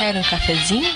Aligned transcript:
Quer 0.00 0.16
um 0.16 0.22
cafezinho? 0.22 0.90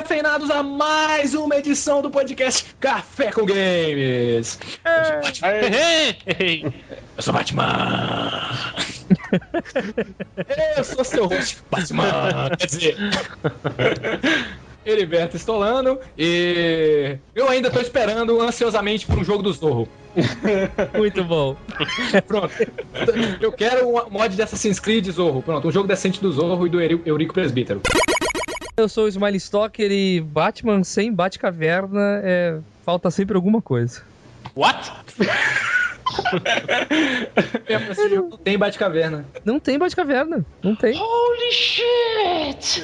Cafeinados, 0.00 0.50
a 0.50 0.62
mais 0.62 1.34
uma 1.34 1.56
edição 1.56 2.00
do 2.00 2.10
podcast 2.10 2.74
Café 2.80 3.30
com 3.30 3.44
Games. 3.44 4.58
Eu 7.16 7.22
sou 7.22 7.34
Batman. 7.34 8.50
Eu 10.76 10.84
sou 10.84 11.04
seu 11.04 11.26
host, 11.26 11.58
Batman. 11.70 12.48
Quer 12.58 12.66
dizer, 12.66 12.96
Heriberto 14.86 15.36
Estolano 15.36 15.98
e 16.16 17.18
eu 17.34 17.50
ainda 17.50 17.70
tô 17.70 17.78
esperando 17.78 18.40
ansiosamente 18.40 19.04
por 19.04 19.18
um 19.18 19.24
jogo 19.24 19.42
do 19.42 19.52
Zorro. 19.52 19.86
Muito 20.96 21.22
bom. 21.24 21.56
Pronto. 22.26 22.54
Eu 23.38 23.52
quero 23.52 23.86
um 23.86 24.10
mod 24.10 24.34
de 24.34 24.40
Assassin's 24.40 24.80
Creed 24.80 25.10
Zorro. 25.10 25.42
Pronto, 25.42 25.68
um 25.68 25.70
jogo 25.70 25.86
decente 25.86 26.22
do 26.22 26.32
Zorro 26.32 26.66
e 26.66 26.70
do 26.70 26.80
Eurico 26.80 27.34
Presbítero. 27.34 27.82
Eu 28.80 28.88
sou 28.88 29.04
o 29.04 29.08
Smiley 29.08 29.36
Stalker 29.36 29.92
e 29.92 30.22
Batman 30.22 30.82
sem 30.82 31.12
Batcaverna 31.12 32.22
é... 32.24 32.58
falta 32.82 33.10
sempre 33.10 33.36
alguma 33.36 33.60
coisa. 33.60 34.02
What? 34.56 34.90
Esse 37.68 38.08
jogo 38.08 38.30
não 38.30 38.38
tem 38.38 38.56
Batcaverna. 38.56 39.26
Não 39.44 39.60
tem 39.60 39.78
Batcaverna, 39.78 40.46
não 40.62 40.74
tem. 40.74 40.98
Holy 40.98 41.52
shit! 41.52 42.82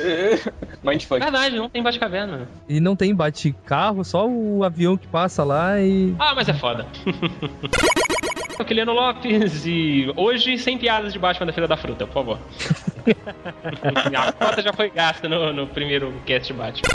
Mindfuck. 0.84 1.18
Verdade, 1.20 1.56
não 1.56 1.70
tem 1.70 1.82
Batcaverna. 1.82 2.46
E 2.68 2.78
não 2.78 2.94
tem 2.94 3.14
Batcarro, 3.14 4.04
só 4.04 4.28
o 4.28 4.62
avião 4.62 4.98
que 4.98 5.06
passa 5.06 5.42
lá 5.44 5.80
e. 5.80 6.14
Ah, 6.18 6.34
mas 6.34 6.46
é 6.48 6.54
foda. 6.54 6.86
Sou 8.56 8.64
Kiliano 8.64 8.92
Lopes 8.92 9.66
e 9.66 10.10
hoje 10.16 10.56
sem 10.56 10.78
piadas 10.78 11.12
de 11.12 11.18
Batman 11.18 11.46
da 11.46 11.52
Feira 11.52 11.68
da 11.68 11.76
Fruta, 11.76 12.06
por 12.06 12.14
favor. 12.14 12.38
A 14.16 14.32
cota 14.32 14.62
já 14.62 14.72
foi 14.72 14.88
gasta 14.88 15.28
no, 15.28 15.52
no 15.52 15.66
primeiro 15.66 16.10
cast 16.24 16.52
de 16.52 16.58
Batman. 16.58 16.88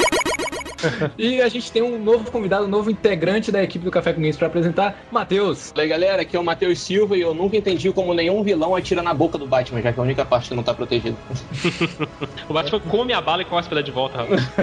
E 1.18 1.42
a 1.42 1.50
gente 1.50 1.72
tem 1.72 1.82
um 1.82 2.02
novo 2.04 2.30
convidado, 2.32 2.66
um 2.66 2.70
novo 2.70 2.90
integrante 2.90 3.52
da 3.52 3.62
equipe 3.64 3.84
do 3.86 3.92
Café 3.92 4.14
com 4.14 4.22
Games 4.22 4.38
pra 4.38 4.48
apresentar, 4.48 4.96
Matheus. 5.12 5.70
Fala 5.72 5.84
aí, 5.84 5.90
galera, 5.90 6.22
aqui 6.22 6.36
é 6.36 6.40
o 6.40 6.44
Matheus 6.44 6.80
Silva 6.80 7.16
e 7.18 7.22
eu 7.22 7.34
nunca 7.34 7.58
entendi 7.58 7.92
como 7.92 8.14
nenhum 8.14 8.44
vilão 8.44 8.76
atira 8.76 9.02
na 9.02 9.14
boca 9.14 9.38
do 9.38 9.48
Batman, 9.48 9.82
já 9.82 9.92
que 9.94 10.00
é 10.00 10.02
a 10.02 10.06
única 10.06 10.26
parte 10.26 10.50
que 10.50 10.56
não 10.56 10.64
tá 10.64 10.74
protegida. 10.74 11.16
O 12.50 12.54
Batman 12.54 12.80
come 12.82 13.14
a 13.14 13.22
bala 13.22 13.42
e 13.44 13.46
cospe 13.46 13.74
ela 13.74 13.84
de 13.84 13.92
volta. 13.92 14.18
rapaz. 14.18 14.42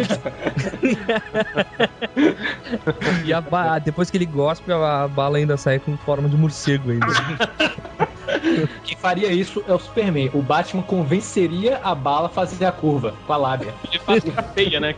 E 3.25 3.33
a 3.33 3.41
ba- 3.41 3.79
depois 3.79 4.11
que 4.11 4.17
ele 4.17 4.27
gospe, 4.27 4.71
a 4.73 5.09
bala 5.09 5.39
ainda 5.39 5.57
sai 5.57 5.79
com 5.79 5.97
forma 5.99 6.29
de 6.29 6.37
morcego 6.37 6.91
ainda. 6.91 7.07
Quem 8.85 8.97
faria 8.99 9.33
isso 9.33 9.63
é 9.67 9.73
o 9.75 9.79
Superman. 9.79 10.31
O 10.35 10.43
Batman 10.43 10.83
convenceria 10.83 11.81
a 11.83 11.95
bala 11.95 12.27
a 12.27 12.31
fazer 12.31 12.65
a 12.67 12.73
curva 12.73 13.15
com 13.27 13.33
a 13.33 13.37
lábia. 13.37 13.73
Fato, 14.05 14.23
fica 14.23 14.43
feia, 14.43 14.81
né? 14.81 14.95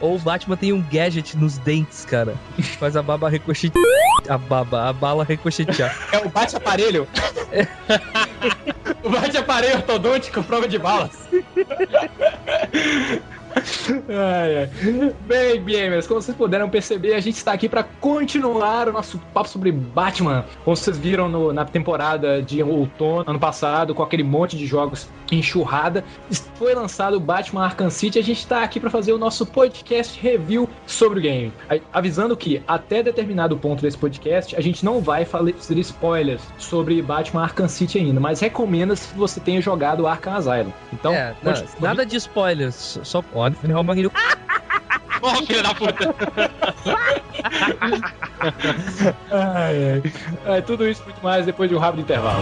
Ou 0.00 0.16
o 0.16 0.18
Batman 0.18 0.56
tem 0.56 0.72
um 0.72 0.82
gadget 0.82 1.36
nos 1.36 1.58
dentes, 1.58 2.04
cara. 2.04 2.36
Faz 2.78 2.96
a 2.96 3.02
baba 3.02 3.28
ricochetear. 3.28 3.84
A 4.28 4.36
baba, 4.36 4.88
a 4.88 4.92
bala 4.92 5.24
ricochetear. 5.24 5.96
É 6.12 6.18
o 6.18 6.28
bate-aparelho. 6.28 7.08
o 9.02 9.10
bate-aparelho 9.10 9.76
ortodôntico, 9.76 10.42
prova 10.42 10.68
de 10.68 10.78
balas. 10.78 11.12
Ai, 14.08 14.56
ai. 14.58 14.70
Bem, 15.26 15.62
gamers, 15.64 16.06
como 16.06 16.20
vocês 16.20 16.36
puderam 16.36 16.68
perceber, 16.68 17.14
a 17.14 17.20
gente 17.20 17.36
está 17.36 17.52
aqui 17.52 17.68
para 17.68 17.82
continuar 17.82 18.88
o 18.88 18.92
nosso 18.92 19.18
papo 19.32 19.48
sobre 19.48 19.72
Batman. 19.72 20.44
Como 20.64 20.76
vocês 20.76 20.96
viram 20.98 21.28
no- 21.28 21.52
na 21.52 21.64
temporada 21.64 22.42
de 22.42 22.62
outono, 22.62 23.24
ano 23.26 23.38
passado, 23.38 23.94
com 23.94 24.02
aquele 24.02 24.22
monte 24.22 24.56
de 24.56 24.66
jogos 24.66 25.08
enxurrada, 25.32 26.04
foi 26.54 26.74
lançado 26.74 27.16
o 27.16 27.20
Batman 27.20 27.64
Arkham 27.64 27.90
City. 27.90 28.18
A 28.18 28.22
gente 28.22 28.38
está 28.38 28.62
aqui 28.62 28.78
para 28.78 28.90
fazer 28.90 29.12
o 29.12 29.18
nosso 29.18 29.44
podcast 29.46 30.20
review 30.20 30.68
sobre 30.86 31.18
o 31.18 31.22
game. 31.22 31.52
Avisando 31.92 32.36
que 32.36 32.62
até 32.68 33.02
determinado 33.02 33.56
ponto 33.56 33.82
desse 33.82 33.96
podcast, 33.98 34.54
a 34.54 34.60
gente 34.60 34.84
não 34.84 35.00
vai 35.00 35.24
fazer 35.24 35.54
spoilers 35.78 36.42
sobre 36.58 37.00
Batman 37.02 37.42
Arkham 37.44 37.68
City 37.68 37.98
ainda, 37.98 38.20
mas 38.20 38.40
recomenda 38.40 38.94
se 38.94 39.14
você 39.16 39.40
tenha 39.40 39.60
jogado 39.60 40.06
Arkham 40.06 40.34
Asylum. 40.34 40.72
Então, 40.92 41.12
é, 41.12 41.34
continue- 41.42 41.82
nada 41.82 42.06
de 42.06 42.16
spoilers. 42.16 43.00
Só 43.02 43.22
pode 43.22 43.45
o 43.80 43.84
Magno. 43.84 44.10
Porra, 45.20 45.42
filha 45.46 45.62
da 45.62 45.74
puta. 45.74 46.14
Ai, 49.30 49.92
ai. 49.92 50.02
É, 50.56 50.60
tudo 50.60 50.88
isso 50.88 51.00
e 51.02 51.04
muito 51.04 51.22
mais 51.22 51.46
depois 51.46 51.70
de 51.70 51.76
um 51.76 51.78
rápido 51.78 52.02
intervalo. 52.02 52.40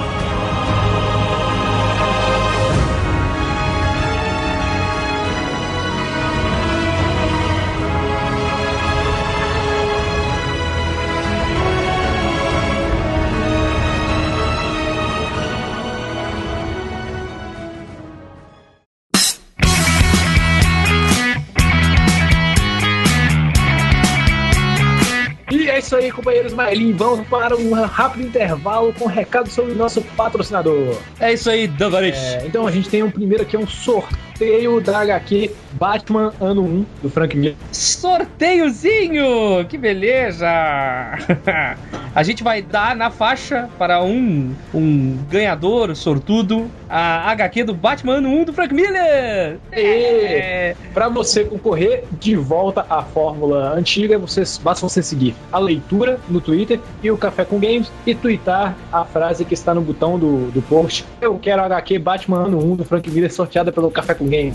Isso 25.94 25.97
aí, 25.97 26.10
companheiros 26.10 26.53
Maelin. 26.53 26.93
Vamos 26.93 27.27
para 27.28 27.56
um 27.56 27.72
rápido 27.72 28.27
intervalo 28.27 28.93
com 28.93 29.06
recado 29.06 29.49
sobre 29.49 29.72
o 29.72 29.75
nosso 29.77 30.03
patrocinador. 30.03 30.97
É 31.21 31.32
isso 31.32 31.49
aí, 31.49 31.69
Dangarit. 31.69 32.16
É, 32.16 32.47
então 32.47 32.66
a 32.66 32.71
gente 32.71 32.88
tem 32.88 33.03
um 33.03 33.10
primeiro 33.10 33.44
aqui, 33.44 33.56
um 33.56 33.66
sorteio 33.66 34.81
da 34.81 35.00
HQ 35.00 35.53
Batman 35.79 36.33
Ano 36.41 36.62
1 36.62 36.87
do 37.03 37.11
Frank 37.11 37.37
Miller. 37.37 37.57
Sorteiozinho! 37.73 39.65
Que 39.69 39.77
beleza! 39.77 40.47
A 42.15 42.23
gente 42.23 42.45
vai 42.45 42.62
dar 42.62 42.95
na 42.95 43.11
faixa 43.11 43.69
para 43.77 44.01
um, 44.01 44.55
um 44.73 45.19
ganhador 45.29 45.97
sortudo 45.97 46.71
a 46.89 47.29
HQ 47.33 47.65
do 47.65 47.75
Batman 47.75 48.19
ano 48.19 48.29
1 48.29 48.45
do 48.45 48.53
Frank 48.53 48.73
Miller! 48.73 49.59
É, 49.73 50.77
para 50.93 51.09
você 51.09 51.45
concorrer 51.45 52.05
de 52.21 52.37
volta 52.37 52.87
à 52.89 53.03
fórmula 53.03 53.75
antiga, 53.75 54.17
vocês, 54.17 54.59
basta 54.62 54.89
você 54.89 55.03
seguir 55.03 55.35
a 55.51 55.59
leitura 55.59 56.21
no 56.29 56.41
Twitter 56.41 56.79
e 57.03 57.11
o 57.11 57.17
Café 57.17 57.45
com 57.45 57.59
Games 57.59 57.91
e 58.06 58.15
twittar 58.15 58.77
a 58.93 59.05
frase 59.05 59.45
que 59.45 59.55
está 59.55 59.75
no 59.75 59.81
botão 59.81 60.17
do, 60.17 60.53
do 60.53 60.62
post. 60.62 61.05
Eu 61.21 61.37
quero 61.37 61.62
a 61.62 61.67
HQ 61.67 61.99
Batman 61.99 62.45
Ano 62.45 62.59
1 62.59 62.77
do 62.77 62.85
Frank 62.85 63.11
Miller 63.11 63.33
sorteada 63.33 63.73
pelo 63.73 63.91
Café 63.91 64.15
com 64.15 64.27
Games. 64.27 64.55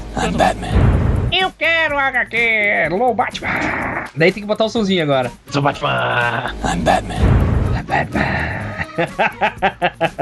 Eu 1.39 1.51
quero 1.57 1.97
HQ 1.97 2.89
Low 2.91 3.13
Batman! 3.13 3.50
Daí 4.15 4.31
tem 4.31 4.44
que 4.44 4.47
botar 4.47 4.65
o 4.65 4.69
somzinho 4.69 5.03
agora. 5.03 5.31
Sou 5.50 5.62
Batman! 5.62 6.53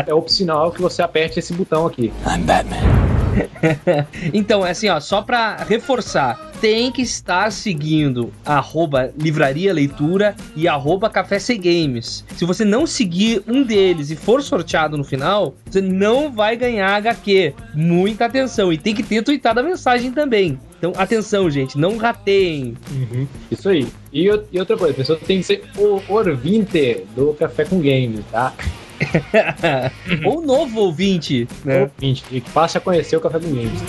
É 0.06 0.14
opcional 0.14 0.72
que 0.72 0.82
você 0.82 1.02
aperte 1.02 1.40
esse 1.40 1.54
botão 1.54 1.86
aqui. 1.86 2.12
Então, 4.34 4.66
é 4.66 4.72
assim, 4.72 4.90
ó, 4.90 5.00
só 5.00 5.22
pra 5.22 5.58
reforçar, 5.58 6.52
tem 6.60 6.92
que 6.92 7.04
estar 7.04 7.52
seguindo 7.52 8.34
arroba 8.44 9.14
Livraria 9.16 9.72
Leitura 9.72 10.36
e 10.56 10.68
arroba 10.68 11.08
Café 11.10 11.38
C 11.38 11.56
Games. 11.56 12.26
Se 12.36 12.46
você 12.46 12.66
não 12.66 12.88
seguir 12.88 13.44
um 13.48 13.62
deles 13.64 14.10
e 14.10 14.16
for 14.16 14.42
sorteado 14.42 14.98
no 14.98 15.04
final, 15.04 15.54
você 15.70 15.82
não 15.82 16.32
vai 16.32 16.56
ganhar 16.56 16.96
HQ. 16.96 17.54
Muita 17.76 18.26
atenção. 18.26 18.74
E 18.74 18.78
tem 18.78 18.96
que 18.96 19.04
ter 19.04 19.22
tweetado 19.22 19.60
a 19.60 19.64
mensagem 19.64 20.12
também. 20.12 20.60
Então, 20.78 20.94
atenção, 20.96 21.50
gente, 21.50 21.78
não 21.78 21.98
rateiem. 21.98 22.76
Isso 23.50 23.70
aí. 23.70 23.88
E, 24.14 24.26
e 24.52 24.60
outra 24.60 24.78
coisa, 24.78 24.94
a 24.94 24.96
pessoa 24.96 25.20
tem 25.20 25.40
que 25.40 25.44
ser 25.44 25.64
o 25.76 26.02
ouvinte 26.08 27.04
do 27.16 27.34
Café 27.34 27.66
com 27.66 27.78
Games, 27.78 28.24
tá? 28.32 28.54
Ou 30.26 30.42
novo 30.42 30.82
ouvinte, 30.82 31.48
né? 31.64 31.82
Ouvinte, 31.84 32.24
que 32.24 32.42
passe 32.52 32.78
a 32.78 32.82
conhecer 32.82 33.16
o 33.18 33.22
Café 33.22 33.40
com 33.40 33.50
Games. 33.50 33.82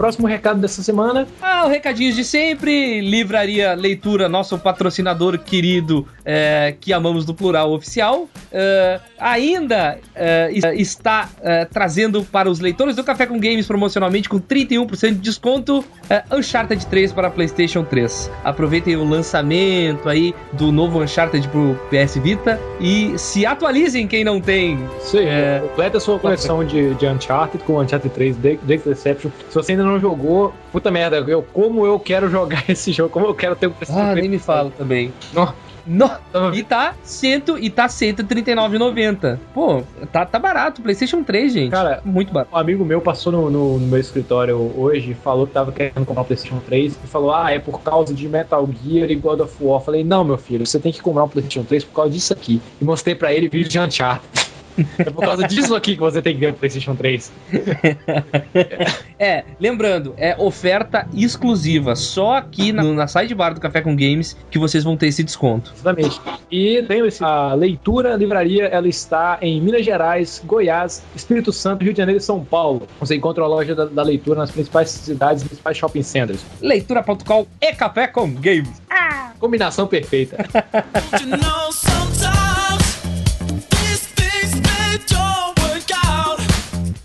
Próximo 0.00 0.26
recado 0.26 0.58
dessa 0.58 0.82
semana. 0.82 1.28
Ah, 1.42 1.66
o 1.66 1.68
recadinhos 1.68 2.16
de 2.16 2.24
sempre. 2.24 3.02
Livraria 3.02 3.74
Leitura, 3.74 4.30
nosso 4.30 4.58
patrocinador 4.58 5.38
querido, 5.38 6.08
é, 6.24 6.74
que 6.80 6.90
amamos 6.90 7.26
do 7.26 7.34
plural 7.34 7.70
oficial. 7.70 8.26
É, 8.50 8.98
ainda 9.18 9.98
é, 10.14 10.50
está 10.74 11.28
é, 11.42 11.66
trazendo 11.66 12.24
para 12.24 12.48
os 12.48 12.60
leitores 12.60 12.96
do 12.96 13.04
Café 13.04 13.26
com 13.26 13.38
Games 13.38 13.66
promocionalmente 13.66 14.26
com 14.26 14.40
31% 14.40 15.10
de 15.10 15.14
desconto 15.16 15.84
é, 16.08 16.24
Uncharted 16.32 16.86
3 16.86 17.12
para 17.12 17.30
PlayStation 17.30 17.84
3. 17.84 18.30
Aproveitem 18.42 18.96
o 18.96 19.04
lançamento 19.06 20.08
aí 20.08 20.34
do 20.54 20.72
novo 20.72 21.02
Uncharted 21.02 21.46
pro 21.48 21.78
PS 21.90 22.16
Vita 22.16 22.58
e 22.80 23.18
se 23.18 23.44
atualizem 23.44 24.08
quem 24.08 24.24
não 24.24 24.40
tem. 24.40 24.78
Sim, 25.00 25.26
é... 25.26 25.60
completa 25.60 25.98
a 25.98 26.00
sua 26.00 26.18
coleção 26.18 26.64
de, 26.64 26.94
de 26.94 27.06
Uncharted 27.06 27.62
com 27.64 27.78
Uncharted 27.78 28.14
3 28.14 28.36
Drake's 28.38 28.84
Deception. 28.84 29.30
Se 29.50 29.54
você 29.54 29.72
ainda 29.72 29.84
não 29.84 29.89
jogou, 29.98 30.52
puta 30.70 30.90
merda, 30.90 31.16
eu, 31.16 31.42
como 31.42 31.86
eu 31.86 31.98
quero 31.98 32.30
jogar 32.30 32.64
esse 32.70 32.92
jogo, 32.92 33.10
como 33.10 33.26
eu 33.26 33.34
quero 33.34 33.56
ter 33.56 33.68
um 33.68 33.72
Ah, 33.88 34.14
nem 34.14 34.28
me 34.28 34.38
fala 34.38 34.70
também. 34.76 35.12
Não. 35.32 35.52
No, 35.86 36.08
e 36.54 36.62
tá 36.62 36.94
cento, 37.02 37.58
e 37.58 37.70
tá 37.70 37.86
139,90. 37.86 39.38
Pô, 39.52 39.82
tá, 40.12 40.24
tá 40.24 40.38
barato. 40.38 40.82
PlayStation 40.82 41.22
3, 41.22 41.52
gente. 41.52 41.70
Cara, 41.70 42.00
muito 42.04 42.32
barato. 42.32 42.54
Um 42.54 42.58
amigo 42.58 42.84
meu 42.84 43.00
passou 43.00 43.32
no, 43.32 43.50
no, 43.50 43.78
no 43.78 43.86
meu 43.86 43.98
escritório 43.98 44.56
hoje, 44.76 45.14
falou 45.14 45.46
que 45.46 45.52
tava 45.52 45.72
querendo 45.72 46.04
comprar 46.04 46.22
o 46.22 46.24
PlayStation 46.24 46.60
3 46.60 46.98
e 47.02 47.06
falou: 47.06 47.34
Ah, 47.34 47.50
é 47.50 47.58
por 47.58 47.80
causa 47.80 48.14
de 48.14 48.28
Metal 48.28 48.68
Gear 48.84 49.10
e 49.10 49.16
God 49.16 49.40
of 49.40 49.56
War. 49.60 49.80
Falei: 49.80 50.04
Não, 50.04 50.22
meu 50.22 50.38
filho, 50.38 50.66
você 50.66 50.78
tem 50.78 50.92
que 50.92 51.00
comprar 51.00 51.24
um 51.24 51.28
PlayStation 51.28 51.64
3 51.66 51.84
por 51.84 51.94
causa 51.94 52.10
disso 52.10 52.32
aqui. 52.32 52.60
E 52.80 52.84
mostrei 52.84 53.14
pra 53.14 53.32
ele 53.32 53.48
vídeo 53.48 53.68
de 53.68 53.78
Uncharted. 53.78 54.28
É 54.98 55.04
por 55.04 55.24
causa 55.24 55.46
disso 55.46 55.74
aqui 55.74 55.94
que 55.94 56.00
você 56.00 56.22
tem 56.22 56.34
que 56.34 56.40
ver 56.40 56.52
o 56.52 56.54
PlayStation 56.54 56.94
3. 56.94 57.32
é, 59.18 59.44
lembrando, 59.58 60.14
é 60.16 60.34
oferta 60.38 61.06
exclusiva. 61.14 61.96
Só 61.96 62.36
aqui 62.36 62.72
na, 62.72 62.82
na 62.82 63.06
sidebar 63.06 63.54
do 63.54 63.60
Café 63.60 63.80
com 63.80 63.94
Games 63.94 64.36
que 64.50 64.58
vocês 64.58 64.84
vão 64.84 64.96
ter 64.96 65.08
esse 65.08 65.22
desconto. 65.22 65.72
Exatamente. 65.74 66.20
E 66.50 66.80
lembre-se, 66.80 67.22
a 67.22 67.54
leitura 67.54 68.16
livraria 68.16 68.66
ela 68.66 68.88
está 68.88 69.38
em 69.40 69.60
Minas 69.60 69.84
Gerais, 69.84 70.42
Goiás, 70.44 71.02
Espírito 71.14 71.52
Santo, 71.52 71.84
Rio 71.84 71.92
de 71.92 71.98
Janeiro 71.98 72.20
e 72.20 72.22
São 72.22 72.44
Paulo. 72.44 72.86
Você 72.98 73.16
encontra 73.16 73.44
a 73.44 73.46
loja 73.46 73.74
da, 73.74 73.86
da 73.86 74.02
leitura 74.02 74.40
nas 74.40 74.50
principais 74.50 74.90
cidades, 74.90 75.44
principais 75.44 75.76
shopping 75.76 76.02
centers. 76.02 76.44
Leitura.com 76.60 77.46
e 77.60 77.72
Café 77.72 78.06
com 78.06 78.32
Games. 78.32 78.80
Ah! 78.88 79.32
Combinação 79.38 79.86
perfeita. 79.86 80.36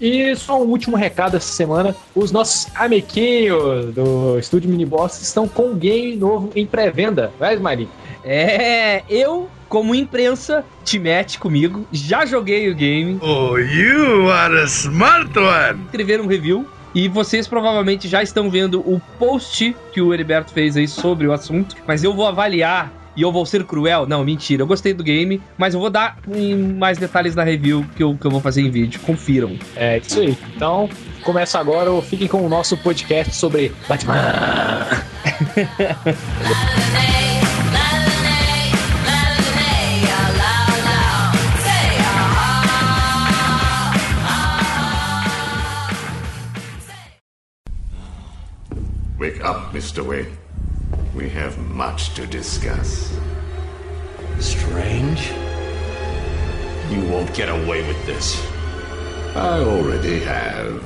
E 0.06 0.36
só 0.36 0.62
um 0.62 0.68
último 0.68 0.96
recado 0.96 1.36
essa 1.36 1.52
semana: 1.52 1.96
os 2.14 2.32
nossos 2.32 2.68
amequinhos 2.76 3.92
do 3.92 4.38
Estúdio 4.38 4.70
Mini 4.70 4.86
Boss 4.86 5.20
estão 5.20 5.48
com 5.48 5.72
um 5.72 5.76
game 5.76 6.16
novo 6.16 6.52
em 6.56 6.64
pré-venda. 6.64 7.32
Vai, 7.40 7.56
Smiley? 7.56 7.90
É, 8.24 9.02
eu, 9.10 9.50
como 9.68 9.96
imprensa, 9.96 10.64
te 10.84 11.00
mete 11.00 11.40
comigo. 11.40 11.88
Já 11.92 12.24
joguei 12.24 12.70
o 12.70 12.76
game. 12.76 13.18
Oh, 13.20 13.58
you 13.58 14.30
are 14.30 14.60
a 14.60 14.66
smart 14.66 15.36
one! 15.40 15.82
Escrever 15.86 16.22
um 16.22 16.28
review. 16.28 16.68
E 16.94 17.08
vocês 17.08 17.48
provavelmente 17.48 18.08
já 18.08 18.22
estão 18.22 18.48
vendo 18.48 18.82
o 18.82 19.02
post 19.18 19.76
que 19.92 20.02
o 20.02 20.14
Heriberto 20.14 20.54
fez 20.54 20.78
aí 20.78 20.88
sobre 20.88 21.26
o 21.26 21.34
assunto. 21.34 21.76
Mas 21.88 22.04
eu 22.04 22.14
vou 22.14 22.28
avaliar 22.28 22.94
e 23.16 23.22
eu 23.22 23.32
vou 23.32 23.46
ser 23.46 23.64
cruel. 23.64 24.06
Não, 24.06 24.24
mentira. 24.24 24.62
Eu 24.64 24.68
gostei 24.68 24.94
do 24.94 25.04
game, 25.04 25.42
mas 25.58 25.74
eu 25.74 25.80
vou 25.80 25.90
dar 25.90 26.18
mais 26.78 26.98
detalhes 26.98 27.36
na 27.36 27.44
review 27.44 27.86
que 27.96 28.04
eu, 28.04 28.18
que 28.18 28.26
eu 28.26 28.32
vou 28.32 28.42
fazer 28.42 28.62
em 28.62 28.70
vídeo. 28.70 29.00
Confiram. 29.02 29.58
É 29.76 29.98
isso 29.98 30.20
aí. 30.20 30.38
Então, 30.56 30.90
começa 31.24 31.60
agora. 31.60 32.02
Fiquem 32.02 32.28
com 32.28 32.46
o 32.46 32.50
nosso 32.50 32.78
podcast 32.78 33.36
sobre 33.36 33.72
Batman. 33.88 34.16
Wake 49.18 49.42
up, 49.42 49.72
Mr. 49.74 50.02
Wayne. 50.02 50.45
We 51.16 51.30
have 51.30 51.58
much 51.58 52.14
to 52.16 52.28
discuss. 52.28 53.18
Strange? 54.40 55.32
You 56.92 57.10
won't 57.10 57.34
get 57.34 57.48
away 57.48 57.88
with 57.88 58.06
this. 58.06 58.46
I 59.34 59.60
already 59.60 60.20
have. 60.20 60.84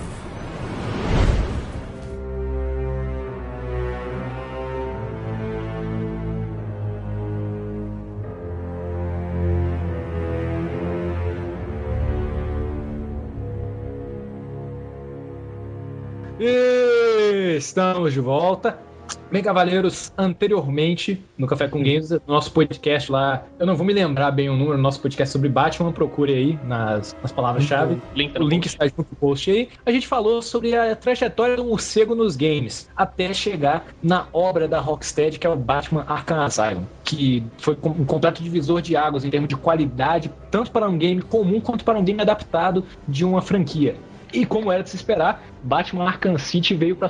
Estamos 16.39 18.13
de 18.13 18.21
volta. 18.21 18.88
Bem, 19.31 19.44
Cavaleiros, 19.44 20.11
anteriormente, 20.17 21.23
no 21.38 21.47
Café 21.47 21.67
com 21.67 21.79
Games, 21.79 22.09
nosso 22.27 22.51
podcast 22.51 23.11
lá, 23.11 23.44
eu 23.59 23.65
não 23.65 23.75
vou 23.75 23.85
me 23.85 23.94
lembrar 23.94 24.31
bem 24.31 24.50
o 24.50 24.56
número, 24.56 24.77
nosso 24.77 25.01
podcast 25.01 25.31
sobre 25.31 25.50
Batman, 25.50 25.91
procure 25.91 26.33
aí 26.33 26.59
nas, 26.63 27.15
nas 27.21 27.31
palavras-chave. 27.31 27.94
Uhum. 27.94 28.01
Link 28.15 28.39
o 28.39 28.47
link 28.47 28.65
está 28.65 28.88
junto 28.88 29.07
no 29.09 29.17
post 29.17 29.51
aí. 29.51 29.69
A 29.85 29.91
gente 29.91 30.07
falou 30.07 30.41
sobre 30.41 30.75
a 30.75 30.95
trajetória 30.95 31.56
do 31.56 31.63
morcego 31.63 32.15
nos 32.15 32.35
games, 32.35 32.89
até 32.95 33.33
chegar 33.33 33.85
na 34.01 34.27
obra 34.33 34.67
da 34.67 34.79
Rocksteady, 34.79 35.38
que 35.38 35.45
é 35.45 35.50
o 35.50 35.55
Batman 35.55 36.05
Arkham 36.07 36.41
Asylum, 36.41 36.83
que 37.03 37.44
foi 37.57 37.77
um 37.83 38.05
completo 38.05 38.41
divisor 38.41 38.81
de 38.81 38.95
águas 38.95 39.23
em 39.23 39.29
termos 39.29 39.50
de 39.50 39.55
qualidade, 39.55 40.31
tanto 40.50 40.71
para 40.71 40.88
um 40.88 40.97
game 40.97 41.21
comum 41.21 41.62
quanto 41.62 41.85
para 41.85 41.97
um 41.97 42.03
game 42.03 42.21
adaptado 42.21 42.83
de 43.07 43.23
uma 43.23 43.41
franquia. 43.41 43.95
E 44.31 44.45
como 44.45 44.71
era 44.71 44.83
de 44.83 44.89
se 44.89 44.95
esperar, 44.95 45.43
Batman 45.63 46.05
Arkham 46.05 46.37
City 46.37 46.75
veio 46.75 46.95
para, 46.95 47.09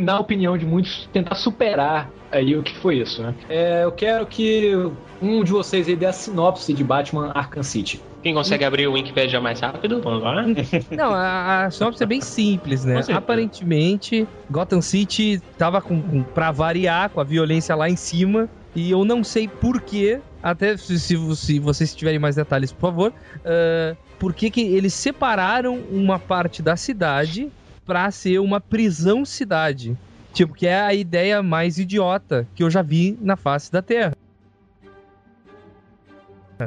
na 0.00 0.18
opinião 0.18 0.56
de 0.56 0.66
muitos, 0.66 1.08
tentar 1.12 1.34
superar 1.34 2.10
aí 2.30 2.56
o 2.56 2.62
que 2.62 2.74
foi 2.76 2.96
isso, 2.96 3.22
né? 3.22 3.34
É, 3.48 3.84
eu 3.84 3.92
quero 3.92 4.26
que 4.26 4.72
um 5.20 5.44
de 5.44 5.52
vocês 5.52 5.86
aí 5.86 5.94
dê 5.94 6.06
a 6.06 6.12
sinopse 6.12 6.72
de 6.72 6.82
Batman 6.82 7.30
Arkham 7.34 7.62
City. 7.62 8.00
Quem 8.22 8.34
consegue 8.34 8.64
abrir 8.64 8.86
o 8.86 8.92
Wikipedia 8.92 9.40
mais 9.40 9.60
rápido? 9.60 10.00
Vamos 10.00 10.22
lá. 10.22 10.42
Não, 10.90 11.12
a, 11.12 11.64
a 11.64 11.70
sinopse 11.70 12.02
é 12.02 12.06
bem 12.06 12.20
simples, 12.20 12.84
né? 12.84 13.00
Aparentemente, 13.12 14.26
Gotham 14.50 14.80
City 14.80 15.40
tava 15.58 15.80
com, 15.80 16.00
com, 16.00 16.22
pra 16.22 16.50
variar, 16.50 17.10
com 17.10 17.20
a 17.20 17.24
violência 17.24 17.74
lá 17.74 17.88
em 17.88 17.96
cima. 17.96 18.48
E 18.74 18.90
eu 18.90 19.04
não 19.04 19.22
sei 19.22 19.46
porquê, 19.46 20.20
até 20.42 20.76
se, 20.78 20.98
se, 20.98 21.36
se 21.36 21.58
vocês 21.58 21.94
tiverem 21.94 22.18
mais 22.18 22.36
detalhes, 22.36 22.72
por 22.72 22.80
favor. 22.80 23.12
Uh, 23.38 23.96
por 24.22 24.32
que, 24.32 24.52
que 24.52 24.60
eles 24.60 24.94
separaram 24.94 25.80
uma 25.90 26.16
parte 26.16 26.62
da 26.62 26.76
cidade 26.76 27.50
para 27.84 28.08
ser 28.12 28.38
uma 28.38 28.60
prisão 28.60 29.24
cidade. 29.24 29.98
Tipo, 30.32 30.54
que 30.54 30.64
é 30.64 30.80
a 30.80 30.94
ideia 30.94 31.42
mais 31.42 31.76
idiota 31.76 32.46
que 32.54 32.62
eu 32.62 32.70
já 32.70 32.82
vi 32.82 33.18
na 33.20 33.34
face 33.34 33.72
da 33.72 33.82
Terra. 33.82 34.12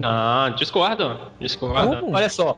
Ah, 0.04 0.54
discordo. 0.58 1.18
Discordo. 1.40 1.96
Como? 1.96 2.14
Olha 2.14 2.28
só, 2.28 2.58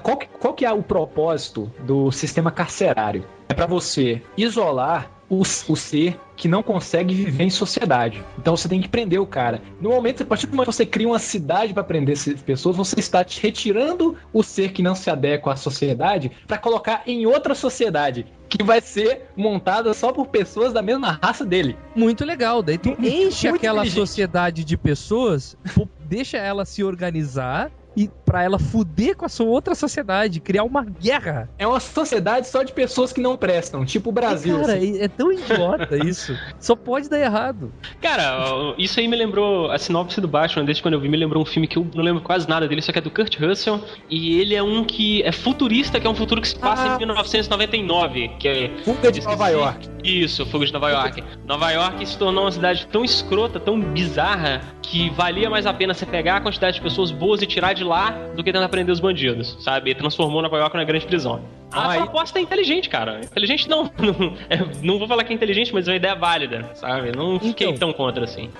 qual 0.00 0.16
que, 0.16 0.26
qual 0.28 0.54
que 0.54 0.64
é 0.64 0.72
o 0.72 0.80
propósito 0.80 1.68
do 1.80 2.12
sistema 2.12 2.52
carcerário? 2.52 3.26
É 3.48 3.54
para 3.54 3.66
você 3.66 4.22
isolar 4.36 5.10
o, 5.30 5.40
o 5.40 5.76
ser 5.76 6.18
que 6.36 6.48
não 6.48 6.62
consegue 6.62 7.14
viver 7.14 7.44
em 7.44 7.50
sociedade. 7.50 8.24
Então 8.36 8.56
você 8.56 8.68
tem 8.68 8.80
que 8.80 8.88
prender 8.88 9.20
o 9.20 9.26
cara. 9.26 9.62
No 9.80 9.90
momento, 9.90 10.24
a 10.24 10.26
partir 10.26 10.46
do 10.46 10.52
momento 10.52 10.70
que 10.70 10.74
você 10.74 10.86
cria 10.86 11.06
uma 11.06 11.18
cidade 11.18 11.72
para 11.72 11.84
prender 11.84 12.14
essas 12.14 12.42
pessoas, 12.42 12.76
você 12.76 12.98
está 12.98 13.24
retirando 13.40 14.16
o 14.32 14.42
ser 14.42 14.72
que 14.72 14.82
não 14.82 14.94
se 14.94 15.08
adequa 15.08 15.52
à 15.52 15.56
sociedade 15.56 16.32
para 16.48 16.58
colocar 16.58 17.02
em 17.06 17.26
outra 17.26 17.54
sociedade 17.54 18.26
que 18.48 18.64
vai 18.64 18.80
ser 18.80 19.28
montada 19.36 19.94
só 19.94 20.12
por 20.12 20.26
pessoas 20.26 20.72
da 20.72 20.82
mesma 20.82 21.20
raça 21.22 21.44
dele. 21.44 21.76
Muito 21.94 22.24
legal. 22.24 22.62
Daí 22.62 22.78
tu 22.78 22.96
enche 23.00 23.46
aquela 23.46 23.86
sociedade 23.86 24.64
de 24.64 24.76
pessoas, 24.76 25.56
deixa 26.00 26.36
ela 26.36 26.64
se 26.64 26.82
organizar 26.82 27.70
e 27.96 28.08
para 28.24 28.42
ela 28.44 28.58
fuder 28.58 29.16
com 29.16 29.24
a 29.24 29.28
sua 29.28 29.46
outra 29.46 29.74
sociedade, 29.74 30.40
criar 30.40 30.64
uma 30.64 30.84
guerra. 30.84 31.48
É 31.58 31.66
uma 31.66 31.80
sociedade 31.80 32.46
só 32.48 32.62
de 32.62 32.72
pessoas 32.72 33.12
que 33.12 33.20
não 33.20 33.36
prestam, 33.36 33.84
tipo 33.84 34.10
o 34.10 34.12
Brasil. 34.12 34.56
E, 34.56 34.60
cara, 34.60 34.74
assim. 34.74 34.98
é 35.00 35.08
tão 35.08 35.32
idiota 35.32 35.96
isso. 36.06 36.36
Só 36.58 36.76
pode 36.76 37.08
dar 37.08 37.18
errado. 37.18 37.72
Cara, 38.00 38.74
isso 38.78 39.00
aí 39.00 39.08
me 39.08 39.16
lembrou 39.16 39.70
a 39.70 39.78
sinopse 39.78 40.20
do 40.20 40.28
Batman, 40.28 40.64
desde 40.64 40.82
quando 40.82 40.94
eu 40.94 41.00
vi, 41.00 41.08
me 41.08 41.16
lembrou 41.16 41.42
um 41.42 41.46
filme 41.46 41.66
que 41.66 41.76
eu 41.76 41.86
não 41.94 42.04
lembro 42.04 42.22
quase 42.22 42.48
nada 42.48 42.68
dele, 42.68 42.82
só 42.82 42.92
que 42.92 42.98
é 42.98 43.02
do 43.02 43.10
Kurt 43.10 43.38
Russell, 43.38 43.80
e 44.08 44.40
ele 44.40 44.54
é 44.54 44.62
um 44.62 44.84
que 44.84 45.22
é 45.22 45.32
futurista, 45.32 45.98
que 45.98 46.06
é 46.06 46.10
um 46.10 46.14
futuro 46.14 46.40
que 46.40 46.48
se 46.48 46.58
passa 46.58 46.92
ah. 46.92 46.94
em 46.94 46.98
1999, 46.98 48.28
que 48.38 48.48
é 48.48 48.70
Fuga 48.84 49.10
de 49.10 49.20
Nova 49.22 49.48
York. 49.48 49.88
Isso, 50.04 50.46
Fuga 50.46 50.66
de 50.66 50.72
Nova 50.72 50.90
York. 50.90 51.22
Nova 51.46 51.70
York 51.70 52.06
se 52.06 52.16
tornou 52.16 52.44
uma 52.44 52.52
cidade 52.52 52.86
tão 52.86 53.04
escrota, 53.04 53.58
tão 53.58 53.80
bizarra, 53.80 54.60
que 54.82 55.10
valia 55.10 55.48
mais 55.50 55.66
a 55.66 55.72
pena 55.72 55.94
você 55.94 56.06
pegar 56.06 56.36
a 56.36 56.40
quantidade 56.40 56.76
de 56.76 56.82
pessoas 56.82 57.10
boas 57.10 57.42
e 57.42 57.46
tirar 57.46 57.72
de 57.74 57.79
de 57.80 57.84
lá 57.84 58.10
do 58.36 58.44
que 58.44 58.52
tentar 58.52 58.68
prender 58.68 58.92
os 58.92 59.00
bandidos, 59.00 59.56
sabe? 59.60 59.90
Ele 59.90 59.98
transformou 59.98 60.42
Nova 60.42 60.56
York 60.58 60.76
na 60.76 60.84
grande 60.84 61.06
prisão. 61.06 61.40
A 61.72 61.90
Aí- 61.90 61.98
proposta 62.00 62.38
é 62.38 62.42
inteligente, 62.42 62.88
cara. 62.88 63.20
Inteligente 63.24 63.68
não. 63.68 63.84
Não, 63.98 64.36
é, 64.48 64.58
não 64.82 64.98
vou 64.98 65.06
falar 65.08 65.24
que 65.24 65.32
é 65.32 65.36
inteligente, 65.36 65.72
mas 65.72 65.86
é 65.88 65.92
uma 65.92 65.96
ideia 65.96 66.14
válida, 66.14 66.70
sabe? 66.74 67.12
Não 67.16 67.38
fiquei 67.40 67.68
Então. 67.68 67.88
tão 67.88 67.92
contra 67.92 68.24
assim. 68.24 68.50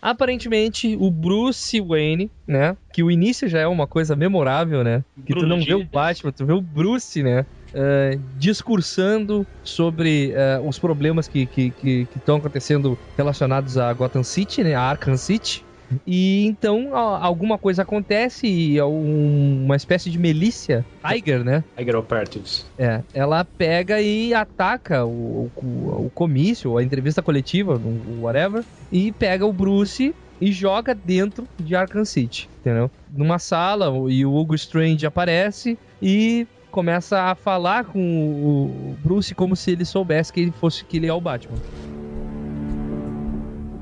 Aparentemente, 0.00 0.96
o 0.98 1.10
Bruce 1.10 1.80
Wayne, 1.80 2.28
né? 2.46 2.76
Que 2.92 3.02
o 3.04 3.10
início 3.10 3.48
já 3.48 3.60
é 3.60 3.66
uma 3.66 3.86
coisa 3.86 4.16
memorável, 4.16 4.82
né? 4.82 5.04
Que 5.24 5.32
tu 5.32 5.38
Bruno 5.40 5.56
não 5.56 5.64
vê 5.64 5.74
o. 5.74 5.84
Batman, 5.84 6.32
tu 6.32 6.44
vê 6.44 6.52
o 6.52 6.60
Bruce, 6.60 7.22
né? 7.22 7.46
Eh, 7.74 8.18
discursando 8.36 9.46
sobre 9.62 10.32
eh, 10.32 10.60
os 10.64 10.78
problemas 10.78 11.28
que 11.28 11.40
estão 11.40 11.56
que, 11.78 12.06
que 12.06 12.18
estão 12.18 12.36
acontecendo 12.36 12.98
relacionados 13.16 13.76
a 13.78 13.92
Gotham 13.92 14.22
City, 14.22 14.62
né? 14.64 14.74
A 14.74 14.82
Arkham 14.82 15.16
City. 15.16 15.64
E 16.06 16.46
então 16.46 16.94
alguma 16.96 17.58
coisa 17.58 17.82
acontece 17.82 18.46
e 18.46 18.78
é 18.78 18.84
um- 18.84 19.64
uma 19.64 19.76
espécie 19.76 20.10
de 20.10 20.18
milícia, 20.18 20.86
Tiger, 21.06 21.44
né? 21.44 21.62
Tiger 21.76 21.96
Operatives. 21.96 22.64
É, 22.78 23.02
ela 23.12 23.44
pega 23.44 24.00
e 24.00 24.32
ataca 24.32 25.04
o, 25.04 25.50
o, 25.54 26.06
o 26.06 26.10
comício, 26.10 26.78
a 26.78 26.82
entrevista 26.82 27.22
coletiva, 27.22 27.76
o 27.76 28.22
whatever, 28.22 28.64
e 28.90 29.12
pega 29.12 29.44
o 29.44 29.52
Bruce 29.52 30.14
e 30.40 30.50
joga 30.50 30.94
dentro 30.94 31.46
de 31.60 31.74
Arkham 31.76 32.04
City, 32.04 32.48
entendeu? 32.60 32.90
Numa 33.10 33.38
sala, 33.38 33.86
e 34.10 34.24
o 34.24 34.34
Hugo 34.34 34.54
Strange 34.54 35.04
aparece 35.06 35.78
e 36.00 36.46
começa 36.72 37.20
a 37.30 37.34
falar 37.36 37.84
com 37.84 38.00
o 38.00 38.96
Bruce 39.04 39.34
como 39.34 39.54
se 39.54 39.70
ele 39.70 39.84
soubesse 39.84 40.32
que 40.32 40.40
ele 40.40 40.50
fosse 40.50 40.84
que 40.84 40.96
ele 40.96 41.06
é 41.06 41.12
o 41.12 41.20
Batman. 41.20 41.58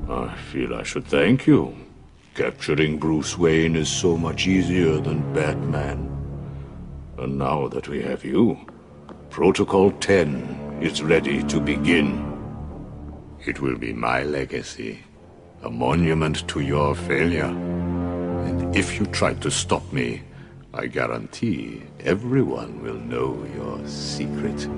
I 0.07 0.35
feel 0.51 0.79
I 0.79 0.83
should 0.83 1.07
thank 1.07 1.49
you. 1.49 1.73
Capturing 2.35 2.97
Bruce 2.97 3.37
Wayne 3.37 3.79
is 3.79 3.89
so 3.89 4.17
much 4.17 4.47
easier 4.47 5.01
than 5.01 5.21
Batman. 5.33 6.09
And 7.17 7.37
now 7.37 7.69
that 7.69 7.87
we 7.87 8.03
have 8.03 8.25
you, 8.25 8.57
Protocol 9.29 9.91
10 9.91 10.79
is 10.81 11.01
ready 11.01 11.43
to 11.43 11.59
begin. 11.59 12.19
It 13.45 13.61
will 13.61 13.77
be 13.77 13.93
my 13.93 14.23
legacy, 14.23 14.99
a 15.63 15.69
monument 15.69 16.47
to 16.49 16.59
your 16.59 16.95
failure. 16.95 17.51
And 18.45 18.75
if 18.75 18.99
you 18.99 19.05
try 19.07 19.33
to 19.35 19.49
stop 19.49 19.91
me, 19.93 20.21
I 20.73 20.87
guarantee 20.87 21.83
everyone 21.99 22.81
will 22.81 22.95
know 22.99 23.45
your 23.55 23.85
secret. 23.85 24.69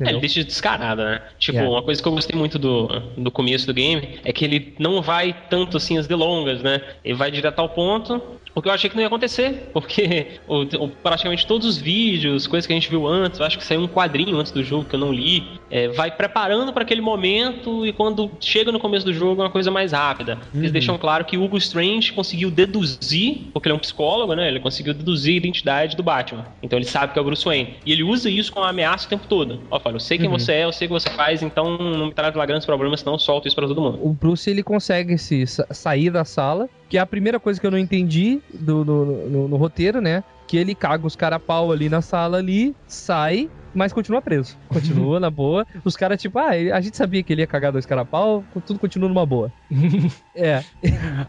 É, 0.00 0.12
deixa 0.18 0.42
descarada, 0.42 1.04
né? 1.04 1.22
Tipo, 1.38 1.58
É. 1.58 1.68
uma 1.68 1.82
coisa 1.82 2.02
que 2.02 2.08
eu 2.08 2.12
gostei 2.12 2.36
muito 2.38 2.58
do, 2.58 2.88
do 3.16 3.30
começo 3.30 3.66
do 3.66 3.72
game 3.72 4.18
é 4.24 4.32
que 4.32 4.44
ele 4.44 4.74
não 4.78 5.00
vai 5.00 5.34
tanto 5.48 5.76
assim 5.76 5.98
as 5.98 6.06
delongas, 6.06 6.62
né? 6.62 6.80
Ele 7.04 7.14
vai 7.14 7.30
direto 7.30 7.58
ao 7.60 7.68
ponto, 7.68 8.20
o 8.54 8.62
que 8.62 8.68
eu 8.68 8.72
achei 8.72 8.88
que 8.88 8.94
não 8.96 9.02
ia 9.02 9.06
acontecer, 9.08 9.70
porque 9.72 10.38
o- 10.46 10.62
o- 10.84 10.88
praticamente 10.88 11.46
todos 11.46 11.66
os 11.66 11.76
vídeos, 11.76 12.46
coisas 12.46 12.66
que 12.66 12.72
a 12.72 12.76
gente 12.76 12.88
viu 12.88 13.06
antes, 13.06 13.40
eu 13.40 13.46
acho 13.46 13.58
que 13.58 13.64
saiu 13.64 13.80
um 13.80 13.88
quadrinho 13.88 14.38
antes 14.38 14.52
do 14.52 14.62
jogo 14.62 14.84
que 14.84 14.94
eu 14.94 15.00
não 15.00 15.12
li, 15.12 15.42
é, 15.70 15.88
vai 15.88 16.10
preparando 16.10 16.72
para 16.72 16.82
aquele 16.82 17.00
momento 17.00 17.84
e 17.86 17.92
quando 17.92 18.30
chega 18.40 18.70
no 18.70 18.78
começo 18.78 19.04
do 19.04 19.12
jogo 19.12 19.40
é 19.42 19.44
uma 19.44 19.50
coisa 19.50 19.70
mais 19.70 19.92
rápida. 19.92 20.38
Eles 20.54 20.70
deixam 20.70 20.96
claro 20.98 21.24
que 21.24 21.36
o 21.36 21.42
Hugo 21.44 21.56
Strange 21.58 22.12
conseguiu 22.12 22.50
deduzir, 22.50 23.48
porque 23.52 23.68
ele 23.68 23.74
é 23.74 23.76
um 23.76 23.80
psicólogo, 23.80 24.34
né? 24.34 24.48
Ele 24.48 24.60
conseguiu 24.60 24.94
deduzir 24.94 25.34
a 25.34 25.36
identidade 25.36 25.96
do 25.96 26.02
Batman. 26.02 26.44
Então 26.62 26.78
ele 26.78 26.86
sabe 26.86 27.12
que 27.12 27.18
é 27.18 27.22
o 27.22 27.24
Bruce 27.24 27.44
Wayne. 27.44 27.74
E 27.84 27.92
ele 27.92 28.02
usa 28.02 28.28
isso 28.30 28.52
como 28.52 28.64
ameaça 28.66 29.06
o 29.06 29.08
tempo 29.08 29.26
todo. 29.26 29.62
Ó, 29.70 29.80
fala, 29.80 29.96
eu 29.96 30.00
sei 30.00 30.18
quem 30.18 30.28
você 30.28 30.52
é, 30.52 30.64
eu 30.64 30.72
sei 30.72 30.86
o 30.86 30.90
que 30.90 30.94
você 31.00 31.10
faz, 31.10 31.42
então 31.42 31.76
não 31.78 32.06
me 32.06 32.12
traz 32.14 32.34
lá 32.34 32.46
grandes 32.46 32.66
problemas, 32.66 33.00
senão 33.00 33.14
eu 33.14 33.18
solto 33.18 33.46
isso 33.48 33.56
pra 33.56 33.66
todo 33.66 33.80
mundo. 33.80 33.98
o 34.02 34.12
Bruce 34.12 34.48
ele 34.48 34.62
consegue 34.62 35.18
se 35.18 35.46
sa- 35.46 35.66
sair 35.70 36.10
da 36.10 36.24
sala, 36.24 36.68
que 36.88 36.96
é 36.98 37.00
a 37.00 37.06
primeira 37.06 37.40
coisa 37.40 37.60
que 37.60 37.66
eu 37.66 37.70
não 37.70 37.78
entendi 37.78 38.40
do, 38.52 38.84
no, 38.84 39.28
no- 39.28 39.48
no 39.48 39.56
roteiro, 39.56 40.00
né? 40.00 40.22
Que 40.46 40.56
ele 40.56 40.74
caga 40.74 41.06
os 41.06 41.16
cara 41.16 41.36
a 41.36 41.40
pau 41.40 41.72
ali 41.72 41.88
na 41.88 42.02
sala 42.02 42.38
ali, 42.38 42.74
sai, 42.86 43.48
mas 43.74 43.92
continua 43.92 44.22
preso. 44.22 44.56
Continua 44.68 45.18
na 45.20 45.30
boa. 45.30 45.66
Os 45.84 45.96
caras, 45.96 46.20
tipo, 46.20 46.38
ah, 46.38 46.50
a 46.50 46.80
gente 46.80 46.96
sabia 46.96 47.22
que 47.22 47.32
ele 47.32 47.42
ia 47.42 47.46
cagar 47.46 47.72
dois 47.72 47.84
cara 47.86 48.02
a 48.02 48.04
pau, 48.04 48.44
tudo 48.66 48.78
continua 48.78 49.08
numa 49.08 49.26
boa. 49.26 49.52
é. 50.34 50.62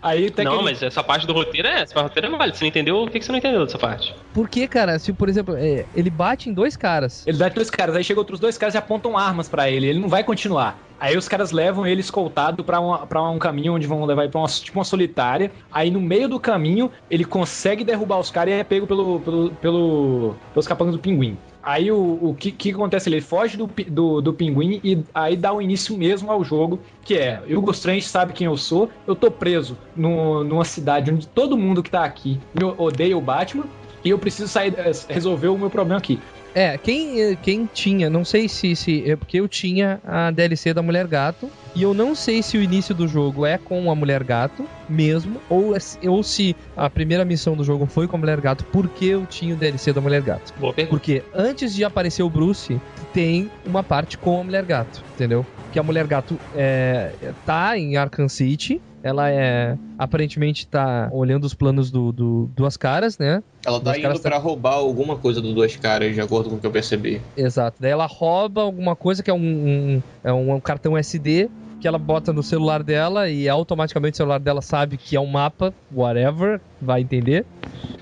Aí 0.01 0.27
até 0.27 0.43
que 0.43 0.49
não, 0.49 0.55
ele- 0.55 0.63
mas 0.63 0.83
essa 0.83 1.03
parte 1.03 1.25
do 1.27 1.33
roteiro 1.33 1.67
é. 1.67 1.81
Essa 1.81 1.93
parte 1.93 2.05
do 2.05 2.09
roteiro 2.09 2.27
é 2.27 2.37
válida. 2.37 2.57
Você 2.57 2.63
não 2.63 2.69
entendeu? 2.69 3.03
O 3.03 3.09
que, 3.09 3.19
que 3.19 3.25
você 3.25 3.31
não 3.31 3.39
entendeu 3.39 3.65
dessa 3.65 3.77
parte? 3.77 4.13
Por 4.33 4.49
que, 4.49 4.67
cara? 4.67 4.97
Se, 4.99 5.11
por 5.13 5.29
exemplo, 5.29 5.55
é, 5.57 5.85
ele 5.95 6.09
bate 6.09 6.49
em 6.49 6.53
dois 6.53 6.75
caras. 6.75 7.25
Ele 7.27 7.37
dá 7.37 7.49
dois 7.49 7.69
caras, 7.69 7.95
aí 7.95 8.03
chega 8.03 8.19
outros 8.19 8.39
dois 8.39 8.57
caras 8.57 8.75
e 8.75 8.77
apontam 8.77 9.17
armas 9.17 9.49
pra 9.49 9.69
ele. 9.69 9.87
Ele 9.87 9.99
não 9.99 10.09
vai 10.09 10.23
continuar. 10.23 10.77
Aí 10.97 11.17
os 11.17 11.27
caras 11.27 11.51
levam 11.51 11.85
ele 11.85 11.99
escoltado 11.99 12.63
pra, 12.63 12.79
uma, 12.79 13.05
pra 13.05 13.21
um 13.21 13.37
caminho 13.37 13.73
onde 13.73 13.85
vão 13.85 14.05
levar 14.05 14.23
ele 14.23 14.31
pra 14.31 14.39
uma, 14.39 14.47
tipo 14.47 14.77
uma 14.79 14.85
solitária. 14.85 15.51
Aí 15.71 15.91
no 15.91 15.99
meio 15.99 16.29
do 16.29 16.39
caminho 16.39 16.89
ele 17.09 17.25
consegue 17.25 17.83
derrubar 17.83 18.17
os 18.19 18.31
caras 18.31 18.53
e 18.53 18.57
é 18.57 18.63
pego 18.63 18.87
pelo, 18.87 19.19
pelo, 19.19 19.49
pelo, 19.55 20.35
pelos 20.53 20.67
capangas 20.67 20.95
do 20.95 20.99
pinguim. 21.01 21.37
Aí 21.65 21.91
o, 21.91 22.19
o 22.21 22.35
que, 22.35 22.51
que 22.51 22.69
acontece? 22.69 23.09
Ele 23.09 23.19
foge 23.19 23.57
do, 23.57 23.67
do, 23.87 24.21
do 24.21 24.33
pinguim 24.33 24.79
e 24.83 25.03
aí 25.11 25.35
dá 25.35 25.51
o 25.51 25.59
início 25.59 25.97
mesmo 25.97 26.31
ao 26.31 26.43
jogo, 26.43 26.79
que 27.03 27.15
é 27.15 27.41
Hugo 27.49 27.71
Strange 27.71 28.03
sabe 28.03 28.33
quem 28.33 28.45
eu 28.45 28.55
sou, 28.55 28.87
eu 29.07 29.15
tô 29.15 29.31
preso 29.31 29.75
no, 29.95 30.43
numa 30.43 30.63
cidade 30.63 31.11
onde 31.11 31.27
todo 31.27 31.57
mundo 31.57 31.81
que 31.81 31.89
tá 31.89 32.05
aqui 32.05 32.39
odeia 32.77 33.17
o 33.17 33.21
Batman. 33.21 33.65
E 34.03 34.09
eu 34.11 34.19
preciso 34.19 34.47
sair, 34.47 34.75
eh, 34.77 34.91
resolver 35.09 35.47
o 35.47 35.57
meu 35.57 35.71
problema 35.71 35.97
aqui. 35.97 36.19
É, 36.55 36.77
quem, 36.77 37.35
quem 37.35 37.65
tinha, 37.71 38.09
não 38.09 38.23
sei 38.23 38.47
se, 38.47 38.75
se. 38.77 39.11
É 39.11 39.15
porque 39.17 39.37
eu 39.41 39.47
tinha 39.47 39.99
a 40.05 40.31
DLC 40.31 40.73
da 40.73 40.81
Mulher 40.81 41.05
Gato. 41.05 41.49
E 41.75 41.83
eu 41.83 41.93
não 41.93 42.15
sei 42.15 42.41
se 42.41 42.57
o 42.57 42.61
início 42.63 42.95
do 42.95 43.05
jogo 43.05 43.45
é 43.45 43.57
com 43.57 43.91
a 43.91 43.95
Mulher 43.95 44.23
Gato 44.23 44.65
mesmo. 44.87 45.41
Ou, 45.49 45.75
é 45.75 45.79
se- 45.81 45.99
ou 46.07 46.23
se 46.23 46.55
a 46.77 46.89
primeira 46.89 47.25
missão 47.25 47.57
do 47.57 47.63
jogo 47.65 47.85
foi 47.85 48.07
com 48.07 48.15
a 48.15 48.19
Mulher 48.19 48.39
Gato, 48.39 48.63
porque 48.71 49.03
eu 49.05 49.25
tinha 49.25 49.53
o 49.53 49.57
DLC 49.57 49.91
da 49.91 49.99
Mulher 49.99 50.21
Gato. 50.21 50.53
Boa 50.57 50.71
pergunta. 50.73 50.95
Porque 50.97 51.21
antes 51.33 51.75
de 51.75 51.83
aparecer 51.83 52.23
o 52.23 52.29
Bruce, 52.29 52.79
tem 53.13 53.51
uma 53.65 53.83
parte 53.83 54.17
com 54.17 54.39
a 54.39 54.43
Mulher 54.45 54.63
Gato, 54.63 55.03
entendeu? 55.13 55.45
Que 55.73 55.77
a 55.79 55.83
Mulher 55.83 56.07
Gato 56.07 56.39
é, 56.55 57.11
tá 57.45 57.77
em 57.77 57.97
Arkham 57.97 58.29
City. 58.29 58.81
Ela 59.03 59.29
é. 59.29 59.77
Aparentemente 59.99 60.65
tá 60.65 61.09
olhando 61.11 61.43
os 61.43 61.53
planos 61.53 61.91
do, 61.91 62.11
do 62.11 62.49
Duas 62.55 62.75
Caras, 62.77 63.19
né? 63.19 63.43
Ela 63.65 63.79
tá 63.79 63.97
indo 63.97 64.19
pra 64.19 64.37
roubar 64.37 64.73
alguma 64.75 65.15
coisa 65.17 65.41
do 65.41 65.53
Duas 65.53 65.75
Caras, 65.75 66.13
de 66.13 66.21
acordo 66.21 66.49
com 66.49 66.55
o 66.55 66.59
que 66.59 66.67
eu 66.67 66.71
percebi. 66.71 67.19
Exato. 67.35 67.77
Daí 67.79 67.91
ela 67.91 68.05
rouba 68.05 68.61
alguma 68.61 68.95
coisa 68.95 69.23
que 69.23 69.29
é 69.29 69.33
um, 69.33 69.37
um- 69.37 70.01
é 70.23 70.31
um, 70.31 70.59
cartão 70.59 70.97
SD 70.97 71.49
que 71.81 71.87
ela 71.87 71.97
bota 71.99 72.31
no 72.31 72.41
celular 72.41 72.81
dela 72.81 73.29
e 73.29 73.47
automaticamente 73.49 74.13
o 74.13 74.17
celular 74.17 74.39
dela 74.39 74.61
sabe 74.61 74.97
que 74.97 75.15
é 75.15 75.19
um 75.19 75.27
mapa, 75.27 75.73
whatever, 75.93 76.59
vai 76.81 77.01
entender. 77.01 77.45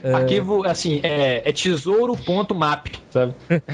É, 0.04 0.14
Arquivo, 0.14 0.66
assim, 0.68 1.00
é, 1.04 1.42
é 1.48 1.52
tesouro.map, 1.52 2.88
sabe? 3.10 3.34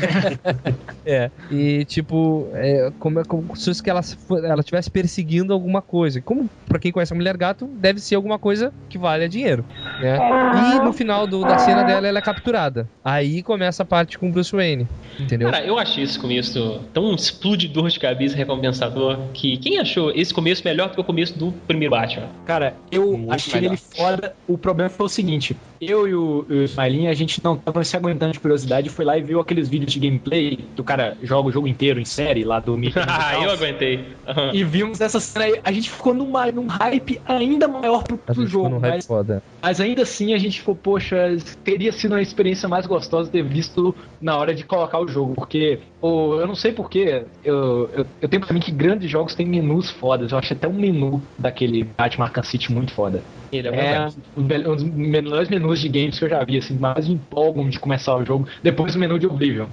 É, 1.06 1.32
e 1.50 1.86
tipo, 1.86 2.48
é, 2.54 2.92
como, 3.00 3.20
é- 3.20 3.24
como 3.24 3.56
se 3.56 3.66
fosse 3.66 3.82
que 3.82 3.90
ela 3.90 4.02
ela 4.44 4.60
estivesse 4.60 4.92
perseguindo 4.92 5.54
alguma 5.54 5.82
coisa. 5.82 6.22
Como, 6.22 6.48
pra 6.68 6.78
quem 6.78 6.92
conhece 6.92 7.14
a 7.14 7.16
Mulher 7.16 7.36
Gato, 7.36 7.66
deve 7.80 8.00
ser 8.00 8.14
alguma 8.16 8.38
coisa 8.38 8.72
que 8.90 8.98
vale 8.98 9.28
dinheiro, 9.28 9.66
né? 9.98 10.20
E 10.54 10.80
no 10.86 10.94
final 10.94 11.26
do- 11.26 11.44
da 11.44 11.58
cena 11.58 11.84
dela, 11.84 12.08
ela 12.08 12.20
é 12.20 12.22
capturada. 12.22 12.88
Aí 13.04 13.42
começa 13.42 13.82
a 13.82 13.86
parte 13.86 14.20
com 14.20 14.30
o 14.30 14.32
Bruce 14.32 14.52
Wayne, 14.56 14.88
entendeu? 15.20 15.50
Cara, 15.50 15.66
eu 15.66 15.80
achei 15.80 16.04
esse 16.04 16.20
começo 16.20 16.82
tão 16.94 17.16
explodidor 17.16 17.90
de 17.90 18.00
cabeça 18.00 18.36
recompensador 18.36 19.18
que 19.34 19.58
quem 19.58 19.80
achou 19.80 20.12
esse 20.12 20.34
começo 20.34 20.62
melhor 20.64 20.90
do 20.90 20.96
que 20.96 21.02
o 21.02 21.04
começo 21.04 21.38
do 21.40 21.52
primeiro 21.66 21.92
Batman? 21.96 22.28
Cara, 22.46 22.76
eu 22.92 23.18
Muito 23.18 23.34
achei 23.34 23.54
melhor. 23.62 23.74
ele 23.74 23.78
foda. 23.96 24.36
O 24.48 24.58
problema 24.58 24.89
foi 24.90 25.06
o 25.06 25.10
seguinte: 25.10 25.56
eu 25.80 26.08
e 26.08 26.14
o, 26.14 26.46
o 26.50 27.08
a 27.10 27.14
gente 27.14 27.44
não 27.44 27.56
tava 27.56 27.84
se 27.84 27.96
aguentando 27.96 28.34
de 28.34 28.40
curiosidade, 28.40 28.90
foi 28.90 29.06
lá 29.06 29.18
e 29.18 29.22
viu 29.22 29.40
aqueles 29.40 29.70
vídeos 29.70 29.92
de 29.94 30.00
gameplay 30.00 30.60
do 30.76 30.84
cara 30.84 31.18
joga 31.24 31.50
o 31.50 31.52
jogo 31.52 31.68
inteiro 31.68 32.00
em 32.00 32.06
série 32.06 32.44
lá 32.44 32.60
do 32.60 32.78
Mickey 32.78 33.00
ah, 33.08 33.42
eu 33.42 33.52
aguentei. 33.52 34.06
Aham. 34.28 34.52
E 34.54 34.64
vimos 34.64 35.02
essa 35.02 35.20
cena 35.20 35.46
aí, 35.46 35.60
a 35.64 35.72
gente 35.72 35.90
ficou 35.90 36.14
numa, 36.14 36.52
num 36.52 36.68
hype 36.68 37.22
ainda 37.26 37.68
maior 37.68 38.04
pro, 38.04 38.18
pro 38.18 38.48
jogo, 38.48 38.80
mas, 38.80 39.06
foda. 39.06 39.42
mas 39.62 39.80
ainda 39.80 40.02
assim 40.02 40.34
a 40.34 40.38
gente 40.38 40.60
ficou, 40.60 40.76
poxa, 40.76 41.38
teria 41.64 41.92
sido 41.92 42.12
uma 42.12 42.22
experiência 42.22 42.68
mais 42.68 42.86
gostosa 42.86 43.30
ter 43.30 43.44
visto 43.44 43.96
na 44.22 44.38
hora 44.38 44.54
de 44.54 44.64
colocar 44.64 45.00
o 45.00 45.08
jogo, 45.08 45.36
porque 45.36 45.80
o, 46.02 46.36
eu 46.36 46.48
não 46.48 46.56
sei 46.56 46.72
porquê, 46.72 47.24
eu, 47.44 47.90
eu, 47.94 48.06
eu 48.22 48.30
tenho 48.30 48.44
pra 48.44 48.54
mim 48.54 48.60
que 48.60 48.72
grandes 48.72 49.10
jogos 49.10 49.36
têm 49.36 49.46
menus 49.46 49.90
fodas, 49.90 50.32
eu 50.32 50.38
acho 50.38 50.54
até 50.54 50.68
um 50.68 50.74
menu 50.74 51.22
daquele 51.38 51.84
Batman 51.84 52.26
Arkham 52.26 52.44
City 52.44 52.72
muito 52.72 52.94
foda. 52.94 53.22
Ele 53.52 53.68
é, 53.68 53.94
É 53.94 54.08
um 54.38 54.44
um 54.44 54.79
dos 54.84 54.94
melhores 54.94 55.50
menus 55.50 55.80
de 55.80 55.90
games 55.90 56.18
que 56.18 56.26
eu 56.26 56.30
já 56.30 56.44
vi, 56.44 56.58
assim, 56.58 56.78
mais 56.78 57.08
empolgam 57.08 57.70
de 57.70 57.80
começar 57.80 58.16
o 58.16 58.26
jogo, 58.26 58.48
depois 58.64 58.94
do 58.94 59.00
menu 59.00 59.20
de 59.20 59.28
Oblivion. 59.28 59.68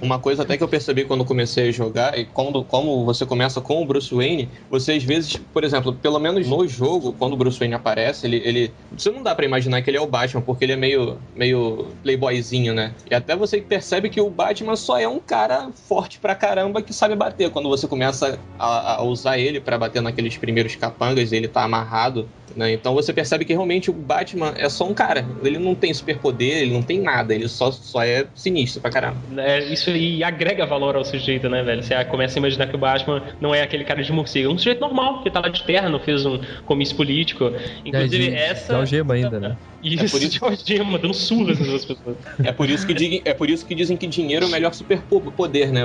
Uma 0.00 0.18
coisa 0.18 0.42
até 0.42 0.56
que 0.56 0.62
eu 0.62 0.68
percebi 0.68 1.04
quando 1.04 1.24
comecei 1.24 1.68
a 1.68 1.72
jogar, 1.72 2.18
e 2.18 2.24
quando, 2.24 2.62
como 2.64 3.04
você 3.04 3.24
começa 3.24 3.60
com 3.60 3.82
o 3.82 3.86
Bruce 3.86 4.14
Wayne, 4.14 4.48
você 4.70 4.92
às 4.92 5.04
vezes, 5.04 5.36
por 5.36 5.64
exemplo, 5.64 5.92
pelo 5.94 6.18
menos 6.18 6.46
no 6.46 6.66
jogo, 6.66 7.12
quando 7.12 7.32
o 7.32 7.36
Bruce 7.36 7.58
Wayne 7.58 7.74
aparece, 7.74 8.26
ele. 8.26 8.42
ele 8.44 8.72
você 8.96 9.10
não 9.10 9.22
dá 9.22 9.34
pra 9.34 9.44
imaginar 9.44 9.82
que 9.82 9.90
ele 9.90 9.96
é 9.96 10.00
o 10.00 10.06
Batman, 10.06 10.42
porque 10.42 10.64
ele 10.64 10.72
é 10.72 10.76
meio, 10.76 11.18
meio 11.34 11.88
playboyzinho, 12.02 12.74
né? 12.74 12.94
E 13.10 13.14
até 13.14 13.36
você 13.36 13.60
percebe 13.60 14.08
que 14.08 14.20
o 14.20 14.30
Batman 14.30 14.76
só 14.76 14.98
é 14.98 15.08
um 15.08 15.18
cara 15.18 15.70
forte 15.88 16.18
pra 16.18 16.34
caramba 16.34 16.82
que 16.82 16.92
sabe 16.92 17.14
bater. 17.14 17.50
Quando 17.50 17.68
você 17.68 17.86
começa 17.86 18.38
a, 18.58 18.96
a 18.96 19.02
usar 19.02 19.38
ele 19.38 19.60
para 19.60 19.78
bater 19.78 20.00
naqueles 20.02 20.36
primeiros 20.36 20.74
capangas, 20.76 21.32
ele 21.32 21.48
tá 21.48 21.64
amarrado 21.64 22.28
né? 22.56 22.72
Então 22.72 22.94
você 22.94 23.12
percebe 23.12 23.44
que 23.44 23.52
realmente 23.52 23.90
o 23.90 23.92
Batman 23.92 24.54
é 24.56 24.68
só 24.68 24.88
um 24.88 24.94
cara. 24.94 25.26
Ele 25.42 25.58
não 25.58 25.74
tem 25.74 25.92
superpoder, 25.92 26.56
ele 26.58 26.72
não 26.72 26.82
tem 26.82 27.00
nada, 27.00 27.34
ele 27.34 27.48
só, 27.48 27.70
só 27.70 28.02
é 28.02 28.26
sinistro 28.34 28.80
pra 28.80 28.90
caramba. 28.90 29.15
É, 29.36 29.64
isso 29.64 29.90
aí 29.90 30.22
agrega 30.22 30.66
valor 30.66 30.96
ao 30.96 31.04
sujeito, 31.04 31.48
né, 31.48 31.62
velho? 31.62 31.82
Você 31.82 32.04
começa 32.04 32.38
a 32.38 32.40
imaginar 32.40 32.66
que 32.66 32.74
o 32.74 32.78
Batman 32.78 33.22
não 33.40 33.54
é 33.54 33.62
aquele 33.62 33.84
cara 33.84 34.02
de 34.02 34.12
morcego, 34.12 34.50
é 34.50 34.52
um 34.52 34.58
sujeito 34.58 34.80
normal, 34.80 35.22
que 35.22 35.30
tá 35.30 35.40
lá 35.40 35.48
de 35.48 35.62
terno, 35.62 35.98
fez 35.98 36.24
um 36.26 36.40
comício 36.64 36.96
político. 36.96 37.52
Inclusive, 37.84 38.30
de, 38.30 38.34
essa. 38.34 38.74
De 38.74 38.80
algema 38.80 39.14
ainda, 39.14 39.40
né? 39.40 39.56
Isso, 39.82 40.04
é 40.04 40.08
por 40.08 40.22
isso... 40.22 40.30
de 40.30 40.44
algema, 40.44 40.98
dando 40.98 41.14
surras 41.14 41.58
nessas 41.58 41.84
pessoas. 41.84 42.16
É 42.42 42.52
por, 42.52 42.68
isso 42.68 42.86
que 42.86 42.94
dig... 42.94 43.22
é 43.24 43.32
por 43.32 43.48
isso 43.48 43.64
que 43.64 43.74
dizem 43.74 43.96
que 43.96 44.06
dinheiro 44.06 44.44
é 44.44 44.48
o 44.48 44.50
melhor 44.50 44.72
superpoder, 44.74 45.72
né? 45.72 45.82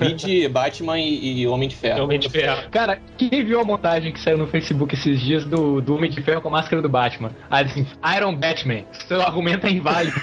Vide 0.00 0.48
Batman 0.48 0.98
e, 0.98 1.40
e 1.40 1.46
Homem 1.46 1.68
de 1.68 1.76
Ferro. 1.76 2.04
Homem 2.04 2.18
de 2.18 2.28
Ferro. 2.28 2.68
Cara, 2.70 2.98
quem 3.16 3.44
viu 3.44 3.60
a 3.60 3.64
montagem 3.64 4.12
que 4.12 4.20
saiu 4.20 4.36
no 4.36 4.46
Facebook 4.46 4.94
esses 4.94 5.20
dias 5.20 5.44
do, 5.44 5.80
do 5.80 5.94
Homem 5.94 6.10
de 6.10 6.20
Ferro 6.22 6.40
com 6.40 6.48
a 6.48 6.52
máscara 6.52 6.82
do 6.82 6.88
Batman? 6.88 7.30
Aí 7.50 7.64
assim, 7.64 7.86
Iron 8.16 8.34
Batman, 8.34 8.82
seu 9.06 9.20
argumento 9.20 9.66
é 9.66 9.70
inválido. 9.70 10.20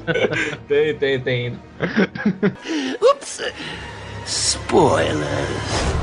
tem, 0.68 0.94
tem, 0.94 1.20
tem. 1.20 1.52
Ups! 3.00 3.40
Spoilers. 4.26 6.00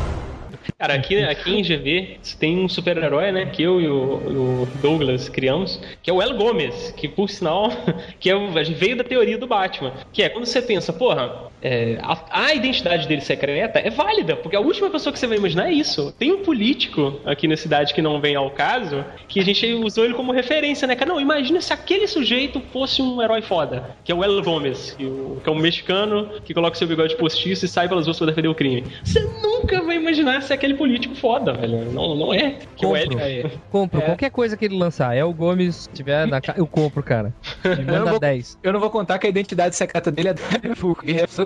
Cara, 0.78 0.94
aqui, 0.94 1.18
aqui 1.24 1.56
em 1.56 1.64
GV 1.64 2.20
tem 2.40 2.64
um 2.64 2.70
super-herói, 2.70 3.32
né? 3.32 3.48
Que 3.48 3.64
eu 3.64 3.82
e 3.82 3.88
o, 3.88 4.64
o, 4.64 4.68
Douglas 4.80 5.28
criamos, 5.28 5.82
que 6.04 6.10
é 6.10 6.14
o 6.14 6.22
El 6.22 6.38
Gomes, 6.38 6.94
que 6.96 7.08
por 7.08 7.30
sinal 7.30 7.72
que 8.20 8.30
é, 8.30 8.36
veio 8.76 8.96
da 8.96 9.04
teoria 9.04 9.38
do 9.38 9.48
Batman. 9.48 9.92
Que 10.14 10.22
é 10.22 10.30
quando 10.30 10.46
você 10.46 10.62
pensa, 10.62 10.94
porra, 10.94 11.50
é, 11.62 11.98
a, 12.02 12.46
a, 12.46 12.54
identidade 12.54 13.08
dele 13.08 13.22
secreta 13.22 13.80
é 13.80 13.90
válida, 13.90 14.36
porque 14.36 14.56
a 14.56 14.60
última 14.60 14.90
pessoa 14.90 15.12
que 15.12 15.20
você 15.20 15.28
vai 15.28 15.38
imaginar 15.38 15.70
é 15.70 15.74
isso. 15.74 16.14
Tem 16.18 16.32
um 16.32 16.44
político 16.44 17.20
aqui 17.26 17.48
na 17.48 17.58
cidade 17.58 17.94
que 17.94 18.02
não 18.02 18.22
vem 18.22 18.36
ao 18.36 18.52
caso, 18.52 19.04
que 19.28 19.40
a 19.40 19.44
gente 19.44 19.66
usou 19.74 20.06
ele 20.06 20.14
como 20.14 20.32
referência, 20.32 20.88
né? 20.88 20.96
Cara, 20.96 21.12
não, 21.12 21.20
imagina 21.20 21.60
se 21.62 21.74
aquele 21.74 22.08
sujeito 22.08 22.62
fosse 22.72 23.02
um 23.02 23.22
herói 23.22 23.42
foda, 23.42 23.96
que 24.04 24.12
é 24.12 24.16
o 24.16 24.24
El 24.24 24.42
Gomes, 24.44 24.92
que, 24.92 25.06
o, 25.06 25.42
que 25.44 25.50
é 25.50 25.52
um 25.52 25.58
mexicano 25.58 26.30
que 26.44 26.54
coloca 26.54 26.78
seu 26.78 26.88
bigode 26.88 27.16
postiço 27.16 27.66
e 27.66 27.68
sai 27.68 27.88
pelas 27.90 28.06
ruas 28.06 28.18
para 28.18 28.28
defender 28.28 28.48
o 28.48 28.56
crime. 28.56 28.84
Você 29.04 29.20
nunca 29.42 29.82
vai 29.82 29.98
imaginar 29.98 30.42
se 30.42 30.54
aquele 30.54 30.76
político 30.76 31.16
foda, 31.16 31.54
velho. 31.54 31.92
Não, 31.92 32.16
não 32.16 32.34
é. 32.34 32.52
Que 32.76 32.86
compro, 32.86 33.18
o 33.18 33.20
é. 33.20 33.52
compro. 33.72 34.00
É. 34.00 34.06
Qualquer 34.06 34.30
coisa 34.30 34.56
que 34.56 34.66
ele 34.66 34.78
lançar, 34.78 35.16
El 35.16 35.34
Gomes 35.34 35.90
tiver 35.94 36.28
na 36.28 36.40
eu 36.56 36.68
compro, 36.68 37.02
cara. 37.02 37.34
Me 37.64 37.84
manda 37.84 37.94
eu 37.94 38.00
não 38.00 38.10
vou, 38.12 38.20
10. 38.20 38.60
Eu 38.64 38.74
não 38.74 38.80
vou 38.80 38.90
contar 38.90 39.18
que 39.20 39.28
a 39.28 39.30
identidade 39.30 39.76
secreta 39.76 40.12
dele 40.12 40.30
é 40.30 40.34
Deadpool, 40.34 40.98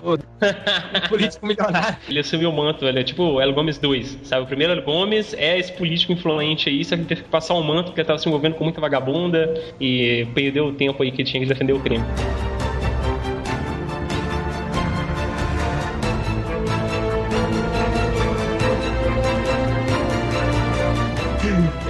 político 1.09 1.45
milionário. 1.45 1.97
Ele 2.07 2.19
assumiu 2.19 2.49
o 2.49 2.53
manto, 2.53 2.85
velho. 2.85 2.99
É 2.99 3.03
tipo 3.03 3.23
o 3.23 3.41
El 3.41 3.53
Gomes 3.53 3.77
2, 3.77 4.19
sabe? 4.23 4.43
O 4.43 4.47
primeiro 4.47 4.73
El 4.73 4.81
Gomes 4.81 5.33
é 5.33 5.59
esse 5.59 5.71
político 5.73 6.13
influente 6.13 6.69
aí, 6.69 6.83
só 6.83 6.97
que 6.97 7.03
teve 7.05 7.23
que 7.23 7.29
passar 7.29 7.53
um 7.53 7.63
manto 7.63 7.87
porque 7.87 8.01
ele 8.01 8.07
tava 8.07 8.19
se 8.19 8.27
envolvendo 8.27 8.55
com 8.55 8.63
muita 8.63 8.81
vagabunda 8.81 9.53
e 9.79 10.27
perdeu 10.33 10.67
o 10.67 10.73
tempo 10.73 11.01
aí 11.03 11.11
que 11.11 11.23
tinha 11.23 11.41
que 11.41 11.47
defender 11.47 11.73
o 11.73 11.79
crime. 11.79 12.03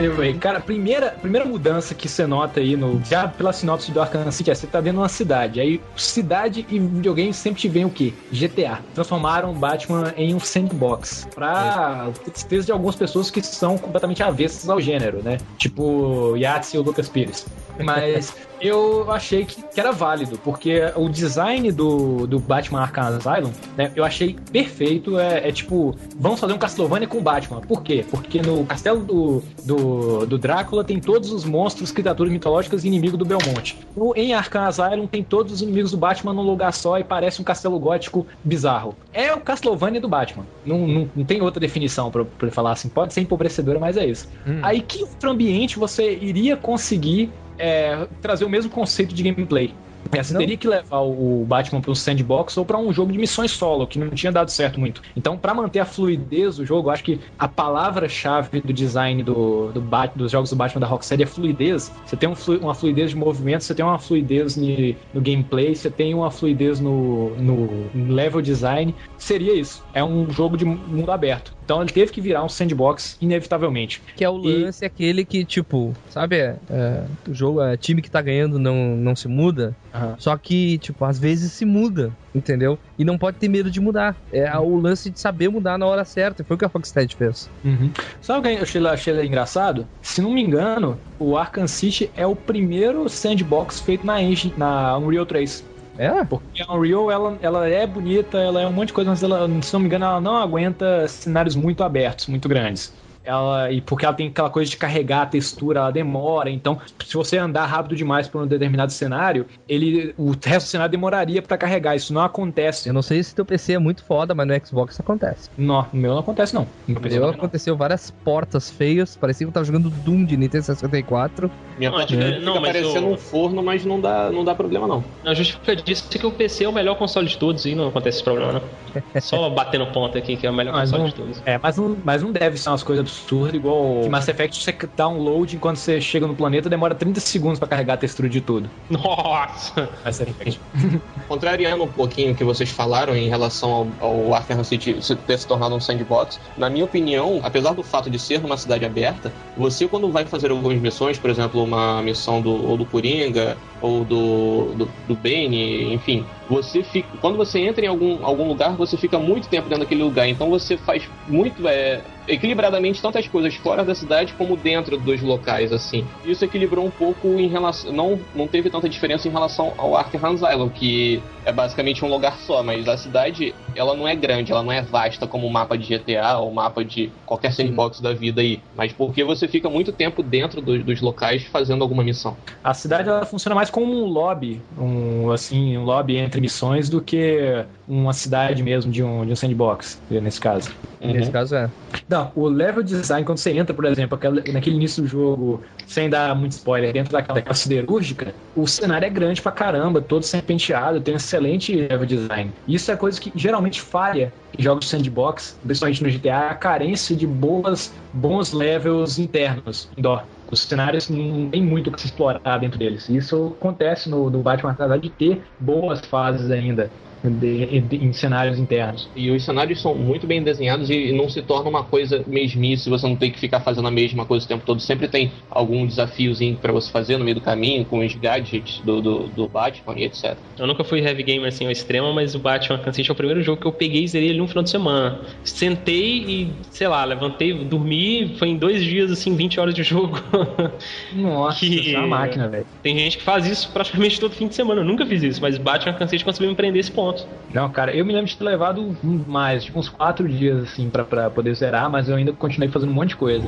Anyway, 0.01 0.33
cara, 0.39 0.59
primeira, 0.59 1.11
primeira 1.11 1.45
mudança 1.45 1.93
que 1.93 2.09
você 2.09 2.25
nota 2.25 2.59
aí 2.59 2.75
no. 2.75 3.01
Já 3.05 3.27
pela 3.27 3.53
sinopse 3.53 3.91
do 3.91 4.01
Arkham 4.01 4.31
City 4.31 4.49
é 4.49 4.55
você 4.55 4.65
tá 4.65 4.81
dentro 4.81 4.97
de 4.97 5.01
uma 5.03 5.09
cidade. 5.09 5.61
Aí, 5.61 5.79
cidade 5.95 6.65
e 6.69 6.79
videogame 6.79 7.33
sempre 7.33 7.61
te 7.61 7.67
vem 7.67 7.85
o 7.85 7.89
quê? 7.89 8.11
GTA. 8.31 8.79
Transformaram 8.95 9.53
Batman 9.53 10.11
em 10.17 10.33
um 10.33 10.39
sandbox. 10.39 11.27
Pra 11.35 12.09
tristeza 12.23 12.65
de 12.65 12.71
algumas 12.71 12.95
pessoas 12.95 13.29
que 13.29 13.43
são 13.43 13.77
completamente 13.77 14.23
avessas 14.23 14.69
ao 14.69 14.81
gênero, 14.81 15.21
né? 15.21 15.37
Tipo 15.57 16.35
Yahtzee 16.35 16.77
e 16.77 16.79
o 16.79 16.83
Lucas 16.83 17.07
Pires. 17.07 17.45
Mas 17.79 18.33
eu 18.61 19.11
achei 19.11 19.45
que, 19.45 19.61
que, 19.61 19.79
era 19.79 19.91
válido, 19.91 20.37
porque 20.37 20.81
o 20.95 21.09
design 21.09 21.71
do, 21.71 22.27
do 22.27 22.39
Batman 22.39 22.81
Arkham 22.81 23.17
Asylum, 23.17 23.51
né, 23.75 23.91
eu 23.95 24.03
achei 24.03 24.35
perfeito. 24.51 25.17
É, 25.17 25.49
é, 25.49 25.51
tipo, 25.51 25.95
vamos 26.17 26.39
fazer 26.39 26.53
um 26.53 26.57
Castlevania 26.57 27.07
com 27.07 27.17
o 27.17 27.21
Batman. 27.21 27.61
Por 27.61 27.81
quê? 27.81 28.05
Porque 28.09 28.41
no 28.41 28.65
castelo 28.65 29.01
do, 29.01 29.43
do, 29.63 30.25
do 30.25 30.37
Drácula 30.37 30.83
tem 30.83 30.99
todos 30.99 31.31
os 31.31 31.43
monstros, 31.43 31.91
criaturas 31.91 32.31
mitológicas 32.31 32.83
e 32.83 32.87
inimigo 32.87 33.17
do 33.17 33.25
Belmonte. 33.25 33.79
No, 33.95 34.13
em 34.15 34.33
Arkham 34.33 34.63
Asylum 34.63 35.07
tem 35.07 35.23
todos 35.23 35.53
os 35.53 35.61
inimigos 35.61 35.91
do 35.91 35.97
Batman 35.97 36.33
num 36.33 36.43
lugar 36.43 36.73
só 36.73 36.99
e 36.99 37.03
parece 37.03 37.41
um 37.41 37.43
castelo 37.43 37.79
gótico 37.79 38.27
bizarro. 38.43 38.95
É 39.11 39.33
o 39.33 39.39
Castlevania 39.39 39.99
do 39.99 40.07
Batman. 40.07 40.45
Não, 40.65 40.87
não, 40.87 41.09
não 41.15 41.25
tem 41.25 41.41
outra 41.41 41.59
definição 41.59 42.11
pra, 42.11 42.23
pra 42.23 42.51
falar 42.51 42.73
assim. 42.73 42.89
Pode 42.89 43.13
ser 43.13 43.21
empobrecedora, 43.21 43.79
mas 43.79 43.97
é 43.97 44.05
isso. 44.05 44.29
Hum. 44.45 44.59
Aí 44.61 44.81
que 44.81 45.03
outro 45.03 45.31
ambiente 45.31 45.79
você 45.79 46.13
iria 46.13 46.55
conseguir 46.55 47.31
é, 47.61 48.07
trazer 48.21 48.43
o 48.43 48.49
mesmo 48.49 48.71
conceito 48.71 49.13
de 49.13 49.23
gameplay. 49.23 49.73
É, 50.11 50.23
você 50.23 50.33
não. 50.33 50.39
teria 50.39 50.57
que 50.57 50.67
levar 50.67 50.99
o 50.99 51.45
Batman 51.47 51.79
para 51.79 51.91
um 51.91 51.95
sandbox 51.95 52.57
ou 52.57 52.65
para 52.65 52.77
um 52.77 52.91
jogo 52.91 53.11
de 53.11 53.17
missões 53.17 53.51
solo, 53.51 53.87
que 53.87 53.99
não 53.99 54.09
tinha 54.09 54.31
dado 54.31 54.49
certo 54.49 54.79
muito. 54.79 55.01
Então, 55.15 55.37
para 55.37 55.53
manter 55.53 55.79
a 55.79 55.85
fluidez 55.85 56.57
do 56.57 56.65
jogo, 56.65 56.89
acho 56.89 57.03
que 57.03 57.19
a 57.37 57.47
palavra-chave 57.47 58.61
do 58.61 58.73
design 58.73 59.23
do, 59.23 59.71
do 59.71 59.79
Bat, 59.79 60.17
dos 60.17 60.31
jogos 60.31 60.49
do 60.49 60.55
Batman 60.55 60.81
da 60.81 60.87
Rocksteady 60.87 61.23
é 61.23 61.25
fluidez. 61.25 61.91
Você 62.05 62.17
tem 62.17 62.27
um 62.27 62.35
flu, 62.35 62.57
uma 62.57 62.73
fluidez 62.73 63.11
de 63.11 63.15
movimento, 63.15 63.63
você 63.63 63.75
tem 63.75 63.85
uma 63.85 63.99
fluidez 63.99 64.57
no, 64.57 64.95
no 65.13 65.21
gameplay, 65.21 65.75
você 65.75 65.89
tem 65.89 66.13
uma 66.13 66.31
fluidez 66.31 66.79
no, 66.79 67.29
no 67.37 68.13
level 68.13 68.41
design. 68.41 68.93
Seria 69.17 69.53
isso. 69.53 69.83
É 69.93 70.03
um 70.03 70.29
jogo 70.29 70.57
de 70.57 70.65
mundo 70.65 71.11
aberto. 71.11 71.53
Então 71.71 71.81
ele 71.81 71.93
teve 71.93 72.11
que 72.11 72.19
virar 72.19 72.43
um 72.43 72.49
sandbox, 72.49 73.17
inevitavelmente. 73.21 74.03
Que 74.17 74.25
é 74.25 74.29
o 74.29 74.35
lance 74.35 74.83
e... 74.83 74.85
aquele 74.85 75.23
que, 75.23 75.45
tipo, 75.45 75.93
sabe, 76.09 76.35
é, 76.35 76.57
é, 76.69 77.03
o 77.29 77.33
jogo, 77.33 77.61
é, 77.61 77.77
time 77.77 78.01
que 78.01 78.11
tá 78.11 78.21
ganhando 78.21 78.59
não, 78.59 78.97
não 78.97 79.15
se 79.15 79.29
muda. 79.29 79.73
Uhum. 79.93 80.15
Só 80.17 80.35
que, 80.35 80.77
tipo, 80.79 81.05
às 81.05 81.17
vezes 81.17 81.53
se 81.53 81.63
muda, 81.63 82.11
entendeu? 82.35 82.77
E 82.99 83.05
não 83.05 83.17
pode 83.17 83.37
ter 83.37 83.47
medo 83.47 83.71
de 83.71 83.79
mudar. 83.79 84.17
É 84.33 84.53
uhum. 84.57 84.65
o 84.65 84.81
lance 84.81 85.09
de 85.09 85.17
saber 85.17 85.47
mudar 85.47 85.77
na 85.77 85.85
hora 85.85 86.03
certa. 86.03 86.43
Foi 86.43 86.55
o 86.55 86.59
que 86.59 86.65
a 86.65 86.67
Rocksteady 86.67 87.15
fez. 87.15 87.49
Uhum. 87.63 87.89
Sabe 88.21 88.39
o 88.39 88.41
que 88.41 88.49
eu 88.49 88.63
achei, 88.63 88.87
achei 88.87 89.25
engraçado? 89.25 89.87
Se 90.01 90.21
não 90.21 90.33
me 90.33 90.43
engano, 90.43 90.99
o 91.17 91.37
Arkham 91.37 91.67
City 91.67 92.11
é 92.17 92.27
o 92.27 92.35
primeiro 92.35 93.07
sandbox 93.07 93.79
feito 93.79 94.05
na 94.05 94.21
engine, 94.21 94.53
na 94.57 94.97
Unreal 94.97 95.25
3. 95.25 95.70
É? 96.01 96.25
Porque 96.25 96.63
a 96.63 96.73
Unreal, 96.73 97.11
ela, 97.11 97.37
ela 97.41 97.67
é 97.67 97.85
bonita, 97.85 98.39
ela 98.39 98.59
é 98.59 98.67
um 98.67 98.73
monte 98.73 98.87
de 98.87 98.93
coisa, 98.93 99.11
mas 99.11 99.21
ela, 99.21 99.47
se 99.61 99.71
não 99.73 99.79
me 99.81 99.85
engano, 99.85 100.05
ela 100.05 100.19
não 100.21 100.37
aguenta 100.37 101.07
cenários 101.07 101.55
muito 101.55 101.83
abertos, 101.83 102.25
muito 102.27 102.49
grandes 102.49 102.91
ela 103.23 103.71
e 103.71 103.81
porque 103.81 104.05
ela 104.05 104.13
tem 104.13 104.27
aquela 104.27 104.49
coisa 104.49 104.69
de 104.69 104.77
carregar 104.77 105.23
a 105.23 105.25
textura, 105.25 105.79
ela 105.79 105.91
demora. 105.91 106.49
Então, 106.49 106.79
se 107.03 107.15
você 107.15 107.37
andar 107.37 107.65
rápido 107.65 107.95
demais 107.95 108.27
por 108.27 108.41
um 108.41 108.47
determinado 108.47 108.91
cenário, 108.91 109.45
ele 109.67 110.13
o 110.17 110.31
resto 110.31 110.67
do 110.67 110.69
cenário 110.69 110.91
demoraria 110.91 111.41
para 111.41 111.57
carregar. 111.57 111.95
Isso 111.95 112.13
não 112.13 112.21
acontece. 112.21 112.89
Eu 112.89 112.93
não 112.93 113.01
sei 113.01 113.21
se 113.23 113.35
teu 113.35 113.45
PC 113.45 113.73
é 113.73 113.79
muito 113.79 114.03
foda, 114.03 114.33
mas 114.33 114.47
no 114.47 114.65
Xbox 114.65 114.99
acontece. 114.99 115.49
Não, 115.57 115.85
no 115.91 115.99
meu 115.99 116.11
não 116.11 116.19
acontece 116.19 116.53
não. 116.53 116.67
No 116.87 116.99
meu, 116.99 117.09
meu 117.09 117.29
aconteceu 117.29 117.73
não. 117.73 117.77
várias 117.77 118.11
portas 118.11 118.69
feias, 118.69 119.15
parecia 119.15 119.45
que 119.45 119.49
eu 119.49 119.53
tava 119.53 119.65
jogando 119.65 119.89
Doom 119.89 120.25
de 120.25 120.37
Nintendo 120.37 120.65
64. 120.65 121.51
Minha 121.77 121.91
porta 121.91 122.15
é. 122.15 122.39
fica 122.39 122.61
parecendo 122.61 123.07
o... 123.07 123.13
um 123.13 123.17
forno, 123.17 123.63
mas 123.63 123.85
não 123.85 123.99
dá, 123.99 124.31
não 124.31 124.43
dá 124.43 124.53
problema 124.55 124.87
não. 124.87 125.03
A 125.25 125.33
justificativa 125.33 125.85
disso 125.85 126.07
é 126.13 126.17
que 126.17 126.25
o 126.25 126.31
PC 126.31 126.63
é 126.65 126.69
o 126.69 126.73
melhor 126.73 126.95
console 126.95 127.27
de 127.27 127.37
todos 127.37 127.65
e 127.65 127.75
não 127.75 127.87
acontece 127.87 128.17
esse 128.17 128.23
problema, 128.23 128.53
não. 128.53 128.61
Só 129.21 129.49
batendo 129.49 129.85
ponto 129.87 130.17
aqui 130.17 130.35
que 130.35 130.45
é 130.45 130.49
o 130.49 130.53
melhor 130.53 130.73
mas 130.73 130.91
console 130.91 131.03
não, 131.03 131.09
de 131.09 131.15
todos. 131.15 131.41
É, 131.45 131.57
mas 131.57 131.77
não, 131.77 131.97
mas 132.03 132.23
não 132.23 132.31
deve 132.31 132.57
ser 132.57 132.69
umas 132.69 132.83
coisas 132.83 133.10
absurdo, 133.11 133.55
igual 133.55 134.09
Mass 134.09 134.27
Effect, 134.27 134.63
você 134.63 134.75
download 134.95 135.55
enquanto 135.55 135.77
você 135.77 135.99
chega 135.99 136.25
no 136.25 136.35
planeta, 136.35 136.69
demora 136.69 136.95
30 136.95 137.19
segundos 137.19 137.59
para 137.59 137.67
carregar 137.67 137.95
a 137.95 137.97
textura 137.97 138.29
de 138.29 138.41
tudo. 138.41 138.69
Nossa! 138.89 139.89
Mass 140.03 140.19
Effect. 140.21 140.59
Contrariando 141.27 141.83
um 141.83 141.87
pouquinho 141.87 142.31
o 142.31 142.35
que 142.35 142.43
vocês 142.43 142.69
falaram 142.69 143.15
em 143.15 143.27
relação 143.27 143.91
ao, 143.99 144.07
ao 144.07 144.33
Arkham 144.33 144.63
City 144.63 144.95
ter 145.27 145.37
se 145.37 145.47
tornado 145.47 145.75
um 145.75 145.79
sandbox, 145.79 146.39
na 146.57 146.69
minha 146.69 146.85
opinião, 146.85 147.39
apesar 147.43 147.73
do 147.73 147.83
fato 147.83 148.09
de 148.09 148.17
ser 148.17 148.41
numa 148.41 148.57
cidade 148.57 148.85
aberta, 148.85 149.31
você 149.57 149.87
quando 149.87 150.09
vai 150.11 150.25
fazer 150.25 150.51
algumas 150.51 150.79
missões, 150.79 151.19
por 151.19 151.29
exemplo, 151.29 151.63
uma 151.63 152.01
missão 152.01 152.41
do, 152.41 152.69
ou 152.69 152.77
do 152.77 152.85
Coringa, 152.85 153.57
ou 153.81 154.05
do, 154.05 154.73
do, 154.75 154.89
do 155.07 155.15
Bane, 155.15 155.93
enfim, 155.93 156.23
você 156.47 156.83
fica. 156.83 157.07
Quando 157.19 157.37
você 157.37 157.59
entra 157.59 157.83
em 157.83 157.87
algum, 157.87 158.23
algum 158.23 158.47
lugar, 158.47 158.75
você 158.75 158.95
fica 158.95 159.17
muito 159.17 159.47
tempo 159.47 159.67
dentro 159.67 159.83
daquele 159.83 160.03
lugar. 160.03 160.27
Então 160.27 160.49
você 160.49 160.77
faz 160.77 161.03
muito. 161.27 161.67
É, 161.67 162.01
equilibradamente 162.31 163.01
tantas 163.01 163.27
coisas 163.27 163.53
fora 163.55 163.83
da 163.83 163.93
cidade 163.93 164.33
como 164.33 164.55
dentro 164.55 164.97
dos 164.97 165.21
locais, 165.21 165.71
assim. 165.71 166.05
Isso 166.25 166.43
equilibrou 166.45 166.85
um 166.85 166.91
pouco 166.91 167.27
em 167.27 167.47
relação. 167.47 167.91
Não, 167.91 168.19
não 168.33 168.47
teve 168.47 168.69
tanta 168.69 168.87
diferença 168.87 169.27
em 169.27 169.31
relação 169.31 169.73
ao 169.77 169.95
Arkham 169.95 170.33
Asylum, 170.33 170.69
que 170.69 171.21
é 171.45 171.51
basicamente 171.51 172.03
um 172.05 172.07
lugar 172.07 172.37
só, 172.39 172.63
mas 172.63 172.87
a 172.87 172.97
cidade 172.97 173.53
ela 173.75 173.95
não 173.95 174.07
é 174.07 174.15
grande, 174.15 174.51
ela 174.51 174.63
não 174.63 174.71
é 174.71 174.81
vasta 174.81 175.27
como 175.27 175.47
o 175.47 175.51
mapa 175.51 175.77
de 175.77 175.97
GTA 175.97 176.37
ou 176.37 176.51
mapa 176.51 176.83
de 176.83 177.11
qualquer 177.25 177.51
sandbox 177.51 177.99
da 177.99 178.13
vida 178.13 178.41
aí. 178.41 178.61
Mas 178.75 178.93
porque 178.93 179.23
você 179.23 179.47
fica 179.47 179.69
muito 179.69 179.91
tempo 179.91 180.23
dentro 180.23 180.61
do, 180.61 180.83
dos 180.83 181.01
locais 181.01 181.43
fazendo 181.43 181.81
alguma 181.81 182.03
missão. 182.03 182.37
A 182.63 182.73
cidade 182.73 183.09
ela 183.09 183.25
funciona 183.25 183.55
mais 183.55 183.69
como 183.69 183.93
um 183.93 184.05
lobby, 184.05 184.61
um 184.77 185.31
assim, 185.31 185.77
um 185.77 185.83
lobby 185.83 186.17
entre 186.17 186.39
missões 186.39 186.89
do 186.89 187.01
que 187.01 187.65
uma 187.87 188.13
cidade 188.13 188.61
mesmo 188.63 188.91
de 188.91 189.03
um, 189.03 189.25
de 189.25 189.31
um 189.31 189.35
sandbox, 189.35 190.01
nesse 190.09 190.39
caso. 190.39 190.71
Uhum. 191.01 191.13
Nesse 191.13 191.31
caso 191.31 191.55
é. 191.55 191.69
Não, 192.07 192.20
o 192.35 192.47
level 192.47 192.83
design, 192.83 193.25
quando 193.25 193.37
você 193.37 193.51
entra, 193.51 193.73
por 193.73 193.85
exemplo, 193.85 194.19
naquele 194.51 194.75
início 194.75 195.01
do 195.03 195.07
jogo, 195.07 195.63
sem 195.85 196.09
dar 196.09 196.35
muito 196.35 196.53
spoiler, 196.53 196.93
dentro 196.93 197.11
daquela, 197.11 197.53
siderúrgica, 197.53 198.35
o 198.55 198.67
cenário 198.67 199.05
é 199.05 199.09
grande 199.09 199.41
pra 199.41 199.51
caramba, 199.51 200.01
todo 200.01 200.23
sempre 200.23 200.47
penteado, 200.47 201.01
tem 201.01 201.13
um 201.13 201.17
excelente 201.17 201.75
level 201.75 202.05
design. 202.05 202.53
Isso 202.67 202.91
é 202.91 202.95
coisa 202.95 203.19
que 203.19 203.31
geralmente 203.35 203.81
falha 203.81 204.33
em 204.57 204.61
jogos 204.61 204.89
sandbox, 204.89 205.57
principalmente 205.61 206.03
no 206.03 206.09
GTA, 206.09 206.49
a 206.49 206.55
carência 206.55 207.15
de 207.15 207.25
boas, 207.25 207.93
bons 208.13 208.51
levels 208.51 209.17
internos, 209.17 209.89
indoor 209.97 210.25
os 210.51 210.63
cenários 210.63 211.07
não 211.07 211.49
tem 211.49 211.63
muito 211.63 211.89
o 211.89 211.93
que 211.93 212.01
se 212.01 212.07
explorar 212.07 212.57
dentro 212.59 212.77
deles. 212.77 213.07
Isso 213.07 213.55
acontece 213.57 214.09
no, 214.09 214.29
no 214.29 214.43
Batman 214.43 214.71
apesar 214.71 214.97
de 214.97 215.09
ter 215.09 215.45
boas 215.57 216.01
fases 216.01 216.51
ainda 216.51 216.91
de, 217.29 217.81
de, 217.81 217.97
em 217.97 218.13
cenários 218.13 218.57
internos. 218.57 219.07
E 219.15 219.29
os 219.29 219.43
cenários 219.43 219.81
são 219.81 219.93
muito 219.93 220.25
bem 220.25 220.41
desenhados 220.41 220.89
e 220.89 221.11
não 221.11 221.29
se 221.29 221.41
torna 221.41 221.69
uma 221.69 221.83
coisa 221.83 222.23
mesmice, 222.25 222.89
você 222.89 223.07
não 223.07 223.15
tem 223.15 223.31
que 223.31 223.39
ficar 223.39 223.59
fazendo 223.59 223.87
a 223.87 223.91
mesma 223.91 224.25
coisa 224.25 224.45
o 224.45 224.47
tempo 224.47 224.63
todo. 224.65 224.79
Sempre 224.79 225.07
tem 225.07 225.31
algum 225.49 225.85
desafiozinho 225.85 226.57
para 226.57 226.71
você 226.71 226.91
fazer 226.91 227.17
no 227.17 227.23
meio 227.23 227.35
do 227.35 227.41
caminho, 227.41 227.85
com 227.85 227.99
os 227.99 228.15
gadgets 228.15 228.79
do, 228.83 229.01
do, 229.01 229.27
do, 229.27 229.47
Batman 229.47 229.95
e 229.97 230.05
etc. 230.05 230.35
Eu 230.57 230.65
nunca 230.65 230.83
fui 230.83 230.99
heavy 230.99 231.23
gamer 231.23 231.47
assim 231.47 231.65
ao 231.65 231.71
extremo, 231.71 232.13
mas 232.13 232.33
o 232.35 232.39
Batman 232.39 232.77
Arkham 232.77 232.93
é 233.07 233.11
o 233.11 233.15
primeiro 233.15 233.41
jogo 233.41 233.61
que 233.61 233.67
eu 233.67 233.71
peguei 233.71 234.03
e 234.03 234.07
zerei 234.07 234.29
ele 234.29 234.39
num 234.39 234.47
final 234.47 234.63
de 234.63 234.69
semana. 234.69 235.19
Sentei 235.43 236.23
e, 236.27 236.51
sei 236.71 236.87
lá, 236.87 237.03
levantei, 237.03 237.53
dormi, 237.53 238.35
foi 238.37 238.49
em 238.49 238.57
dois 238.57 238.83
dias, 238.83 239.11
assim, 239.11 239.35
20 239.35 239.59
horas 239.59 239.73
de 239.73 239.83
jogo. 239.83 240.19
Nossa, 241.13 241.59
que... 241.59 241.93
é 241.93 241.97
uma 241.99 242.07
máquina, 242.07 242.47
velho. 242.47 242.65
Tem 242.81 242.97
gente 242.97 243.17
que 243.17 243.23
faz 243.23 243.45
isso 243.45 243.69
praticamente 243.71 244.19
todo 244.19 244.33
fim 244.33 244.47
de 244.47 244.55
semana. 244.55 244.81
Eu 244.81 244.85
nunca 244.85 245.05
fiz 245.05 245.21
isso, 245.23 245.41
mas 245.41 245.57
Batman 245.57 245.91
Arkham 245.93 246.07
conseguiu 246.23 246.49
me 246.49 246.55
prender 246.55 246.79
esse 246.79 246.91
ponto 246.91 247.10
pontos. 247.11 247.27
Não, 247.53 247.69
cara, 247.69 247.93
eu 247.95 248.05
me 248.05 248.13
lembro 248.13 248.27
de 248.27 248.37
ter 248.37 248.43
levado 248.43 248.97
mais, 249.27 249.63
tipo 249.63 249.77
uns 249.79 249.89
quatro 249.89 250.27
dias, 250.27 250.63
assim, 250.63 250.89
pra, 250.89 251.03
pra 251.03 251.29
poder 251.29 251.53
zerar, 251.53 251.89
mas 251.89 252.07
eu 252.07 252.15
ainda 252.15 252.31
continuei 252.33 252.71
fazendo 252.71 252.91
um 252.91 252.93
monte 252.93 253.09
de 253.09 253.17
coisa. 253.17 253.45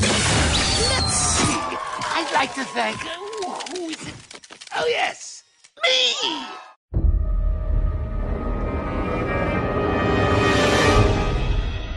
Let's 0.00 1.12
see. 1.12 1.58
I'd 2.18 2.32
like 2.32 2.54
to 2.54 2.64
thank... 2.72 2.98
Oh, 4.80 4.86
yes! 4.86 5.44
Me! 5.82 6.67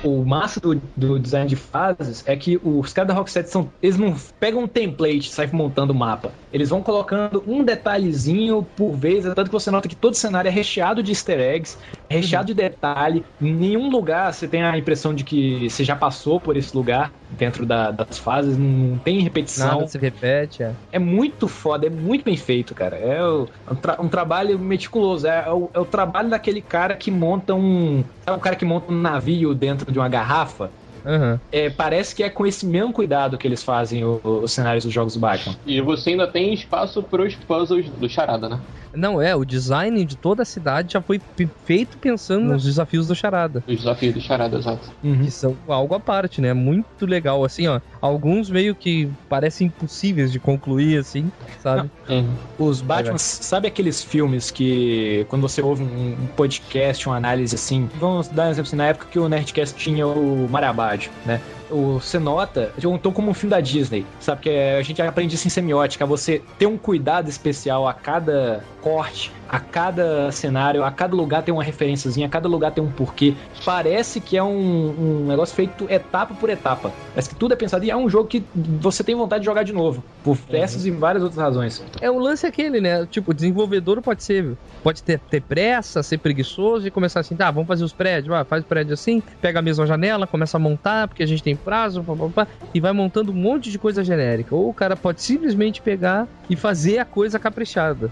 O 0.03 0.25
massa 0.25 0.59
do, 0.59 0.75
do, 0.95 1.19
design 1.19 1.47
de 1.47 1.55
fases 1.55 2.23
é 2.25 2.35
que 2.35 2.59
os 2.63 2.93
caras 2.93 3.09
da 3.09 3.13
Rockset 3.13 3.49
são. 3.49 3.71
Eles 3.81 3.97
não 3.97 4.15
pegam 4.39 4.63
um 4.63 4.67
template 4.67 5.29
e 5.29 5.31
saem 5.31 5.49
montando 5.51 5.93
o 5.93 5.95
mapa. 5.95 6.31
Eles 6.51 6.69
vão 6.69 6.81
colocando 6.81 7.43
um 7.47 7.63
detalhezinho 7.63 8.65
por 8.75 8.93
vez, 8.93 9.25
é 9.25 9.33
tanto 9.33 9.47
que 9.47 9.53
você 9.53 9.71
nota 9.71 9.87
que 9.87 9.95
todo 9.95 10.15
cenário 10.15 10.49
é 10.49 10.51
recheado 10.51 11.03
de 11.03 11.11
easter 11.11 11.39
eggs, 11.39 11.77
recheado 12.09 12.47
de 12.47 12.53
detalhe. 12.53 13.23
Em 13.41 13.53
nenhum 13.53 13.89
lugar 13.89 14.33
você 14.33 14.47
tem 14.47 14.63
a 14.63 14.77
impressão 14.77 15.13
de 15.13 15.23
que 15.23 15.69
você 15.69 15.83
já 15.83 15.95
passou 15.95 16.39
por 16.39 16.57
esse 16.57 16.75
lugar 16.75 17.11
dentro 17.31 17.65
da, 17.65 17.91
das 17.91 18.17
fases, 18.17 18.57
não 18.57 18.97
tem 18.97 19.21
repetição. 19.21 19.79
Nada 19.79 19.87
se 19.87 19.97
repete, 19.97 20.63
é. 20.63 20.73
É 20.91 20.99
muito 20.99 21.47
foda, 21.47 21.87
é 21.87 21.89
muito 21.89 22.23
bem 22.23 22.37
feito, 22.37 22.75
cara. 22.75 22.97
É 22.97 23.23
um, 23.23 23.75
tra 23.75 24.01
um 24.01 24.07
trabalho 24.07 24.57
meticuloso. 24.59 25.27
É, 25.27 25.45
é, 25.47 25.51
o, 25.51 25.69
é 25.73 25.79
o 25.79 25.85
trabalho 25.85 26.29
daquele 26.29 26.61
cara 26.61 26.95
que 26.95 27.09
monta 27.09 27.53
um. 27.53 28.03
É 28.25 28.31
o 28.31 28.39
cara 28.39 28.55
que 28.55 28.65
monta 28.65 28.91
um 28.91 28.99
navio 28.99 29.53
dentro 29.53 29.91
de 29.91 29.97
uma 29.97 30.09
garrafa 30.09 30.69
Uhum. 31.05 31.39
É, 31.51 31.69
parece 31.69 32.15
que 32.15 32.23
é 32.23 32.29
com 32.29 32.45
esse 32.45 32.65
mesmo 32.65 32.93
cuidado 32.93 33.37
que 33.37 33.47
eles 33.47 33.63
fazem 33.63 34.03
os 34.05 34.51
cenários 34.51 34.83
dos 34.83 34.93
jogos 34.93 35.13
do 35.13 35.19
Batman. 35.19 35.55
E 35.65 35.81
você 35.81 36.11
ainda 36.11 36.27
tem 36.27 36.53
espaço 36.53 37.01
para 37.01 37.23
os 37.23 37.35
puzzles 37.35 37.89
do 37.89 38.09
Charada, 38.09 38.49
né? 38.49 38.59
Não, 38.93 39.21
é, 39.21 39.35
o 39.35 39.43
design 39.43 40.05
de 40.05 40.15
toda 40.15 40.43
a 40.43 40.45
cidade 40.45 40.93
já 40.93 41.01
foi 41.01 41.19
feito 41.65 41.97
pensando 41.97 42.45
nos 42.45 42.63
desafios 42.63 43.07
do 43.07 43.15
Charada. 43.15 43.63
Os 43.67 43.77
desafios 43.77 44.13
do 44.13 44.21
Charada, 44.21 44.57
exato. 44.57 44.91
Uhum. 45.03 45.23
Que 45.23 45.31
são 45.31 45.57
algo 45.67 45.95
à 45.95 45.99
parte, 45.99 46.41
né? 46.41 46.53
Muito 46.53 47.05
legal, 47.05 47.43
assim, 47.43 47.67
ó. 47.67 47.79
Alguns 47.99 48.49
meio 48.49 48.75
que 48.75 49.09
parecem 49.29 49.67
impossíveis 49.67 50.31
de 50.31 50.39
concluir, 50.39 50.99
assim, 50.99 51.31
sabe? 51.59 51.89
Uhum. 52.09 52.33
Os 52.59 52.81
Batman, 52.81 53.17
sabe 53.17 53.69
aqueles 53.69 54.03
filmes 54.03 54.51
que 54.51 55.25
quando 55.29 55.43
você 55.43 55.61
ouve 55.61 55.83
um, 55.83 56.27
podcast, 56.35 57.07
uma 57.07 57.15
análise 57.15 57.55
assim, 57.55 57.89
vamos 57.99 58.27
dar 58.27 58.47
um 58.47 58.49
exemplo 58.49 58.67
assim, 58.67 58.75
na 58.75 58.87
época 58.87 59.07
que 59.09 59.17
o 59.17 59.29
Nerdcast 59.29 59.77
tinha 59.77 60.05
o 60.05 60.49
Marabá 60.49 60.91
rádio, 60.91 61.11
né? 61.25 61.39
Você 61.71 62.19
nota, 62.19 62.71
um 62.85 62.97
tom 62.97 63.11
como 63.11 63.31
um 63.31 63.33
filme 63.33 63.51
da 63.51 63.59
Disney, 63.59 64.05
sabe? 64.19 64.41
Que 64.41 64.49
é, 64.49 64.77
a 64.77 64.81
gente 64.81 65.01
aprende 65.01 65.35
isso 65.35 65.47
em 65.47 65.49
semiótica, 65.49 66.05
você 66.05 66.41
ter 66.57 66.65
um 66.65 66.77
cuidado 66.77 67.29
especial 67.29 67.87
a 67.87 67.93
cada 67.93 68.63
corte, 68.81 69.31
a 69.51 69.59
cada 69.59 70.31
cenário, 70.31 70.81
a 70.81 70.89
cada 70.89 71.13
lugar 71.13 71.43
tem 71.43 71.53
uma 71.53 71.63
referênciazinha, 71.63 72.25
a 72.25 72.29
cada 72.29 72.47
lugar 72.47 72.71
tem 72.71 72.81
um 72.81 72.89
porquê. 72.89 73.35
Parece 73.65 74.21
que 74.21 74.37
é 74.37 74.43
um, 74.43 74.95
um 74.97 75.27
negócio 75.27 75.53
feito 75.53 75.85
etapa 75.89 76.33
por 76.33 76.49
etapa. 76.49 76.93
Parece 77.09 77.27
que 77.27 77.35
tudo 77.35 77.53
é 77.53 77.57
pensado 77.57 77.83
e 77.83 77.91
é 77.91 77.95
um 77.95 78.09
jogo 78.09 78.29
que 78.29 78.41
você 78.55 79.03
tem 79.03 79.13
vontade 79.13 79.41
de 79.41 79.45
jogar 79.47 79.63
de 79.63 79.73
novo, 79.73 80.01
por 80.23 80.37
essas 80.51 80.83
uhum. 80.83 80.87
e 80.87 80.91
várias 80.91 81.21
outras 81.21 81.41
razões. 81.41 81.83
É 81.99 82.09
o 82.09 82.17
lance 82.17 82.47
aquele, 82.47 82.79
né? 82.79 83.05
Tipo, 83.05 83.31
o 83.31 83.33
desenvolvedor 83.33 84.01
pode 84.01 84.23
ser, 84.23 84.55
pode 84.81 85.03
ter, 85.03 85.19
ter 85.19 85.41
pressa, 85.41 86.01
ser 86.01 86.19
preguiçoso 86.19 86.87
e 86.87 86.91
começar 86.91 87.19
assim, 87.19 87.35
tá, 87.35 87.51
vamos 87.51 87.67
fazer 87.67 87.83
os 87.83 87.91
prédios, 87.91 88.33
ah, 88.33 88.45
faz 88.45 88.63
o 88.63 88.65
prédio 88.65 88.93
assim, 88.93 89.21
pega 89.41 89.59
a 89.59 89.61
mesma 89.61 89.85
janela, 89.85 90.25
começa 90.25 90.55
a 90.55 90.59
montar, 90.59 91.09
porque 91.09 91.23
a 91.23 91.27
gente 91.27 91.43
tem 91.43 91.57
prazo, 91.57 92.01
pá, 92.03 92.15
pá, 92.15 92.29
pá, 92.29 92.47
e 92.73 92.79
vai 92.79 92.93
montando 92.93 93.33
um 93.33 93.35
monte 93.35 93.69
de 93.69 93.77
coisa 93.77 94.01
genérica. 94.01 94.55
Ou 94.55 94.69
o 94.69 94.73
cara 94.73 94.95
pode 94.95 95.21
simplesmente 95.21 95.81
pegar 95.81 96.25
e 96.49 96.55
fazer 96.55 96.99
a 96.99 97.05
coisa 97.05 97.37
caprichada. 97.37 98.09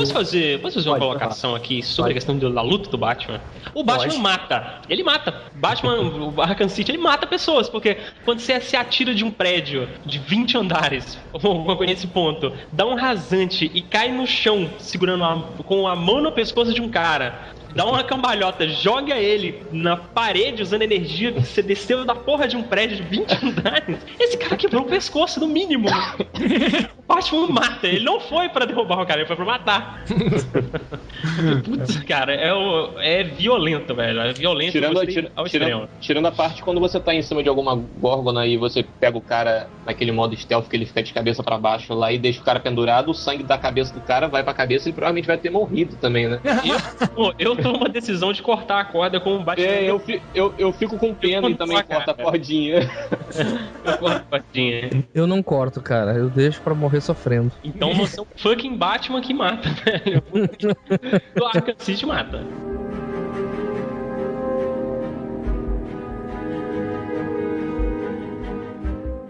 Posso 0.00 0.12
fazer, 0.12 0.60
posso 0.60 0.74
fazer 0.74 0.88
uma 0.88 0.98
Pode, 0.98 1.06
colocação 1.06 1.54
aqui 1.54 1.82
sobre 1.82 2.12
Pode. 2.12 2.12
a 2.12 2.14
questão 2.14 2.52
da 2.52 2.62
luta 2.62 2.90
do 2.90 2.98
Batman? 2.98 3.40
O 3.74 3.84
Batman 3.84 4.18
mata. 4.18 4.80
Ele 4.88 5.02
mata. 5.02 5.42
Batman, 5.54 6.00
o 6.34 6.40
Arkham 6.40 6.68
City, 6.68 6.92
ele 6.92 6.98
mata 6.98 7.26
pessoas, 7.26 7.68
porque 7.68 7.98
quando 8.24 8.40
você 8.40 8.60
se 8.60 8.76
atira 8.76 9.14
de 9.14 9.24
um 9.24 9.30
prédio 9.30 9.88
de 10.04 10.18
20 10.18 10.58
andares, 10.58 11.18
ou 11.32 11.40
alguma 11.50 11.76
coisa 11.76 11.92
nesse 11.92 12.06
ponto, 12.06 12.52
dá 12.72 12.86
um 12.86 12.94
rasante 12.94 13.70
e 13.74 13.82
cai 13.82 14.10
no 14.10 14.26
chão, 14.26 14.70
segurando 14.78 15.24
a, 15.24 15.42
com 15.64 15.86
a 15.86 15.94
mão 15.94 16.20
no 16.20 16.32
pescoço 16.32 16.72
de 16.72 16.80
um 16.80 16.88
cara, 16.88 17.50
dá 17.74 17.84
uma 17.84 18.02
cambalhota, 18.02 18.68
joga 18.68 19.16
ele 19.16 19.62
na 19.72 19.96
parede 19.96 20.62
usando 20.62 20.82
energia 20.82 21.32
que 21.32 21.40
você 21.40 21.62
desceu 21.62 22.04
da 22.04 22.14
porra 22.14 22.46
de 22.46 22.56
um 22.56 22.62
prédio 22.62 22.96
de 22.96 23.02
20 23.02 23.44
andares. 23.44 23.98
Esse 24.18 24.36
cara 24.36 24.56
quebrou 24.56 24.82
o 24.82 24.86
pescoço, 24.86 25.40
no 25.40 25.46
mínimo. 25.46 25.88
o 26.98 27.02
Batman 27.06 27.48
mata. 27.48 27.86
Ele 27.86 28.04
não 28.04 28.20
foi 28.20 28.48
para 28.48 28.64
derrubar 28.64 29.00
o 29.00 29.06
cara, 29.06 29.20
ele 29.20 29.26
foi 29.26 29.36
pra 29.36 29.44
matar. 29.44 30.04
Putz, 31.64 31.96
cara, 32.04 32.34
é, 32.34 32.50
é 32.98 33.24
violento, 33.24 33.94
velho. 33.94 34.20
É 34.20 34.32
violento 34.32 34.72
tirando, 34.72 35.06
tira, 35.06 35.30
tirando, 35.46 35.88
tirando, 36.00 36.26
a 36.26 36.32
parte 36.32 36.62
quando 36.62 36.80
você 36.80 36.98
tá 36.98 37.14
em 37.14 37.22
cima 37.22 37.42
de 37.42 37.48
alguma 37.48 37.74
górgona 37.98 38.46
e 38.46 38.56
você 38.56 38.82
pega 38.82 39.16
o 39.16 39.20
cara 39.20 39.68
naquele 39.84 40.12
modo 40.12 40.36
stealth 40.36 40.68
que 40.68 40.76
ele 40.76 40.86
fica 40.86 41.02
de 41.02 41.12
cabeça 41.12 41.42
para 41.42 41.58
baixo 41.58 41.94
lá 41.94 42.12
e 42.12 42.18
deixa 42.18 42.40
o 42.40 42.44
cara 42.44 42.60
pendurado, 42.60 43.10
o 43.10 43.14
sangue 43.14 43.42
da 43.42 43.58
cabeça 43.58 43.92
do 43.92 44.00
cara 44.00 44.28
vai 44.28 44.42
pra 44.42 44.54
cabeça 44.54 44.88
e 44.88 44.92
provavelmente 44.92 45.26
vai 45.26 45.38
ter 45.38 45.50
morrido 45.50 45.96
também, 45.96 46.28
né? 46.28 46.40
Eu, 46.44 47.08
pô, 47.08 47.34
eu 47.38 47.56
toma 47.62 47.86
a 47.86 47.88
decisão 47.88 48.32
de 48.32 48.42
cortar 48.42 48.80
a 48.80 48.84
corda 48.84 49.20
com 49.20 49.36
o 49.36 49.44
Batman. 49.44 49.66
É, 49.66 49.84
eu, 49.84 49.98
fi, 49.98 50.22
eu, 50.34 50.54
eu 50.58 50.72
fico 50.72 50.98
com 50.98 51.14
pena 51.14 51.48
e 51.48 51.54
também 51.54 51.82
corto 51.82 52.10
a 52.10 52.14
cordinha. 52.14 52.80
eu 53.84 53.98
corto 53.98 54.16
a 54.16 54.38
cordinha. 54.38 54.90
Eu 55.14 55.26
não 55.26 55.42
corto, 55.42 55.80
cara. 55.80 56.12
Eu 56.12 56.28
deixo 56.28 56.60
pra 56.60 56.74
morrer 56.74 57.00
sofrendo. 57.00 57.52
Então 57.62 57.94
você 57.94 58.18
é 58.18 58.22
um 58.22 58.26
fucking 58.36 58.76
Batman 58.76 59.20
que 59.20 59.34
mata, 59.34 59.68
velho. 59.84 60.22
Do 61.34 61.46
Arkham 61.46 61.74
City 61.78 62.06
mata. 62.06 62.44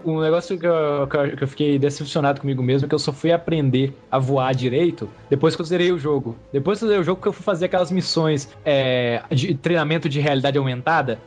Um 0.05 0.19
negócio 0.21 0.57
que 0.57 0.65
eu, 0.65 1.07
que 1.07 1.17
eu- 1.17 1.37
que 1.37 1.43
eu 1.43 1.47
fiquei 1.47 1.77
decepcionado 1.79 2.41
comigo 2.41 2.61
mesmo 2.63 2.85
é 2.85 2.89
que 2.89 2.95
eu 2.95 2.99
só 2.99 3.11
fui 3.13 3.31
aprender 3.31 3.93
a 4.09 4.17
voar 4.19 4.53
direito 4.53 5.09
depois 5.29 5.55
que 5.55 5.61
eu 5.61 5.65
zerei 5.65 5.91
o 5.91 5.97
jogo. 5.99 6.35
Depois 6.51 6.79
que 6.79 6.85
eu 6.85 6.89
zerei 6.89 7.01
o 7.01 7.05
jogo, 7.05 7.21
que 7.21 7.27
eu 7.27 7.33
fui 7.33 7.43
fazer 7.43 7.65
aquelas 7.65 7.91
missões 7.91 8.49
é, 8.65 9.21
de 9.31 9.53
treinamento 9.55 10.07
de 10.09 10.19
realidade 10.19 10.57
aumentada. 10.57 11.19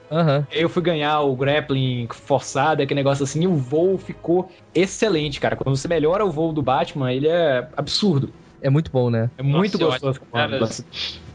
Aí 0.50 0.60
eu 0.60 0.68
fui 0.68 0.82
ganhar 0.82 1.20
o 1.20 1.34
grappling 1.36 2.06
forçado, 2.10 2.82
aquele 2.82 3.00
negócio 3.00 3.24
assim, 3.24 3.42
e 3.42 3.46
o 3.46 3.54
voo 3.56 3.98
ficou 3.98 4.50
excelente, 4.74 5.40
cara. 5.40 5.56
Quando 5.56 5.76
você 5.76 5.88
melhora 5.88 6.24
o 6.24 6.30
voo 6.30 6.52
do 6.52 6.62
Batman, 6.62 7.12
ele 7.12 7.28
é 7.28 7.68
absurdo. 7.76 8.30
É 8.60 8.70
muito 8.70 8.90
bom, 8.90 9.10
né? 9.10 9.30
É 9.36 9.42
muito 9.42 9.78
Nossa, 9.78 9.84
eu 9.84 10.08
gostoso. 10.10 10.20
Cara, 10.32 10.58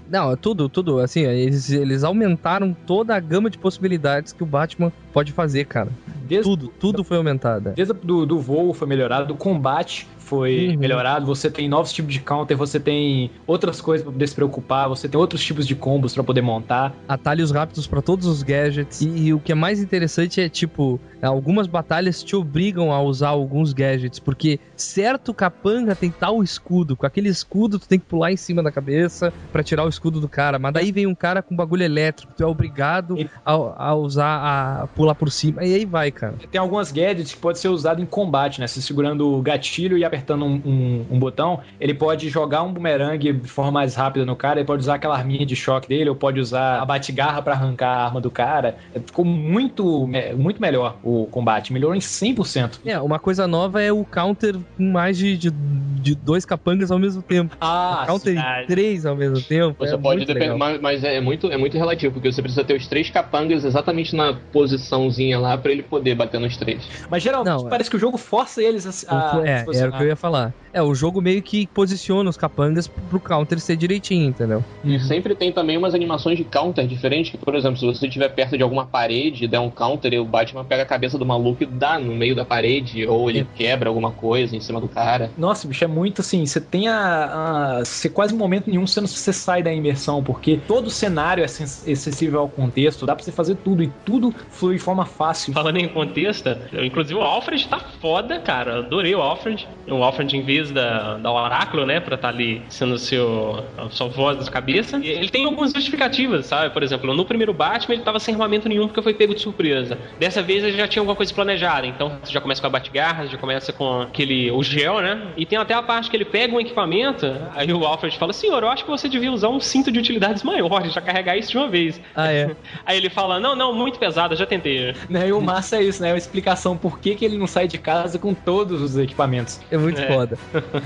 Não, 0.10 0.36
tudo, 0.36 0.67
tudo, 0.67 1.00
assim, 1.00 1.22
eles, 1.22 1.69
eles 1.69 2.04
aumentaram 2.04 2.76
toda 2.88 3.15
a 3.15 3.19
gama 3.19 3.50
de 3.50 3.58
possibilidades 3.58 4.34
que 4.34 4.41
o 4.41 4.45
Batman 4.45 4.91
pode 5.13 5.32
fazer, 5.32 5.65
cara. 5.65 5.89
Desde, 6.28 6.43
Tudo, 6.50 6.67
tudo 6.80 7.04
foi 7.04 7.17
aumentado. 7.17 7.72
desde 7.76 7.93
do, 7.93 8.26
do 8.26 8.39
voo 8.39 8.74
foi 8.74 8.88
melhorado, 8.88 9.28
do 9.28 9.36
combate 9.36 10.08
foi 10.30 10.70
Uhum. 10.70 10.78
melhorado, 10.78 11.26
você 11.26 11.50
tem 11.50 11.68
novos 11.68 11.92
tipos 11.92 12.13
de 12.13 12.20
counter, 12.20 12.56
você 12.56 12.80
tem 12.80 13.32
outras 13.48 13.82
coisas 13.82 14.04
pra 14.04 14.13
poder 14.13 14.28
se 14.28 14.36
preocupar, 14.36 14.88
você 14.88 15.10
tem 15.10 15.20
outros 15.20 15.44
tipos 15.44 15.65
de 15.65 15.76
combos 15.76 16.13
pra 16.13 16.24
poder 16.24 16.42
montar. 16.42 16.94
Atalhos 17.08 17.52
rápidos 17.52 17.88
pra 17.88 18.02
todos 18.02 18.28
os 18.28 18.44
gadgets. 18.44 19.02
E, 19.02 19.08
e 19.28 19.34
o 19.34 19.39
que 19.39 19.52
é 19.52 19.56
mais 19.56 19.82
interessante 19.82 20.39
é, 20.39 20.48
tipo, 20.48 21.00
algumas 21.22 21.65
batalhas 21.68 22.24
te 22.24 22.36
obrigam 22.36 22.92
a 22.94 23.02
usar 23.02 23.30
alguns 23.30 23.74
gadgets, 23.74 24.20
porque 24.20 24.60
certo 24.76 25.34
capanga 25.34 25.96
tem 25.96 26.12
tal 26.12 26.44
escudo, 26.44 26.96
com 26.96 27.06
aquele 27.06 27.30
escudo 27.30 27.80
tu 27.80 27.88
tem 27.88 28.00
que 28.00 28.06
pular 28.06 28.32
em 28.32 28.38
cima 28.38 28.62
da 28.62 28.72
cabeça 28.72 29.34
pra 29.52 29.63
tirar 29.63 29.84
o 29.86 29.89
escudo 29.89 30.20
do 30.22 30.30
cara, 30.30 30.60
mas 30.60 30.74
daí 30.74 30.92
vem 30.92 31.08
um 31.08 31.15
cara 31.15 31.42
com 31.42 31.56
bagulho 31.56 31.84
elétrico, 31.84 32.34
tu 32.38 32.44
é 32.44 32.46
obrigado 32.46 33.15
a, 33.44 33.54
a 33.89 33.96
usar, 33.96 34.82
a 34.84 34.88
pular 34.88 35.15
por 35.15 35.32
cima, 35.32 35.65
e 35.65 35.74
aí 35.74 35.86
vai, 35.86 36.12
cara. 36.12 36.36
Tem 36.52 36.60
algumas 36.62 36.92
gadgets 36.92 37.34
que 37.34 37.39
pode 37.39 37.58
ser 37.60 37.70
usado 37.70 38.02
em 38.02 38.06
combate, 38.06 38.60
né? 38.60 38.68
Você 38.68 38.82
segurando 38.82 39.28
o 39.34 39.42
gatilho 39.42 39.98
e 39.98 40.04
apertando 40.06 40.19
um, 40.46 40.62
um- 40.66 41.06
um 41.12 41.20
botão, 41.20 41.60
ele 41.80 41.94
pode 41.94 42.30
jogar 42.30 42.64
um 42.64 42.72
bumerangue 42.74 43.34
de 43.34 43.48
forma 43.48 43.72
mais 43.72 43.96
rápida 43.96 44.26
no 44.26 44.36
cara, 44.36 44.60
ele 44.60 44.68
pode 44.68 44.82
usar 44.82 44.96
aquela 44.96 45.16
arminha 45.18 45.46
de 45.46 45.56
choque 45.56 45.88
dele, 45.88 46.10
ou 46.10 46.16
pode 46.16 46.40
usar 46.40 46.80
a 46.82 46.86
bate-garra 46.86 47.42
pra 47.42 47.54
arrancar 47.54 47.90
a 47.90 48.06
arma 48.06 48.22
do 48.22 48.32
cara. 48.32 48.78
Ficou 49.06 49.26
muito, 49.26 50.08
muito 50.38 50.62
melhor 50.62 50.98
o 51.04 51.26
combate, 51.28 51.72
melhorou 51.74 51.96
em 51.96 52.00
100%. 52.02 52.80
É, 52.86 53.00
uma 53.00 53.20
coisa 53.20 53.48
nova 53.48 53.82
é 53.82 53.92
o 53.92 54.06
counter 54.06 54.56
com 54.78 54.92
mais 54.92 55.18
de, 55.18 55.38
de, 55.38 55.50
de 55.52 56.16
dois 56.16 56.46
capangas 56.46 56.92
ao 56.92 57.00
mesmo 57.00 57.22
tempo. 57.22 57.56
Ah, 57.62 58.04
counter 58.08 58.36
em 58.38 58.66
três 58.68 59.06
ao 59.06 59.16
mesmo 59.16 59.42
tempo. 59.42 59.76
Você 59.80 59.96
é 59.96 59.98
pode 59.98 60.18
muito 60.18 60.28
depender, 60.28 60.54
legal. 60.54 60.58
mas, 60.58 60.82
mas 60.82 61.04
é 61.04 61.20
muito, 61.22 61.48
é 61.52 61.58
muito 61.58 61.78
relativo, 61.78 62.14
porque 62.14 62.32
você 62.32 62.42
precisa 62.42 62.64
ter 62.64 62.76
os 62.76 62.88
três 62.88 63.10
capangas 63.10 63.64
exatamente 63.66 64.16
na 64.16 64.34
posiçãozinha 64.52 65.40
lá 65.40 65.58
pra 65.58 65.72
ele 65.72 65.84
poder 65.84 66.16
bater 66.16 66.40
nos 66.40 66.56
três. 66.58 66.88
Mas 67.10 67.24
geralmente 67.24 67.50
Não, 67.50 67.68
é. 67.68 67.70
parece 67.70 67.90
que 67.90 67.96
o 67.96 68.00
jogo 68.00 68.18
força 68.18 68.62
eles 68.62 69.06
a, 69.08 69.38
a 69.40 69.48
é, 69.48 69.66
era 69.76 69.90
o 69.90 69.98
que 69.98 70.04
eu 70.04 70.08
ia 70.10 70.15
falar. 70.15 70.54
É, 70.72 70.82
o 70.82 70.93
jogo 70.93 71.22
meio 71.22 71.41
que 71.41 71.65
posiciona 71.67 72.30
os 72.30 72.38
capangas 72.38 72.88
pro 72.88 73.19
counter 73.19 73.60
ser 73.60 73.76
direitinho, 73.76 74.30
entendeu? 74.30 74.63
E 74.84 75.00
sempre 75.00 75.34
tem 75.34 75.52
também 75.52 75.78
umas 75.78 75.95
animações 75.95 76.38
de 76.38 76.43
counter 76.43 76.86
diferentes, 76.86 77.32
que, 77.32 77.38
por 77.38 77.56
exemplo, 77.56 77.78
se 77.78 77.86
você 77.86 78.06
estiver 78.08 78.30
perto 78.30 78.56
de 78.56 78.62
alguma 78.63 78.86
parede 78.86 79.45
e 79.45 79.48
der 79.48 79.60
um 79.60 79.69
counter, 79.72 80.13
e 80.13 80.19
o 80.19 80.26
Batman 80.26 80.63
pega 80.63 80.84
a 80.84 80.86
cabeça 80.86 81.17
do 81.17 81.26
maluco 81.26 81.63
e 81.63 81.65
dá 81.65 81.98
no 81.98 82.13
meio 82.15 82.36
da 82.36 82.45
parede, 82.45 83.06
ou 83.08 83.30
ele 83.30 83.48
quebra 83.56 83.89
alguma 83.89 84.12
coisa 84.12 84.56
em 84.56 84.60
cima 84.62 84.80
do 84.80 84.88
cara. 84.88 85.32
Nossa, 85.38 85.67
bicho, 85.67 85.84
é 85.84 85.88
muito 85.88 86.22
assim. 86.22 86.45
Você 86.45 86.62
tem 86.62 86.88
a. 86.88 87.80
a 87.80 87.86
você 87.86 88.10
quase 88.10 88.34
em 88.34 88.38
momento 88.38 88.69
nenhum 88.69 88.86
você, 88.86 89.02
não- 89.02 89.08
você 89.08 89.34
sai 89.34 89.63
da 89.63 89.74
imersão, 89.74 90.24
porque 90.24 90.58
todo 90.67 90.88
o 90.88 90.91
cenário 90.91 91.41
é 91.41 91.45
acessível 91.45 92.39
ao 92.41 92.50
contexto, 92.50 93.06
dá 93.06 93.15
pra 93.15 93.24
você 93.24 93.32
fazer 93.32 93.56
tudo 93.56 93.84
e 93.84 93.88
tudo 94.06 94.34
flui 94.50 94.76
de 94.76 94.82
forma 94.82 95.06
fácil. 95.06 95.54
Falando 95.54 95.78
em 95.78 95.88
contexto, 95.88 96.48
eu, 96.72 96.86
inclusive 96.86 97.15
o 97.19 97.22
Alfred 97.24 97.67
tá 97.67 97.80
foda, 98.02 98.39
cara. 98.39 98.80
Adorei 98.80 99.15
o 99.15 99.22
Alfred. 99.22 99.67
O 99.88 99.99
Alfred 100.04 100.36
em 100.36 100.42
vez 100.42 100.72
da, 100.72 101.18
da 101.18 101.32
Oráculo, 101.32 101.86
né? 101.86 102.00
Pra 102.00 102.16
estar 102.16 102.30
ali 102.30 102.62
sendo 102.70 102.98
seu, 102.98 103.64
a 103.78 103.90
sua 103.90 104.08
voz 104.08 104.46
da 104.46 104.52
cabeça. 104.52 104.98
E 104.98 105.08
ele 105.08 105.30
tem 105.30 105.46
algumas 105.46 105.72
justificativas, 105.72 106.46
sabe? 106.46 106.74
Por 106.74 106.84
exemplo, 106.84 107.14
no 107.14 107.26
primeiro 107.26 107.54
Batman 107.54 107.96
ele 107.96 108.04
tava 108.04 108.20
sem 108.20 108.34
armamento 108.34 108.68
nenhum 108.68 108.88
porque 108.88 109.02
foi 109.02 109.14
pego 109.14 109.34
de 109.34 109.42
surpresa. 109.42 109.98
Dessa 110.20 110.42
vez 110.42 110.64
ele 110.64 110.78
já 110.78 110.88
tinha 110.88 111.02
alguma 111.02 111.16
coisa 111.16 111.34
planejada. 111.34 111.88
Então 111.88 112.12
você 112.24 112.32
já 112.32 112.42
começa 112.42 112.62
com 112.62 112.68
a 112.68 112.70
Batgarra, 112.70 113.28
já 113.28 113.38
começa 113.38 113.74
com 113.74 114.02
aquele. 114.02 114.52
o 114.52 114.64
gel, 114.64 115.00
né? 115.00 115.22
E 115.38 115.46
tem 115.46 115.58
até 115.58 115.74
a 115.74 115.82
parte 115.82 116.10
que 116.10 116.18
ele 116.18 116.26
pega 116.26 116.56
um 116.56 116.60
equipamento. 116.60 117.26
Aí 117.56 117.72
o 117.72 117.86
Alfred 117.86 118.18
fala: 118.18 118.34
Senhor, 118.34 118.62
eu 118.62 118.70
acho 118.70 118.84
que 118.84 118.90
você 118.90 119.08
devia 119.10 119.32
usar 119.32 119.50
um 119.50 119.60
cinto 119.60 119.92
de 119.92 120.00
utilidades 120.00 120.44
maiores, 120.44 120.94
já 120.94 121.02
carregar 121.02 121.38
isso 121.38 121.52
de 121.52 121.58
uma 121.58 121.68
vez. 121.68 122.00
Ah, 122.16 122.32
é. 122.32 122.56
Aí 122.86 122.98
ele 122.98 123.10
fala: 123.10 123.40
Não, 123.40 123.56
não, 123.56 123.74
muito 123.74 124.00
pesado, 124.00 124.34
eu 124.34 124.38
já 124.38 124.46
tentei. 124.46 124.94
Né? 125.10 125.28
E 125.28 125.32
o 125.32 125.42
massa 125.42 125.78
é 125.78 125.84
isso, 125.84 126.02
né? 126.02 126.10
É 126.10 126.12
uma 126.14 126.18
explicação 126.18 126.78
por 126.78 127.00
que, 127.00 127.16
que 127.16 127.26
ele 127.26 127.38
não 127.38 127.48
sai 127.48 127.68
de 127.68 127.78
casa 127.78 128.18
com 128.18 128.34
todos 128.34 128.82
os 128.82 128.98
equipamentos. 128.98 129.60
É 129.72 129.78
muito 129.78 129.88
É. 129.97 130.08
foda. 130.08 130.38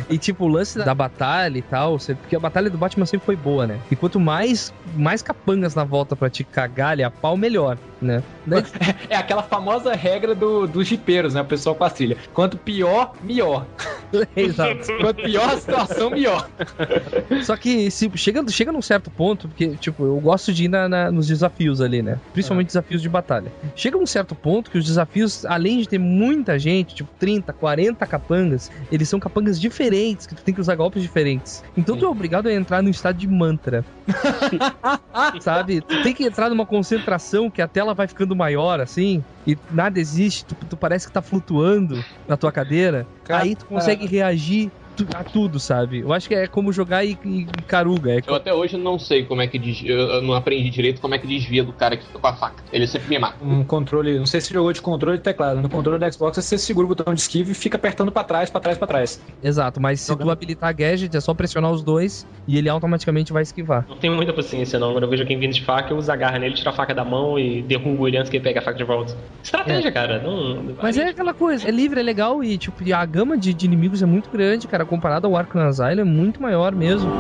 E 0.10 0.18
tipo, 0.18 0.46
o 0.46 0.48
lance 0.48 0.78
da 0.78 0.94
batalha 0.94 1.58
e 1.58 1.62
tal, 1.62 1.98
porque 1.98 2.36
a 2.36 2.40
batalha 2.40 2.70
do 2.70 2.78
Batman 2.78 3.06
sempre 3.06 3.26
foi 3.26 3.36
boa, 3.36 3.66
né? 3.68 3.80
E 3.92 3.96
quanto 3.96 4.20
mais, 4.20 4.74
mais 4.96 5.22
capangas 5.22 5.74
na 5.76 5.84
volta 5.84 6.16
pra 6.16 6.30
te 6.30 6.44
cagar 6.44 7.00
a 7.02 7.10
pau, 7.10 7.36
melhor, 7.36 7.78
né? 8.02 8.22
Daí- 8.46 8.64
É 9.10 9.16
aquela 9.16 9.42
famosa 9.42 9.94
regra 9.94 10.36
do, 10.36 10.68
dos 10.68 10.88
jipeiros, 10.88 11.34
né? 11.34 11.42
O 11.42 11.46
pessoal 11.46 11.76
com 11.76 11.84
a 11.84 11.90
trilha. 11.90 12.18
Quanto 12.34 12.58
pior, 12.58 13.14
melhor. 13.24 13.66
Exato. 14.36 14.88
Quanto 15.02 15.24
pior 15.24 15.50
a 15.50 15.58
situação, 15.58 16.10
melhor. 16.12 16.48
Só 17.44 17.56
que 17.58 17.90
se 17.90 18.12
chega, 18.16 18.44
chega 18.50 18.72
num 18.72 18.82
certo 18.82 19.10
ponto, 19.10 19.48
porque, 19.48 19.70
tipo, 19.78 20.06
eu 20.06 20.20
gosto 20.20 20.54
de 20.54 20.66
ir 20.66 20.68
na- 20.68 20.88
na- 20.88 21.12
nos 21.12 21.28
desafios 21.28 21.82
ali, 21.82 22.02
né? 22.02 22.20
Principalmente 22.32 22.68
desafios 22.68 23.02
de 23.02 23.10
batalha. 23.10 23.52
Chega 23.76 23.98
num 23.98 24.06
certo 24.06 24.36
ponto 24.36 24.70
que 24.70 24.78
os 24.78 24.86
desafios, 24.86 25.46
além 25.46 25.80
de 25.80 25.88
ter 25.90 25.98
muita 25.98 26.60
gente, 26.60 26.94
tipo 26.96 27.10
30, 27.20 27.52
40 27.54 28.06
capangas, 28.06 28.72
eles 28.92 29.10
são 29.10 29.20
capangas 29.20 29.60
diferentes, 29.60 30.26
que 30.26 30.36
tu 30.36 30.44
tem 30.44 30.54
que 30.54 30.62
usar 30.62 30.76
golpes 30.76 31.02
diferentes. 31.02 31.64
Então 31.76 31.98
tu 31.98 32.06
é 32.06 32.08
obrigado 32.08 32.48
a 32.48 32.54
entrar 32.54 32.82
num 32.82 32.90
estado 32.90 33.18
de 33.18 33.28
mantra. 33.28 33.86
Sabe? 35.42 35.82
Tu 35.82 36.04
tem 36.04 36.14
que 36.14 36.26
entrar 36.26 36.50
numa 36.50 36.66
concentração 36.66 37.50
que 37.50 37.62
a 37.62 37.68
tela 37.68 37.94
vai 37.94 38.08
ficando 38.08 38.36
maior, 38.36 38.80
assim, 38.80 39.24
e 39.46 39.58
nada 39.70 40.00
existe, 40.00 40.46
tu, 40.46 40.56
tu 40.56 40.78
parece 40.78 41.08
que 41.08 41.14
tá 41.14 41.22
flutuando 41.22 42.04
na 42.28 42.38
tua 42.38 42.52
cadeira. 42.52 43.08
Cara, 43.24 43.44
aí 43.44 43.56
tu 43.56 43.66
consegue 43.66 44.06
reagir 44.06 44.72
a 45.16 45.24
tudo, 45.24 45.60
sabe? 45.60 46.00
Eu 46.00 46.14
acho 46.14 46.28
que 46.28 46.36
é 46.36 46.48
como 46.48 46.72
jogar 46.72 47.04
e, 47.04 47.18
e 47.26 47.46
caruga. 47.68 48.12
É 48.14 48.22
Eu 48.26 48.36
até 48.36 48.54
hoje 48.54 48.78
não 48.78 49.00
sei 49.00 49.26
como 49.26 49.42
é 49.42 49.48
que 49.48 49.58
desvia, 49.58 49.94
eu 49.94 50.22
não 50.22 50.34
aprendi 50.34 50.70
direito 50.70 51.02
como 51.02 51.16
é 51.16 51.18
que 51.18 51.28
desvia 51.28 51.64
do 51.64 51.74
cara 51.74 51.98
que 51.98 52.06
fica 52.06 52.20
com 52.20 52.28
a 52.28 52.34
faca. 52.34 52.64
Ele 52.72 52.88
sempre 52.88 53.10
me 53.10 53.20
mata. 53.20 53.44
Um 53.44 53.64
controle, 53.64 54.18
não 54.18 54.26
sei 54.26 54.42
se 54.42 54.54
jogou 54.54 54.72
de 54.72 54.82
controle 54.82 55.18
de 55.18 55.24
teclado. 55.24 55.62
No 55.62 55.70
controle 55.70 56.00
do 56.00 56.14
Xbox 56.14 56.38
você 56.38 56.58
segura 56.58 56.86
o 56.86 56.90
botão 56.90 57.14
de 57.14 57.22
esquiva 57.22 57.52
e 57.52 57.54
fica 57.54 57.78
apertando 57.78 58.12
pra 58.12 58.24
trás, 58.24 58.50
pra 58.50 58.62
trás, 58.62 58.78
pra 58.78 58.88
trás. 58.88 59.22
Exato, 59.42 59.82
mas 59.82 60.02
se 60.02 60.16
tu 60.16 60.30
habilitar 60.30 60.76
gadget, 60.76 61.16
é 61.16 61.22
só 61.22 61.34
pressionar 61.34 61.72
os 61.72 61.84
dois 61.84 62.26
e 62.48 62.58
ele 62.58 62.70
automaticamente 62.70 63.32
vai 63.34 63.44
esquivar. 63.44 63.86
Não 63.88 63.98
tenho 63.98 64.14
muita 64.14 64.34
paciência, 64.34 64.78
não. 64.80 64.94
Quando 64.94 65.04
eu 65.04 65.10
vejo 65.10 65.24
alguém 65.24 65.40
vindo 65.40 65.54
de 65.54 65.64
faca, 65.64 65.92
eu 65.94 65.98
uso 65.98 66.12
a 66.12 66.16
garra 66.16 66.40
nele, 66.40 66.56
tiro 66.56 66.70
a 66.70 66.74
faca 66.74 66.94
da 66.94 67.04
mão 67.04 67.40
e 67.40 67.62
derrubo 67.62 68.08
ele 68.08 68.18
antes 68.18 68.30
que 68.30 68.38
ele 68.38 68.44
pegue 68.44 68.60
a 68.60 68.62
faca 68.62 68.78
de 68.78 68.84
volta. 68.84 69.18
Estratégia, 69.44 69.92
cara. 69.92 70.22
Não... 70.22 70.76
Mas 70.82 70.98
é 70.98 71.10
aquela 71.10 71.34
coisa, 71.34 71.68
é 71.68 71.72
livre, 71.72 72.00
é 72.00 72.04
legal 72.04 72.44
e 72.44 72.58
tipo, 72.58 72.84
a 72.94 73.06
gama 73.06 73.38
de, 73.38 73.54
de 73.54 73.66
inimigos 73.66 74.02
é 74.02 74.06
muito 74.06 74.30
grande, 74.30 74.68
cara. 74.68 74.83
Comparado 74.86 75.28
ao 75.28 75.36
Arkham 75.36 75.68
Asylum, 75.68 76.02
é 76.02 76.04
muito 76.04 76.42
maior 76.42 76.74
mesmo. 76.74 77.12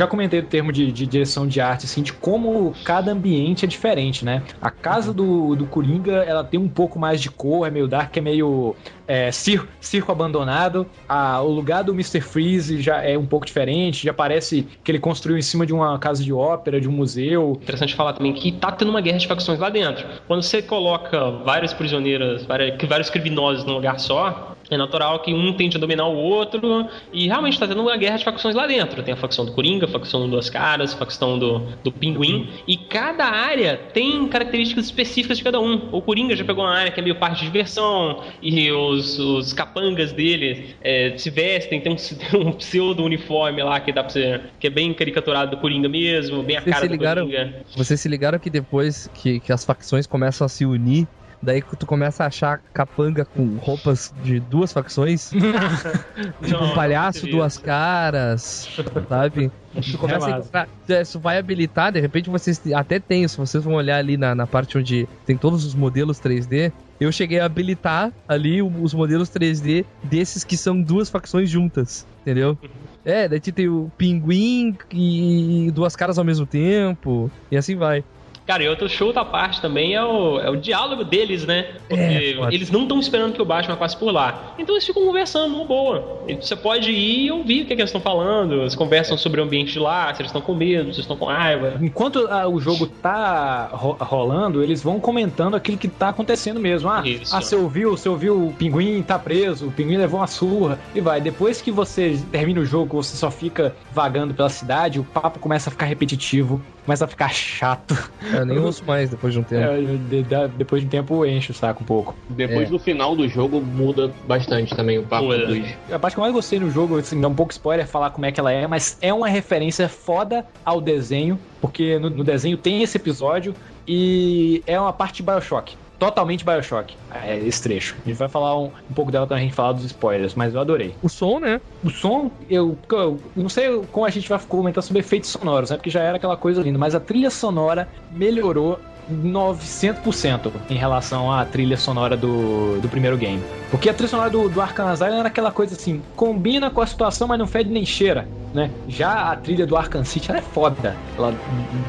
Já 0.00 0.06
comentei 0.06 0.40
o 0.40 0.42
termo 0.42 0.72
de, 0.72 0.90
de 0.90 1.06
direção 1.06 1.46
de 1.46 1.60
arte, 1.60 1.84
assim, 1.84 2.02
de 2.02 2.10
como 2.10 2.72
cada 2.84 3.12
ambiente 3.12 3.66
é 3.66 3.68
diferente, 3.68 4.24
né? 4.24 4.42
A 4.58 4.70
casa 4.70 5.12
do, 5.12 5.54
do 5.54 5.66
Coringa, 5.66 6.24
ela 6.24 6.42
tem 6.42 6.58
um 6.58 6.70
pouco 6.70 6.98
mais 6.98 7.20
de 7.20 7.28
cor, 7.28 7.68
é 7.68 7.70
meio 7.70 7.86
dark, 7.86 8.16
é 8.16 8.20
meio 8.22 8.74
é, 9.06 9.30
circo, 9.30 9.68
circo 9.78 10.10
abandonado. 10.10 10.86
A, 11.06 11.42
o 11.42 11.50
lugar 11.50 11.84
do 11.84 11.92
Mr. 11.92 12.22
Freeze 12.22 12.80
já 12.80 13.02
é 13.02 13.18
um 13.18 13.26
pouco 13.26 13.44
diferente, 13.44 14.02
já 14.02 14.14
parece 14.14 14.66
que 14.82 14.90
ele 14.90 14.98
construiu 14.98 15.36
em 15.36 15.42
cima 15.42 15.66
de 15.66 15.74
uma 15.74 15.98
casa 15.98 16.24
de 16.24 16.32
ópera, 16.32 16.80
de 16.80 16.88
um 16.88 16.92
museu. 16.92 17.58
Interessante 17.60 17.94
falar 17.94 18.14
também 18.14 18.32
que 18.32 18.52
tá 18.52 18.72
tendo 18.72 18.88
uma 18.88 19.02
guerra 19.02 19.18
de 19.18 19.28
facções 19.28 19.58
lá 19.58 19.68
dentro. 19.68 20.06
Quando 20.26 20.42
você 20.42 20.62
coloca 20.62 21.30
várias 21.44 21.74
prisioneiras, 21.74 22.46
várias- 22.46 22.74
vários 22.88 23.10
criminosos 23.10 23.66
num 23.66 23.74
lugar 23.74 24.00
só, 24.00 24.56
é 24.70 24.76
natural 24.76 25.18
que 25.20 25.34
um 25.34 25.52
tente 25.52 25.76
dominar 25.78 26.06
o 26.06 26.16
outro 26.16 26.86
e 27.12 27.26
realmente 27.26 27.58
tá 27.58 27.66
tendo 27.66 27.82
uma 27.82 27.96
guerra 27.96 28.16
de 28.18 28.24
facções 28.24 28.54
lá 28.54 28.66
dentro. 28.66 29.02
Tem 29.02 29.14
a 29.14 29.16
facção 29.16 29.44
do 29.44 29.52
Coringa, 29.52 29.86
a 29.86 29.88
facção 29.88 30.20
do 30.20 30.28
Duas 30.28 30.48
Caras, 30.48 30.94
a 30.94 30.96
facção 30.96 31.38
do, 31.38 31.60
do 31.82 31.90
Pinguim 31.90 32.48
e 32.66 32.76
cada 32.76 33.24
área 33.24 33.76
tem 33.92 34.26
características 34.28 34.86
específicas 34.86 35.38
de 35.38 35.44
cada 35.44 35.60
um. 35.60 35.88
O 35.92 36.00
Coringa 36.00 36.36
já 36.36 36.44
pegou 36.44 36.64
uma 36.64 36.74
área 36.74 36.92
que 36.92 37.00
é 37.00 37.02
meio 37.02 37.16
parte 37.16 37.40
de 37.40 37.46
diversão 37.46 38.22
e 38.40 38.70
os, 38.70 39.18
os 39.18 39.52
capangas 39.52 40.12
dele 40.12 40.76
é, 40.80 41.14
se 41.16 41.30
vestem, 41.30 41.80
tem 41.80 41.92
um, 41.92 41.96
tem 42.30 42.40
um 42.40 42.52
pseudo 42.52 43.04
uniforme 43.04 43.62
lá 43.62 43.80
que 43.80 43.92
dá 43.92 44.02
pra 44.02 44.10
ser, 44.10 44.42
que 44.58 44.66
é 44.66 44.70
bem 44.70 44.92
caricaturado 44.94 45.52
do 45.52 45.56
Coringa 45.56 45.88
mesmo, 45.88 46.42
bem 46.42 46.56
a 46.56 46.60
Vocês 46.60 46.74
cara 46.74 46.82
se 46.82 46.88
do 46.88 46.92
ligaram? 46.92 47.26
Coringa. 47.26 47.54
Vocês 47.76 48.00
se 48.00 48.08
ligaram 48.08 48.38
que 48.38 48.50
depois 48.50 49.10
que, 49.14 49.40
que 49.40 49.52
as 49.52 49.64
facções 49.64 50.06
começam 50.06 50.44
a 50.44 50.48
se 50.48 50.64
unir, 50.64 51.06
daí 51.42 51.62
tu 51.62 51.86
começa 51.86 52.24
a 52.24 52.26
achar 52.26 52.60
capanga 52.72 53.24
com 53.24 53.56
roupas 53.56 54.12
de 54.22 54.40
duas 54.40 54.72
facções, 54.72 55.30
tipo 56.44 56.64
um 56.64 56.74
palhaço, 56.74 57.26
duas 57.26 57.56
caras, 57.58 58.68
sabe? 59.08 59.50
Tu 59.72 59.98
começa 59.98 60.26
a 60.26 60.38
encontrar, 60.38 60.68
é, 60.88 61.02
isso 61.02 61.18
vai 61.18 61.38
habilitar, 61.38 61.92
de 61.92 62.00
repente 62.00 62.28
vocês 62.28 62.60
até 62.74 62.98
tem, 62.98 63.26
se 63.26 63.36
vocês 63.36 63.64
vão 63.64 63.74
olhar 63.74 63.96
ali 63.96 64.16
na, 64.16 64.34
na 64.34 64.46
parte 64.46 64.76
onde 64.76 65.08
tem 65.24 65.36
todos 65.36 65.64
os 65.64 65.74
modelos 65.74 66.20
3D, 66.20 66.72
eu 67.00 67.10
cheguei 67.10 67.40
a 67.40 67.46
habilitar 67.46 68.12
ali 68.28 68.60
os 68.60 68.92
modelos 68.92 69.30
3D 69.30 69.86
desses 70.02 70.44
que 70.44 70.56
são 70.56 70.80
duas 70.80 71.08
facções 71.08 71.48
juntas, 71.48 72.06
entendeu? 72.20 72.58
É, 73.04 73.26
daí 73.26 73.40
tem 73.40 73.68
o 73.68 73.90
pinguim 73.96 74.76
e 74.92 75.70
duas 75.72 75.96
caras 75.96 76.18
ao 76.18 76.24
mesmo 76.24 76.44
tempo, 76.44 77.30
e 77.50 77.56
assim 77.56 77.74
vai. 77.74 78.04
Cara, 78.50 78.64
e 78.64 78.68
outro 78.68 78.88
show 78.88 79.12
da 79.12 79.24
parte 79.24 79.60
também 79.60 79.94
é 79.94 80.04
o, 80.04 80.40
é 80.40 80.50
o 80.50 80.56
diálogo 80.56 81.04
deles, 81.04 81.46
né? 81.46 81.66
Porque 81.88 82.02
É, 82.02 82.52
eles 82.52 82.68
não 82.68 82.82
estão 82.82 82.98
esperando 82.98 83.32
que 83.32 83.40
o 83.40 83.44
Batman 83.44 83.76
passe 83.76 83.96
por 83.96 84.10
lá. 84.10 84.54
Então 84.58 84.74
eles 84.74 84.84
ficam 84.84 85.04
conversando 85.06 85.52
numa 85.52 85.64
boa. 85.64 86.18
E 86.26 86.34
Você 86.34 86.56
pode 86.56 86.90
ir 86.90 87.26
e 87.26 87.30
ouvir 87.30 87.62
o 87.62 87.66
que, 87.66 87.72
é 87.74 87.76
que 87.76 87.82
eles 87.82 87.90
estão 87.90 88.00
falando. 88.00 88.62
Eles 88.62 88.74
conversam 88.74 89.16
sobre 89.16 89.40
o 89.40 89.44
ambiente 89.44 89.72
de 89.72 89.78
lá, 89.78 90.12
se 90.12 90.20
eles 90.20 90.30
estão 90.30 90.42
com 90.42 90.52
medo, 90.52 90.86
se 90.86 90.96
eles 90.96 90.98
estão 90.98 91.16
com 91.16 91.26
raiva. 91.26 91.74
Enquanto 91.80 92.26
ah, 92.28 92.48
o 92.48 92.58
jogo 92.58 92.88
tá 92.88 93.68
ro- 93.72 93.96
rolando, 94.00 94.64
eles 94.64 94.82
vão 94.82 94.98
comentando 94.98 95.54
aquilo 95.54 95.78
que 95.78 95.86
tá 95.86 96.08
acontecendo 96.08 96.58
mesmo. 96.58 96.90
Ah, 96.90 97.02
Isso. 97.06 97.34
ah 97.36 97.40
você 97.40 97.54
ouviu, 97.54 97.92
você 97.96 98.08
ouviu 98.08 98.48
o 98.48 98.52
pinguim 98.52 99.00
tá 99.00 99.16
preso, 99.16 99.68
o 99.68 99.70
pinguim 99.70 99.96
levou 99.96 100.18
uma 100.18 100.26
surra. 100.26 100.76
E 100.92 101.00
vai. 101.00 101.20
Depois 101.20 101.62
que 101.62 101.70
você 101.70 102.20
termina 102.32 102.60
o 102.60 102.64
jogo, 102.64 103.00
você 103.00 103.16
só 103.16 103.30
fica 103.30 103.76
vagando 103.92 104.34
pela 104.34 104.48
cidade, 104.48 104.98
o 104.98 105.04
papo 105.04 105.38
começa 105.38 105.70
a 105.70 105.72
ficar 105.72 105.86
repetitivo, 105.86 106.60
começa 106.84 107.04
a 107.04 107.08
ficar 107.08 107.28
chato. 107.32 107.96
Eu 108.32 108.44
nem 108.46 108.58
ouço 108.58 108.84
mais 108.84 109.10
depois 109.10 109.32
de 109.32 109.40
um 109.40 109.42
tempo. 109.42 109.62
É, 109.70 109.80
de- 109.80 110.22
de- 110.22 110.48
depois 110.56 110.80
de 110.82 110.86
um 110.86 110.90
tempo 110.90 111.24
enche 111.26 111.50
o 111.50 111.54
saco 111.54 111.82
um 111.82 111.86
pouco. 111.86 112.14
Depois 112.28 112.68
É. 112.68 112.70
do 112.70 112.78
final 112.78 113.14
do 113.14 113.28
jogo 113.28 113.60
muda 113.60 114.12
bastante 114.26 114.74
também 114.74 114.98
o 114.98 115.02
papo 115.02 115.26
Muda. 115.26 115.46
dos. 115.46 115.68
A 115.92 115.98
parte 115.98 116.14
que 116.14 116.20
eu 116.20 116.22
mais 116.22 116.32
gostei 116.34 116.58
no 116.58 116.70
jogo, 116.70 116.96
assim, 116.98 117.20
dá 117.20 117.28
um 117.28 117.34
pouco 117.34 117.52
spoiler 117.52 117.86
falar 117.86 118.10
como 118.10 118.26
é 118.26 118.32
que 118.32 118.40
ela 118.40 118.52
é, 118.52 118.66
mas 118.66 118.96
é 119.00 119.12
uma 119.12 119.28
referência 119.28 119.88
foda 119.88 120.44
ao 120.64 120.80
desenho, 120.80 121.38
porque 121.60 121.98
no, 121.98 122.10
no 122.10 122.24
desenho 122.24 122.56
tem 122.56 122.82
esse 122.82 122.96
episódio 122.96 123.54
e 123.86 124.62
é 124.66 124.78
uma 124.80 124.92
parte 124.92 125.16
de 125.16 125.22
Bioshock. 125.22 125.76
Totalmente 126.00 126.44
Bioshock, 126.46 126.96
é, 127.12 127.38
esse 127.38 127.62
trecho. 127.62 127.94
A 128.04 128.08
gente 128.08 128.16
vai 128.16 128.28
falar 128.28 128.58
um, 128.58 128.70
um 128.90 128.94
pouco 128.94 129.12
dela 129.12 129.26
quando 129.26 129.38
a 129.38 129.42
gente 129.42 129.54
falar 129.54 129.72
dos 129.72 129.84
spoilers, 129.84 130.34
mas 130.34 130.54
eu 130.54 130.60
adorei. 130.60 130.94
O 131.02 131.10
som, 131.10 131.38
né? 131.38 131.60
O 131.84 131.90
som, 131.90 132.30
eu, 132.48 132.76
eu 132.90 133.20
não 133.36 133.50
sei 133.50 133.82
como 133.92 134.06
a 134.06 134.10
gente 134.10 134.26
vai 134.26 134.38
comentar 134.48 134.82
sobre 134.82 135.00
efeitos 135.00 135.28
sonoros, 135.28 135.68
né? 135.68 135.76
Porque 135.76 135.90
já 135.90 136.00
era 136.00 136.16
aquela 136.16 136.38
coisa 136.38 136.62
linda, 136.62 136.78
mas 136.78 136.94
a 136.94 137.00
trilha 137.00 137.28
sonora 137.30 137.86
melhorou 138.10 138.80
900% 139.12 140.50
em 140.70 140.74
relação 140.74 141.30
à 141.30 141.44
trilha 141.44 141.76
sonora 141.76 142.16
do, 142.16 142.80
do 142.80 142.88
primeiro 142.88 143.18
game. 143.18 143.42
Porque 143.70 143.90
a 143.90 143.94
trilha 143.94 144.08
sonora 144.08 144.30
do, 144.30 144.48
do 144.48 144.60
Arkham 144.60 144.88
Asylum 144.88 145.18
era 145.18 145.28
aquela 145.28 145.52
coisa 145.52 145.74
assim, 145.74 146.00
combina 146.16 146.70
com 146.70 146.80
a 146.80 146.86
situação, 146.86 147.28
mas 147.28 147.38
não 147.38 147.46
fede 147.46 147.70
nem 147.70 147.84
cheira, 147.84 148.26
né? 148.54 148.70
Já 148.88 149.30
a 149.30 149.36
trilha 149.36 149.66
do 149.66 149.76
Arkham 149.76 150.04
City, 150.04 150.30
ela 150.30 150.38
é 150.38 150.42
foda. 150.42 150.96
Ela, 151.18 151.34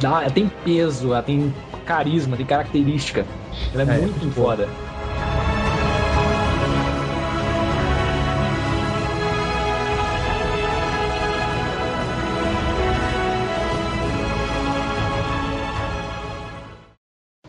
dá, 0.02 0.24
ela 0.24 0.32
tem 0.32 0.52
peso, 0.65 1.08
ela 1.13 1.24
tem 1.24 1.54
carisma, 1.86 2.36
tem 2.36 2.45
característica. 2.45 3.26
Ela 3.74 3.84
é, 3.84 3.96
É, 3.98 4.02
muito 4.02 4.36
boa. 4.36 4.56
foda. 4.58 4.70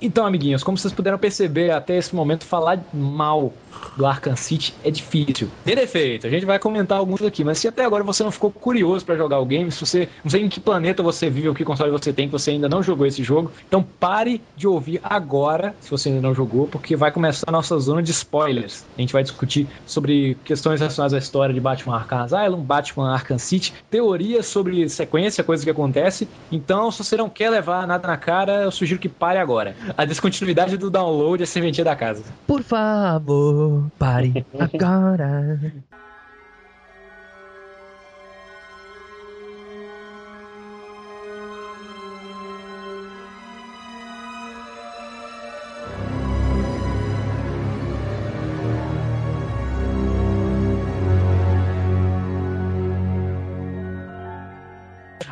Então, 0.02 0.26
amiguinhos, 0.26 0.64
como 0.64 0.76
vocês 0.76 0.92
puderam 0.92 1.16
perceber 1.16 1.70
até 1.70 1.96
esse 1.96 2.12
momento, 2.12 2.44
falar 2.44 2.80
mal 2.92 3.52
do 3.96 4.04
Arkham 4.04 4.34
City 4.36 4.74
é 4.84 4.90
difícil. 4.90 5.48
Tem 5.64 5.76
defeito, 5.76 6.26
a 6.26 6.30
gente 6.30 6.44
vai 6.44 6.58
comentar 6.58 6.98
alguns 6.98 7.22
aqui, 7.22 7.44
mas 7.44 7.58
se 7.58 7.68
até 7.68 7.84
agora 7.84 8.02
você 8.02 8.22
não 8.24 8.30
ficou 8.30 8.50
curioso 8.50 9.04
pra 9.04 9.16
jogar 9.16 9.38
o 9.38 9.46
game, 9.46 9.70
se 9.70 9.80
você 9.80 10.08
não 10.24 10.30
sei 10.30 10.42
em 10.42 10.48
que 10.48 10.58
planeta 10.58 11.02
você 11.02 11.30
vive 11.30 11.48
ou 11.48 11.54
que 11.54 11.64
console 11.64 11.90
você 11.90 12.12
tem, 12.12 12.26
que 12.26 12.32
você 12.32 12.50
ainda 12.50 12.68
não 12.68 12.82
jogou 12.82 13.06
esse 13.06 13.22
jogo, 13.22 13.52
então 13.66 13.82
pare 13.82 14.42
de 14.56 14.66
ouvir 14.66 15.00
agora, 15.04 15.74
se 15.80 15.90
você 15.90 16.08
ainda 16.08 16.20
não 16.20 16.34
jogou, 16.34 16.66
porque 16.66 16.96
vai 16.96 17.12
começar 17.12 17.44
a 17.46 17.52
nossa 17.52 17.78
zona 17.78 18.02
de 18.02 18.10
spoilers. 18.10 18.84
A 18.96 19.00
gente 19.00 19.12
vai 19.12 19.22
discutir 19.22 19.68
sobre 19.86 20.36
questões 20.44 20.80
relacionadas 20.80 21.14
à 21.14 21.18
história 21.18 21.54
de 21.54 21.60
Batman 21.60 21.96
Arkham 21.96 22.22
Asylum, 22.22 22.60
Batman 22.60 23.12
Arkham 23.12 23.38
City, 23.38 23.72
teorias 23.88 24.46
sobre 24.46 24.88
sequência, 24.88 25.44
coisas 25.44 25.64
que 25.64 25.70
acontecem. 25.70 26.26
Então, 26.50 26.90
se 26.90 27.04
você 27.04 27.16
não 27.16 27.28
quer 27.28 27.50
levar 27.50 27.86
nada 27.86 28.08
na 28.08 28.16
cara, 28.16 28.62
eu 28.62 28.70
sugiro 28.70 29.00
que 29.00 29.08
pare 29.08 29.38
agora. 29.38 29.76
A 29.96 30.04
descontinuidade 30.04 30.76
do 30.76 30.90
download 30.90 31.42
é 31.42 31.44
a 31.44 31.46
serventia 31.46 31.84
da 31.84 31.94
casa. 31.94 32.24
Por 32.46 32.62
favor, 32.62 33.90
pare 33.98 34.44
agora. 34.58 35.72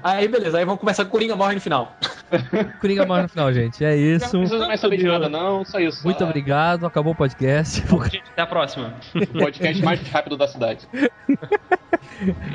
Aí, 0.03 0.27
beleza, 0.29 0.59
aí 0.59 0.64
vamos 0.64 0.81
começar 0.81 1.05
com 1.05 1.09
o 1.09 1.12
Coringa 1.12 1.37
morre 1.37 1.55
no 1.55 1.61
final. 1.61 1.94
Coringa 2.80 3.04
morre 3.06 3.22
no 3.22 3.28
final, 3.28 3.52
gente. 3.52 3.84
É 3.84 3.90
Não 3.90 3.96
isso. 3.96 4.38
precisa 4.38 4.66
mais 4.66 4.80
saber 4.80 4.96
de 4.98 5.06
nada, 5.06 5.28
não, 5.28 5.64
só 5.64 5.78
isso. 5.80 6.02
Muito 6.04 6.22
obrigado. 6.24 6.86
Acabou 6.86 7.12
o 7.12 7.16
podcast. 7.16 7.82
Gente, 8.10 8.22
até 8.32 8.42
a 8.42 8.46
próxima. 8.46 8.94
O 9.14 9.38
podcast 9.38 9.84
mais 9.84 10.00
rápido 10.08 10.36
da 10.36 10.46
cidade. 10.48 10.88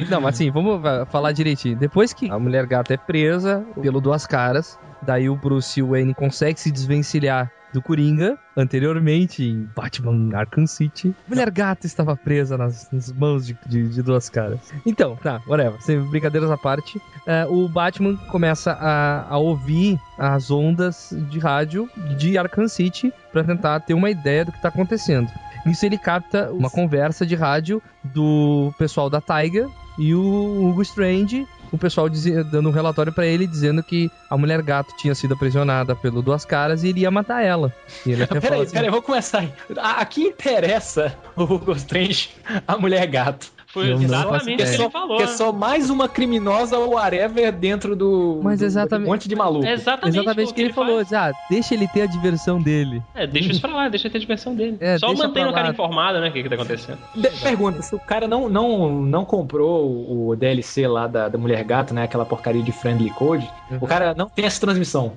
Não, 0.09 0.21
mas 0.21 0.35
assim, 0.35 0.51
vamos 0.51 0.79
va- 0.81 1.05
falar 1.07 1.31
direitinho. 1.31 1.75
Depois 1.75 2.13
que 2.13 2.29
a 2.29 2.38
mulher 2.38 2.65
gata 2.67 2.93
é 2.93 2.97
presa 2.97 3.65
pelo 3.81 3.99
Duas 3.99 4.25
Caras, 4.27 4.77
daí 5.01 5.27
o 5.29 5.35
Bruce 5.35 5.81
Wayne 5.81 6.13
consegue 6.13 6.59
se 6.59 6.71
desvencilhar 6.71 7.51
do 7.75 7.81
Coringa, 7.81 8.38
anteriormente 8.57 9.43
em 9.43 9.69
Batman 9.75 10.35
Arkham 10.35 10.65
City. 10.65 11.13
Mulher 11.27 11.49
gata 11.51 11.85
estava 11.85 12.15
presa 12.15 12.57
nas, 12.57 12.89
nas 12.91 13.11
mãos 13.11 13.45
de, 13.45 13.57
de- 13.67 13.89
de 13.89 14.01
Duas 14.01 14.29
Caras. 14.29 14.59
Então, 14.85 15.15
tá, 15.17 15.41
whatever. 15.47 15.79
Sem 15.81 15.99
brincadeiras 16.09 16.49
à 16.49 16.57
parte, 16.57 16.99
é, 17.27 17.45
o 17.45 17.67
Batman 17.69 18.15
começa 18.31 18.71
a, 18.71 19.27
a 19.29 19.38
ouvir 19.38 19.99
as 20.17 20.49
ondas 20.49 21.13
de 21.29 21.38
rádio 21.39 21.89
de 22.17 22.38
Arkham 22.38 22.67
City 22.67 23.13
para 23.31 23.43
tentar 23.43 23.79
ter 23.81 23.93
uma 23.93 24.09
ideia 24.09 24.45
do 24.45 24.51
que 24.51 24.57
está 24.57 24.69
acontecendo. 24.69 25.29
Nisso 25.65 25.85
ele 25.85 25.97
capta 25.97 26.51
uma 26.51 26.69
conversa 26.69 27.25
de 27.25 27.35
rádio 27.35 27.81
do 28.03 28.71
pessoal 28.77 29.09
da 29.09 29.19
Tiger 29.19 29.67
e 29.97 30.13
o 30.13 30.67
Hugo 30.69 30.81
Strange, 30.83 31.47
o 31.75 31.79
pessoal 31.79 32.09
dizi- 32.09 32.43
dando 32.45 32.69
um 32.69 32.71
relatório 32.71 33.11
pra 33.13 33.25
ele 33.25 33.45
dizendo 33.47 33.83
que 33.83 34.09
a 34.29 34.38
mulher 34.38 34.61
gato 34.61 34.95
tinha 34.97 35.13
sido 35.15 35.33
aprisionada 35.33 35.95
pelo 35.95 36.21
Duas 36.21 36.43
Caras 36.45 36.83
e 36.83 36.88
iria 36.88 37.11
matar 37.11 37.41
ela. 37.43 37.73
E 38.05 38.11
ele 38.11 38.23
até 38.23 38.39
Peraí, 38.39 38.61
assim, 38.61 38.73
peraí, 38.73 38.89
vou 38.89 39.01
começar 39.01 39.39
aí. 39.39 39.53
A- 39.77 40.01
Aqui 40.01 40.21
interessa 40.23 41.15
o 41.35 41.43
Hugo 41.43 41.71
Strange, 41.73 42.29
a 42.67 42.77
mulher 42.77 43.05
gato. 43.07 43.55
Foi 43.75 43.91
Eu 43.91 44.01
exatamente 44.01 44.53
o 44.63 44.65
que 44.65 44.73
ele 44.73 44.89
falou. 44.89 45.17
Que 45.17 45.23
é 45.23 45.27
só 45.27 45.51
mais 45.51 45.89
uma 45.89 46.07
criminosa 46.07 46.77
ou 46.77 46.93
whatever 46.93 47.51
dentro 47.51 47.93
do. 47.93 48.39
Mas 48.41 48.59
do- 48.59 48.65
exatamente- 48.65 49.05
Um 49.07 49.11
monte 49.11 49.27
de 49.27 49.35
maluco. 49.35 49.65
É 49.65 49.73
exatamente, 49.73 50.17
exatamente 50.17 50.49
o 50.51 50.53
que 50.55 50.61
ele 50.61 50.71
falou. 50.73 50.95
faz. 51.05 51.11
Ah, 51.13 51.31
deixa 51.49 51.73
ele 51.73 51.85
ter 51.89 52.03
a 52.03 52.05
diversão 52.05 52.61
dele. 52.61 53.03
É, 53.13 53.27
deixa 53.27 53.51
isso 53.51 53.59
pra 53.59 53.75
lá, 53.75 53.89
deixa 53.89 54.09
ter 54.09 54.17
a 54.17 54.21
diversão 54.21 54.55
dele. 54.55 54.77
É, 54.79 54.97
Só 54.97 55.13
mantendo 55.13 55.49
o 55.49 55.53
cara 55.53 55.69
informado, 55.71 56.21
né, 56.21 56.29
o 56.29 56.31
que, 56.31 56.41
que 56.41 56.47
tá 56.47 56.55
acontecendo. 56.55 56.99
De- 57.13 57.29
pergunta, 57.41 57.81
se 57.81 57.93
o 57.93 57.99
cara 57.99 58.29
não, 58.29 58.47
não, 58.47 58.89
não 58.89 59.25
comprou 59.25 60.29
o 60.29 60.35
DLC 60.38 60.88
lá 60.88 61.05
da, 61.05 61.27
da 61.27 61.38
Mulher 61.38 61.61
Gato, 61.65 61.93
né? 61.93 62.03
Aquela 62.03 62.25
porcaria 62.25 62.63
de 62.63 62.71
Friendly 62.71 63.09
Code, 63.09 63.49
o 63.81 63.85
cara 63.85 64.13
não 64.15 64.29
tem 64.29 64.45
essa 64.45 64.61
transmissão. 64.61 65.13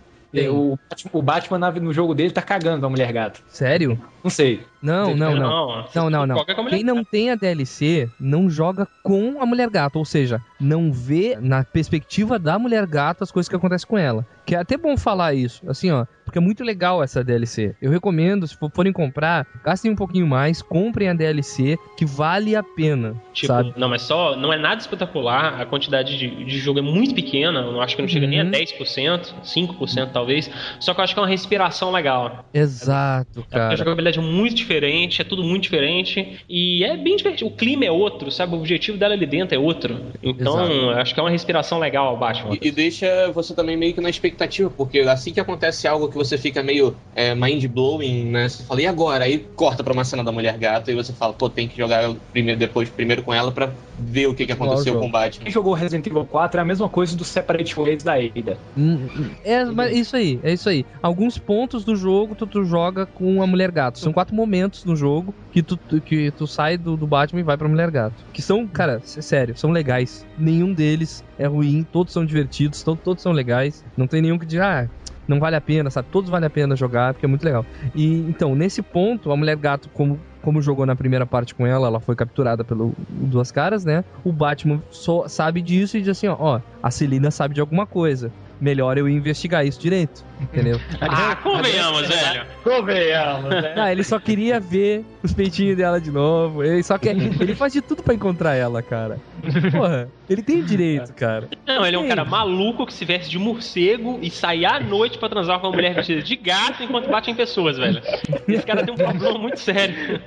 O, 0.50 0.78
Batman- 0.90 1.10
o 1.14 1.22
Batman 1.22 1.70
no 1.80 1.90
jogo 1.92 2.14
dele 2.14 2.30
tá 2.30 2.42
cagando 2.42 2.80
pra 2.80 2.88
Mulher 2.90 3.10
Gato. 3.14 3.40
Sério? 3.48 3.98
Não 4.28 4.30
sei. 4.30 4.62
Não, 4.80 5.16
não, 5.16 5.34
não. 5.34 5.84
Não, 5.92 6.08
Não, 6.10 6.26
não, 6.26 6.44
Quem 6.68 6.84
não 6.84 7.02
tem 7.02 7.30
a 7.30 7.34
DLC 7.34 8.08
não 8.20 8.48
joga 8.48 8.86
com 9.02 9.42
a 9.42 9.46
mulher 9.46 9.68
gato, 9.68 9.96
ou 9.96 10.04
seja, 10.04 10.40
não 10.60 10.92
vê 10.92 11.36
na 11.40 11.64
perspectiva 11.64 12.38
da 12.38 12.58
mulher 12.60 12.86
gato 12.86 13.24
as 13.24 13.32
coisas 13.32 13.48
que 13.48 13.56
acontecem 13.56 13.88
com 13.88 13.98
ela. 13.98 14.24
Que 14.46 14.54
é 14.54 14.58
até 14.58 14.76
bom 14.76 14.96
falar 14.96 15.34
isso, 15.34 15.68
assim, 15.68 15.90
ó, 15.90 16.06
porque 16.24 16.38
é 16.38 16.40
muito 16.40 16.62
legal 16.62 17.02
essa 17.02 17.24
DLC. 17.24 17.74
Eu 17.82 17.90
recomendo, 17.90 18.46
se 18.46 18.56
for- 18.56 18.70
forem 18.72 18.92
comprar, 18.92 19.46
gastem 19.64 19.90
um 19.90 19.96
pouquinho 19.96 20.26
mais, 20.28 20.62
comprem 20.62 21.08
a 21.08 21.14
DLC, 21.14 21.76
que 21.96 22.04
vale 22.06 22.54
a 22.54 22.62
pena, 22.62 23.14
Tipo, 23.32 23.48
sabe? 23.52 23.74
não, 23.76 23.88
mas 23.88 24.02
só, 24.02 24.36
não 24.36 24.52
é 24.52 24.58
nada 24.58 24.80
espetacular, 24.80 25.60
a 25.60 25.66
quantidade 25.66 26.16
de, 26.16 26.44
de 26.44 26.58
jogo 26.58 26.78
é 26.78 26.82
muito 26.82 27.14
pequena, 27.14 27.60
eu 27.60 27.80
acho 27.80 27.96
que 27.96 28.02
não 28.02 28.08
chega 28.08 28.26
nem 28.28 28.40
a 28.40 28.44
Uhum. 28.44 28.50
10%, 28.52 29.34
5% 29.42 30.10
talvez, 30.12 30.48
só 30.80 30.94
que 30.94 31.00
eu 31.00 31.04
acho 31.04 31.14
que 31.14 31.18
é 31.20 31.22
uma 31.22 31.28
respiração 31.28 31.90
legal. 31.90 32.44
Exato, 32.54 33.40
É 33.40 33.42
porque 33.42 33.56
a 33.56 33.58
cara. 33.58 33.76
jogabilidade 33.76 34.17
é 34.18 34.26
muito 34.26 34.54
diferente, 34.54 35.20
é 35.20 35.24
tudo 35.24 35.42
muito 35.42 35.64
diferente, 35.64 36.40
e 36.48 36.84
é 36.84 36.96
bem 36.96 37.16
divertido, 37.16 37.50
o 37.50 37.54
clima 37.54 37.84
é 37.84 37.90
outro, 37.90 38.30
sabe, 38.30 38.54
o 38.54 38.58
objetivo 38.58 38.98
dela 38.98 39.14
ali 39.14 39.26
dentro 39.26 39.54
é 39.54 39.58
outro. 39.58 39.98
Então, 40.22 40.64
Exato. 40.64 40.90
acho 41.00 41.14
que 41.14 41.20
é 41.20 41.22
uma 41.22 41.30
respiração 41.30 41.78
legal, 41.78 42.16
Batman. 42.16 42.54
E, 42.60 42.68
e 42.68 42.70
deixa 42.70 43.30
você 43.32 43.54
também 43.54 43.76
meio 43.76 43.94
que 43.94 44.00
na 44.00 44.10
expectativa, 44.10 44.70
porque 44.70 45.00
assim 45.00 45.32
que 45.32 45.40
acontece 45.40 45.86
algo 45.86 46.08
que 46.08 46.16
você 46.16 46.36
fica 46.36 46.62
meio 46.62 46.96
é, 47.14 47.34
mind-blowing, 47.34 48.24
né? 48.24 48.48
Você 48.48 48.62
fala, 48.64 48.82
e 48.82 48.86
agora? 48.86 49.24
Aí 49.24 49.38
corta 49.56 49.82
pra 49.82 49.92
uma 49.92 50.04
cena 50.04 50.24
da 50.24 50.32
mulher 50.32 50.56
gato 50.58 50.90
e 50.90 50.94
você 50.94 51.12
fala, 51.12 51.32
pô, 51.32 51.48
tem 51.48 51.68
que 51.68 51.76
jogar 51.76 52.14
primeiro, 52.32 52.58
depois, 52.58 52.88
primeiro 52.88 53.22
com 53.22 53.32
ela 53.32 53.50
pra 53.52 53.72
ver 53.98 54.26
o 54.26 54.34
que, 54.34 54.46
que 54.46 54.52
aconteceu 54.52 54.98
com 54.98 55.06
o 55.06 55.10
Batman. 55.10 55.44
Quem 55.44 55.52
jogou 55.52 55.74
Resident 55.74 56.06
Evil 56.06 56.24
4 56.24 56.60
é 56.60 56.62
a 56.62 56.64
mesma 56.64 56.88
coisa 56.88 57.16
do 57.16 57.24
Separate 57.24 57.74
Ways 57.74 58.02
da 58.02 58.14
Ada. 58.14 58.58
Hum, 58.76 59.08
hum, 59.16 59.30
É, 59.44 59.64
mas 59.64 59.96
isso 59.96 60.16
aí, 60.16 60.38
é 60.42 60.52
isso 60.52 60.68
aí. 60.68 60.84
Alguns 61.02 61.38
pontos 61.38 61.84
do 61.84 61.96
jogo 61.96 62.34
tu, 62.34 62.46
tu 62.46 62.64
joga 62.64 63.06
com 63.06 63.42
a 63.42 63.46
Mulher 63.46 63.70
Gato. 63.70 63.97
São 63.98 64.12
quatro 64.12 64.34
momentos 64.34 64.84
no 64.84 64.94
jogo 64.96 65.34
que 65.52 65.62
tu, 65.62 65.76
que 65.76 66.30
tu 66.32 66.46
sai 66.46 66.76
do, 66.76 66.96
do 66.96 67.06
Batman 67.06 67.40
e 67.40 67.44
vai 67.44 67.56
pra 67.56 67.68
Mulher 67.68 67.90
Gato. 67.90 68.14
Que 68.32 68.40
são, 68.42 68.66
cara, 68.66 69.00
sério, 69.04 69.56
são 69.56 69.70
legais. 69.70 70.26
Nenhum 70.38 70.72
deles 70.72 71.24
é 71.38 71.46
ruim, 71.46 71.86
todos 71.92 72.12
são 72.12 72.24
divertidos, 72.24 72.82
to- 72.82 72.96
todos 72.96 73.22
são 73.22 73.32
legais. 73.32 73.84
Não 73.96 74.06
tem 74.06 74.22
nenhum 74.22 74.38
que 74.38 74.46
diga, 74.46 74.84
ah, 74.84 74.88
não 75.26 75.38
vale 75.38 75.56
a 75.56 75.60
pena, 75.60 75.90
sabe? 75.90 76.08
Todos 76.10 76.30
vale 76.30 76.46
a 76.46 76.50
pena 76.50 76.74
jogar, 76.74 77.12
porque 77.12 77.26
é 77.26 77.28
muito 77.28 77.44
legal. 77.44 77.64
E 77.94 78.06
então, 78.28 78.54
nesse 78.54 78.80
ponto, 78.82 79.30
a 79.30 79.36
Mulher 79.36 79.56
Gato, 79.56 79.88
como, 79.92 80.18
como 80.40 80.62
jogou 80.62 80.86
na 80.86 80.96
primeira 80.96 81.26
parte 81.26 81.54
com 81.54 81.66
ela, 81.66 81.86
ela 81.88 82.00
foi 82.00 82.16
capturada 82.16 82.64
pelo 82.64 82.94
Duas 83.08 83.50
Caras, 83.50 83.84
né? 83.84 84.04
O 84.24 84.32
Batman 84.32 84.82
só 84.90 85.28
sabe 85.28 85.60
disso 85.60 85.96
e 85.96 86.00
diz 86.00 86.08
assim, 86.10 86.28
ó, 86.28 86.36
ó, 86.38 86.60
a 86.82 86.90
Celina 86.90 87.30
sabe 87.30 87.54
de 87.54 87.60
alguma 87.60 87.86
coisa. 87.86 88.32
Melhor 88.60 88.98
eu 88.98 89.08
investigar 89.08 89.64
isso 89.64 89.80
direito, 89.80 90.24
entendeu? 90.40 90.80
Ah, 91.00 91.36
convenhamos, 91.36 92.08
velho. 92.08 92.44
Convenhamos, 92.64 93.50
né? 93.50 93.74
Ah, 93.76 93.92
ele 93.92 94.02
só 94.02 94.18
queria 94.18 94.58
ver 94.58 95.04
os 95.22 95.32
peitinhos 95.32 95.76
dela 95.76 96.00
de 96.00 96.10
novo. 96.10 96.62
Ele 96.64 96.82
só 96.82 96.98
quer. 96.98 97.16
Ele 97.40 97.54
faz 97.54 97.72
de 97.72 97.80
tudo 97.80 98.02
pra 98.02 98.14
encontrar 98.14 98.54
ela, 98.54 98.82
cara. 98.82 99.18
Porra, 99.72 100.08
ele 100.28 100.42
tem 100.42 100.62
direito, 100.62 101.12
cara. 101.14 101.48
Não, 101.66 101.84
ele 101.86 101.96
é 101.96 101.98
um 101.98 102.08
cara 102.08 102.24
maluco 102.24 102.86
que 102.86 102.92
se 102.92 103.04
veste 103.04 103.30
de 103.30 103.38
morcego 103.38 104.18
e 104.22 104.30
sai 104.30 104.64
à 104.64 104.80
noite 104.80 105.18
pra 105.18 105.28
transar 105.28 105.60
com 105.60 105.66
uma 105.68 105.74
mulher 105.74 105.94
vestida 105.94 106.22
de 106.22 106.36
gato 106.36 106.82
enquanto 106.82 107.08
bate 107.08 107.30
em 107.30 107.34
pessoas, 107.34 107.76
velho. 107.78 108.00
Esse 108.48 108.64
cara 108.66 108.84
tem 108.84 108.92
um 108.92 108.96
problema 108.96 109.38
muito 109.38 109.58
sério. 109.60 110.20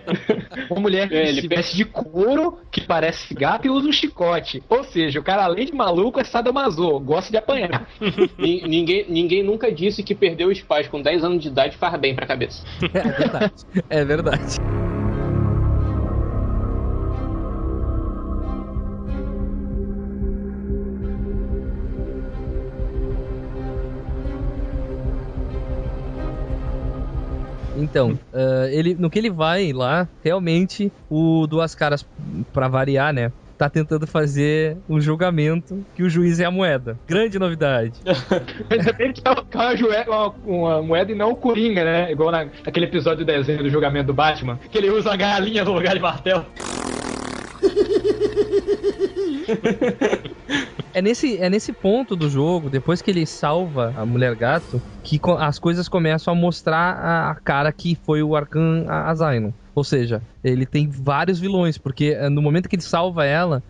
Uma 0.69 0.79
mulher 0.81 1.07
que 1.09 1.15
É, 1.15 1.27
ele 1.29 1.41
se 1.41 1.47
veste 1.47 1.75
de 1.75 1.85
couro, 1.85 2.59
que 2.71 2.81
parece 2.81 3.33
gato 3.33 3.65
e 3.67 3.69
usa 3.69 3.87
um 3.87 3.91
chicote. 3.91 4.63
Ou 4.69 4.83
seja, 4.83 5.19
o 5.19 5.23
cara, 5.23 5.43
além 5.43 5.65
de 5.65 5.73
maluco, 5.73 6.19
é 6.19 6.23
sadomaso, 6.23 6.99
gosta 6.99 7.29
de 7.31 7.37
apanhar. 7.37 7.87
Ni- 8.37 8.61
ninguém, 8.67 9.05
ninguém 9.09 9.43
nunca 9.43 9.71
disse 9.71 10.03
que 10.03 10.15
perder 10.15 10.45
os 10.45 10.61
pais 10.61 10.87
com 10.87 11.01
10 11.01 11.23
anos 11.23 11.41
de 11.41 11.47
idade 11.47 11.77
faz 11.77 11.99
bem 11.99 12.15
pra 12.15 12.25
cabeça. 12.25 12.63
É 12.93 13.09
verdade. 13.11 13.53
É 13.89 14.05
verdade. 14.05 14.90
Então, 27.81 28.17
ah, 28.33 28.67
ele, 28.71 28.95
no 28.95 29.09
que 29.09 29.19
ele 29.19 29.29
vai 29.29 29.73
lá, 29.73 30.07
realmente, 30.23 30.91
o 31.09 31.45
Duas 31.47 31.75
Caras, 31.75 32.05
pra 32.53 32.67
variar, 32.67 33.13
né? 33.13 33.31
Tá 33.57 33.69
tentando 33.69 34.07
fazer 34.07 34.75
um 34.89 34.99
julgamento 34.99 35.85
que 35.95 36.01
o 36.01 36.09
juiz 36.09 36.39
é 36.39 36.45
a 36.45 36.51
moeda. 36.51 36.97
Grande 37.07 37.37
novidade. 37.37 37.93
Ainda 38.71 38.91
bem 38.93 39.13
que 39.13 39.21
é 39.23 40.09
uma- 40.09 40.33
uma 40.45 40.81
moeda 40.81 41.11
e 41.11 41.15
não 41.15 41.31
o 41.31 41.35
Coringa, 41.35 41.83
né? 41.83 42.11
Igual 42.11 42.31
na- 42.31 42.47
naquele 42.65 42.85
episódio 42.87 43.23
do 43.23 43.25
desenho 43.25 43.61
do 43.61 43.69
julgamento 43.69 44.07
do 44.07 44.13
Batman, 44.15 44.57
que 44.71 44.77
ele 44.79 44.89
usa 44.89 45.13
a 45.13 45.15
galinha 45.15 45.63
no 45.63 45.73
lugar 45.73 45.93
de 45.93 45.99
martelo. 46.01 46.43
É 50.93 51.01
nesse, 51.01 51.37
é 51.37 51.49
nesse 51.49 51.71
ponto 51.71 52.15
do 52.17 52.29
jogo, 52.29 52.69
depois 52.69 53.01
que 53.01 53.09
ele 53.09 53.25
salva 53.25 53.93
a 53.95 54.05
mulher 54.05 54.35
gato, 54.35 54.83
que 55.03 55.19
as 55.39 55.57
coisas 55.57 55.87
começam 55.87 56.33
a 56.33 56.35
mostrar 56.35 56.95
a, 56.95 57.31
a 57.31 57.35
cara 57.41 57.71
que 57.71 57.95
foi 57.95 58.21
o 58.21 58.35
Arcan 58.35 58.85
Asylum. 58.89 59.53
Ou 59.73 59.85
seja, 59.85 60.21
ele 60.43 60.65
tem 60.65 60.89
vários 60.89 61.39
vilões, 61.39 61.77
porque 61.77 62.07
eh, 62.17 62.29
no 62.29 62.41
momento 62.41 62.67
que 62.67 62.75
ele 62.75 62.83
salva 62.83 63.23
ela, 63.25 63.63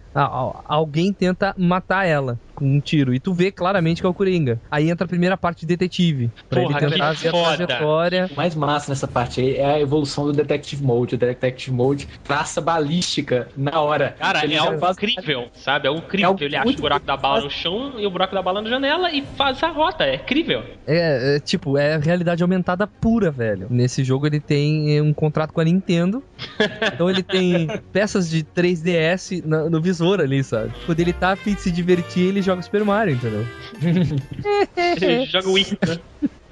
alguém 0.65 1.13
tenta 1.13 1.53
matar 1.57 2.05
ela 2.05 2.39
com 2.61 2.75
um 2.75 2.79
tiro. 2.79 3.13
E 3.13 3.19
tu 3.19 3.33
vê 3.33 3.51
claramente 3.51 4.01
que 4.01 4.05
é 4.05 4.09
o 4.09 4.13
Coringa. 4.13 4.59
Aí 4.69 4.89
entra 4.89 5.05
a 5.05 5.07
primeira 5.07 5.35
parte 5.35 5.61
de 5.61 5.65
detetive. 5.65 6.29
Pra 6.47 6.61
Porra, 6.61 6.77
ele 6.81 6.91
tentar 6.91 7.11
ver 7.13 7.27
a 7.29 7.31
trajetória. 7.31 8.29
O 8.31 8.35
mais 8.35 8.53
massa 8.55 8.91
nessa 8.91 9.07
parte 9.07 9.41
aí 9.41 9.55
é 9.57 9.65
a 9.65 9.79
evolução 9.79 10.25
do 10.25 10.33
Detective 10.33 10.83
Mode. 10.83 11.15
O 11.15 11.17
Detective 11.17 11.75
Mode 11.75 12.07
traça 12.23 12.61
balística 12.61 13.47
na 13.57 13.79
hora. 13.81 14.15
Cara, 14.19 14.43
Ele 14.43 14.53
é 14.53 14.57
já 14.57 14.63
algo 14.65 14.79
faz- 14.79 14.97
incrível, 14.97 15.47
sabe? 15.53 15.87
É 15.87 15.89
algo 15.89 16.01
incrível. 16.05 16.35
É 16.39 16.43
ele 16.43 16.55
acha 16.55 16.69
o 16.69 16.75
buraco 16.81 17.05
da 17.05 17.17
bala 17.17 17.41
no 17.41 17.49
chão 17.49 17.93
e 17.97 18.05
o 18.05 18.11
buraco 18.11 18.35
da 18.35 18.41
bala 18.41 18.61
na 18.61 18.69
janela 18.69 19.11
e 19.11 19.23
faz 19.35 19.61
a 19.63 19.69
rota. 19.69 20.03
É 20.03 20.15
incrível. 20.15 20.63
É, 20.85 21.35
é, 21.35 21.39
tipo, 21.39 21.77
é 21.77 21.97
realidade 21.97 22.43
aumentada 22.43 22.85
pura, 22.85 23.31
velho. 23.31 23.67
Nesse 23.69 24.03
jogo 24.03 24.27
ele 24.27 24.39
tem 24.39 24.97
eh, 24.97 25.01
um 25.01 25.13
contrato 25.13 25.51
com 25.53 25.61
a 25.61 25.63
Nintendo. 25.63 26.23
então 26.93 27.09
ele 27.09 27.23
tem 27.23 27.67
peças 27.91 28.29
de 28.29 28.43
3DS 28.43 29.41
na- 29.45 29.69
no 29.69 29.81
visor 29.81 30.19
ali, 30.19 30.43
sabe? 30.43 30.71
Quando 30.85 30.99
ele 30.99 31.13
tá 31.13 31.31
a 31.31 31.35
fim 31.35 31.53
de 31.53 31.61
se 31.61 31.71
divertir, 31.71 32.27
ele 32.27 32.41
joga 32.51 32.61
Super 32.61 32.85
Mario, 32.85 33.15
entendeu? 33.15 33.45
Ele 35.01 35.25
joga 35.25 35.49
o 35.49 35.53
Wii, 35.53 35.77
né? 35.87 35.97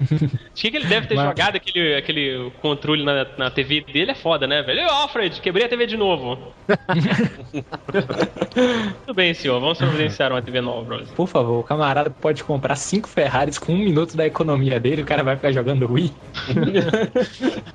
Acho 0.00 0.70
que 0.70 0.76
ele 0.78 0.86
deve 0.86 1.08
ter 1.08 1.14
Mas- 1.14 1.26
jogado 1.28 1.56
aquele, 1.56 1.94
aquele 1.94 2.50
controle 2.62 3.04
na, 3.04 3.26
na 3.36 3.50
TV 3.50 3.82
dele, 3.82 4.12
é 4.12 4.14
foda, 4.14 4.46
né, 4.46 4.62
velho? 4.62 4.86
Ô, 4.86 4.90
Alfred, 4.90 5.38
quebrei 5.42 5.66
a 5.66 5.68
TV 5.68 5.86
de 5.86 5.98
novo. 5.98 6.38
Tudo 9.04 9.14
bem, 9.14 9.34
senhor, 9.34 9.60
vamos 9.60 9.76
providenciar 9.76 10.32
uma 10.32 10.40
TV 10.40 10.62
nova, 10.62 10.82
brother. 10.84 11.06
Por 11.14 11.26
favor, 11.28 11.60
o 11.60 11.62
camarada 11.62 12.08
pode 12.08 12.42
comprar 12.44 12.76
cinco 12.76 13.08
Ferraris 13.08 13.58
com 13.58 13.74
um 13.74 13.78
minuto 13.78 14.16
da 14.16 14.26
economia 14.26 14.80
dele, 14.80 15.02
o 15.02 15.06
cara 15.06 15.22
vai 15.22 15.36
ficar 15.36 15.52
jogando 15.52 15.90
Wii. 15.92 16.12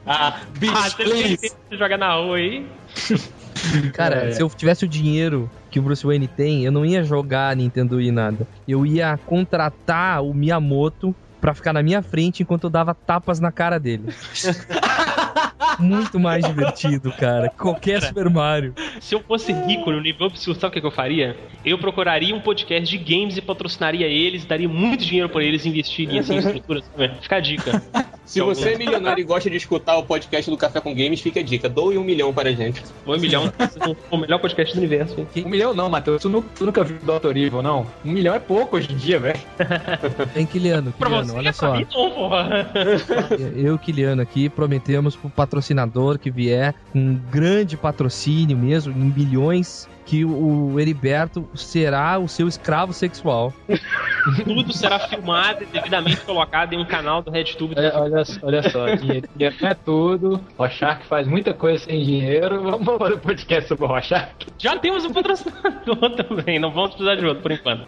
ah, 0.06 0.40
bitch, 0.58 0.72
Ah, 0.76 0.90
se 0.90 1.02
ele 1.04 1.12
please. 1.12 1.38
tem 1.38 1.52
que 1.70 1.78
jogar 1.78 1.98
na 1.98 2.14
rua 2.16 2.38
aí. 2.38 2.66
Cara, 3.94 4.28
É. 4.28 4.32
se 4.32 4.42
eu 4.42 4.50
tivesse 4.50 4.86
o 4.86 4.88
dinheiro 4.88 5.50
que 5.76 5.80
o 5.80 5.84
Bruce 5.84 6.08
Wayne 6.08 6.26
tem, 6.26 6.64
eu 6.64 6.72
não 6.72 6.86
ia 6.86 7.04
jogar 7.04 7.54
Nintendo 7.54 7.98
Wii 7.98 8.10
nada. 8.10 8.48
Eu 8.66 8.86
ia 8.86 9.20
contratar 9.26 10.24
o 10.24 10.34
Miyamoto 10.34 11.14
pra 11.42 11.54
ficar 11.54 11.74
na 11.74 11.84
minha 11.84 12.02
frente 12.02 12.42
enquanto 12.42 12.64
eu 12.64 12.70
dava 12.70 12.96
tapas 12.96 13.42
na 13.42 13.52
cara 13.52 13.78
dele. 13.78 14.06
Muito 15.80 16.20
mais 16.20 16.46
divertido, 16.46 17.12
cara. 17.12 17.50
que 17.50 17.58
Qualquer 17.58 18.02
Super 18.02 18.30
Mario. 18.30 18.74
Se 19.00 19.16
eu 19.16 19.20
fosse 19.22 19.52
rico 19.52 19.92
no 19.92 20.02
nível 20.02 20.28
absurdo, 20.28 20.60
sabe 20.60 20.78
o 20.78 20.82
que 20.82 20.88
eu 20.88 20.92
faria? 20.92 21.36
Eu 21.64 21.78
procuraria 21.78 22.36
um 22.36 22.40
podcast 22.40 22.98
de 22.98 22.98
games 23.04 23.38
e 23.38 23.42
patrocinaria 23.42 24.08
eles, 24.08 24.46
daria 24.46 24.70
muito 24.70 25.04
dinheiro 25.06 25.30
por 25.30 25.42
eles 25.42 25.66
investirem 25.66 26.20
assim, 26.20 26.36
em 26.36 26.40
estruturas. 26.40 26.84
sabe? 26.96 27.12
Fica 27.22 27.36
a 27.36 27.40
dica. 27.40 27.82
Se 28.26 28.42
você 28.42 28.70
é 28.72 28.78
milionário 28.78 29.22
e 29.22 29.24
gosta 29.24 29.52
de 29.52 29.56
escutar 29.58 29.98
o 29.98 30.04
podcast 30.04 30.50
do 30.50 30.58
Café 30.58 30.82
com 30.82 30.96
Games, 30.96 31.22
fica 31.22 31.42
a 31.42 31.44
dica. 31.44 31.70
Doe 31.70 31.96
um 31.96 32.04
milhão 32.04 32.34
para 32.34 32.50
a 32.50 32.52
gente. 32.52 32.82
Um 33.06 33.16
milhão, 33.20 33.54
o 34.10 34.18
melhor 34.18 34.40
podcast 34.40 34.74
do 34.74 34.80
universo. 34.80 35.20
hein? 35.36 35.44
Um 35.46 35.50
milhão 35.50 35.76
não, 35.76 35.90
Matheus. 35.90 36.24
Tu, 36.24 36.46
tu 36.56 36.66
nunca 36.66 36.84
viu 36.84 36.98
o 36.98 37.20
Dr. 37.20 37.38
Evil, 37.38 37.62
não? 37.62 37.86
Um 38.04 38.12
milhão 38.12 38.34
é 38.34 38.40
pouco 38.40 38.78
hoje 38.78 38.92
em 38.92 38.96
dia, 38.98 39.20
velho. 39.20 39.40
Tem 40.34 40.44
Kiliano, 40.46 40.92
Pra 40.94 41.08
Kiliano, 41.08 41.28
você, 41.28 41.38
olha 41.38 41.50
é 41.50 41.52
só. 41.52 41.70
pra 41.70 41.78
mim 41.80 41.88
não, 41.94 42.10
porra. 42.12 42.72
Eu 43.56 43.76
e 43.76 43.78
Kiliano 43.78 44.22
aqui 44.24 44.50
prometemos 44.50 45.16
pro 45.16 45.30
patrocinador 45.66 46.20
que 46.20 46.30
vier 46.30 46.76
com 46.92 47.00
um 47.00 47.16
grande 47.32 47.76
patrocínio 47.76 48.58
mesmo, 48.58 48.94
em 48.94 49.10
bilhões, 49.10 49.90
que 50.06 50.24
o 50.24 50.80
Heriberto 50.80 51.50
será 51.56 52.20
o 52.20 52.28
seu 52.28 52.48
escravo 52.48 52.94
sexual. 52.94 53.52
Tudo 54.44 54.72
será 54.72 55.00
filmado 55.00 55.64
e 55.64 55.66
devidamente 55.66 56.18
colocado 56.22 56.74
em 56.74 56.80
um 56.80 56.86
canal 56.86 57.24
do 57.24 57.32
RedTube. 57.32 57.74
Olha, 57.78 57.92
olha, 57.96 58.24
olha 58.44 58.70
só, 58.70 58.96
dinheiro, 58.96 59.28
é 59.40 59.74
tudo. 59.74 60.40
O 60.58 60.62
Rorschach 60.62 61.06
faz 61.08 61.28
muita 61.28 61.54
coisa 61.54 61.84
sem 61.84 62.04
dinheiro. 62.04 62.62
Vamos 62.62 62.98
fazer 62.98 63.16
um 63.16 63.20
podcast 63.20 63.68
sobre 63.68 63.86
o 63.86 63.88
Rorschach? 63.88 64.30
Já 64.58 64.78
temos 64.78 65.06
um 65.06 65.14
patrocinador 65.14 66.16
também, 66.18 66.60
não 66.60 66.72
vamos 66.72 66.92
precisar 66.92 67.16
de 67.16 67.26
outro 67.26 67.42
por 67.42 67.52
enquanto. 67.52 67.88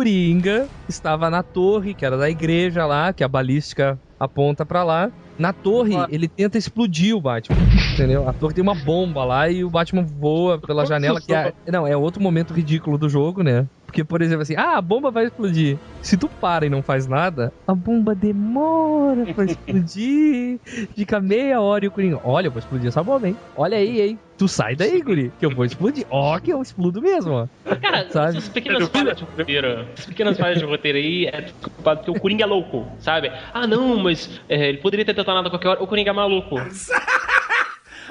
Coringa 0.00 0.66
estava 0.88 1.28
na 1.28 1.42
torre, 1.42 1.92
que 1.92 2.06
era 2.06 2.16
da 2.16 2.30
igreja 2.30 2.86
lá, 2.86 3.12
que 3.12 3.22
a 3.22 3.28
balística 3.28 4.00
aponta 4.18 4.64
pra 4.64 4.82
lá. 4.82 5.10
Na 5.38 5.52
torre, 5.52 5.92
ele 6.08 6.26
tenta 6.26 6.56
explodir 6.56 7.14
o 7.14 7.20
Batman, 7.20 7.58
entendeu? 8.00 8.26
A 8.28 8.32
torre 8.32 8.54
tem 8.54 8.62
uma 8.62 8.74
bomba 8.74 9.24
lá 9.24 9.48
e 9.50 9.62
o 9.62 9.70
Batman 9.70 10.02
voa 10.02 10.58
pela 10.58 10.86
janela, 10.86 11.20
que 11.20 11.34
é... 11.34 11.52
Não, 11.66 11.86
é 11.86 11.96
outro 11.96 12.22
momento 12.22 12.54
ridículo 12.54 12.96
do 12.96 13.08
jogo, 13.08 13.42
né? 13.42 13.66
Porque, 13.84 14.04
por 14.04 14.22
exemplo, 14.22 14.42
assim, 14.42 14.54
ah, 14.56 14.76
a 14.76 14.80
bomba 14.80 15.10
vai 15.10 15.24
explodir. 15.24 15.76
Se 16.00 16.16
tu 16.16 16.28
para 16.28 16.64
e 16.64 16.70
não 16.70 16.80
faz 16.80 17.08
nada, 17.08 17.52
a 17.66 17.74
bomba 17.74 18.14
demora 18.14 19.26
pra 19.34 19.44
explodir. 19.44 20.60
Fica 20.94 21.20
meia 21.20 21.60
hora 21.60 21.84
e 21.84 21.88
o 21.88 21.90
Coringa, 21.90 22.20
olha, 22.24 22.46
eu 22.46 22.52
vou 22.52 22.60
explodir 22.60 22.86
essa 22.86 23.02
bomba, 23.02 23.26
hein? 23.26 23.36
Olha 23.56 23.76
aí, 23.76 24.00
hein? 24.00 24.18
Tu 24.38 24.46
sai 24.46 24.76
daí, 24.76 25.02
Guri, 25.02 25.32
que 25.38 25.44
eu 25.44 25.50
vou 25.50 25.64
explodir. 25.64 26.06
Ó, 26.08 26.38
que 26.38 26.52
eu 26.52 26.62
explodo 26.62 27.02
mesmo, 27.02 27.32
ó. 27.32 27.46
Cara, 27.76 28.08
Sabe? 28.10 28.38
essas 28.38 28.48
pequenas 28.48 28.88
falhas 28.88 29.16
de 29.16 29.24
roteiro, 29.24 29.86
essas 29.92 30.06
pequenas 30.06 30.38
falhas 30.38 30.58
de 30.58 30.64
roteiro 30.64 30.96
aí 30.96 31.26
é 31.26 31.50
culpado 31.60 31.98
porque 31.98 32.10
o 32.12 32.20
Coringa 32.20 32.44
é 32.44 32.46
louco, 32.46 32.86
sabe? 33.00 33.30
Ah, 33.52 33.66
não, 33.66 33.98
mas 33.98 34.40
é, 34.48 34.68
ele 34.68 34.78
poderia 34.78 35.04
ter 35.04 35.14
detonado 35.14 35.48
a 35.48 35.50
qualquer 35.50 35.68
hora. 35.68 35.82
O 35.82 35.86
Coringa 35.86 36.10
é 36.10 36.14
maluco. 36.14 36.54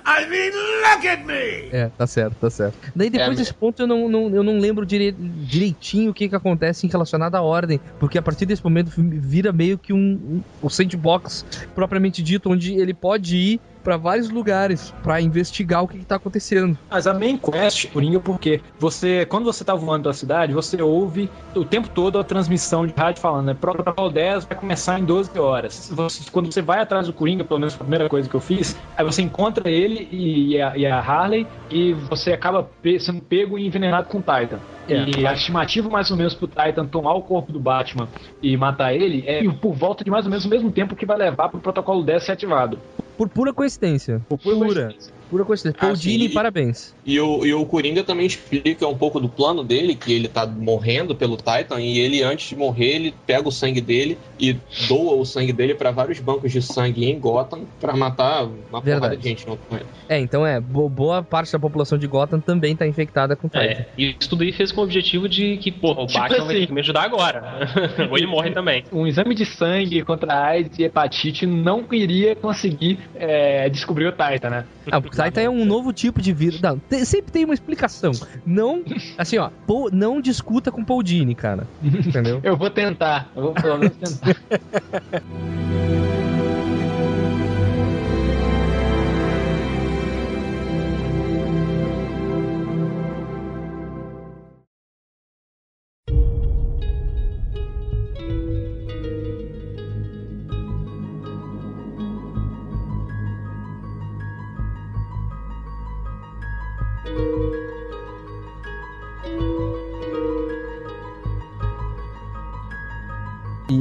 I 0.06 0.28
mean, 0.30 0.52
look 0.82 1.06
at 1.08 1.26
me! 1.26 1.70
É, 1.72 1.90
tá 1.98 2.08
certo, 2.08 2.36
tá 2.40 2.50
certo. 2.50 2.78
Daí 2.96 3.10
depois 3.10 3.32
É, 3.38 3.42
desse 3.42 3.54
ponto 3.54 3.82
eu 3.82 3.88
não, 3.88 4.08
não- 4.10 4.30
eu 4.34 4.44
não 4.44 4.58
lembro 4.60 4.86
direi- 4.86 5.12
direitinho 5.12 6.12
o 6.12 6.14
que, 6.14 6.30
que 6.30 6.36
acontece 6.36 6.86
em 6.86 6.90
relacionado 6.90 7.36
à 7.36 7.42
ordem, 7.42 7.80
porque 8.00 8.18
a 8.18 8.22
partir 8.22 8.46
desse 8.46 8.64
momento 8.64 8.88
o 8.88 8.92
filme 8.92 9.18
vira 9.20 9.52
meio 9.52 9.78
que 9.78 9.94
um, 9.94 9.98
um 9.98 10.42
o 10.62 10.70
sandbox 10.70 11.46
propriamente 11.76 12.22
dito, 12.24 12.50
onde 12.50 12.74
ele 12.74 12.94
pode 12.94 13.36
ir 13.38 13.62
pra 13.84 13.98
vários 13.98 14.30
lugares 14.30 14.94
pra 15.04 15.22
investigar 15.22 15.84
o 15.84 15.88
que, 15.88 16.00
que 16.00 16.06
tá 16.06 16.16
acontecendo. 16.16 16.78
Mas 16.90 17.08
a 17.08 17.14
main 17.14 17.38
quest, 17.38 17.92
Coringa, 17.92 18.20
porque 18.20 18.62
você, 18.78 19.26
quando 19.26 19.46
você 19.46 19.64
tá 19.64 19.74
voando 19.76 20.04
pela 20.04 20.14
cidade, 20.14 20.54
você 20.54 20.82
ouve 20.82 21.30
o 21.56 21.64
tempo 21.66 21.90
todo 21.90 22.20
a 22.20 22.24
transmissão 22.24 22.86
de 22.86 22.94
rádio 22.96 23.22
falando, 23.22 23.48
né? 23.48 23.54
Protocolo 23.60 24.10
10 24.10 24.46
vai 24.46 24.58
começar 24.58 25.00
em 25.00 25.06
12 25.06 25.38
horas. 25.40 25.90
Você- 25.94 26.30
quando 26.32 26.52
você 26.52 26.62
vai 26.62 26.80
atrás 26.82 27.08
do 27.08 27.14
Coringa, 27.14 27.44
pelo 27.44 27.60
menos 27.60 27.76
a 27.76 27.78
primeira 27.78 28.10
coisa 28.10 28.30
que 28.30 28.36
eu 28.36 28.42
fiz, 28.42 28.78
aí 28.98 29.04
você 29.06 29.22
encontra 29.22 29.70
ele 29.70 30.08
e, 30.12 30.56
e 30.56 30.62
a, 30.62 30.78
e 30.78 30.86
a 30.86 31.00
Harley 31.00 31.48
e 31.70 31.94
você 31.94 32.32
acaba 32.34 32.64
pe- 32.82 33.00
sendo 33.00 33.22
pego 33.22 33.58
e 33.58 33.66
envenenado 33.66 34.08
com 34.08 34.18
o 34.20 34.22
Titan. 34.22 34.60
É. 34.88 35.06
E 35.20 35.26
a 35.28 35.34
estimativa 35.34 35.88
mais 35.88 36.10
ou 36.10 36.18
menos 36.18 36.34
pro 36.34 36.48
Titan 36.48 36.86
tomar 36.86 37.14
o 37.14 37.22
corpo 37.22 37.52
do 37.52 37.60
Batman 37.60 38.08
e 38.42 38.58
matar 38.58 38.94
ele 38.94 39.24
é 39.28 39.44
por 39.54 39.74
volta 39.74 40.04
de 40.04 40.10
mais 40.10 40.26
ou 40.26 40.32
menos 40.32 40.46
o 40.46 40.50
mesmo 40.50 40.72
tempo 40.72 40.96
que 40.96 41.06
vai 41.06 41.16
levar 41.18 41.50
pro 41.50 41.60
protocolo 41.60 42.04
10 42.04 42.24
ser 42.24 42.32
ativado. 42.32 42.80
Por 43.20 43.28
pura 43.28 43.52
coincidência. 43.52 44.22
Por 44.30 44.40
pura 44.40 44.56
coincidência. 44.56 45.14
Pura 45.30 45.46
coincidência. 45.46 45.80
Paul 45.80 45.96
sim, 45.96 46.10
Dini, 46.10 46.26
e- 46.26 46.30
parabéns. 46.30 46.94
E 47.06 47.20
o, 47.20 47.46
e 47.46 47.54
o 47.54 47.66
Coringa 47.66 48.04
também 48.04 48.26
explica 48.26 48.88
um 48.88 48.98
pouco 48.98 49.20
do 49.20 49.28
plano 49.30 49.64
dele, 49.64 49.96
que 49.96 50.12
ele 50.14 50.28
tá 50.28 50.46
morrendo 50.46 51.16
pelo 51.16 51.38
Titan, 51.38 51.80
e 51.80 52.00
ele, 52.00 52.22
antes 52.24 52.50
de 52.50 52.56
morrer, 52.56 52.96
ele 52.96 53.14
pega 53.26 53.48
o 53.48 53.52
sangue 53.52 53.82
dele 53.82 54.18
e 54.40 54.56
doa 54.88 55.16
o 55.16 55.26
sangue 55.26 55.52
dele 55.54 55.74
pra 55.76 55.92
vários 55.92 56.20
bancos 56.20 56.52
de 56.52 56.62
sangue 56.62 57.06
em 57.06 57.20
Gotham 57.20 57.62
pra 57.80 57.96
matar 57.96 58.44
uma 58.70 58.82
porrada 58.82 59.16
de 59.18 59.24
gente 59.24 59.46
junto 59.46 59.60
com 59.68 59.76
ele. 59.76 59.86
É, 60.08 60.20
então 60.20 60.46
é, 60.46 60.60
bo- 60.60 60.90
boa 60.90 61.22
parte 61.24 61.52
da 61.52 61.60
população 61.60 61.98
de 61.98 62.08
Gotham 62.08 62.40
também 62.40 62.76
tá 62.76 62.88
infectada 62.88 63.36
com 63.36 63.48
Titan. 63.48 63.62
É, 63.64 63.86
e 63.98 64.16
isso 64.20 64.30
tudo 64.30 64.44
aí 64.44 64.52
fez 64.52 64.72
com 64.72 64.82
o 64.82 64.84
objetivo 64.84 65.28
de 65.30 65.58
que, 65.58 65.72
porra, 65.72 66.02
o 66.04 66.08
Tipo 66.08 66.20
Batman 66.20 66.38
vai 66.38 66.48
assim. 66.48 66.60
ter 66.62 66.68
que 66.68 66.74
me 66.74 66.80
ajudar 66.82 67.04
agora. 67.04 67.70
Ou 68.10 68.18
ele 68.18 68.28
morre 68.28 68.52
também. 68.52 68.84
um 68.92 69.06
exame 69.06 69.36
de 69.36 69.46
sangue 69.46 70.04
contra 70.04 70.34
AIDS 70.46 70.78
e 70.80 70.84
hepatite 70.84 71.46
não 71.46 71.86
iria 71.92 72.36
conseguir 72.36 73.00
é, 73.16 73.70
descobrir 73.70 74.08
o 74.08 74.12
Titan, 74.12 74.50
né? 74.50 74.66
Ah, 74.92 74.98
o 74.98 75.02
Titan 75.24 75.42
é 75.42 75.50
um 75.50 75.66
novo 75.66 75.92
tipo 75.92 76.22
de 76.22 76.32
vírus. 76.34 76.62
Não, 76.62 76.78
tem- 76.80 77.04
sempre 77.06 77.32
tem 77.32 77.46
uma 77.46 77.54
explicação. 77.54 78.12
Não, 78.46 78.84
assim, 79.18 79.38
ó, 79.38 79.50
Paul- 79.68 79.90
não 79.92 80.22
discuta 80.22 80.72
com 80.72 80.84
Paul 80.84 81.04
Dini, 81.04 81.36
cara. 81.36 81.68
Entendeu? 81.84 82.40
Eu 82.44 82.56
vou 82.56 82.70
tentar, 82.70 83.32
eu 83.36 83.42
vou 83.44 83.54
pelo 83.54 83.78
menos 83.78 83.96
tentar. 83.98 84.36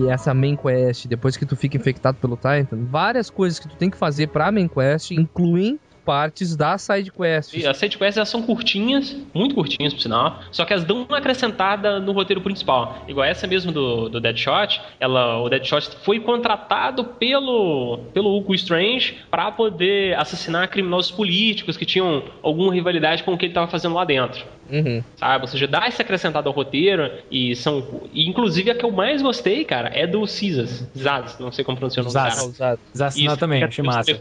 Essa 0.09 0.33
main 0.33 0.57
quest, 0.57 1.07
depois 1.07 1.37
que 1.37 1.47
tu 1.47 1.57
fica 1.57 1.77
infectado 1.77 2.19
pelo 2.19 2.37
Titan, 2.37 2.85
várias 2.91 3.31
coisas 3.31 3.59
que 3.59 3.69
tu 3.69 3.77
tem 3.77 3.91
que 3.91 3.97
fazer 3.97 4.29
pra 4.29 4.51
main 4.51 4.69
quest 4.69 5.11
incluem 5.11 5.79
partes 6.09 6.57
da 6.57 6.79
side 6.79 7.13
quest. 7.13 7.53
E 7.53 7.67
as 7.67 7.77
sidequests 7.77 8.17
elas 8.17 8.31
são 8.31 8.41
curtinhas, 8.41 9.15
muito 9.35 9.55
curtinhas 9.55 9.93
por 9.93 10.01
sinal, 10.01 10.41
só 10.51 10.65
que 10.65 10.73
elas 10.73 10.83
dão 10.83 11.03
uma 11.03 11.19
acrescentada 11.19 12.01
no 12.01 12.13
roteiro 12.13 12.41
principal. 12.41 13.05
Igual 13.07 13.27
essa 13.27 13.47
mesmo 13.47 13.71
do, 13.71 14.09
do 14.09 14.19
Deadshot, 14.19 14.81
ela, 14.99 15.43
o 15.43 15.51
Deadshot 15.51 15.99
foi 16.03 16.19
contratado 16.19 17.05
pelo, 17.05 17.99
pelo 18.15 18.35
Hugo 18.35 18.55
Strange 18.55 19.19
para 19.31 19.53
poder 19.53 20.17
assassinar 20.17 20.67
criminosos 20.69 21.11
políticos 21.11 21.77
que 21.77 21.85
tinham 21.85 22.23
alguma 22.43 22.73
rivalidade 22.73 23.23
com 23.23 23.35
o 23.35 23.37
que 23.37 23.45
ele 23.45 23.51
estava 23.51 23.71
fazendo 23.71 23.95
lá 23.95 24.07
dentro. 24.07 24.47
Uhum. 24.71 25.03
Sabe? 25.17 25.43
Ou 25.43 25.49
seja, 25.49 25.67
dá 25.67 25.87
essa 25.87 26.03
acrescentada 26.03 26.49
ao 26.49 26.55
roteiro 26.55 27.11
e 27.31 27.55
são. 27.57 27.85
E, 28.13 28.29
inclusive 28.29 28.71
a 28.71 28.75
que 28.75 28.85
eu 28.85 28.91
mais 28.91 29.23
gostei, 29.23 29.65
cara, 29.65 29.89
é 29.95 30.07
do 30.07 30.27
Cisas. 30.27 30.87
Zaz, 30.97 31.39
não 31.39 31.51
sei 31.53 31.65
como 31.65 31.77
pronunciar 31.79 32.05
o 32.07 32.13
nome 32.13 32.31
Zaz. 32.53 32.79
Desassinar 32.93 33.33
Isso, 33.33 33.41
também, 33.41 33.63
achei 33.65 33.85
massa. 33.85 34.15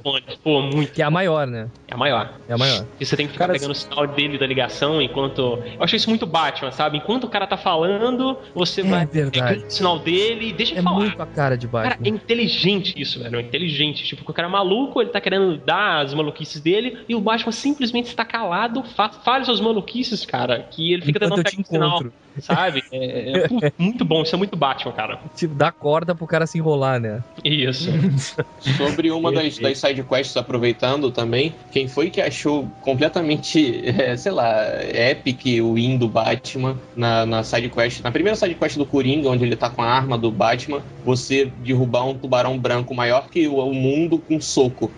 Pô, 0.44 0.62
muito. 0.62 0.92
Que 0.94 1.02
é 1.02 1.06
a 1.06 1.12
maior, 1.12 1.46
né? 1.48 1.68
É 1.88 1.94
a 1.94 1.98
maior. 1.98 2.34
É 2.48 2.54
a 2.54 2.58
maior. 2.58 2.86
E 3.00 3.06
você 3.06 3.16
tem 3.18 3.28
que 3.28 3.34
ficar 3.34 3.46
Cara, 3.48 3.58
pegando 3.60 3.72
o 3.72 3.76
sinal 3.76 4.08
dele 4.08 4.38
da 4.38 4.46
ligação 4.48 5.02
enquanto. 5.02 5.42
Eu 5.78 5.84
achei 5.84 5.98
isso 5.98 6.10
muito 6.10 6.26
Batman, 6.26 6.72
sabe? 6.72 6.98
Enquanto 6.98 7.26
o 7.26 7.30
cara 7.30 7.46
tá 7.48 7.58
falando, 7.58 8.38
você 8.54 8.82
É 8.82 8.84
vai 8.84 9.06
verdade. 9.06 9.40
pegando 9.56 9.68
o 9.68 9.72
sinal 9.72 10.00
dele 10.00 10.50
e 10.50 10.54
deixa 10.54 10.74
É 10.74 10.78
ele 10.78 10.84
falar. 10.84 10.96
muito 11.00 11.22
a 11.22 11.26
cara 11.26 11.58
de 11.58 11.68
Cara, 11.68 11.86
é 11.86 11.90
Batman. 11.90 12.08
inteligente 12.10 12.94
isso, 13.00 13.22
velho. 13.22 13.38
É 13.38 13.42
inteligente. 13.42 14.04
Tipo, 14.04 14.30
o 14.30 14.34
cara 14.34 14.48
é 14.48 14.52
maluco, 14.52 15.02
ele 15.02 15.10
tá 15.10 15.20
querendo 15.22 15.58
dar 15.58 16.02
as 16.02 16.14
maluquices 16.14 16.62
dele 16.62 16.98
e 17.08 17.16
o 17.16 17.20
Batman 17.22 17.52
simplesmente 17.52 18.06
está 18.08 18.24
calado, 18.26 18.84
fa 18.84 19.10
fala 19.10 19.44
suas 19.44 19.60
maluquices, 19.60 20.26
cara, 20.26 20.37
que 20.70 20.94
ele 20.94 21.02
fica 21.04 21.26
Enquanto 21.26 21.44
tentando 21.44 21.64
te 21.64 21.72
pegar 21.72 21.88
o 21.88 21.98
sinal, 21.98 22.14
sabe? 22.42 22.84
É, 22.92 23.32
é, 23.32 23.48
pô, 23.48 23.60
muito 23.78 24.06
bom, 24.06 24.24
isso 24.24 24.36
é 24.36 24.38
muito 24.38 24.56
Batman, 24.56 24.92
cara. 24.92 25.20
Tipo, 25.36 25.56
dá 25.56 25.72
corda 25.72 26.14
pro 26.14 26.28
cara 26.28 26.46
se 26.46 26.58
enrolar, 26.58 27.00
né? 27.00 27.24
Isso. 27.44 27.90
Sobre 28.78 29.12
uma 29.12 29.32
das, 29.32 29.58
das 29.58 29.78
side 29.78 30.04
quests, 30.04 30.38
aproveitando 30.38 31.12
também, 31.12 31.54
quem 31.72 31.88
foi 31.88 32.10
que 32.10 32.22
achou 32.22 32.68
completamente, 32.82 33.82
é, 33.88 34.16
sei 34.18 34.32
lá, 34.32 34.54
epic 34.84 35.62
o 35.62 35.74
win 35.74 35.98
do 35.98 36.08
Batman 36.08 36.78
na, 36.96 37.26
na 37.26 37.44
side 37.44 37.70
quest, 37.70 38.02
na 38.02 38.12
primeira 38.12 38.36
side 38.36 38.56
quest 38.56 38.78
do 38.78 38.86
Coringa, 38.86 39.30
onde 39.30 39.44
ele 39.44 39.56
tá 39.56 39.70
com 39.70 39.82
a 39.82 39.88
arma 39.88 40.18
do 40.18 40.32
Batman, 40.32 40.82
você 41.04 41.46
derrubar 41.46 42.06
um 42.06 42.14
tubarão 42.14 42.58
branco 42.58 42.94
maior 42.94 43.30
que 43.30 43.48
o, 43.48 43.58
o 43.58 43.74
mundo 43.74 44.20
com 44.20 44.36
um 44.36 44.42
soco. 44.42 44.92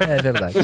É 0.00 0.20
verdade. 0.20 0.56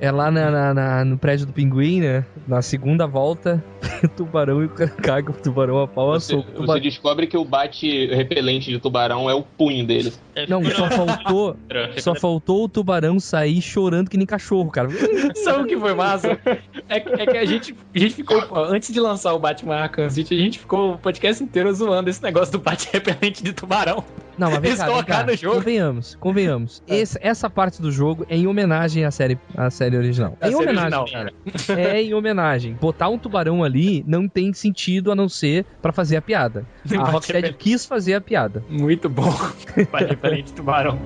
É 0.00 0.10
lá 0.10 0.30
na, 0.30 0.50
na- 0.50 0.74
na- 0.74 1.04
no 1.04 1.18
prédio 1.18 1.46
do 1.46 1.52
pinguim, 1.52 2.00
né? 2.00 2.24
Na 2.46 2.62
segunda 2.62 3.06
volta, 3.06 3.62
o 4.04 4.08
tubarão 4.16 4.62
e 4.62 4.66
o 4.66 4.68
caga 4.68 5.30
o 5.30 5.34
tubarão 5.34 5.80
a 5.82 5.88
pau 5.88 6.12
a 6.12 6.20
Você, 6.20 6.34
soco. 6.34 6.64
você 6.66 6.80
descobre 6.80 7.26
que 7.26 7.36
o 7.36 7.44
bate 7.44 8.06
repelente 8.06 8.70
de 8.70 8.78
tubarão 8.78 9.28
é 9.28 9.34
o 9.34 9.42
punho 9.42 9.84
dele. 9.86 10.12
Não, 10.48 10.62
só 10.64 10.90
faltou, 10.90 11.56
só 11.98 12.14
faltou 12.14 12.64
o 12.64 12.68
tubarão 12.68 13.18
sair 13.18 13.60
chorando 13.62 14.08
que 14.10 14.16
nem 14.16 14.26
cachorro, 14.26 14.70
cara. 14.70 14.88
Sabe 15.42 15.62
o 15.62 15.66
que 15.66 15.76
foi 15.76 15.94
massa? 15.94 16.38
É, 16.88 17.00
que- 17.00 17.22
é 17.22 17.26
que 17.26 17.36
a 17.38 17.44
gente, 17.44 17.74
a 17.94 17.98
gente 17.98 18.14
ficou, 18.14 18.42
antes 18.66 18.92
de 18.92 19.00
lançar 19.00 19.32
o 19.32 19.38
Batman 19.38 19.76
Arkham 19.76 20.08
City, 20.10 20.34
a 20.34 20.38
gente 20.38 20.58
ficou 20.58 20.92
o 20.94 20.98
podcast 20.98 21.42
inteiro 21.42 21.72
zoando 21.74 22.10
esse 22.10 22.22
negócio 22.22 22.52
do 22.52 22.58
bate 22.58 22.88
repelente 22.92 23.42
de 23.42 23.52
tubarão. 23.52 24.04
Não, 24.38 24.50
mas 24.50 24.60
vem 24.60 24.70
Eles 24.70 24.80
cá, 24.80 24.86
vem 24.86 24.94
cá. 24.96 25.02
colocaram 25.02 25.26
no 25.32 25.36
jogo. 25.36 25.56
Convenhamos, 25.56 26.14
convenhamos. 26.16 26.82
Esse- 26.86 27.18
essa 27.22 27.48
parte 27.48 27.80
do 27.80 27.90
jogo 27.90 28.26
é 28.28 28.36
em 28.36 28.46
homenagem 28.46 29.04
à 29.04 29.10
série, 29.10 29.38
à 29.54 29.70
série 29.70 29.96
original. 29.96 30.36
É 30.40 30.46
A 30.46 30.48
em 30.48 30.52
série 30.52 30.64
homenagem, 30.64 30.98
original. 30.98 31.24
cara. 31.66 31.80
É 31.80 32.02
em 32.02 32.14
homenagem. 32.14 32.74
Botar 32.74 33.08
um 33.08 33.18
tubarão 33.18 33.62
ali 33.62 34.04
não 34.06 34.28
tem 34.28 34.52
sentido 34.52 35.12
a 35.12 35.14
não 35.14 35.28
ser 35.28 35.64
pra 35.82 35.92
fazer 35.92 36.16
a 36.16 36.22
piada. 36.22 36.64
A 36.98 37.10
Rocksteady 37.10 37.52
quis 37.54 37.84
fazer 37.84 38.14
a 38.14 38.20
piada. 38.20 38.62
Muito 38.68 39.08
bom. 39.08 39.30
Repelente 39.94 40.46
de 40.46 40.52
tubarão. 40.52 40.98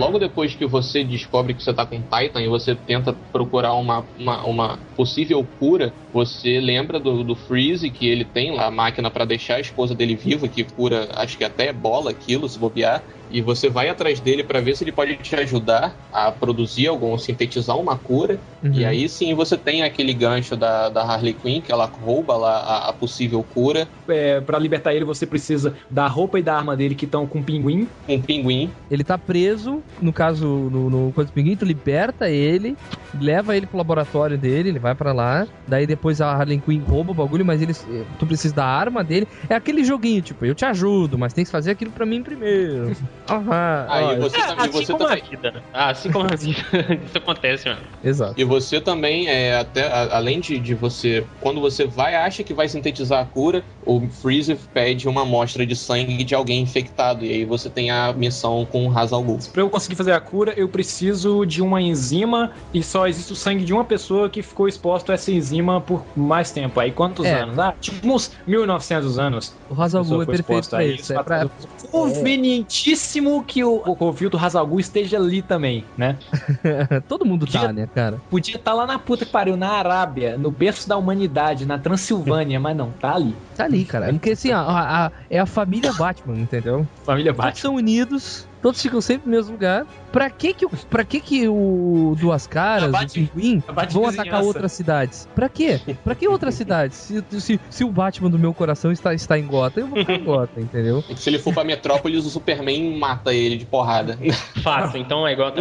Logo 0.00 0.18
depois 0.18 0.54
que 0.54 0.66
você 0.66 1.04
descobre 1.04 1.54
que 1.54 1.62
você 1.62 1.72
tá 1.72 1.84
com 1.84 2.00
Titan 2.00 2.40
e 2.40 2.48
você 2.48 2.74
tenta 2.74 3.12
procurar 3.32 3.74
uma, 3.74 4.08
uma, 4.16 4.46
uma 4.46 4.78
possível 4.96 5.46
cura, 5.58 5.94
você 6.12 6.58
lembra 6.60 6.98
do, 6.98 7.22
do 7.22 7.36
Freeze, 7.36 7.90
que 7.90 8.06
ele 8.06 8.24
tem 8.24 8.54
lá 8.54 8.66
a 8.66 8.70
máquina 8.70 9.10
pra 9.10 9.24
deixar 9.24 9.56
a 9.56 9.60
esposa 9.60 9.94
dele 9.94 10.14
viva, 10.14 10.48
que 10.48 10.64
cura, 10.64 11.08
acho 11.14 11.36
que 11.36 11.44
até 11.44 11.72
bola, 11.72 12.10
aquilo, 12.10 12.48
se 12.48 12.58
bobear. 12.58 13.04
E 13.30 13.40
você 13.40 13.68
vai 13.68 13.88
atrás 13.88 14.20
dele 14.20 14.42
pra 14.42 14.60
ver 14.60 14.76
se 14.76 14.84
ele 14.84 14.92
pode 14.92 15.16
te 15.16 15.34
ajudar 15.36 15.94
a 16.12 16.30
produzir 16.30 16.86
algum, 16.88 17.16
sintetizar 17.16 17.78
uma 17.78 17.96
cura. 17.96 18.38
Uhum. 18.62 18.72
E 18.72 18.84
aí 18.84 19.08
sim 19.08 19.34
você 19.34 19.56
tem 19.56 19.82
aquele 19.82 20.12
gancho 20.12 20.56
da, 20.56 20.88
da 20.88 21.02
Harley 21.02 21.34
Quinn, 21.34 21.60
que 21.60 21.72
ela 21.72 21.86
rouba 21.86 22.36
lá 22.36 22.58
a, 22.58 22.88
a 22.90 22.92
possível 22.92 23.42
cura, 23.42 23.88
É, 24.08 24.40
para 24.40 24.58
libertar 24.58 24.94
ele, 24.94 25.04
você 25.04 25.24
precisa 25.26 25.74
da 25.90 26.06
roupa 26.06 26.38
e 26.38 26.42
da 26.42 26.54
arma 26.56 26.76
dele 26.76 26.94
que 26.94 27.04
estão 27.04 27.26
com 27.26 27.42
pinguim. 27.42 27.86
com 28.06 28.14
um 28.14 28.22
pinguim. 28.22 28.70
Ele 28.90 29.04
tá 29.04 29.16
preso, 29.16 29.82
no 30.00 30.12
caso, 30.12 30.46
no, 30.46 30.90
no 30.90 31.12
Coisa 31.12 31.30
do 31.30 31.34
Pinguim, 31.34 31.56
tu 31.56 31.64
liberta 31.64 32.28
ele, 32.28 32.76
leva 33.20 33.56
ele 33.56 33.66
pro 33.66 33.78
laboratório 33.78 34.36
dele, 34.36 34.70
ele 34.70 34.78
vai 34.78 34.94
pra 34.94 35.12
lá, 35.12 35.46
daí 35.66 35.86
depois 35.86 36.20
a 36.20 36.32
Harley 36.32 36.60
Quinn 36.60 36.80
rouba 36.80 37.12
o 37.12 37.14
bagulho, 37.14 37.44
mas 37.44 37.62
eles, 37.62 37.86
tu 38.18 38.26
precisa 38.26 38.54
da 38.54 38.64
arma 38.64 39.04
dele. 39.04 39.28
É 39.48 39.54
aquele 39.54 39.84
joguinho, 39.84 40.22
tipo, 40.22 40.44
eu 40.44 40.54
te 40.54 40.64
ajudo, 40.64 41.18
mas 41.18 41.32
tem 41.32 41.44
que 41.44 41.50
fazer 41.50 41.70
aquilo 41.70 41.90
pra 41.90 42.04
mim 42.04 42.22
primeiro. 42.22 42.96
Aham, 43.28 43.86
Aí 43.88 44.04
olha, 44.04 44.20
você, 44.20 44.36
É, 44.38 44.46
também- 44.46 44.64
assim 44.64 44.72
você 44.72 44.92
como 44.92 45.06
a 45.06 45.14
vida. 45.14 45.50
né? 45.54 45.62
Ah, 45.72 45.90
assim 45.90 46.10
como 46.10 46.24
a 46.26 46.36
vida. 46.36 46.58
Isso 47.04 47.18
acontece, 47.18 47.68
mano. 47.68 47.80
exato. 48.02 48.40
E 48.40 48.44
você 48.44 48.80
também, 48.80 49.28
é, 49.28 49.56
até, 49.56 49.86
a- 49.86 50.16
além 50.16 50.40
de, 50.40 50.58
de 50.58 50.74
você, 50.74 51.28
quando 51.40 51.60
você 51.60 51.86
vai, 51.86 52.16
acha 52.16 52.42
que 52.42 52.52
vai 52.52 52.68
sintetizar 52.68 53.20
a 53.22 53.26
cura, 53.26 53.62
o 53.82 54.08
Freezer 54.10 54.58
pede 54.72 55.06
uma 55.08 55.22
amostra 55.22 55.64
de 55.64 55.76
sangue 55.76 56.24
de 56.24 56.34
alguém 56.34 56.62
infectado. 56.62 57.24
E 57.24 57.30
aí 57.30 57.44
você 57.44 57.70
tem 57.70 57.90
a 57.90 58.12
missão 58.12 58.64
com 58.66 58.88
o 58.88 58.98
Hazal 58.98 59.22
Ghul. 59.22 59.38
Pra 59.52 59.62
eu 59.62 59.70
conseguir 59.70 59.94
fazer 59.96 60.12
a 60.12 60.20
cura, 60.20 60.52
eu 60.56 60.68
preciso 60.68 61.44
de 61.44 61.62
uma 61.62 61.80
enzima 61.80 62.50
e 62.74 62.82
só 62.82 63.06
existe 63.06 63.32
o 63.32 63.36
sangue 63.36 63.64
de 63.64 63.72
uma 63.72 63.84
pessoa 63.84 64.28
que 64.28 64.42
ficou 64.42 64.66
exposto 64.66 65.10
a 65.10 65.14
essa 65.14 65.30
enzima 65.30 65.80
por 65.80 66.06
mais 66.16 66.50
tempo. 66.52 66.80
Aí 66.80 66.90
quantos 66.90 67.26
É. 67.26 67.42
anos? 67.42 67.58
Ah, 67.58 67.74
tipo 67.80 68.06
uns 68.12 68.30
1900 68.46 69.18
anos. 69.18 69.54
O 69.68 69.80
Hazal 69.80 70.04
Ghul 70.04 70.22
é 70.22 70.26
perfeito 70.26 70.40
exposta 70.62 70.76
pra 70.76 70.84
a 70.84 70.88
isso. 70.88 71.12
É 71.12 71.22
pra, 71.22 71.50
Convenientíssimo 71.90 73.09
que 73.46 73.64
o, 73.64 73.76
o 73.76 73.96
Covil 73.96 74.30
do 74.30 74.38
Hazalgu 74.38 74.78
esteja 74.78 75.16
ali 75.16 75.42
também, 75.42 75.84
né? 75.96 76.16
todo 77.08 77.24
mundo 77.24 77.46
tá, 77.46 77.60
Podia- 77.60 77.72
né, 77.72 77.88
cara? 77.92 78.20
Podia 78.30 78.56
estar 78.56 78.72
lá 78.74 78.86
na 78.86 78.98
puta 78.98 79.24
que 79.24 79.32
pariu, 79.32 79.56
na 79.56 79.68
Arábia, 79.70 80.36
no 80.38 80.50
berço 80.50 80.88
da 80.88 80.96
humanidade, 80.96 81.66
na 81.66 81.78
Transilvânia, 81.78 82.60
mas 82.60 82.76
não, 82.76 82.90
tá 82.92 83.14
ali. 83.14 83.34
Tá 83.56 83.64
ali, 83.64 83.84
cara. 83.84 84.10
Porque 84.12 84.30
assim, 84.30 84.52
ó, 84.52 84.58
a- 84.60 85.06
a- 85.06 85.12
é 85.28 85.38
a 85.38 85.46
família 85.46 85.92
Batman, 85.92 86.38
entendeu? 86.38 86.86
Família 87.04 87.32
Todos 87.32 87.44
Batman. 87.46 87.60
são 87.60 87.74
unidos, 87.74 88.46
todos 88.62 88.80
ficam 88.80 89.00
sempre 89.00 89.26
no 89.28 89.36
mesmo 89.36 89.52
lugar. 89.52 89.84
Pra 90.12 90.28
que 90.28 90.52
que, 90.54 90.66
o- 90.66 90.70
pra 90.88 91.04
que, 91.04 91.20
que 91.20 91.46
o 91.48 92.16
Duas 92.18 92.46
Caras, 92.46 92.92
A 92.94 93.02
o 93.04 93.08
Pinguim, 93.08 93.62
vão 93.92 94.06
atacar 94.06 94.42
outras 94.42 94.72
cidades? 94.72 95.28
Pra 95.34 95.48
quê? 95.48 95.80
Pra 96.02 96.14
que 96.14 96.26
outras 96.26 96.54
cidades? 96.56 96.96
Se, 96.96 97.24
se, 97.40 97.60
se 97.70 97.84
o 97.84 97.90
Batman 97.90 98.28
do 98.30 98.38
meu 98.38 98.52
coração 98.52 98.90
está, 98.90 99.14
está 99.14 99.38
em 99.38 99.46
Gotham, 99.46 99.80
eu 99.82 99.86
vou 99.86 99.98
ficar 99.98 100.14
em 100.14 100.24
Gotham, 100.24 100.60
entendeu? 100.62 101.04
Se 101.16 101.28
ele 101.30 101.38
for 101.38 101.52
pra 101.54 101.62
Metrópolis, 101.64 102.24
o 102.26 102.30
Superman 102.30 102.98
mata 102.98 103.32
ele 103.32 103.56
de 103.56 103.64
porrada. 103.66 104.18
Fácil, 104.62 105.00
então 105.00 105.26
é 105.26 105.32
igual. 105.32 105.52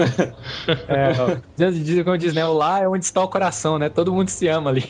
É, 0.87 2.03
como 2.03 2.17
diz, 2.17 2.33
né? 2.33 2.45
O 2.45 2.53
lá 2.53 2.79
é 2.81 2.87
onde 2.87 3.05
está 3.05 3.23
o 3.23 3.27
coração, 3.27 3.77
né? 3.77 3.89
Todo 3.89 4.11
mundo 4.13 4.29
se 4.29 4.47
ama 4.47 4.69
ali. 4.71 4.89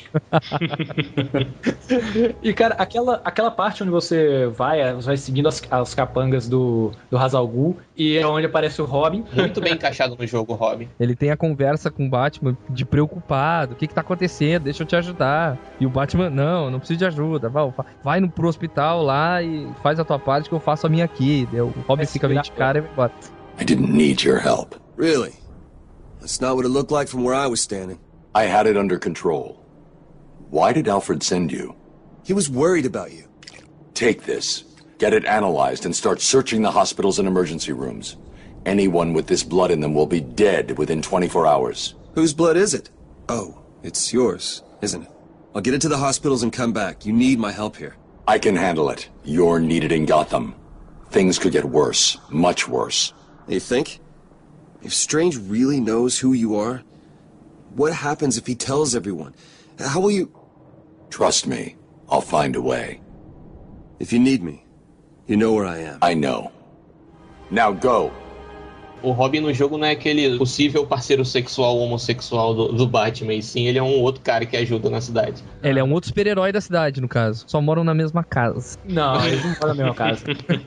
e, 2.41 2.53
cara, 2.53 2.75
aquela, 2.75 3.21
aquela 3.23 3.51
parte 3.51 3.83
onde 3.83 3.91
você 3.91 4.47
vai, 4.47 4.93
você 4.93 5.07
vai 5.07 5.17
seguindo 5.17 5.47
as, 5.47 5.61
as 5.69 5.93
capangas 5.93 6.47
do, 6.47 6.91
do 7.09 7.17
Hazalgu 7.17 7.77
e 7.95 8.17
é 8.17 8.25
onde 8.25 8.45
aparece 8.45 8.81
o 8.81 8.85
Robin. 8.85 9.23
Muito 9.49 9.61
bem 9.61 9.73
encaixado 9.73 10.15
no 10.17 10.27
jogo, 10.27 10.53
Robin. 10.53 10.87
Ele 10.99 11.15
tem 11.15 11.31
a 11.31 11.37
conversa 11.37 11.89
com 11.89 12.05
o 12.05 12.09
Batman 12.09 12.57
de 12.69 12.85
preocupado. 12.85 13.73
O 13.73 13.75
que 13.75 13.87
que 13.87 13.93
tá 13.93 14.01
acontecendo? 14.01 14.63
Deixa 14.63 14.83
eu 14.83 14.87
te 14.87 14.95
ajudar. 14.95 15.57
E 15.79 15.85
o 15.85 15.89
Batman, 15.89 16.29
não, 16.29 16.69
não 16.69 16.79
preciso 16.79 16.99
de 16.99 17.05
ajuda. 17.05 17.49
Vai, 17.49 17.73
vai 18.03 18.19
no, 18.19 18.29
pro 18.29 18.47
hospital 18.47 19.03
lá 19.03 19.41
e 19.41 19.67
faz 19.81 19.99
a 19.99 20.05
tua 20.05 20.19
parte 20.19 20.49
que 20.49 20.55
eu 20.55 20.59
faço 20.59 20.85
a 20.87 20.89
minha 20.89 21.05
aqui. 21.05 21.47
O 21.53 21.73
Robin 21.87 22.03
Vai 22.03 22.05
fica 22.05 22.27
meio 22.27 22.41
virar. 22.41 22.43
de 22.43 22.51
cara 22.51 22.77
e 22.77 22.81
vai 22.81 22.91
embora. 22.91 23.11
I 23.59 23.65
didn't 23.65 23.91
need 23.91 24.25
your 24.25 24.39
help. 24.39 24.75
Really? 24.97 25.33
That's 26.19 26.39
not 26.39 26.55
what 26.55 26.65
it 26.65 26.71
looked 26.71 26.91
like 26.93 27.09
from 27.09 27.23
where 27.23 27.35
I 27.35 27.47
was 27.47 27.61
standing. 27.61 27.99
I 28.35 28.43
had 28.45 28.67
it 28.69 28.77
under 28.77 28.99
control. 28.99 29.57
Why 30.51 30.73
did 30.73 30.87
Alfred 30.87 31.23
send 31.23 31.51
you? 31.51 31.75
He 32.23 32.33
was 32.33 32.49
worried 32.49 32.85
about 32.85 33.11
you. 33.11 33.25
Take 33.93 34.23
this, 34.23 34.63
get 34.97 35.13
it 35.13 35.25
analyzed, 35.25 35.85
and 35.85 35.95
start 35.95 36.21
searching 36.21 36.61
the 36.61 36.71
hospitals 36.71 37.19
and 37.19 37.27
emergency 37.27 37.73
rooms. 37.73 38.17
Anyone 38.65 39.13
with 39.13 39.27
this 39.27 39.43
blood 39.43 39.71
in 39.71 39.79
them 39.79 39.93
will 39.93 40.05
be 40.05 40.21
dead 40.21 40.77
within 40.77 41.01
24 41.01 41.47
hours. 41.47 41.95
Whose 42.15 42.33
blood 42.33 42.57
is 42.57 42.73
it? 42.73 42.89
Oh, 43.27 43.61
it's 43.83 44.11
yours, 44.11 44.63
isn't 44.81 45.03
it? 45.03 45.11
I'll 45.55 45.61
get 45.61 45.73
it 45.73 45.81
to 45.81 45.89
the 45.89 45.97
hospitals 45.97 46.43
and 46.43 46.53
come 46.53 46.73
back. 46.73 47.05
You 47.05 47.13
need 47.13 47.39
my 47.39 47.51
help 47.51 47.77
here. 47.77 47.95
I 48.27 48.37
can 48.37 48.55
handle 48.55 48.89
it. 48.89 49.09
You're 49.23 49.59
needed 49.59 49.91
in 49.91 50.05
Gotham. 50.05 50.55
Things 51.09 51.39
could 51.39 51.51
get 51.51 51.65
worse, 51.65 52.17
much 52.29 52.67
worse. 52.67 53.13
You 53.47 53.59
think? 53.59 53.99
If 54.83 54.93
Strange 54.93 55.37
really 55.37 55.79
knows 55.79 56.19
who 56.19 56.33
you 56.33 56.55
are, 56.55 56.83
what 57.75 57.93
happens 57.93 58.37
if 58.37 58.45
he 58.45 58.55
tells 58.55 58.95
everyone? 58.95 59.33
How 59.79 59.99
will 59.99 60.11
you. 60.11 60.31
Trust 61.09 61.47
me, 61.47 61.75
I'll 62.09 62.21
find 62.21 62.55
a 62.55 62.61
way. 62.61 63.01
If 63.99 64.13
you 64.13 64.19
need 64.19 64.43
me, 64.43 64.65
you 65.25 65.35
know 65.35 65.53
where 65.53 65.65
I 65.65 65.79
am. 65.79 65.99
I 66.01 66.13
know. 66.13 66.51
Now 67.49 67.71
go. 67.71 68.13
O 69.01 69.11
Robin 69.11 69.39
no 69.39 69.53
jogo 69.53 69.77
não 69.77 69.85
é 69.85 69.91
aquele 69.91 70.37
possível 70.37 70.85
parceiro 70.85 71.23
sexual 71.23 71.77
homossexual 71.77 72.53
do, 72.53 72.67
do 72.73 72.87
Batman, 72.87 73.33
e 73.33 73.41
sim 73.41 73.67
ele 73.67 73.77
é 73.77 73.83
um 73.83 73.99
outro 74.01 74.21
cara 74.21 74.45
que 74.45 74.57
ajuda 74.57 74.89
na 74.89 74.99
cidade. 74.99 75.43
Ele 75.63 75.79
é 75.79 75.83
um 75.83 75.91
outro 75.91 76.09
super-herói 76.09 76.51
da 76.51 76.61
cidade, 76.61 76.99
no 76.99 77.07
caso. 77.07 77.45
Só 77.47 77.61
moram 77.61 77.83
na 77.83 77.93
mesma 77.93 78.23
casa. 78.23 78.77
Não, 78.83 79.15
eles 79.25 79.43
não 79.43 79.51
moram 79.51 79.67
na 79.67 79.73
mesma 79.73 79.95
casa. 79.95 80.23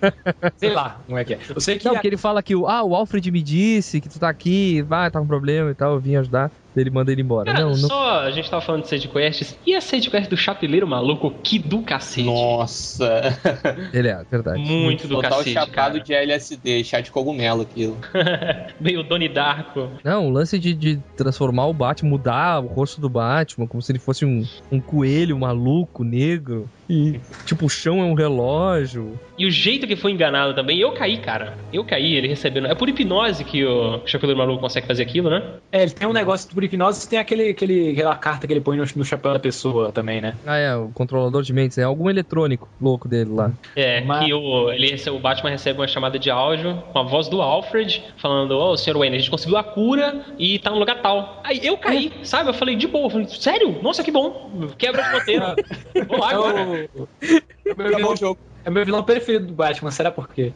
Sei 0.57 0.71
lá 0.71 1.03
como 1.07 1.19
é 1.19 1.25
que 1.25 1.35
é. 1.35 1.39
Eu 1.55 1.61
sei 1.61 1.79
que 1.79 1.85
Não, 1.85 1.93
porque 1.93 2.07
ele 2.07 2.17
fala 2.17 2.43
que 2.43 2.55
o, 2.55 2.67
ah, 2.67 2.83
o 2.83 2.95
Alfred 2.95 3.31
me 3.31 3.43
disse 3.43 4.01
que 4.01 4.09
tu 4.09 4.19
tá 4.19 4.29
aqui, 4.29 4.83
vai, 4.83 5.11
tá 5.11 5.21
com 5.21 5.27
problema 5.27 5.71
e 5.71 5.75
tal, 5.75 5.95
eu 5.95 6.01
vim 6.01 6.17
ajudar. 6.17 6.51
Ele 6.77 6.91
manda 6.91 7.13
ele 7.13 7.23
embora. 7.23 7.53
Cara, 7.53 7.65
não, 7.65 7.71
não. 7.71 7.89
só 7.89 8.21
a 8.21 8.31
gente 8.31 8.51
tava 8.51 8.63
falando 8.63 8.83
de 8.83 8.89
side 8.89 9.09
quests. 9.09 9.59
E 9.67 9.75
a 9.75 9.81
side 9.81 10.11
quest 10.11 10.29
do 10.29 10.37
Chapeleiro 10.37 10.87
Maluco? 10.87 11.31
Que 11.43 11.59
do 11.59 11.83
cacete. 11.83 12.27
Nossa! 12.27 13.39
Ele 13.93 14.09
é, 14.09 14.25
verdade. 14.31 14.59
Muito 14.59 15.07
do 15.07 15.17
Total 15.17 15.31
cacete, 15.39 15.53
chapado 15.53 15.73
cara. 15.73 16.01
de 16.01 16.15
LSD, 16.15 16.85
chá 16.85 17.01
de 17.01 17.11
cogumelo 17.11 17.63
aquilo. 17.63 17.97
Meio 18.81 19.03
Doni 19.03 19.29
Darko. 19.29 19.91
Não, 20.03 20.29
o 20.29 20.31
lance 20.31 20.59
de, 20.59 20.75
de 20.75 21.01
transformar 21.17 21.67
o 21.67 21.75
Batman, 21.75 22.11
mudar 22.11 22.61
o 22.61 22.67
rosto 22.67 23.01
do 23.01 23.09
Batman, 23.09 23.67
como 23.67 23.83
se 23.83 23.93
ele 23.93 23.99
fosse 23.99 24.25
um, 24.25 24.47
um 24.71 24.81
coelho 24.81 25.39
maluco, 25.39 26.05
negro. 26.05 26.69
E, 26.93 27.19
tipo, 27.47 27.65
o 27.65 27.71
chão 27.71 28.01
é 28.01 28.05
um 28.05 28.13
relógio. 28.13 29.19
E 29.39 29.47
o 29.47 29.51
jeito 29.51 29.87
que 29.87 29.97
foi 29.97 30.13
enganado 30.13 30.55
também, 30.55 30.79
eu 30.79 30.93
caí, 30.93 31.17
cara. 31.17 31.57
Eu 31.73 31.87
caí, 31.87 32.15
ele 32.15 32.29
recebendo. 32.29 32.67
É 32.67 32.75
por 32.75 32.87
hipnose 32.87 33.43
que 33.45 33.65
o 33.65 34.03
Chapeleiro 34.05 34.39
Maluco 34.39 34.61
consegue 34.61 34.87
fazer 34.87 35.03
aquilo, 35.03 35.31
né? 35.31 35.43
É, 35.73 35.81
ele 35.83 35.93
tem 35.93 36.07
um 36.07 36.13
negócio 36.13 36.53
por 36.55 36.63
hipnose 36.63 37.09
tem 37.09 37.19
aquele, 37.19 37.49
aquele, 37.49 37.93
aquela 37.93 38.15
carta 38.17 38.47
que 38.47 38.53
ele 38.53 38.61
põe 38.61 38.77
no, 38.77 38.85
no 38.95 39.05
chapéu 39.07 39.33
da 39.33 39.39
pessoa 39.39 39.91
também, 39.91 40.21
né? 40.21 40.35
Ah, 40.47 40.59
é, 40.59 40.77
o 40.77 40.91
controlador 40.91 41.43
de 41.43 41.53
mentes, 41.55 41.79
é 41.79 41.83
algum 41.83 42.11
eletrônico 42.11 42.69
louco 42.79 43.09
dele 43.09 43.31
lá. 43.31 43.51
É, 43.75 44.03
Mas- 44.03 44.27
que 44.27 44.35
o, 44.35 44.71
ele 44.71 44.91
recebe, 44.91 45.17
o 45.17 45.19
Batman 45.19 45.49
recebe 45.49 45.81
uma 45.81 45.89
chamada 45.89 46.19
de 46.19 46.31
áudio 46.31 46.83
com 46.93 46.99
a 46.99 47.03
voz 47.03 47.27
do 47.27 47.41
Alfred, 47.41 48.05
falando, 48.19 48.53
ô, 48.53 48.77
Sr. 48.77 48.99
Wayne, 48.99 49.17
a 49.17 49.19
gente 49.19 49.31
conseguiu 49.31 49.57
a 49.57 49.65
cura 49.65 50.27
e 50.39 50.59
tá 50.59 50.71
no 50.71 50.79
lugar 50.79 51.01
tal. 51.01 51.41
Aí 51.43 51.59
eu 51.65 51.79
caí, 51.79 52.13
sabe? 52.23 52.51
Eu 52.51 52.55
falei, 52.55 52.77
de 52.77 52.87
boa, 52.87 53.07
eu 53.07 53.11
falei, 53.11 53.27
sério? 53.29 53.79
Nossa, 53.83 54.05
que 54.05 54.11
bom. 54.13 54.51
Quebra 54.77 55.03
de 55.03 55.11
roteiro. 55.11 55.45
Vou 56.07 56.19
lá 56.19 56.31
É 56.31 56.35
agora. 56.35 56.82
É 56.83 57.73
o 57.73 57.77
meu 57.77 57.97
vilão, 57.97 58.17
jogo. 58.17 58.39
é 58.65 58.71
meu 58.71 58.85
vilão 58.85 59.03
preferido 59.05 59.47
do 59.47 59.55
Batman, 59.55 59.91
será 59.91 60.11
por 60.11 60.29
quê? 60.29 60.53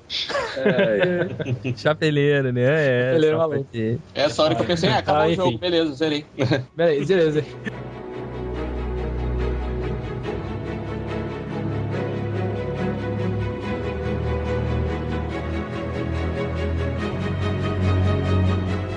Chapeleiro, 1.77 2.53
né? 2.53 2.63
É, 2.63 3.05
Chapeleiro 3.13 3.37
só 3.37 3.49
maluco. 3.49 3.69
Essa 4.15 4.43
hora 4.43 4.55
que 4.55 4.63
eu 4.63 4.67
pensei, 4.67 4.89
ah, 4.89 4.99
acabou 4.99 5.23
Ah, 5.23 5.27
o 5.27 5.35
jogo, 5.35 5.59
beleza, 5.59 5.93
zerei. 5.95 6.27
Beleza, 6.75 7.07
beleza. 7.07 7.45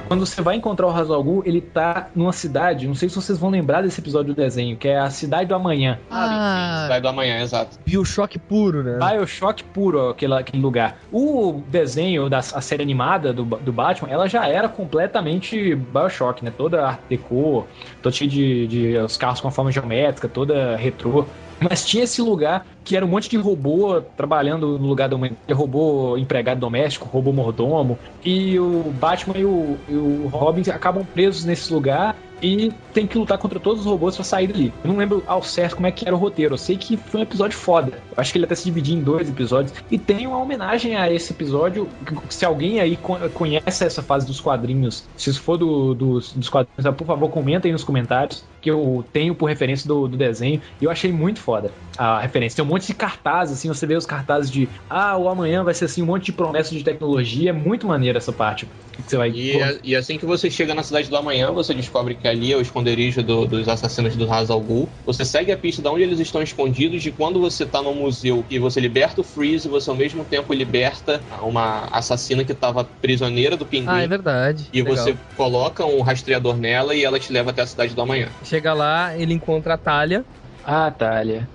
Quando 0.10 0.26
você 0.26 0.41
vai 0.41 0.55
encontrar 0.55 0.88
o 0.88 0.89
Hazalgu, 0.89 1.43
ele 1.45 1.62
tá 1.62 2.10
numa 2.16 2.34
cidade, 2.34 2.88
não 2.88 2.95
sei 2.95 3.07
se 3.07 3.16
vocês 3.16 3.38
vão 3.38 3.51
lembrar 3.51 3.84
desse 3.84 4.01
episódio 4.01 4.34
do 4.34 4.41
desenho, 4.41 4.76
que 4.76 4.88
é 4.88 4.97
a 4.97 5.12
Cidade 5.12 5.47
do 5.49 5.53
Amanhã. 5.53 5.99
Ah, 6.10 6.86
Sai 6.88 6.99
do 6.99 7.07
amanhã, 7.07 7.39
exato. 7.41 7.78
Bioshock 7.86 8.39
puro, 8.39 8.82
né? 8.82 8.97
Bioshock 8.97 9.64
puro, 9.66 10.10
aquele, 10.10 10.34
aquele 10.34 10.64
lugar. 10.64 10.97
O 11.12 11.62
desenho 11.68 12.28
da 12.28 12.39
a 12.39 12.60
série 12.60 12.82
animada 12.82 13.32
do, 13.32 13.45
do 13.45 13.72
Batman, 13.72 14.10
ela 14.10 14.28
já 14.28 14.47
era 14.47 14.68
completamente 14.68 15.76
Bioshock, 15.76 16.43
né? 16.43 16.51
Toda 16.57 16.88
art 16.88 17.01
deco, 17.07 17.68
todo 18.01 18.12
cheio 18.12 18.32
de, 18.32 18.68
de 18.68 18.97
os 18.97 19.16
carros 19.16 19.39
com 19.39 19.47
a 19.47 19.51
forma 19.51 19.72
geométrica, 19.72 20.28
toda 20.28 20.76
retrô. 20.76 21.28
Mas 21.60 21.86
tinha 21.86 22.03
esse 22.03 22.22
lugar 22.22 22.66
que 22.84 22.95
era 22.95 23.05
um 23.05 23.10
monte 23.10 23.30
de 23.30 23.38
robô 23.38 24.01
trabalhando 24.18 24.80
no 24.80 24.88
lugar 24.88 25.10
da 25.10 25.16
humanidade. 25.16 25.53
Robô 25.53 26.18
empregado 26.18 26.60
doméstico, 26.60 27.07
robô 27.07 27.32
mordomo. 27.32 27.99
E 28.24 28.57
o 28.60 28.91
Batman 28.99 29.38
e 29.38 29.45
o, 29.45 29.78
e 29.88 29.93
o 29.93 30.28
Robin 30.28 30.64
acabam 30.72 31.05
presos 31.05 31.45
nesse 31.45 31.72
lugar. 31.72 32.16
e 32.41 32.72
tem 32.93 33.05
que 33.05 33.18
lutar 33.18 33.38
contra 33.38 33.60
todos 33.60 33.82
os 33.82 33.86
robôs 33.86 34.16
pra 34.16 34.24
sair 34.24 34.47
dali. 34.47 34.74
Eu 34.84 34.89
não 34.89 34.97
lembro 34.97 35.24
ao 35.28 35.43
certo 35.43 35.76
como 35.76 35.88
é 35.88 35.91
que 35.91 36.05
era 36.07 36.16
o 36.16 36.20
roteiro. 36.20 36.53
Eu 36.53 36.57
sei 36.57 36.78
que 36.78 36.97
foi 36.97 37.20
um 37.20 37.24
episódio 37.24 37.57
foda. 37.57 37.91
Eu 37.91 38.16
acho 38.18 38.32
que 38.32 38.38
ele 38.38 38.45
até 38.45 38.55
se 38.55 38.66
dividia 38.66 38.95
em 38.95 39.01
dois 39.01 39.30
episódios. 39.30 39.74
E 39.91 39.97
tem 39.97 40.26
uma 40.26 40.38
homenagem 40.38 40.95
a 40.95 41.12
esse 41.12 41.34
episódio. 41.34 41.88
Se 42.30 42.45
alguém 42.45 42.80
aí 42.80 42.97
conhece 43.34 43.84
essa 43.84 44.01
fase 44.01 44.26
dos 44.26 44.39
quadrinhos, 44.39 45.03
se 45.16 45.30
isso 45.30 45.41
for 45.41 45.57
do, 45.57 45.93
dos, 45.93 46.34
dos 46.34 46.49
quadrinhos, 46.49 46.95
por 46.95 47.05
favor, 47.05 47.30
comentem 47.30 47.72
nos 47.72 47.84
comentários 47.84 48.43
que 48.62 48.70
eu 48.70 49.05
tenho 49.12 49.36
por 49.36 49.47
referência 49.47 49.88
do, 49.88 50.07
do 50.07 50.18
desenho. 50.18 50.62
E 50.82 50.86
eu 50.86 50.91
achei 50.91 51.12
muito 51.12 51.39
foda 51.39 51.72
a 51.99 52.22
referência. 52.22 52.55
Tem 52.55 52.66
um 52.66 52.68
monte 52.68 52.88
de 52.88 52.93
cartazes, 52.93 53.57
assim, 53.57 53.68
você 53.68 53.86
vê 53.86 53.95
os 53.95 54.05
cartazes 54.05 54.49
de 54.49 54.70
ah, 54.89 55.18
o 55.18 55.28
amanhã 55.28 55.64
vai 55.66 55.74
ser 55.74 55.86
assim, 55.86 56.01
um 56.01 56.05
monte 56.05 56.26
de 56.26 56.32
promessas 56.32 56.72
de 56.72 56.84
tecnologia. 56.84 57.49
É 57.49 57.53
muito 57.53 57.86
maneiro 57.86 58.18
essa 58.18 58.32
parte. 58.32 58.66
Que 58.93 59.10
você 59.10 59.18
vai... 59.18 59.30
e, 59.30 59.80
e 59.84 59.95
assim 59.95 60.18
que 60.18 60.26
você 60.26 60.49
chega 60.49 60.74
na 60.74 60.82
cidade 60.82 61.10
do 61.10 61.18
amanhã, 61.18 61.51
você 61.51 61.74
descobre 61.74 62.16
que 62.16 62.28
ali 62.28 62.53
é 62.53 62.55
o 62.55 62.62
esconderijo 62.62 63.22
do, 63.22 63.45
dos 63.45 63.68
assassinos 63.68 64.16
do 64.16 64.32
Hazal 64.32 64.62
Ghul. 64.62 64.88
Você 65.05 65.26
segue 65.26 65.51
a 65.51 65.57
pista 65.57 65.82
de 65.82 65.88
onde 65.89 66.03
eles 66.03 66.20
estão 66.20 66.41
escondidos, 66.41 67.01
de 67.01 67.12
quando 67.12 67.39
você 67.39 67.66
tá 67.66 67.82
no 67.82 67.93
museu 67.93 68.45
e 68.49 68.57
você 68.60 68.80
liberta 68.80 69.20
o 69.20 69.24
Freeze, 69.24 69.68
você 69.68 69.89
ao 69.89 69.95
mesmo 69.95 70.24
tempo 70.24 70.53
liberta 70.53 71.22
uma 71.41 71.86
assassina 71.91 72.45
que 72.45 72.53
estava 72.53 72.84
prisioneira 72.84 73.57
do 73.57 73.66
pinguim. 73.66 73.88
Ah, 73.89 74.01
é 74.01 74.07
verdade. 74.07 74.68
E 74.72 74.82
Legal. 74.82 74.97
você 74.97 75.18
coloca 75.36 75.86
um 75.86 76.01
rastreador 76.01 76.55
nela 76.55 76.95
e 76.95 77.03
ela 77.03 77.20
te 77.20 77.32
leva 77.32 77.49
até 77.51 77.62
a 77.62 77.68
cidade 77.68 77.93
do 77.93 78.01
amanhã. 78.01 78.30
Chega 78.50 78.74
lá, 78.74 79.16
ele 79.16 79.32
encontra 79.32 79.76
a 79.76 79.78
Talha. 79.78 80.26
Ah, 80.66 80.89
Thalia. 80.89 81.47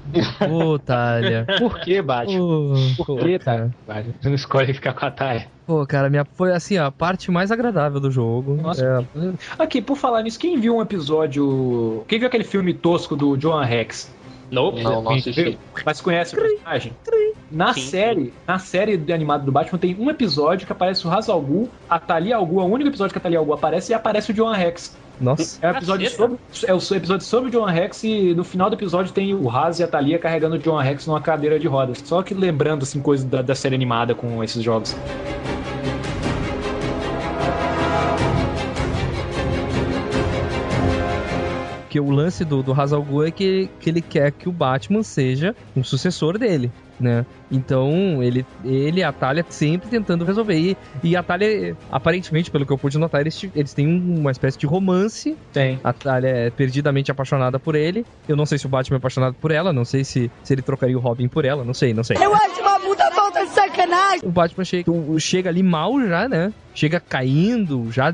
Ô, 0.49 0.78
Talha. 0.78 1.45
Por 1.59 1.80
que, 1.80 2.01
Batman? 2.01 2.40
Ô, 2.40 2.74
Por 3.05 3.18
que, 3.18 3.38
cara. 3.40 3.70
Thalia? 3.84 4.14
Você 4.20 4.28
não 4.28 4.34
escolhe 4.36 4.72
ficar 4.72 4.92
com 4.92 5.05
a 5.05 5.11
Thalia. 5.11 5.47
Pô, 5.66 5.84
cara, 5.84 6.09
minha, 6.09 6.24
foi 6.24 6.53
assim, 6.53 6.78
a 6.78 6.92
parte 6.92 7.32
mais 7.32 7.51
agradável 7.51 7.99
do 7.99 8.12
jogo. 8.12 8.55
Nossa. 8.55 9.05
É, 9.16 9.62
Aqui, 9.62 9.82
por 9.82 9.97
falar 9.97 10.22
nisso, 10.22 10.38
quem 10.38 10.59
viu 10.61 10.76
um 10.76 10.82
episódio. 10.82 12.05
Quem 12.07 12.20
viu 12.20 12.28
aquele 12.28 12.45
filme 12.45 12.72
tosco 12.72 13.16
do 13.16 13.36
John 13.36 13.61
Rex? 13.61 14.12
Nope. 14.55 14.82
Não, 14.82 15.02
não 15.02 15.12
assisti. 15.12 15.59
Mas 15.84 16.00
conhece 16.00 16.34
o 16.34 16.40
personagem? 16.40 16.92
Na 17.50 17.74
Sim. 17.74 17.80
série, 17.82 18.32
na 18.46 18.59
série 18.59 18.96
de 18.96 19.12
animado 19.12 19.44
do 19.44 19.52
Batman 19.52 19.78
tem 19.78 19.96
um 19.98 20.09
episódio 20.09 20.66
que 20.66 20.72
aparece 20.72 21.07
o 21.07 21.11
Ra's 21.11 21.28
al 21.28 21.40
Ghul, 21.40 21.68
a 21.88 21.98
Talia 21.98 22.36
al 22.36 22.46
Ghul, 22.46 22.61
é 22.61 22.64
o 22.64 22.66
único 22.66 22.88
episódio 22.88 23.12
que 23.12 23.18
a 23.18 23.20
Talia 23.20 23.38
al 23.38 23.44
Ghul 23.44 23.55
aparece 23.55 23.92
e 23.92 23.94
aparece 23.94 24.30
o 24.30 24.34
John 24.34 24.50
Rex. 24.52 24.96
nossa. 25.20 25.59
É 25.64 25.70
um 25.70 25.76
episódio 25.76 26.11
sobre, 26.11 26.38
é 26.64 26.74
o 26.74 26.78
episódio 26.78 27.26
sobre 27.26 27.48
o 27.48 27.52
John 27.52 27.66
Rex 27.66 28.02
e 28.05 28.34
no 28.34 28.44
final 28.44 28.70
do 28.70 28.76
episódio 28.76 29.12
tem 29.12 29.34
o 29.34 29.46
Raz 29.46 29.78
e 29.78 29.84
a 29.84 29.88
Talia 29.88 30.18
carregando 30.18 30.57
o 30.57 30.59
John 30.59 30.78
Rex 30.78 31.07
numa 31.07 31.20
cadeira 31.20 31.59
de 31.59 31.68
rodas. 31.68 32.02
Só 32.05 32.22
que 32.22 32.34
lembrando 32.34 32.82
assim 32.82 33.00
coisas 33.00 33.26
da, 33.26 33.42
da 33.42 33.55
série 33.55 33.74
animada 33.74 34.14
com 34.14 34.42
esses 34.42 34.62
jogos. 34.62 34.96
Porque 41.95 42.01
o 42.01 42.11
lance 42.11 42.45
do, 42.45 42.61
do 42.61 42.72
Ra's 42.72 42.92
al 42.92 43.05
Ghul 43.05 43.28
é 43.28 43.30
que, 43.30 43.70
que 43.78 43.88
ele 43.88 44.03
quer 44.03 44.32
que 44.32 44.49
o 44.49 44.53
Batman 44.53 45.05
seja 45.05 45.55
um 45.76 45.84
sucessor 45.84 46.36
dele, 46.36 46.72
né? 46.99 47.24
Então, 47.53 48.20
ele, 48.20 48.45
ele 48.64 48.99
e 48.99 49.05
a 49.05 49.12
Talia 49.12 49.47
sempre 49.49 49.88
tentando 49.88 50.24
resolver. 50.24 50.59
E, 50.59 50.76
e 51.05 51.14
a 51.14 51.22
Talia, 51.22 51.76
aparentemente, 51.92 52.51
pelo 52.51 52.66
que 52.66 52.72
eu 52.72 52.78
pude 52.78 52.99
notar, 52.99 53.20
eles, 53.20 53.40
eles 53.55 53.72
têm 53.72 53.86
uma 53.86 54.32
espécie 54.32 54.59
de 54.59 54.66
romance. 54.66 55.36
Tem. 55.53 55.78
A 55.84 55.92
Talia 55.92 56.30
é 56.30 56.51
perdidamente 56.51 57.12
apaixonada 57.12 57.61
por 57.61 57.76
ele. 57.76 58.05
Eu 58.26 58.34
não 58.34 58.45
sei 58.45 58.59
se 58.59 58.66
o 58.66 58.68
Batman 58.68 58.97
é 58.97 58.99
apaixonado 58.99 59.36
por 59.40 59.53
ela, 59.53 59.72
não 59.72 59.84
sei 59.84 60.03
se, 60.03 60.28
se 60.42 60.53
ele 60.53 60.62
trocaria 60.62 60.99
o 60.99 61.01
Robin 61.01 61.28
por 61.28 61.45
ela, 61.45 61.62
não 61.62 61.74
sei, 61.74 61.95
não 61.95 62.03
sei. 62.03 62.16
Eu 62.16 62.34
acho 62.34 62.61
uma 62.61 62.80
puta 62.80 63.09
falta 63.12 63.47
de 63.47 63.53
sacanagem. 63.53 64.20
O 64.24 64.32
Batman 64.32 64.64
chega, 64.64 64.90
chega 65.20 65.49
ali 65.49 65.62
mal 65.62 66.01
já, 66.01 66.28
né? 66.28 66.53
Chega 66.74 66.99
caindo, 66.99 67.92
já 67.92 68.12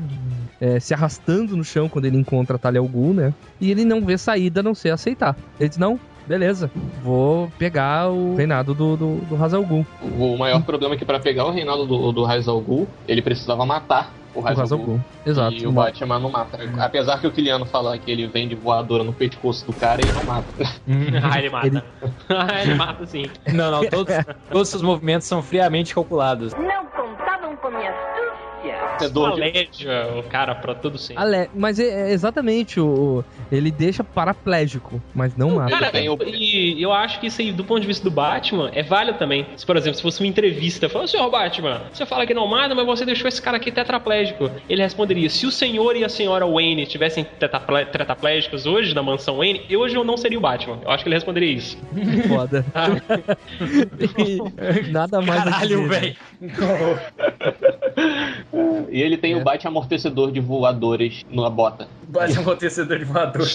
é, 0.61 0.79
se 0.79 0.93
arrastando 0.93 1.57
no 1.57 1.63
chão 1.63 1.89
quando 1.89 2.05
ele 2.05 2.17
encontra 2.17 2.55
a 2.55 2.59
Talia 2.59 2.81
Ghul, 2.81 3.15
né? 3.15 3.33
E 3.59 3.71
ele 3.71 3.83
não 3.83 4.05
vê 4.05 4.15
saída 4.15 4.59
a 4.59 4.63
não 4.63 4.75
ser 4.75 4.91
aceitar. 4.91 5.35
Ele 5.59 5.67
diz, 5.67 5.77
não, 5.79 5.99
beleza, 6.27 6.69
vou 7.03 7.51
pegar 7.57 8.09
o 8.09 8.35
reinado 8.35 8.75
do, 8.75 8.95
do, 8.95 9.15
do 9.21 9.35
Ra's 9.35 9.55
al 9.55 9.65
Ghul. 9.65 9.85
O 10.19 10.37
maior 10.37 10.61
problema 10.61 10.93
é 10.93 10.97
que 10.97 11.03
para 11.03 11.19
pegar 11.19 11.45
o 11.45 11.51
reinado 11.51 11.87
do, 11.87 12.11
do 12.11 12.23
Ra's 12.23 12.47
al 12.47 12.61
Ghul, 12.61 12.87
ele 13.07 13.23
precisava 13.23 13.65
matar 13.65 14.13
o 14.35 14.39
O 14.39 14.41
Ra's 14.43 14.57
al 14.57 14.61
Ra's 14.61 14.71
al 14.71 14.77
Ghul. 14.77 14.99
Exato. 15.25 15.55
E 15.55 15.65
o 15.65 15.71
Batman 15.71 16.19
não 16.19 16.29
mata. 16.29 16.59
Apesar 16.77 17.19
que 17.19 17.25
o 17.25 17.31
Kiliano 17.31 17.65
fala 17.65 17.97
que 17.97 18.11
ele 18.11 18.27
vem 18.27 18.47
de 18.47 18.53
voadora 18.53 19.03
no 19.03 19.13
pescoço 19.13 19.65
do 19.65 19.73
cara, 19.73 20.01
ele 20.01 20.13
não 20.13 20.23
mata. 20.23 20.47
Ah, 21.23 21.39
ele 21.39 21.49
mata. 21.49 21.85
Ah, 22.29 22.61
ele 22.61 22.75
mata 22.75 23.05
sim. 23.07 23.25
Não, 23.51 23.71
não, 23.71 23.89
todos, 23.89 24.13
todos 24.49 24.61
os 24.61 24.69
seus 24.69 24.81
movimentos 24.83 25.27
são 25.27 25.41
friamente 25.41 25.93
calculados. 25.93 26.53
Não 26.53 26.85
contavam 26.85 27.55
com 27.55 27.69
minha 27.69 27.91
astúcia. 28.69 29.05
É 29.05 29.09
dor 29.09 29.35
de... 29.35 29.41
Aleja 29.41 30.07
o 30.19 30.23
cara 30.23 30.53
pra 30.55 30.75
todo 30.75 30.97
sempre. 30.97 31.21
Ale- 31.23 31.49
Mas 31.55 31.79
é, 31.79 32.09
é 32.09 32.11
exatamente 32.11 32.79
o, 32.79 33.19
o- 33.19 33.25
Ele 33.51 33.71
deixa 33.71 34.03
paraplégico, 34.03 35.01
mas 35.15 35.35
não 35.35 35.55
mata. 35.55 35.71
Cara, 35.71 35.91
o- 36.11 36.23
e 36.23 36.81
eu 36.81 36.91
acho 36.91 37.19
que 37.19 37.27
isso 37.27 37.41
aí, 37.41 37.51
do 37.51 37.63
ponto 37.63 37.81
de 37.81 37.87
vista 37.87 38.03
do 38.03 38.11
Batman, 38.11 38.69
é 38.73 38.83
válido 38.83 39.17
também. 39.17 39.45
Se, 39.55 39.65
por 39.65 39.77
exemplo, 39.77 39.95
se 39.97 40.01
fosse 40.01 40.21
uma 40.21 40.27
entrevista, 40.27 40.89
falou, 40.89 41.07
senhor 41.07 41.29
Batman, 41.29 41.81
você 41.91 42.05
fala 42.05 42.25
que 42.25 42.33
não 42.33 42.47
mata, 42.47 42.75
mas 42.75 42.85
você 42.85 43.05
deixou 43.05 43.27
esse 43.27 43.41
cara 43.41 43.57
aqui 43.57 43.71
tetraplégico. 43.71 44.49
Ele 44.69 44.81
responderia, 44.81 45.29
se 45.29 45.45
o 45.45 45.51
senhor 45.51 45.95
e 45.95 46.03
a 46.03 46.09
senhora 46.09 46.45
Wayne 46.45 46.85
tivessem 46.85 47.23
tetraplé- 47.23 47.85
tetraplégicos 47.85 48.65
hoje 48.65 48.93
na 48.93 49.01
mansão 49.01 49.37
Wayne, 49.37 49.61
eu 49.69 49.79
hoje 49.79 49.95
eu 49.95 50.03
não 50.03 50.17
seria 50.17 50.37
o 50.37 50.41
Batman. 50.41 50.79
Eu 50.83 50.91
acho 50.91 51.03
que 51.03 51.07
ele 51.09 51.15
responderia 51.15 51.51
isso. 51.51 51.77
Foda. 52.27 52.65
E 54.17 54.91
Nada 54.91 55.21
mais 55.21 55.43
Caralho, 55.43 55.89
dizer, 55.89 56.17
velho. 58.51 58.87
E 58.89 59.01
ele 59.01 59.17
tem 59.17 59.33
É. 59.33 59.37
o 59.37 59.43
bate 59.43 59.67
amortecedor 59.67 60.31
de 60.31 60.39
voadores 60.39 61.23
na 61.31 61.49
bota. 61.49 61.87
Bate 62.07 62.37
amortecedor 62.37 62.97
de 62.99 63.05
voador. 63.05 63.47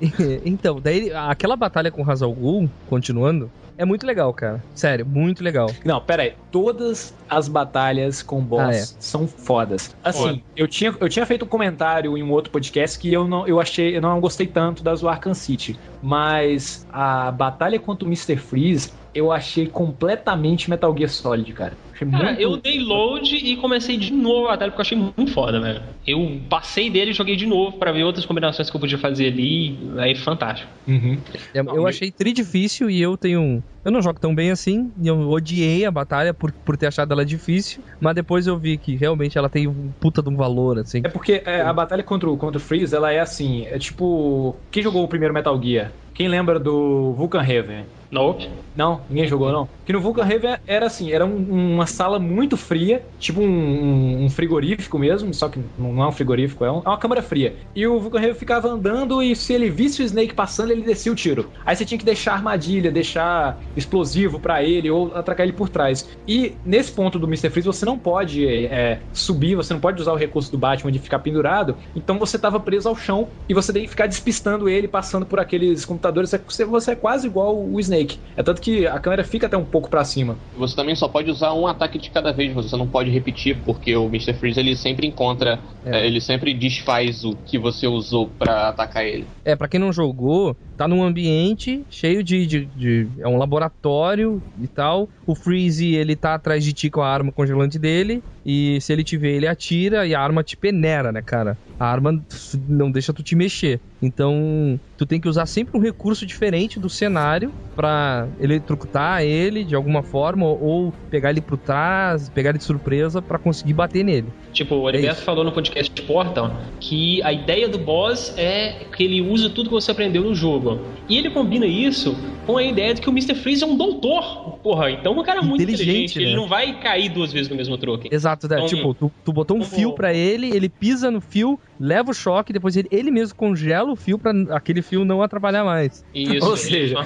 então, 0.44 0.80
daí 0.80 1.12
aquela 1.12 1.56
batalha 1.56 1.90
com 1.90 2.02
o 2.02 2.10
Hazal 2.10 2.32
Ghul, 2.32 2.68
continuando, 2.88 3.50
é 3.76 3.84
muito 3.84 4.04
legal, 4.04 4.32
cara. 4.34 4.60
Sério, 4.74 5.06
muito 5.06 5.44
legal. 5.44 5.70
Não, 5.84 6.00
pera 6.00 6.24
aí. 6.24 6.32
Todas 6.50 7.14
as 7.30 7.46
batalhas 7.46 8.22
com 8.24 8.40
boss 8.40 8.60
Ah, 8.60 8.74
é. 8.74 8.80
são 8.98 9.28
fodas. 9.28 9.94
Assim, 10.02 10.42
eu 10.56 10.66
tinha, 10.66 10.92
eu 10.98 11.08
tinha 11.08 11.24
feito 11.24 11.44
um 11.44 11.48
comentário 11.48 12.16
em 12.18 12.22
um 12.24 12.32
outro 12.32 12.50
podcast 12.50 12.98
que 12.98 13.12
eu 13.12 13.28
não, 13.28 13.46
eu 13.46 13.60
achei, 13.60 13.96
eu 13.96 14.00
não 14.00 14.18
gostei 14.20 14.48
tanto 14.48 14.82
das 14.82 15.00
do 15.02 15.08
Arkham 15.08 15.32
City, 15.34 15.78
mas 16.02 16.86
a 16.92 17.30
batalha 17.30 17.78
contra 17.78 18.04
o 18.04 18.08
Mr. 18.08 18.36
Freeze 18.36 18.90
eu 19.18 19.32
achei 19.32 19.66
completamente 19.66 20.70
Metal 20.70 20.94
Gear 20.96 21.10
Solid, 21.10 21.52
cara. 21.52 21.72
Achei 21.92 22.08
Cara, 22.08 22.24
muito 22.26 22.40
eu 22.40 22.56
dei 22.56 22.78
load 22.80 23.34
e 23.36 23.56
comecei 23.56 23.96
de 23.96 24.12
novo 24.12 24.46
a 24.46 24.50
batalha 24.52 24.70
porque 24.70 24.80
eu 24.80 24.98
achei 24.98 24.98
muito 24.98 25.32
foda, 25.32 25.60
velho. 25.60 25.82
Eu 26.06 26.40
passei 26.48 26.88
dele 26.88 27.10
e 27.10 27.14
joguei 27.14 27.34
de 27.36 27.46
novo 27.46 27.76
pra 27.76 27.90
ver 27.92 28.04
outras 28.04 28.24
combinações 28.24 28.70
que 28.70 28.76
eu 28.76 28.80
podia 28.80 28.98
fazer 28.98 29.26
ali. 29.26 29.76
Aí, 29.98 30.14
fantástico. 30.14 30.70
Uhum. 30.86 31.18
É, 31.52 31.60
Eu 31.60 31.86
achei 31.86 32.10
tri 32.10 32.32
difícil 32.32 32.88
e 32.88 33.00
eu 33.02 33.16
tenho. 33.16 33.40
um- 33.40 33.62
Eu 33.84 33.90
não 33.92 34.02
jogo 34.02 34.20
tão 34.20 34.34
bem 34.34 34.50
assim. 34.50 34.90
E 35.02 35.08
eu 35.08 35.18
odiei 35.30 35.84
a 35.84 35.90
batalha 35.90 36.32
por, 36.32 36.52
por 36.52 36.76
ter 36.76 36.86
achado 36.86 37.12
ela 37.12 37.24
difícil. 37.24 37.82
Mas 38.00 38.14
depois 38.14 38.46
eu 38.46 38.58
vi 38.58 38.76
que 38.78 38.94
realmente 38.96 39.36
ela 39.36 39.48
tem 39.48 39.66
um 39.66 39.90
puta 40.00 40.22
de 40.22 40.28
um 40.28 40.36
valor, 40.36 40.78
assim. 40.78 41.00
É 41.04 41.08
porque 41.08 41.42
é, 41.44 41.62
a 41.62 41.72
batalha 41.72 42.02
contra 42.02 42.30
o, 42.30 42.36
contra 42.36 42.58
o 42.58 42.60
Freeze, 42.60 42.94
ela 42.94 43.10
é 43.12 43.18
assim, 43.20 43.64
é 43.66 43.78
tipo, 43.78 44.54
quem 44.70 44.82
jogou 44.82 45.02
o 45.04 45.08
primeiro 45.08 45.32
Metal 45.34 45.60
Gear? 45.62 45.90
Quem 46.14 46.28
lembra 46.28 46.58
do 46.58 47.12
Vulcan 47.14 47.42
Heaven? 47.42 47.84
Nope. 48.10 48.48
Não, 48.74 49.02
ninguém 49.08 49.26
jogou 49.26 49.52
não. 49.52 49.68
Que 49.84 49.92
no 49.92 50.00
Vulcan 50.00 50.26
Heaven 50.26 50.56
era 50.66 50.86
assim, 50.86 51.12
era 51.12 51.26
um- 51.26 51.74
uma 51.74 51.86
sala 51.86 52.18
muito 52.18 52.56
fria, 52.56 53.04
tipo 53.18 53.40
um, 53.40 54.24
um- 54.24 54.30
frigorífico 54.30 54.98
mesmo, 54.98 55.32
só 55.34 55.48
que 55.48 55.60
não 55.76 56.02
é 56.02 56.06
um 56.08 56.12
frigorífico, 56.12 56.64
é, 56.64 56.70
um- 56.70 56.78
é 56.84 56.88
uma 56.88 56.96
câmara 56.98 57.20
fria. 57.22 57.56
E 57.74 57.86
o 57.86 58.00
Vulcan 58.00 58.20
Heaven 58.20 58.34
ficava 58.34 58.68
andando 58.68 59.22
e 59.22 59.34
se 59.36 59.52
ele 59.52 59.68
visse 59.68 60.00
o 60.00 60.04
Snake 60.04 60.32
passando, 60.34 60.70
ele 60.70 60.82
descia 60.82 61.12
o 61.12 61.14
tiro. 61.14 61.50
Aí 61.66 61.74
você 61.76 61.84
tinha 61.84 61.98
que 61.98 62.04
deixar 62.04 62.32
armadilha, 62.34 62.90
deixar 62.90 63.60
explosivo 63.76 64.40
pra 64.40 64.62
ele 64.62 64.90
ou 64.90 65.14
atracar 65.14 65.44
ele 65.44 65.52
por 65.56 65.68
trás. 65.68 66.08
E 66.26 66.54
nesse 66.64 66.92
ponto 66.92 67.18
do 67.18 67.26
Mr. 67.26 67.50
Freeze 67.50 67.66
você 67.66 67.84
não 67.84 67.98
pode 67.98 68.46
é, 68.46 69.00
subir, 69.12 69.54
você 69.54 69.74
não 69.74 69.80
pode 69.80 70.00
usar 70.00 70.12
o 70.12 70.16
recurso 70.16 70.50
do 70.50 70.56
Batman 70.58 70.92
de 70.92 70.98
ficar 70.98 71.18
pendurado, 71.18 71.76
então 71.94 72.18
você 72.18 72.38
tava 72.38 72.58
preso 72.60 72.88
ao 72.88 72.96
chão 72.96 73.28
e 73.48 73.52
você 73.54 73.72
tem 73.72 73.82
que 73.82 73.90
ficar 73.90 74.06
despistando 74.06 74.68
ele, 74.68 74.88
passando 74.88 75.26
por 75.26 75.38
aqueles 75.40 75.84
computadores. 75.84 76.30
Você 76.70 76.92
é 76.92 76.96
quase 76.96 77.26
igual 77.26 77.58
o 77.58 77.78
Snake. 77.80 77.97
É 78.36 78.42
tanto 78.42 78.60
que 78.60 78.86
a 78.86 78.98
câmera 79.00 79.24
fica 79.24 79.46
até 79.46 79.56
um 79.56 79.64
pouco 79.64 79.88
pra 79.90 80.04
cima. 80.04 80.38
Você 80.56 80.76
também 80.76 80.94
só 80.94 81.08
pode 81.08 81.30
usar 81.30 81.52
um 81.54 81.66
ataque 81.66 81.98
de 81.98 82.10
cada 82.10 82.32
vez, 82.32 82.52
você 82.54 82.76
não 82.76 82.86
pode 82.86 83.10
repetir, 83.10 83.62
porque 83.64 83.94
o 83.96 84.06
Mr. 84.06 84.34
Freeze 84.34 84.60
ele 84.60 84.76
sempre 84.76 85.06
encontra, 85.06 85.60
É. 85.84 85.98
eh, 86.02 86.06
ele 86.06 86.20
sempre 86.20 86.54
desfaz 86.54 87.24
o 87.24 87.32
que 87.46 87.58
você 87.58 87.86
usou 87.86 88.28
pra 88.38 88.68
atacar 88.68 89.04
ele. 89.04 89.26
É, 89.44 89.56
pra 89.56 89.68
quem 89.68 89.80
não 89.80 89.92
jogou, 89.92 90.56
tá 90.76 90.86
num 90.86 91.02
ambiente 91.02 91.84
cheio 91.90 92.22
de, 92.22 92.46
de, 92.46 92.66
de- 92.66 93.08
É 93.20 93.26
um 93.28 93.38
laboratório 93.38 94.42
e 94.60 94.68
tal. 94.68 95.08
O 95.26 95.34
Freeze, 95.34 95.94
ele 95.94 96.14
tá 96.16 96.34
atrás 96.34 96.62
de 96.64 96.72
ti 96.72 96.90
com 96.90 97.00
a 97.00 97.08
arma 97.08 97.32
congelante 97.32 97.78
dele. 97.78 98.22
E 98.50 98.80
se 98.80 98.94
ele 98.94 99.04
te 99.04 99.14
vê, 99.18 99.36
ele 99.36 99.46
atira 99.46 100.06
e 100.06 100.14
a 100.14 100.20
arma 100.22 100.42
te 100.42 100.56
peneira, 100.56 101.12
né, 101.12 101.20
cara? 101.20 101.58
A 101.78 101.84
arma 101.84 102.18
não 102.66 102.90
deixa 102.90 103.12
tu 103.12 103.22
te 103.22 103.36
mexer. 103.36 103.78
Então, 104.00 104.80
tu 104.96 105.04
tem 105.04 105.20
que 105.20 105.28
usar 105.28 105.44
sempre 105.44 105.76
um 105.76 105.80
recurso 105.80 106.24
diferente 106.24 106.80
do 106.80 106.88
cenário 106.88 107.52
pra 107.76 108.26
eletrocutar 108.40 109.22
ele 109.22 109.64
de 109.64 109.74
alguma 109.74 110.02
forma 110.02 110.46
ou, 110.46 110.92
pegar 111.10 111.30
ele 111.30 111.42
por 111.42 111.58
trás, 111.58 112.30
pegar 112.30 112.50
ele 112.50 112.58
de 112.58 112.64
surpresa 112.64 113.20
pra 113.20 113.38
conseguir 113.38 113.74
bater 113.74 114.02
nele. 114.02 114.28
Tipo, 114.52 114.76
o 114.76 114.88
Heriberto 114.88 115.22
falou 115.22 115.44
no 115.44 115.52
podcast 115.52 115.92
de 115.92 116.02
Portal 116.02 116.56
que 116.80 117.22
a 117.22 117.32
ideia 117.32 117.68
do 117.68 117.78
boss 117.78 118.32
é 118.36 118.86
que 118.96 119.04
ele 119.04 119.20
usa 119.20 119.50
tudo 119.50 119.68
que 119.68 119.74
você 119.74 119.90
aprendeu 119.90 120.22
no 120.22 120.34
jogo. 120.34 120.80
E 121.08 121.18
ele 121.18 121.30
combina 121.30 121.66
isso 121.66 122.16
com 122.46 122.56
a 122.56 122.62
ideia 122.62 122.94
de 122.94 123.00
que 123.00 123.08
o 123.08 123.12
Mr. 123.12 123.34
Freeze 123.34 123.62
é 123.62 123.66
um 123.66 123.76
doutor. 123.76 124.58
Porra, 124.62 124.90
então 124.90 125.16
o 125.16 125.22
cara 125.22 125.40
é 125.40 125.42
muito 125.42 125.62
Inteligente, 125.62 125.90
inteligente. 125.90 126.18
Ele 126.18 126.30
né? 126.30 126.36
não 126.36 126.48
vai 126.48 126.80
cair 126.80 127.08
duas 127.08 127.32
vezes 127.32 127.48
no 127.48 127.56
mesmo 127.56 127.76
truque. 127.76 128.08
Exato, 128.12 128.37
né? 128.46 128.56
Então, 128.56 128.66
tipo, 128.68 128.94
tu, 128.94 129.10
tu 129.24 129.32
botou 129.32 129.56
um 129.56 129.60
como- 129.60 129.72
fio 129.72 129.94
pra 129.94 130.12
ele, 130.12 130.54
ele 130.54 130.68
pisa 130.68 131.10
no 131.10 131.20
fio, 131.20 131.58
leva 131.80 132.10
o 132.10 132.14
choque, 132.14 132.52
depois 132.52 132.76
ele, 132.76 132.88
ele 132.92 133.10
mesmo 133.10 133.34
congela 133.34 133.90
o 133.90 133.96
fio 133.96 134.18
pra 134.18 134.32
aquele 134.50 134.82
fio 134.82 135.04
não 135.04 135.22
atrapalhar 135.22 135.64
mais. 135.64 136.04
Isso, 136.14 136.44
Ou 136.46 136.56
seja, 136.56 136.96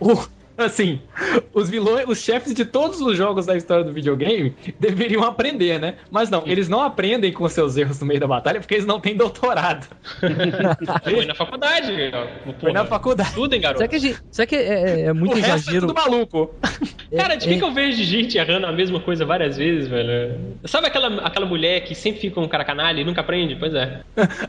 o, 0.00 0.12
o- 0.12 0.28
assim, 0.56 1.00
os 1.52 1.68
vilões, 1.70 2.04
os 2.08 2.18
chefes 2.20 2.54
de 2.54 2.64
todos 2.64 3.00
os 3.00 3.16
jogos 3.16 3.46
da 3.46 3.56
história 3.56 3.84
do 3.84 3.92
videogame 3.92 4.54
deveriam 4.78 5.22
aprender, 5.24 5.78
né? 5.80 5.96
Mas 6.10 6.30
não, 6.30 6.42
eles 6.46 6.68
não 6.68 6.80
aprendem 6.82 7.32
com 7.32 7.48
seus 7.48 7.76
erros 7.76 8.00
no 8.00 8.06
meio 8.06 8.20
da 8.20 8.26
batalha 8.26 8.60
porque 8.60 8.74
eles 8.74 8.86
não 8.86 9.00
têm 9.00 9.16
doutorado. 9.16 9.86
Foi 11.04 11.24
na 11.26 11.34
faculdade. 11.34 11.92
ó. 12.12 12.52
Foi 12.60 12.72
na 12.72 12.84
faculdade. 12.84 13.28
Estudem, 13.30 13.60
garoto. 13.60 13.78
Será 13.78 13.88
que, 13.88 13.96
a 13.96 13.98
gente- 13.98 14.18
será 14.30 14.46
que 14.46 14.56
é, 14.56 15.00
é 15.06 15.12
muito 15.12 15.32
o 15.32 15.36
resto 15.40 15.48
exagero? 15.70 15.76
é 15.84 15.88
tudo 15.88 15.94
maluco. 15.94 16.54
Cara, 17.16 17.34
de 17.36 17.52
É- 17.52 17.58
que, 17.58 17.64
eu 17.64 17.72
vejo 17.72 18.02
gente 18.02 18.36
errando 18.38 18.66
a 18.66 18.72
mesma 18.72 19.00
coisa 19.00 19.24
várias 19.24 19.56
vezes, 19.56 19.88
velho? 19.88 20.38
Sabe 20.64 20.86
aquela, 20.86 21.08
aquela 21.26 21.46
mulher 21.46 21.80
que 21.84 21.94
sempre 21.94 22.20
fica 22.20 22.40
um 22.40 22.48
cara 22.48 22.64
canalha 22.64 23.00
e 23.00 23.04
nunca 23.04 23.20
aprende? 23.20 23.56
Pois 23.56 23.74
é. 23.74 24.00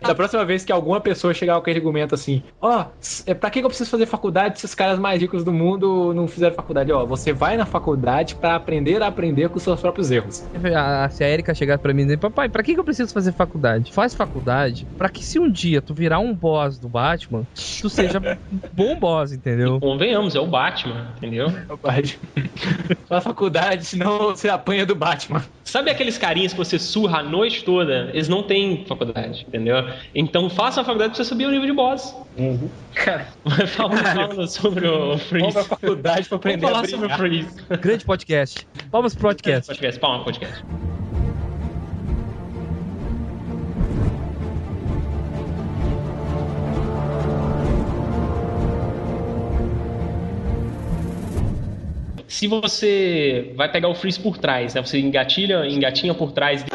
Da 0.02 0.16
próxima 0.16 0.44
vez 0.46 0.64
que 0.64 0.72
alguma 0.72 1.00
pessoa 1.02 1.34
chegar 1.34 1.54
com 1.56 1.60
aquele 1.62 1.80
argumento 1.80 2.16
assim, 2.16 2.42
ó, 2.62 2.86
é 3.26 3.34
pra 3.34 3.50
que 3.50 3.60
que 3.60 3.66
eu 3.66 3.70
preciso 3.70 3.90
fazer 3.90 4.06
faculdade 4.06 4.60
se 4.60 4.66
os 4.66 4.76
caras 4.76 5.00
mais 5.00 5.22
ricos 5.22 5.44
do 5.44 5.52
mundo 5.54 5.95
não 6.14 6.28
fizeram 6.28 6.56
faculdade? 6.56 6.92
Ó, 6.92 7.06
você 7.06 7.32
vai 7.34 7.58
na 7.58 7.66
faculdade 7.66 8.36
pra 8.36 8.56
aprender 8.56 9.02
a 9.02 9.08
aprender 9.08 9.50
com 9.50 9.58
os 9.58 9.64
seus 9.64 9.80
próprios 9.80 10.12
erros. 10.12 10.44
A- 10.76 11.10
Se 11.10 11.24
a 11.24 11.30
Erika 11.30 11.54
chegar 11.54 11.78
pra 11.80 11.94
mim 11.94 12.02
e 12.02 12.06
dizer, 12.06 12.18
papai, 12.18 12.50
pra 12.50 12.64
que 12.64 12.74
que 12.74 12.80
eu 12.80 12.84
preciso 12.84 13.14
fazer 13.14 13.32
faculdade? 13.34 13.92
Faz 13.94 14.14
faculdade 14.14 14.88
pra 14.98 15.10
que 15.10 15.24
se 15.24 15.40
um 15.40 15.50
dia 15.50 15.82
tu 15.82 15.94
virar 15.94 16.20
um 16.20 16.34
boss 16.34 16.78
do 16.78 16.88
Batman, 16.90 17.44
tu 17.82 17.90
seja 17.90 18.20
um 18.20 18.60
bom 18.74 18.98
boss, 19.00 19.32
entendeu? 19.32 19.80
Convenhamos, 19.80 20.36
é 20.36 20.40
o 20.40 20.48
Batman, 20.48 21.08
entendeu? 21.18 21.48
Faz 23.08 23.24
faculdade, 23.24 23.86
senão 23.86 24.20
você 24.36 24.50
apanha 24.50 24.86
do 24.86 24.96
Batman. 24.96 25.44
Sabe 25.64 25.90
aqueles 25.92 26.18
carinhas 26.18 26.52
que 26.54 26.58
você 26.58 26.78
surra 26.80 27.20
a 27.20 27.24
noite 27.24 27.64
toda? 27.64 28.10
Eles 28.14 28.28
não 28.30 28.44
têm 28.44 28.86
faculdade, 28.88 29.46
entendeu? 29.48 29.76
Então 30.14 30.50
faça 30.50 30.82
a 30.82 30.84
faculdade 30.84 31.14
pra 31.14 31.18
você 31.24 31.28
subir 31.28 31.46
o 31.46 31.52
nível 31.52 31.66
de 31.66 31.74
boss. 31.74 32.16
Cara, 32.94 33.28
Vai 33.44 33.66
falar 33.68 34.48
sobre 34.48 34.88
o 34.88 35.18
Freeze. 35.18 35.58
Pra 35.86 35.94
faculdade 35.94 36.28
pra 36.28 36.38
aprender 36.38 36.62
Vamos 36.62 36.78
a 36.78 36.82
falar 36.82 36.88
sobre 36.88 37.14
o. 37.14 37.18
Freeze. 37.18 37.64
Grande 37.82 38.06
podcast. 38.06 38.68
Palmas 38.92 39.14
pro 39.14 39.30
podcast. 39.30 39.68
Podcast, 39.68 40.00
palma 40.00 40.24
podcast. 40.24 40.95
Se 52.36 52.48
você 52.48 53.54
vai 53.56 53.72
pegar 53.72 53.88
o 53.88 53.96
Freeze 53.96 54.20
por 54.20 54.38
trás, 54.38 54.74
né? 54.74 54.82
Você 54.82 55.00
engatilha, 55.00 55.66
engatinha 55.70 56.14
por 56.14 56.34
trás 56.34 56.64
dele 56.64 56.74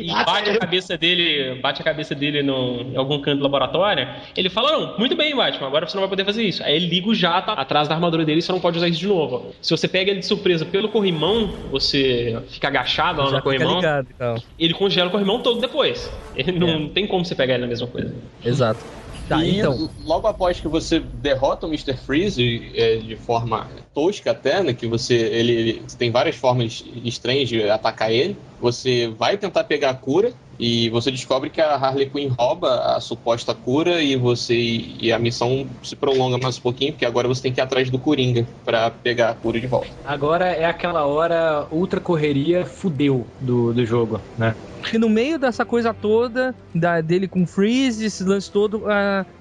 e 0.00 0.08
bate 0.26 0.50
a 0.50 0.58
cabeça 0.58 0.98
dele, 0.98 1.60
bate 1.60 1.80
a 1.80 1.84
cabeça 1.84 2.16
dele 2.16 2.42
no, 2.42 2.80
em 2.80 2.96
algum 2.96 3.20
canto 3.20 3.38
do 3.38 3.44
laboratório, 3.44 4.08
ele 4.36 4.50
fala, 4.50 4.72
não, 4.72 4.98
muito 4.98 5.14
bem, 5.14 5.36
Batman, 5.36 5.68
agora 5.68 5.86
você 5.86 5.94
não 5.96 6.02
vai 6.02 6.08
poder 6.10 6.24
fazer 6.24 6.42
isso. 6.42 6.64
Aí 6.64 6.74
ele 6.74 6.88
liga 6.88 7.08
o 7.08 7.14
jato 7.14 7.52
atrás 7.52 7.86
da 7.86 7.94
armadura 7.94 8.24
dele 8.24 8.40
e 8.40 8.42
você 8.42 8.50
não 8.50 8.58
pode 8.58 8.76
usar 8.76 8.88
isso 8.88 8.98
de 8.98 9.06
novo. 9.06 9.54
Se 9.62 9.70
você 9.70 9.86
pega 9.86 10.10
ele 10.10 10.18
de 10.18 10.26
surpresa 10.26 10.64
pelo 10.64 10.88
corrimão, 10.88 11.46
você 11.70 12.36
fica 12.48 12.66
agachado 12.66 13.22
lá 13.22 13.30
no 13.30 13.40
corrimão, 13.40 13.76
ligado 13.76 14.08
e 14.10 14.14
tal. 14.14 14.36
ele 14.58 14.74
congela 14.74 15.06
o 15.06 15.12
corrimão 15.12 15.38
todo 15.40 15.60
depois. 15.60 16.10
Ele 16.34 16.58
não 16.58 16.86
É. 16.86 16.88
tem 16.88 17.06
como 17.06 17.24
você 17.24 17.36
pegar 17.36 17.54
ele 17.54 17.62
na 17.62 17.68
mesma 17.68 17.86
coisa. 17.86 18.12
Exato. 18.44 18.80
Tá, 19.28 19.44
e 19.44 19.58
então. 19.58 19.90
logo 20.04 20.26
após 20.26 20.60
que 20.60 20.68
você 20.68 21.00
derrota 21.00 21.66
o 21.66 21.70
Mr. 21.70 21.96
Freeze 21.96 22.72
é, 22.74 22.96
de 22.96 23.16
forma 23.16 23.66
tosca 23.94 24.32
até, 24.32 24.62
né, 24.62 24.74
que 24.74 24.86
você 24.86 25.14
ele, 25.14 25.52
ele 25.52 25.86
tem 25.98 26.10
várias 26.10 26.36
formas 26.36 26.82
estranhas 27.04 27.48
de 27.48 27.68
atacar 27.68 28.12
ele, 28.12 28.36
você 28.60 29.08
vai 29.08 29.36
tentar 29.38 29.64
pegar 29.64 29.90
a 29.90 29.94
cura 29.94 30.32
e 30.58 30.88
você 30.90 31.10
descobre 31.10 31.50
que 31.50 31.60
a 31.60 31.74
Harley 31.74 32.08
Quinn 32.10 32.28
rouba 32.28 32.96
a 32.96 33.00
suposta 33.00 33.54
cura 33.54 34.00
e 34.02 34.16
você 34.16 34.54
e 34.54 35.12
a 35.12 35.18
missão 35.18 35.68
se 35.82 35.96
prolonga 35.96 36.38
mais 36.38 36.58
um 36.58 36.62
pouquinho, 36.62 36.92
porque 36.92 37.04
agora 37.04 37.26
você 37.26 37.42
tem 37.42 37.52
que 37.52 37.60
ir 37.60 37.62
atrás 37.62 37.90
do 37.90 37.98
Coringa 37.98 38.46
pra 38.64 38.90
pegar 38.90 39.30
a 39.30 39.34
cura 39.34 39.60
de 39.60 39.66
volta. 39.66 39.88
Agora 40.04 40.46
é 40.46 40.64
aquela 40.64 41.06
hora 41.06 41.66
ultra 41.70 42.00
correria 42.00 42.64
fudeu 42.64 43.26
do, 43.40 43.72
do 43.72 43.84
jogo, 43.84 44.20
né? 44.36 44.54
E 44.92 44.98
no 44.98 45.08
meio 45.08 45.38
dessa 45.38 45.64
coisa 45.64 45.92
toda, 45.94 46.54
da, 46.74 47.00
dele 47.00 47.26
com 47.26 47.46
freeze, 47.46 48.04
esse 48.04 48.22
lance 48.24 48.50
todo, 48.50 48.84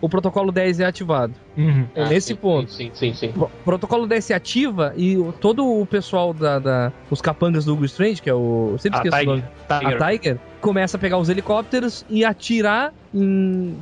o 0.01 0.09
protocolo 0.09 0.51
10 0.51 0.79
é 0.79 0.85
ativado. 0.85 1.33
É 1.95 2.03
Ah, 2.03 2.09
nesse 2.09 2.27
sim, 2.29 2.35
ponto. 2.35 2.71
Sim, 2.71 2.89
sim, 2.93 3.13
sim. 3.13 3.31
O 3.35 3.47
protocolo 3.63 4.07
10 4.07 4.25
se 4.25 4.33
ativa 4.33 4.93
e 4.95 5.17
o- 5.17 5.31
todo 5.31 5.65
o 5.65 5.85
pessoal 5.85 6.33
da, 6.33 6.57
da- 6.59 6.91
os 7.11 7.21
capangas 7.21 7.65
do 7.65 7.73
Hugo 7.73 7.85
Strange, 7.85 8.21
que 8.21 8.29
é 8.29 8.33
o. 8.33 8.69
eu 8.71 8.77
Sempre 8.79 8.99
A 8.99 9.03
esqueço 9.03 9.15
o 9.15 9.19
Tiger. 9.19 9.35
nome. 9.35 9.79
Tiger. 9.79 10.01
A 10.03 10.09
Tiger, 10.11 10.39
começa 10.61 10.97
a 10.97 10.99
pegar 10.99 11.17
os 11.17 11.29
helicópteros 11.29 12.05
e 12.09 12.23
atirar 12.25 12.91
em, 13.13 13.21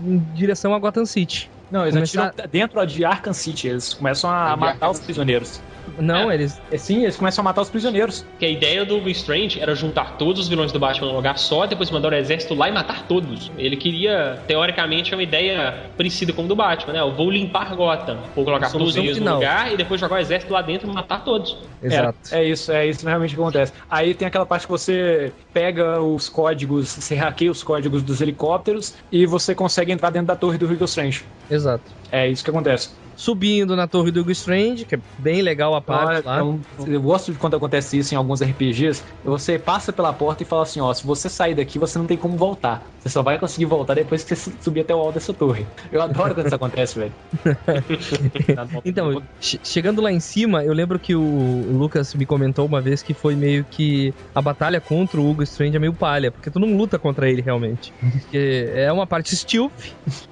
em 0.05 0.27
direção 0.33 0.73
a 0.73 0.79
Gotham 0.79 1.05
City. 1.05 1.49
Não, 1.69 1.83
eles 1.83 1.93
Começar- 1.93 2.25
atiram 2.27 2.49
dentro 2.51 2.85
de 2.85 3.05
Arkham 3.05 3.31
City, 3.33 3.69
eles 3.69 3.93
começam 3.93 4.29
a 4.29 4.53
De 4.55 4.59
matar 4.59 4.89
os 4.89 4.99
prisioneiros. 4.99 5.61
Não, 5.99 6.31
eles. 6.31 6.61
É 6.71 6.77
sim, 6.77 7.03
eles 7.03 7.17
começam 7.17 7.41
a 7.41 7.45
matar 7.45 7.61
os 7.61 7.69
prisioneiros. 7.69 8.25
Que 8.39 8.45
a 8.45 8.49
ideia 8.49 8.85
do 8.85 9.09
Strange 9.09 9.59
era 9.59 9.75
juntar 9.75 10.17
todos 10.17 10.41
os 10.41 10.47
vilões 10.47 10.71
do 10.71 10.79
Batman 10.79 11.07
num 11.07 11.15
lugar 11.15 11.37
só, 11.37 11.65
depois 11.65 11.89
mandar 11.91 12.11
o 12.11 12.15
exército 12.15 12.53
lá 12.53 12.69
e 12.69 12.71
matar 12.71 13.07
todos. 13.07 13.51
Ele 13.57 13.75
queria, 13.75 14.39
teoricamente, 14.47 15.13
é 15.13 15.17
uma 15.17 15.23
ideia 15.23 15.75
parecida 15.97 16.33
com 16.33 16.43
o 16.43 16.47
do 16.47 16.55
Batman, 16.55 16.93
né? 16.93 16.99
Eu 16.99 17.13
vou 17.13 17.29
limpar 17.29 17.75
Gotham. 17.75 18.17
Vou 18.35 18.45
colocar 18.45 18.69
todos 18.71 18.95
eles 18.95 19.19
no 19.19 19.35
lugar 19.35 19.71
e 19.73 19.77
depois 19.77 19.99
jogar 19.99 20.15
o 20.15 20.19
exército 20.19 20.53
lá 20.53 20.61
dentro 20.61 20.89
e 20.89 20.93
matar 20.93 21.23
todos. 21.23 21.57
Exato. 21.81 22.17
É, 22.31 22.39
é 22.39 22.43
isso, 22.45 22.71
é 22.71 22.87
isso 22.87 23.05
realmente 23.05 23.35
que 23.35 23.41
acontece. 23.41 23.73
Aí 23.89 24.13
tem 24.13 24.27
aquela 24.27 24.45
parte 24.45 24.65
que 24.65 24.71
você 24.71 25.31
pega 25.53 26.01
os 26.01 26.29
códigos, 26.29 26.89
você 26.89 27.15
hackeia 27.15 27.51
os 27.51 27.63
códigos 27.63 28.03
dos 28.03 28.21
helicópteros 28.21 28.95
e 29.11 29.25
você 29.25 29.55
consegue 29.55 29.91
entrar 29.91 30.09
dentro 30.09 30.27
da 30.27 30.35
torre 30.35 30.57
do 30.57 30.65
Hugo 30.65 30.85
Strange. 30.85 31.23
Exato. 31.49 31.83
É 32.11 32.27
isso 32.27 32.43
que 32.43 32.49
acontece. 32.49 32.89
Subindo 33.15 33.75
na 33.75 33.87
torre 33.87 34.11
do 34.11 34.21
Hugo 34.21 34.31
Strange, 34.31 34.85
que 34.85 34.95
é 34.95 34.99
bem 35.19 35.41
legal 35.41 35.75
a 35.75 35.81
parte 35.81 36.07
Olha, 36.07 36.21
lá. 36.25 36.35
então, 36.37 36.59
eu 36.87 37.01
gosto 37.01 37.31
de 37.31 37.37
quando 37.37 37.55
acontece 37.55 37.97
isso 37.97 38.13
em 38.13 38.17
alguns 38.17 38.41
RPGs. 38.41 39.03
Você 39.23 39.59
passa 39.59 39.93
pela 39.93 40.11
porta 40.11 40.43
e 40.43 40.45
fala 40.45 40.63
assim: 40.63 40.79
ó, 40.81 40.93
se 40.93 41.05
você 41.05 41.29
sair 41.29 41.53
daqui, 41.53 41.77
você 41.77 41.99
não 41.99 42.07
tem 42.07 42.17
como 42.17 42.35
voltar. 42.37 42.89
Você 42.99 43.09
só 43.09 43.21
vai 43.21 43.37
conseguir 43.37 43.65
voltar 43.65 43.93
depois 43.95 44.23
que 44.23 44.35
você 44.35 44.51
subir 44.59 44.81
até 44.81 44.95
o 44.95 44.99
alto 44.99 45.13
dessa 45.15 45.33
torre. 45.33 45.65
Eu 45.91 46.01
adoro 46.01 46.33
quando 46.33 46.45
isso 46.47 46.55
acontece, 46.55 46.99
velho. 46.99 47.13
Então, 48.83 49.11
che- 49.39 49.59
chegando 49.63 50.01
lá 50.01 50.11
em 50.11 50.19
cima, 50.19 50.63
eu 50.63 50.73
lembro 50.73 50.99
que 50.99 51.15
o 51.15 51.21
o 51.71 51.77
Lucas 51.77 52.13
me 52.15 52.25
comentou 52.25 52.65
uma 52.67 52.81
vez 52.81 53.01
que 53.01 53.13
foi 53.13 53.35
meio 53.35 53.65
que 53.65 54.13
a 54.33 54.41
batalha 54.41 54.81
contra 54.81 55.19
o 55.21 55.29
Hugo 55.29 55.43
Strange 55.43 55.75
é 55.75 55.79
meio 55.79 55.95
palha, 55.95 56.31
porque 56.31 56.49
tu 56.51 56.59
não 56.59 56.75
luta 56.75 56.99
contra 56.99 57.29
ele 57.29 57.41
realmente. 57.41 57.93
Porque 57.99 58.65
é 58.73 58.91
uma 58.91 59.07
parte 59.07 59.35
stealth, 59.35 59.71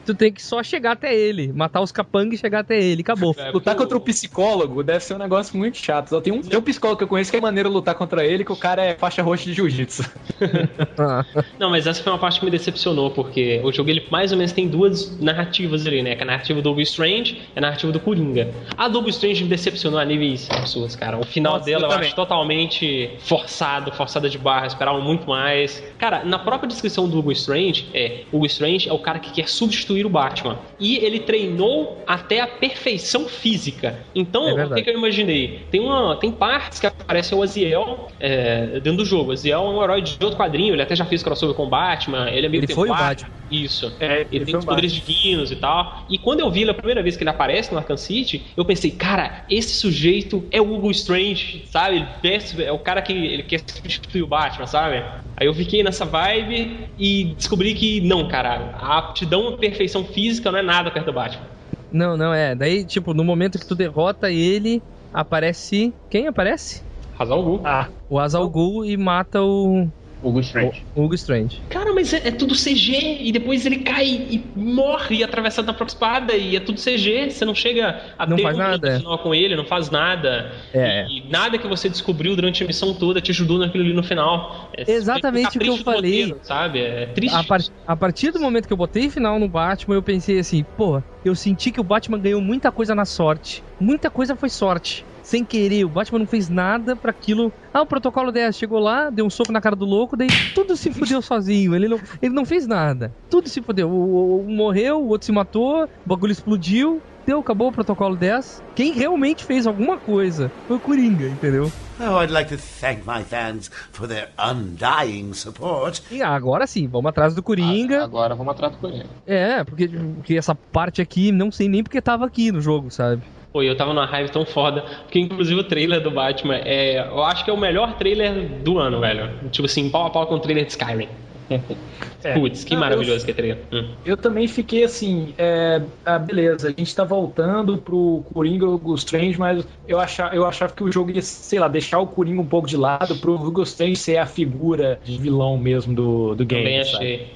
tu 0.06 0.16
tem 0.16 0.34
que 0.34 0.42
só 0.42 0.62
chegar 0.64 0.94
até 0.94 1.16
ele, 1.16 1.52
matar 1.54 1.69
os 1.82 1.92
capangas 1.92 2.36
e 2.36 2.38
chegar 2.38 2.60
até 2.60 2.82
ele, 2.82 3.02
acabou. 3.02 3.36
É, 3.40 3.52
Lutar 3.52 3.76
contra 3.76 3.98
o 3.98 4.02
psicólogo 4.02 4.84
deve 4.84 5.00
ser 5.02 5.14
um 5.14 5.18
negócio 5.18 5.58
muito 5.58 5.78
chato. 5.78 6.10
Só 6.10 6.20
tem 6.20 6.34
um, 6.34 6.42
tem 6.42 6.58
um 6.58 6.62
psicólogo 6.62 6.98
que 6.98 7.04
eu 7.04 7.08
conheço 7.08 7.32
que 7.32 7.38
é 7.38 7.42
maneiro 7.42 7.70
lutar 7.70 7.96
contra 7.96 8.26
ele, 8.26 8.44
que 8.44 8.52
o 8.52 8.56
cara 8.56 8.84
é 8.84 8.96
faixa 8.96 9.22
roxa 9.22 9.46
de 9.46 9.54
jiu-jitsu. 9.54 10.04
Não, 11.58 11.70
mas 11.70 11.88
essa 11.88 12.04
foi 12.04 12.12
uma 12.12 12.20
parte 12.20 12.40
que 12.40 12.46
me 12.46 12.52
decepcionou, 12.52 13.12
porque 13.12 13.62
o 13.64 13.72
jogo 13.72 13.90
ele 13.90 14.06
mais 14.12 14.32
ou 14.32 14.38
menos 14.38 14.52
tem 14.52 14.68
duas 14.68 15.18
narrativas 15.20 15.86
ali, 15.88 16.02
né? 16.02 16.16
Que 16.16 16.22
é 16.22 16.24
a 16.24 16.28
narrativa 16.28 16.62
do 16.62 16.72
Hugo 16.72 16.82
Strange 16.82 17.42
e 17.56 17.58
a 17.58 17.62
narrativa 17.62 17.92
do 17.92 18.00
Coringa. 18.00 18.52
A 18.78 18.88
do 18.88 19.00
Hugo 19.00 19.10
Strange 19.10 19.44
me 19.44 19.50
decepcionou 19.50 20.00
a 20.00 20.06
níveis 20.06 20.50
absurdos, 20.50 20.96
cara. 20.96 21.18
O 21.18 21.26
final 21.26 21.54
Nossa, 21.54 21.66
dela 21.66 21.88
eu 21.88 21.90
eu, 21.92 21.98
acho 22.00 22.16
totalmente 22.16 23.12
forçado, 23.20 23.92
forçada 23.92 24.30
de 24.30 24.38
barra, 24.38 24.68
esperava 24.68 25.00
muito 25.00 25.28
mais. 25.28 25.84
Cara, 25.98 26.24
na 26.24 26.40
própria 26.40 26.68
descrição 26.68 27.08
do 27.08 27.20
Hugo 27.20 27.32
Strange, 27.32 27.88
é, 27.94 28.24
o 28.32 28.38
Hugo 28.38 28.46
Strange 28.46 28.90
é 28.90 28.94
o 28.94 29.00
cara 29.00 29.20
que 29.20 29.32
quer 29.32 29.48
substituir 29.48 30.06
o 30.06 30.10
Batman. 30.10 30.58
E 30.80 30.98
ele 30.98 31.20
treinou 31.20 31.59
até 32.06 32.42
a 32.42 32.48
perfeição 32.48 33.28
física. 33.28 34.00
Então, 34.14 34.48
É 34.58 34.66
o 34.66 34.74
que, 34.74 34.84
que 34.84 34.90
eu 34.90 34.98
imaginei? 34.98 35.68
Tem, 35.72 35.80
uma, 35.80 36.16
tem 36.18 36.32
partes 36.32 36.80
que 36.80 36.88
aparece 36.88 37.34
o 37.36 37.42
Aziel 37.44 38.08
é, 38.20 38.80
dentro 38.80 38.98
do 38.98 39.06
jogo. 39.06 39.30
O 39.30 39.34
Aziel 39.34 39.64
é 39.64 39.70
um 39.70 39.84
herói 39.84 40.02
de 40.02 40.18
outro 40.22 40.38
quadrinho, 40.38 40.74
ele 40.74 40.82
até 40.82 40.96
já 40.96 41.06
fez 41.06 41.24
crossover 41.24 41.56
com 41.56 41.66
o 41.66 41.70
Batman, 41.70 42.30
ele 42.30 42.46
é 42.46 42.50
meio 42.50 42.64
Ele 42.64 42.74
foi. 42.74 42.90
Batman. 42.90 43.30
Isso. 43.50 43.92
É, 44.00 44.28
Ele 44.32 44.46
tem 44.46 44.52
foi 44.52 44.60
os 44.60 44.66
poderes 44.66 44.92
divinos 44.92 45.52
e 45.52 45.56
tal. 45.56 46.06
E 46.10 46.18
quando 46.18 46.42
eu 46.42 46.52
vi 46.52 46.62
ele 46.62 46.72
a 46.72 46.74
primeira 46.74 47.02
vez 47.02 47.18
que 47.18 47.24
ele 47.24 47.30
aparece 47.30 47.72
no 47.72 47.80
Arkham 47.80 47.98
City, 47.98 48.46
eu 48.56 48.64
pensei, 48.64 48.92
cara, 48.92 49.44
esse 49.50 49.74
sujeito 49.74 50.48
é 50.52 50.62
o 50.62 50.72
Hugo 50.74 50.92
Strange, 50.92 51.64
sabe? 51.66 52.08
Ele 52.24 52.64
é 52.64 52.72
o 52.72 52.80
cara 52.80 53.02
que 53.02 53.12
ele 53.12 53.44
quer 53.44 53.62
substituir 53.68 54.22
o 54.22 54.28
Batman, 54.28 54.68
sabe? 54.68 55.04
Aí 55.40 55.48
eu 55.48 55.54
fiquei 55.54 55.82
nessa 55.82 56.04
vibe 56.06 56.90
e 56.98 57.34
descobri 57.36 57.74
que 57.74 58.02
não, 58.02 58.28
cara, 58.28 58.76
a 58.78 58.98
aptidão 58.98 59.48
à 59.48 59.58
perfeição 59.58 60.04
física 60.04 60.52
não 60.52 60.60
é 60.60 60.62
nada 60.62 60.92
perto 60.92 61.06
do 61.06 61.14
Batman. 61.14 61.48
Não, 61.92 62.18
não, 62.18 62.34
é. 62.34 62.54
Daí, 62.54 62.86
tipo, 62.86 63.14
no 63.14 63.24
momento 63.24 63.58
que 63.58 63.66
tu 63.66 63.74
derrota 63.74 64.30
ele, 64.30 64.82
aparece. 65.14 65.94
Quem 66.10 66.28
aparece? 66.28 66.84
Razão 67.14 67.42
Gu. 67.42 67.62
Ah, 67.64 67.88
O 68.10 68.20
Azal 68.20 68.50
Ghul 68.50 68.86
e 68.86 68.98
mata 68.98 69.42
o, 69.42 69.88
Hugo 70.22 70.40
Strange. 70.42 70.86
o 70.96 71.04
Hugo 71.04 71.16
Strange. 71.16 71.62
Cara, 71.70 71.94
mas 71.94 72.14
é, 72.14 72.28
é 72.28 72.32
tudo 72.32 72.54
CG 72.56 73.18
e 73.22 73.32
depois 73.32 73.66
ele 73.66 73.78
cai 73.80 74.06
e 74.08 74.52
morre 74.56 75.24
atravessado 75.24 75.66
na 75.66 75.74
própria 75.74 75.94
espada 75.94 76.36
e 76.36 76.56
é 76.56 76.60
tudo 76.60 76.80
CG. 76.82 77.30
Você 77.32 77.46
não 77.46 77.56
chega 77.56 78.02
a 78.18 78.28
Não 78.28 78.36
ter 78.36 78.44
faz 78.44 78.56
um 78.56 78.60
nada, 78.60 78.98
final 78.98 79.20
com 79.20 79.34
ele, 79.34 79.56
não 79.56 79.66
faz 79.66 79.90
nada. 79.90 80.52
É. 80.74 81.06
E 81.08 81.30
nada 81.30 81.58
que 81.58 81.68
você 81.68 81.88
descobriu 81.90 82.36
durante 82.36 82.64
a 82.64 82.68
missão 82.68 82.94
toda 82.94 83.22
te 83.22 83.32
ajudou 83.32 83.58
naquilo 83.60 83.84
ali 83.84 83.94
no 83.94 84.04
final. 84.04 84.70
É 84.78 84.92
Exatamente 84.92 85.58
o 85.58 85.62
que 85.62 85.68
eu 85.68 85.78
falei. 85.78 86.24
roteiro, 86.24 86.40
sabe? 86.44 86.80
É 86.82 87.06
triste. 87.08 87.36
A, 87.36 87.44
par- 87.44 87.62
a 87.88 87.96
partir 87.98 88.32
do 88.32 88.40
momento 88.40 88.68
que 88.68 88.74
eu 88.74 88.78
botei 88.78 89.10
final 89.10 89.40
no 89.40 89.48
Batman, 89.48 89.96
eu 89.96 90.04
pensei 90.04 90.40
assim, 90.40 90.64
pô, 90.76 91.02
eu 91.24 91.36
senti 91.36 91.72
que 91.72 91.80
o 91.80 91.84
Batman 91.84 92.20
ganhou 92.20 92.42
muita 92.42 92.72
coisa 92.72 92.94
na 92.94 93.06
sorte. 93.06 93.64
Muita 93.80 94.12
coisa 94.12 94.36
foi 94.36 94.50
sorte. 94.50 95.06
Sem 95.30 95.46
querer, 95.46 95.86
o 95.86 95.90
Batman 95.90 96.18
não 96.18 96.26
fez 96.26 96.50
nada 96.50 96.96
pra 96.96 97.12
aquilo. 97.12 97.54
Ah, 97.72 97.84
o 97.84 97.86
protocolo 97.86 98.32
10 98.32 98.56
chegou 98.58 98.80
lá, 98.80 99.12
deu 99.12 99.24
um 99.24 99.30
soco 99.30 99.52
na 99.52 99.62
cara 99.62 99.76
do 99.76 99.86
louco, 99.86 100.18
daí 100.18 100.28
tudo 100.56 100.76
se 100.76 100.92
fudeu 100.92 101.22
sozinho. 101.22 101.76
Ele 101.76 101.88
não, 101.88 102.00
ele 102.20 102.34
não 102.34 102.46
fez 102.46 102.66
nada. 102.66 103.14
Tudo 103.30 103.48
se 103.48 103.62
fudeu. 103.62 103.88
O, 103.92 104.40
o- 104.40 104.42
um 104.48 104.56
morreu, 104.56 105.00
o 105.00 105.10
outro 105.10 105.28
se 105.28 105.32
matou, 105.32 105.84
o 105.84 105.90
bagulho 106.04 106.32
explodiu. 106.32 107.00
Deu, 107.28 107.42
acabou 107.42 107.68
o 107.68 107.72
protocolo 107.72 108.16
10. 108.16 108.64
Quem 108.76 108.92
realmente 108.92 109.44
fez 109.44 109.68
alguma 109.68 109.98
coisa 109.98 110.52
foi 110.68 110.78
o 110.78 110.80
Coringa, 110.80 111.28
entendeu? 111.28 111.72
Oh, 112.00 112.24
I'd 112.24 112.32
like 112.34 112.50
to 112.50 112.60
thank 112.82 113.04
my 113.06 113.24
fans 113.24 113.70
for 113.92 114.08
their 114.08 114.30
undying 114.40 115.34
support. 115.34 116.02
E 116.10 116.24
agora 116.24 116.66
sim, 116.66 116.88
vamos 116.88 117.10
atrás 117.10 117.36
do 117.36 117.44
Coringa. 117.44 118.04
Agora 118.04 118.34
vamos 118.34 118.52
atrás 118.52 118.74
do 118.74 118.80
Coringa. 118.80 119.06
É, 119.28 119.64
porque, 119.64 119.88
porque 119.88 120.36
essa 120.38 120.56
parte 120.56 121.04
aqui, 121.04 121.32
não 121.32 121.52
sei 121.52 121.70
nem 121.70 121.84
porque 121.84 122.02
tava 122.02 122.26
aqui 122.26 122.52
no 122.52 122.62
jogo, 122.62 122.90
sabe? 122.90 123.22
Pô, 123.52 123.64
eu 123.64 123.76
tava 123.76 123.94
numa 123.94 124.06
raiva 124.06 124.30
tão 124.30 124.46
foda. 124.46 124.84
Porque, 125.04 125.20
inclusive, 125.20 125.60
o 125.60 125.64
trailer 125.64 126.02
do 126.02 126.12
Batman 126.12 126.56
é. 126.56 127.00
Eu 127.00 127.24
acho 127.24 127.44
que 127.44 127.50
é 127.50 127.54
o 127.54 127.58
melhor 127.58 127.96
trailer 127.98 128.62
do 128.64 128.78
ano, 128.78 129.00
velho. 129.00 129.50
Tipo 129.50 129.66
assim, 129.66 129.90
pau 129.90 130.06
a 130.06 130.10
pau 130.10 130.28
com 130.28 130.36
o 130.36 130.40
trailer 130.40 130.66
de 130.66 130.72
Skyrim. 130.72 131.10
É. 132.22 132.34
Putz, 132.34 132.66
que 132.66 132.74
Não, 132.74 132.82
maravilhoso 132.82 133.24
que 133.24 133.32
é 133.32 133.34
trailer. 133.34 133.60
Hum. 133.72 133.92
Eu 134.06 134.18
também 134.18 134.46
fiquei 134.46 134.84
assim, 134.84 135.34
é, 135.38 135.82
ah, 136.06 136.20
beleza, 136.20 136.68
a 136.68 136.72
gente 136.72 136.94
tá 136.94 137.06
voltando 137.06 137.78
pro 137.78 138.26
Coringa 138.34 138.66
Hugo 138.66 138.94
Strange, 138.96 139.40
mas 139.40 139.66
eu 139.88 139.98
achava, 139.98 140.36
eu 140.36 140.46
achava 140.46 140.74
que 140.74 140.84
o 140.84 140.92
jogo 140.92 141.12
ia, 141.12 141.22
sei 141.22 141.60
lá, 141.60 141.70
deixar 141.70 142.00
o 142.00 142.08
Coringa 142.08 142.42
um 142.42 142.46
pouco 142.46 142.68
de 142.68 142.76
lado 142.76 143.16
pro 143.16 143.36
Hugo 143.36 143.64
Strange 143.64 143.96
ser 143.96 144.18
a 144.18 144.26
figura 144.26 145.00
de 145.02 145.18
vilão 145.18 145.58
mesmo 145.58 145.94
do, 145.94 146.36
do 146.36 146.46
game. 146.46 146.64
Também 146.64 146.84
sabe? 146.84 147.28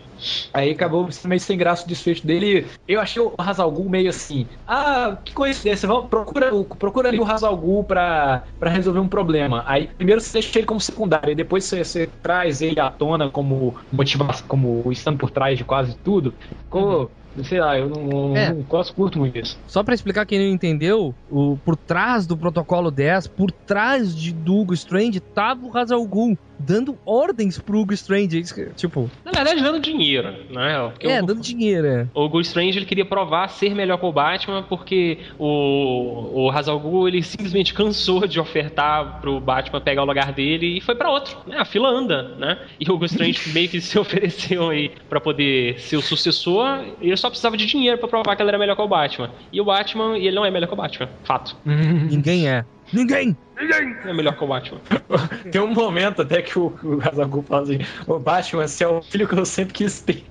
Aí 0.53 0.71
acabou 0.71 1.11
sendo 1.11 1.29
meio 1.29 1.39
sem 1.41 1.57
graça 1.57 1.85
o 1.85 1.87
desfecho 1.87 2.25
dele. 2.25 2.65
Eu 2.87 2.99
achei 2.99 3.21
o 3.21 3.33
Hazal 3.37 3.71
Ghul 3.71 3.89
meio 3.89 4.09
assim. 4.09 4.47
Ah, 4.67 5.17
que 5.23 5.33
coincidência. 5.33 5.87
Vamos, 5.87 6.07
procura, 6.09 6.51
procura 6.79 7.09
ali 7.09 7.19
o 7.19 7.25
Hazal 7.25 7.55
Ghul 7.57 7.83
pra, 7.83 8.43
pra 8.59 8.69
resolver 8.69 8.99
um 8.99 9.07
problema. 9.07 9.63
Aí 9.67 9.87
primeiro 9.87 10.21
você 10.21 10.33
deixa 10.33 10.59
ele 10.59 10.67
como 10.67 10.79
secundário, 10.79 11.31
e 11.31 11.35
depois 11.35 11.63
você, 11.65 11.83
você 11.83 12.09
traz 12.21 12.61
ele 12.61 12.79
à 12.79 12.89
tona 12.89 13.29
como 13.29 13.75
motivação, 13.91 14.45
como 14.47 14.83
estando 14.91 15.17
por 15.17 15.29
trás 15.31 15.57
de 15.57 15.63
quase 15.63 15.95
tudo. 15.97 16.33
Ficou, 16.63 17.11
sei 17.43 17.59
lá, 17.59 17.77
eu 17.77 17.89
não, 17.89 18.35
É. 18.35 18.49
não 18.53 18.61
gosto 18.61 18.93
curto 18.93 19.19
muito 19.19 19.37
isso. 19.37 19.57
Só 19.67 19.83
pra 19.83 19.93
explicar 19.93 20.25
quem 20.25 20.39
não 20.39 20.47
entendeu, 20.53 21.13
o, 21.29 21.57
por 21.65 21.75
trás 21.75 22.25
do 22.27 22.37
protocolo 22.37 22.89
10, 22.91 23.27
por 23.27 23.51
trás 23.51 24.15
de, 24.15 24.31
do 24.31 24.55
Hugo 24.57 24.73
Strange, 24.73 25.19
tava 25.19 25.65
o 25.65 25.77
Hazal 25.77 26.05
Ghul 26.05 26.37
dando 26.65 26.97
ordens 27.05 27.59
pro 27.59 27.79
Hugo 27.79 27.93
Strange. 27.93 28.43
Tipo, 28.75 29.09
Na 29.23 29.31
verdade, 29.31 29.61
dando 29.61 29.79
dinheiro, 29.79 30.31
né? 30.49 30.89
Porque 30.91 31.07
é, 31.07 31.21
o, 31.21 31.25
dando 31.25 31.41
dinheiro. 31.41 31.87
é. 31.87 32.07
o 32.13 32.25
Hugo 32.25 32.41
Strange 32.41 32.79
ele 32.79 32.85
queria 32.85 33.05
provar 33.05 33.47
ser 33.49 33.75
melhor 33.75 33.97
que 33.97 34.05
o 34.05 34.11
Batman 34.11 34.63
porque 34.63 35.19
o, 35.37 36.45
o 36.45 36.51
Hazal 36.51 36.79
Ghul 36.79 37.07
ele 37.07 37.21
simplesmente 37.21 37.73
cansou 37.73 38.27
de 38.27 38.39
ofertar 38.39 39.19
pro 39.21 39.39
Batman 39.39 39.81
pegar 39.81 40.03
o 40.03 40.05
lugar 40.05 40.31
dele 40.31 40.77
e 40.77 40.81
foi 40.81 40.95
pra 40.95 41.09
outro, 41.09 41.37
né? 41.45 41.57
A 41.57 41.65
fila 41.65 41.89
anda, 41.89 42.35
né? 42.37 42.59
E 42.79 42.89
o 42.89 42.95
Hugo 42.95 43.05
Strange 43.05 43.49
meio 43.53 43.69
que 43.69 43.81
se 43.81 43.97
ofereceu 43.99 44.69
aí 44.69 44.91
pra 45.09 45.19
poder 45.19 45.79
ser 45.79 45.97
o 45.97 46.01
sucessor 46.01 46.83
e 47.01 47.07
ele 47.07 47.17
só 47.17 47.29
precisava 47.29 47.57
de 47.57 47.65
dinheiro 47.65 47.97
pra 47.97 48.07
provar 48.07 48.35
que 48.35 48.41
ele 48.41 48.49
era 48.49 48.57
melhor 48.57 48.75
que 48.75 48.81
o 48.81 48.87
Batman. 48.87 49.29
E 49.51 49.59
o 49.59 49.65
Batman, 49.65 50.17
e 50.17 50.27
ele 50.27 50.35
não 50.35 50.45
é 50.45 50.51
melhor 50.51 50.67
que 50.67 50.73
o 50.73 50.77
Batman, 50.77 51.09
fato. 51.23 51.55
Ninguém 51.65 52.47
é. 52.47 52.65
Ninguém! 52.93 53.35
Não 53.55 54.11
é 54.11 54.13
melhor 54.13 54.35
que 54.35 54.43
o 54.43 54.47
Batman. 54.47 54.81
Tem 55.51 55.61
um 55.61 55.73
momento 55.73 56.23
até 56.23 56.41
que 56.41 56.57
o, 56.57 56.73
o 56.83 57.43
fala 57.43 57.63
assim: 57.63 57.79
Ô 58.07 58.17
Batman, 58.19 58.67
você 58.67 58.83
é 58.83 58.87
o 58.87 59.01
filho 59.01 59.27
que 59.27 59.35
eu 59.35 59.45
sempre 59.45 59.73
quis 59.73 60.01
ter. 60.01 60.23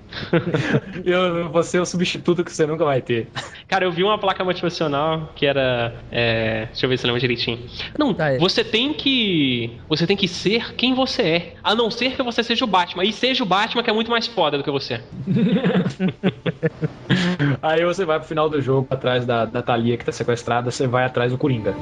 eu, 1.05 1.49
você 1.49 1.77
é 1.77 1.81
o 1.81 1.85
substituto 1.85 2.43
que 2.43 2.51
você 2.51 2.65
nunca 2.65 2.83
vai 2.83 3.01
ter. 3.01 3.27
Cara, 3.67 3.85
eu 3.85 3.91
vi 3.91 4.03
uma 4.03 4.17
placa 4.17 4.43
motivacional 4.43 5.31
que 5.35 5.45
era. 5.45 5.95
é, 6.11 6.65
deixa 6.65 6.85
eu 6.85 6.89
ver 6.89 6.97
se 6.97 7.05
eu 7.05 7.07
lembro 7.07 7.21
direitinho. 7.21 7.59
Não, 7.97 8.13
Tá, 8.13 8.31
é. 8.31 8.37
você 8.37 8.63
tem 8.63 8.93
que. 8.93 9.77
Você 9.87 10.05
tem 10.05 10.17
que 10.17 10.27
ser 10.27 10.75
quem 10.75 10.93
você 10.93 11.21
é. 11.21 11.53
A 11.63 11.73
não 11.73 11.89
ser 11.89 12.15
que 12.15 12.21
você 12.21 12.43
seja 12.43 12.65
o 12.65 12.67
Batman. 12.67 13.05
E 13.05 13.13
seja 13.13 13.43
o 13.43 13.47
Batman 13.47 13.83
que 13.83 13.89
é 13.89 13.93
muito 13.93 14.11
mais 14.11 14.27
foda 14.27 14.57
do 14.57 14.63
que 14.63 14.71
você. 14.71 15.01
Aí 17.61 17.83
você 17.85 18.05
vai 18.05 18.19
pro 18.19 18.27
final 18.27 18.49
do 18.49 18.61
jogo, 18.61 18.87
atrás 18.89 19.25
da, 19.25 19.45
da 19.45 19.61
Thalia 19.61 19.97
que 19.97 20.05
tá 20.05 20.11
sequestrada, 20.11 20.69
você 20.69 20.87
vai 20.87 21.05
atrás 21.05 21.31
do 21.31 21.37
Coringa. 21.37 21.73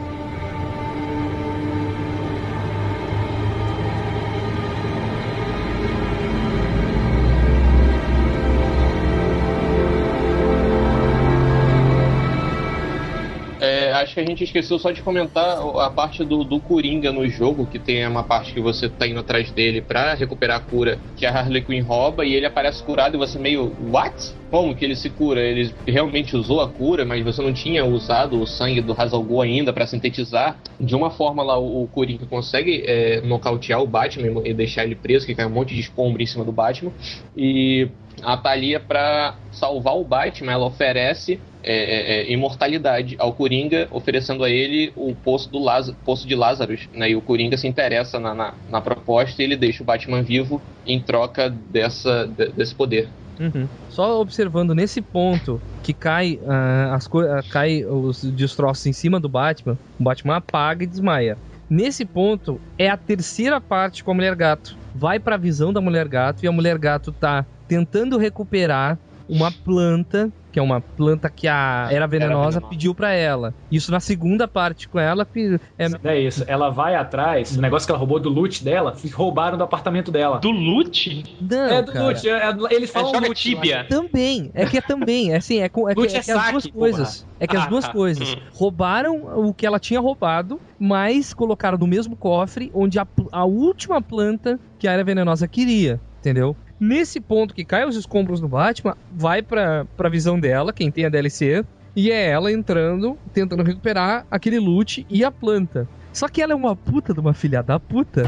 Acho 14.12 14.16
que 14.16 14.20
a 14.20 14.26
gente 14.26 14.44
esqueceu 14.44 14.78
só 14.78 14.92
de 14.92 15.02
comentar 15.02 15.58
a 15.80 15.90
parte 15.90 16.24
do, 16.26 16.44
do 16.44 16.60
Coringa 16.60 17.12
no 17.12 17.28
jogo, 17.30 17.66
que 17.66 17.80
tem 17.80 18.06
uma 18.06 18.24
parte 18.24 18.54
que 18.54 18.60
você 18.60 18.90
tá 18.90 19.08
indo 19.08 19.20
atrás 19.22 19.50
dele 19.52 19.82
pra 19.82 20.14
recuperar 20.14 20.58
a 20.58 20.60
cura, 20.60 21.00
que 21.16 21.26
a 21.26 21.32
Harley 21.32 21.62
Quinn 21.62 21.82
rouba 21.82 22.26
e 22.26 22.34
ele 22.34 22.46
aparece 22.46 22.84
curado 22.84 23.16
e 23.16 23.18
você 23.18 23.40
meio, 23.40 23.72
what? 23.90 24.34
Como 24.50 24.76
que 24.76 24.84
ele 24.84 24.98
se 24.98 25.10
cura? 25.10 25.40
Ele 25.40 25.74
realmente 25.88 26.36
usou 26.36 26.60
a 26.60 26.68
cura, 26.68 27.06
mas 27.06 27.24
você 27.24 27.42
não 27.42 27.54
tinha 27.54 27.86
usado 27.86 28.42
o 28.42 28.46
sangue 28.46 28.82
do 28.82 28.94
Hazal 29.00 29.42
ainda 29.42 29.72
pra 29.72 29.88
sintetizar. 29.88 30.58
De 30.78 30.94
uma 30.94 31.10
forma 31.10 31.42
lá, 31.42 31.58
o, 31.58 31.88
Coringa 31.88 32.26
consegue 32.26 32.84
é, 32.86 33.22
nocautear 33.22 33.82
o 33.82 33.88
Batman 33.88 34.42
e 34.44 34.54
deixar 34.54 34.84
ele 34.84 34.96
preso, 34.96 35.26
que 35.26 35.34
cai 35.34 35.46
um 35.46 35.50
monte 35.50 35.74
de 35.74 35.80
escombro 35.80 36.22
em 36.22 36.26
cima 36.26 36.44
do 36.44 36.52
Batman. 36.52 36.92
E 37.36 37.88
a 38.22 38.36
Thalia, 38.36 38.80
pra 38.82 39.36
salvar 39.54 39.96
o 39.96 40.04
Batman, 40.04 40.52
ela 40.52 40.66
oferece 40.66 41.40
é, 41.64 41.74
é, 41.74 42.22
é, 42.22 42.32
imortalidade 42.32 43.16
ao 43.20 43.34
Coringa, 43.34 43.88
oferecendo 43.92 44.44
a 44.44 44.50
ele 44.50 44.92
o 44.96 45.14
poço, 45.16 45.50
do 45.50 45.60
Lázaro, 45.60 45.98
poço 46.06 46.28
de 46.28 46.36
Lazarus. 46.36 46.88
Né? 46.94 47.12
E 47.12 47.16
o 47.16 47.22
Coringa 47.22 47.58
se 47.58 47.68
interessa 47.68 48.20
na, 48.20 48.34
na, 48.34 48.54
na 48.70 48.82
proposta 48.82 49.42
e 49.42 49.46
ele 49.46 49.56
deixa 49.56 49.84
o 49.84 49.86
Batman 49.86 50.22
vivo 50.22 50.62
em 50.86 51.00
troca 51.00 51.50
dessa, 51.50 52.26
de- 52.26 52.50
desse 52.50 52.74
poder. 52.74 53.08
Uhum. 53.40 53.68
Só 53.90 54.22
observando 54.22 54.76
nesse 54.76 55.02
ponto 55.02 55.60
que 55.82 55.94
cai, 55.94 56.40
ah, 56.48 56.94
as 56.94 57.08
ah, 57.08 57.44
cai 57.50 57.84
os 57.84 58.24
destroços 58.24 58.86
em 58.86 58.94
cima 58.94 59.20
do 59.20 59.28
Batman, 59.28 59.78
o 60.00 60.04
Batman 60.04 60.38
apaga 60.38 60.84
e 60.84 60.88
desmaia. 60.88 61.38
Nesse 61.70 62.06
ponto 62.06 62.60
é 62.78 62.90
a 62.90 62.98
terceira 62.98 63.62
parte 63.62 64.04
com 64.04 64.12
a 64.12 64.14
Mulher 64.14 64.36
Gato. 64.36 64.78
Vai 64.94 65.20
pra 65.20 65.38
visão 65.38 65.72
da 65.72 65.80
Mulher 65.80 66.08
Gato 66.08 66.44
e 66.44 66.48
a 66.48 66.52
Mulher 66.52 66.78
Gato 66.78 67.12
tá 67.12 67.46
tentando 67.68 68.18
recuperar 68.18 69.00
uma 69.32 69.52
planta, 69.52 70.32
que 70.52 70.60
é 70.60 70.62
uma 70.62 70.82
planta 70.82 71.30
que 71.30 71.48
a 71.48 71.88
Era 71.90 72.06
Venenosa 72.06 72.50
Venenosa. 72.50 72.62
pediu 72.70 72.94
pra 72.94 73.12
ela. 73.14 73.54
Isso 73.72 73.90
na 73.92 74.02
segunda 74.02 74.48
parte 74.48 74.90
com 74.90 75.00
ela. 75.00 75.26
que 75.26 75.58
É, 75.78 75.88
é 76.04 76.20
isso. 76.20 76.44
Ela 76.46 76.70
vai 76.70 76.94
atrás, 76.96 77.56
o 77.58 77.62
negócio 77.62 77.86
que 77.88 77.92
ela 77.92 77.98
roubou 78.00 78.20
do 78.20 78.28
loot 78.30 78.62
dela, 78.64 78.94
roubaram 79.14 79.58
do 79.58 79.64
apartamento 79.64 80.12
dela. 80.12 80.40
Do 80.40 80.52
loot? 80.52 81.24
não, 81.40 81.58
é 81.68 81.82
do 81.82 81.92
cara. 81.94 82.06
loot, 82.06 82.28
é- 82.30 82.32
é- 82.50 82.56
eles 82.76 82.90
falam 82.90 83.14
joga 83.14 83.28
loot, 83.28 83.42
tíbia. 83.42 83.86
Também, 83.88 84.52
é 84.54 84.66
que 84.66 84.78
é 84.78 84.82
também, 84.82 85.32
é 85.32 85.38
assim, 85.38 85.60
é, 85.60 85.70
com- 85.70 85.90
é, 85.90 85.94
Loot 85.94 86.14
é 86.14 86.20
é 86.20 86.22
que 86.22 86.32
as 86.32 86.52
duas 86.52 86.64
saque, 86.64 86.72
coisas. 86.78 87.28
É 87.40 87.48
que 87.48 87.56
as 87.56 87.64
Ah, 87.64 87.68
duas 87.70 87.86
tá. 87.86 87.92
coisas. 87.94 88.34
Hum. 88.34 88.38
Roubaram 88.54 89.16
o 89.48 89.54
que 89.54 89.66
ela 89.66 89.80
tinha 89.80 90.00
roubado, 90.02 90.60
mas 90.78 91.34
colocaram 91.34 91.78
no 91.78 91.88
mesmo 91.88 92.16
cofre 92.18 92.70
onde 92.74 93.00
a, 93.00 93.08
a 93.32 93.46
última 93.46 94.02
planta 94.02 94.60
que 94.78 94.88
a 94.88 94.92
área 94.92 95.04
venenosa 95.04 95.48
queria, 95.48 96.00
entendeu? 96.20 96.56
Nesse 96.82 97.22
ponto 97.22 97.54
que 97.54 97.64
cai 97.64 97.88
os 97.88 97.96
escombros 97.96 98.42
do 98.42 98.48
Batman, 98.48 98.98
vai 99.12 99.44
pra, 99.44 99.86
pra 99.96 100.10
visão 100.10 100.40
dela, 100.40 100.74
quem 100.74 100.90
tem 100.90 101.06
a 101.06 101.10
DLC, 101.10 101.64
e 101.96 102.10
é 102.10 102.28
ela 102.28 102.52
entrando, 102.52 103.16
tentando 103.32 103.62
recuperar 103.62 104.26
aquele 104.32 104.58
loot 104.58 105.06
e 105.08 105.24
a 105.24 105.30
planta. 105.30 105.88
Só 106.12 106.28
que 106.28 106.42
ela 106.42 106.54
é 106.54 106.56
uma 106.56 106.76
puta 106.76 107.14
de 107.14 107.20
uma 107.20 107.36
filha 107.36 107.62
da 107.62 107.80
puta. 107.80 108.24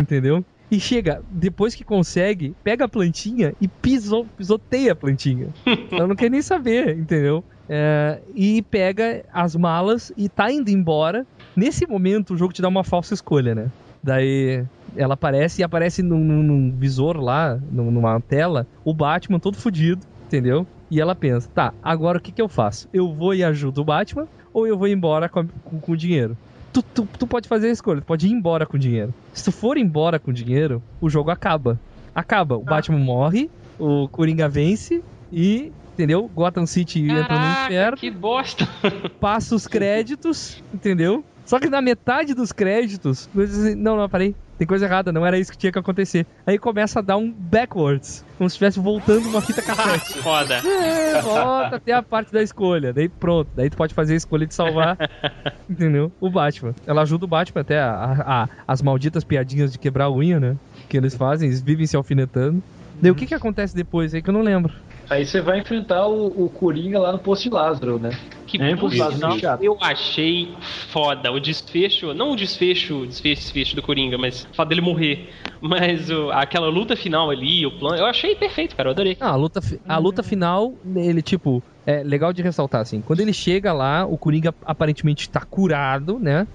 Entendeu? 0.00 0.44
E 0.70 0.78
chega, 0.78 1.20
depois 1.28 1.74
que 1.74 1.82
consegue, 1.82 2.54
pega 2.62 2.84
a 2.84 2.88
plantinha 2.88 3.52
e 3.60 3.66
pisou, 3.66 4.28
pisoteia 4.36 4.92
a 4.92 4.96
plantinha. 4.96 5.48
Ela 5.90 6.06
não 6.06 6.14
quer 6.14 6.30
nem 6.30 6.40
saber, 6.40 6.96
entendeu? 6.96 7.42
É, 7.68 8.20
e 8.32 8.62
pega 8.62 9.24
as 9.32 9.56
malas 9.56 10.12
e 10.16 10.28
tá 10.28 10.52
indo 10.52 10.70
embora. 10.70 11.26
Nesse 11.56 11.84
momento, 11.84 12.34
o 12.34 12.36
jogo 12.36 12.52
te 12.52 12.62
dá 12.62 12.68
uma 12.68 12.84
falsa 12.84 13.12
escolha, 13.12 13.56
né? 13.56 13.70
Daí 14.02 14.64
ela 14.96 15.14
aparece 15.14 15.60
e 15.60 15.64
aparece 15.64 16.02
num, 16.02 16.18
num- 16.18 16.42
num 16.42 16.70
visor 16.72 17.16
lá, 17.18 17.58
num- 17.70 17.90
numa 17.90 18.20
tela, 18.20 18.66
o 18.84 18.92
Batman 18.94 19.38
todo 19.38 19.56
fudido, 19.56 20.00
entendeu? 20.26 20.66
E 20.90 21.00
ela 21.00 21.14
pensa, 21.14 21.48
tá, 21.54 21.72
agora 21.82 22.18
o 22.18 22.20
que 22.20 22.30
que 22.32 22.40
eu 22.42 22.48
faço? 22.48 22.88
Eu 22.92 23.12
vou 23.12 23.34
e 23.34 23.42
ajudo 23.42 23.80
o 23.80 23.84
Batman 23.84 24.26
ou 24.52 24.66
eu 24.66 24.76
vou 24.78 24.86
embora 24.88 25.28
com, 25.28 25.46
com- 25.64 25.80
com 25.80 25.92
o 25.92 25.96
dinheiro? 25.96 26.36
Tu, 26.72 26.82
tu, 26.82 27.08
tu 27.18 27.26
pode 27.26 27.48
fazer 27.48 27.68
a 27.68 27.72
escolha, 27.72 28.00
tu 28.00 28.04
pode 28.06 28.26
ir 28.26 28.32
embora 28.32 28.66
com 28.66 28.76
dinheiro. 28.78 29.12
Se 29.32 29.44
tu 29.44 29.52
for 29.52 29.76
embora 29.76 30.18
com 30.18 30.32
dinheiro, 30.32 30.82
o 31.00 31.08
jogo 31.08 31.30
acaba. 31.30 31.78
Acaba, 32.14 32.56
o 32.56 32.62
Batman 32.62 32.98
morre, 32.98 33.48
o 33.78 34.08
Coringa 34.08 34.48
vence 34.48 35.02
e, 35.32 35.72
entendeu? 35.94 36.28
Gotham 36.32 36.66
City 36.66 37.00
entra 37.02 37.22
no 37.22 37.26
Caraca, 37.28 37.64
inferno 37.66 37.96
que 37.96 38.10
bosta. 38.10 38.68
passa 39.20 39.54
os 39.54 39.66
créditos, 39.66 40.62
entendeu? 40.72 41.24
Só 41.46 41.58
que 41.60 41.68
na 41.68 41.80
metade 41.82 42.34
dos 42.34 42.52
créditos, 42.52 43.28
não, 43.76 43.96
não, 43.96 44.08
parei, 44.08 44.34
tem 44.58 44.66
coisa 44.66 44.84
errada, 44.86 45.10
não 45.12 45.24
era 45.26 45.38
isso 45.38 45.50
que 45.52 45.58
tinha 45.58 45.72
que 45.72 45.78
acontecer. 45.78 46.26
Aí 46.46 46.58
começa 46.58 46.98
a 47.00 47.02
dar 47.02 47.16
um 47.16 47.30
backwards, 47.32 48.24
como 48.38 48.48
se 48.48 48.54
estivesse 48.54 48.78
voltando 48.80 49.28
uma 49.28 49.40
fita 49.40 49.60
cassete. 49.62 50.18
Foda. 50.22 50.54
É, 50.64 51.20
volta 51.22 51.76
até 51.76 51.92
a 51.92 52.02
parte 52.02 52.32
da 52.32 52.42
escolha, 52.42 52.92
daí 52.92 53.08
pronto, 53.08 53.50
daí 53.54 53.68
tu 53.70 53.76
pode 53.76 53.92
fazer 53.94 54.14
a 54.14 54.16
escolha 54.16 54.46
de 54.46 54.54
salvar, 54.54 54.96
entendeu? 55.68 56.12
O 56.20 56.30
Batman. 56.30 56.74
Ela 56.86 57.02
ajuda 57.02 57.24
o 57.24 57.28
Batman 57.28 57.60
até 57.62 57.80
a, 57.80 57.92
a- 57.94 58.42
a- 58.44 58.48
as 58.66 58.80
malditas 58.82 59.24
piadinhas 59.24 59.72
de 59.72 59.78
quebrar 59.78 60.04
a 60.06 60.12
unha, 60.12 60.38
né? 60.38 60.56
Que 60.88 60.96
eles 60.96 61.14
fazem, 61.14 61.48
eles 61.48 61.60
vivem 61.62 61.86
se 61.86 61.96
alfinetando. 61.96 62.62
Daí 63.00 63.10
o 63.10 63.14
que 63.14 63.26
que 63.26 63.34
acontece 63.34 63.74
depois 63.74 64.14
aí 64.14 64.22
que 64.22 64.30
eu 64.30 64.34
não 64.34 64.42
lembro? 64.42 64.72
Aí 65.10 65.24
você 65.24 65.40
vai 65.40 65.58
enfrentar 65.60 66.06
o, 66.06 66.44
o 66.44 66.48
Coringa 66.50 66.98
lá 66.98 67.12
no 67.12 67.18
posto 67.18 67.44
de 67.44 67.50
Lázaro, 67.50 67.98
né? 67.98 68.10
Que 68.46 68.60
É, 68.62 68.76
por 68.76 68.92
sinal, 68.92 69.36
eu 69.60 69.76
achei 69.80 70.54
foda 70.88 71.32
o 71.32 71.40
desfecho, 71.40 72.12
não 72.14 72.32
o 72.32 72.36
desfecho, 72.36 73.06
desfecho, 73.06 73.40
desfecho 73.42 73.76
do 73.76 73.82
Coringa, 73.82 74.16
mas 74.18 74.44
o 74.44 74.54
fato 74.54 74.68
dele 74.68 74.80
morrer. 74.80 75.30
Mas 75.60 76.10
o- 76.10 76.30
aquela 76.30 76.68
luta 76.68 76.94
final 76.94 77.30
ali, 77.30 77.64
o 77.64 77.78
plano, 77.78 77.96
eu 77.96 78.06
achei 78.06 78.34
perfeito, 78.34 78.76
cara, 78.76 78.88
eu 78.88 78.92
adorei. 78.92 79.16
Ah, 79.18 79.30
a 79.30 79.36
luta, 79.36 79.60
a 79.88 79.98
luta 79.98 80.22
final, 80.22 80.74
ele, 80.94 81.22
tipo, 81.22 81.64
é 81.86 82.02
legal 82.02 82.32
de 82.32 82.42
ressaltar, 82.42 82.80
assim. 82.80 83.00
Quando 83.00 83.20
ele 83.20 83.32
chega 83.32 83.72
lá, 83.72 84.04
o 84.06 84.16
Coringa 84.16 84.54
aparentemente 84.64 85.28
tá 85.28 85.40
curado, 85.40 86.18
né? 86.18 86.46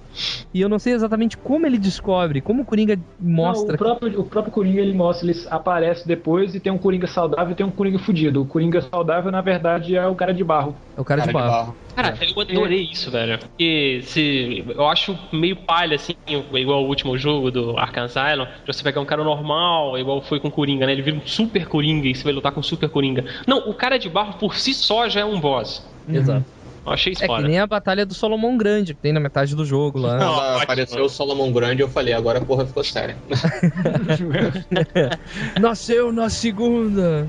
E 0.54 0.62
eu 0.62 0.68
não 0.68 0.80
sei 0.80 0.94
exatamente 0.94 1.38
como 1.38 1.66
ele 1.66 1.78
descobre, 1.78 2.42
como 2.42 2.64
o 2.64 2.66
Coringa 2.66 3.00
mostra. 3.20 3.68
Não, 3.68 3.76
o, 3.76 3.78
próprio, 3.78 4.20
o 4.22 4.24
próprio 4.24 4.54
Coringa 4.54 4.82
ele 4.82 4.94
mostra, 4.94 5.30
ele 5.30 5.40
aparece 5.50 6.08
depois 6.08 6.56
e 6.56 6.60
tem 6.60 6.72
um 6.72 6.78
Coringa 6.78 7.08
saudável 7.08 7.52
e 7.52 7.56
tem 7.56 7.66
um 7.66 7.72
Coringa 7.72 8.00
fudido. 8.00 8.42
O 8.42 8.46
Coringa 8.46 8.82
saudável, 8.82 9.32
na 9.32 9.42
verdade, 9.42 9.96
é 9.96 10.08
o 10.08 10.16
cara 10.16 10.34
de 10.34 10.44
barro. 10.44 10.76
É 10.98 11.02
o 11.02 11.06
cara, 11.06 11.22
de 11.22 11.32
barro. 11.32 11.76
Cara, 11.96 12.18
eu 12.22 12.42
adorei 12.42 12.90
isso, 12.92 13.12
velho. 13.12 13.38
Porque 13.38 14.02
se, 14.04 14.64
eu 14.68 14.88
acho 14.88 15.18
meio 15.32 15.56
palha, 15.56 15.96
assim, 15.96 16.16
igual 16.28 16.84
o 16.84 16.88
último 16.88 17.18
jogo 17.18 17.52
do 17.52 17.78
Arkham 17.78 18.06
Asylum, 18.06 18.46
de 18.46 18.74
você 18.74 18.84
pegar 18.84 19.02
um 19.02 19.06
cara 19.06 19.24
normal, 19.24 19.98
igual 19.98 20.22
foi 20.22 20.40
com 20.40 20.48
o 20.48 20.52
Coringa, 20.52 20.86
né? 20.86 20.94
Ele 20.94 21.02
vira 21.02 21.18
um 21.18 21.26
super 21.26 21.68
Coringa 21.68 22.08
e 22.08 22.16
você 22.16 22.24
vai 22.24 22.34
lutar 22.34 22.52
com 22.52 22.62
um 22.62 22.64
super 22.64 22.90
Coringa. 22.90 23.26
Não, 23.46 23.70
o 23.70 23.74
cara 23.74 23.98
de 23.98 24.10
barro 24.10 24.34
por 24.40 24.56
si 24.56 24.74
só 24.74 25.10
já 25.10 25.19
é 25.20 25.26
um 25.26 25.40
boss. 25.40 25.84
Exato. 26.08 26.46
Eu 26.90 26.94
achei 26.94 27.14
isso 27.14 27.24
É 27.24 27.28
que 27.28 27.42
nem 27.44 27.60
a 27.60 27.68
batalha 27.68 28.06
do 28.06 28.14
Solomon 28.14 28.58
Grande, 28.58 28.94
que 28.96 29.02
tem 29.02 29.14
na 29.14 29.20
metade 29.20 29.56
do 29.56 29.64
jogo 29.64 30.00
lá. 30.00 30.18
Quando 30.18 30.62
apareceu 30.64 31.06
o 31.06 31.10
Solomon 31.10 31.52
Grande, 31.52 31.82
eu 31.82 31.88
falei, 31.88 32.14
agora 32.14 32.40
a 32.40 32.42
porra 32.42 32.66
ficou 32.66 32.84
séria. 32.84 33.16
Nasceu 35.60 36.12
na 36.12 36.30
segunda. 36.30 37.28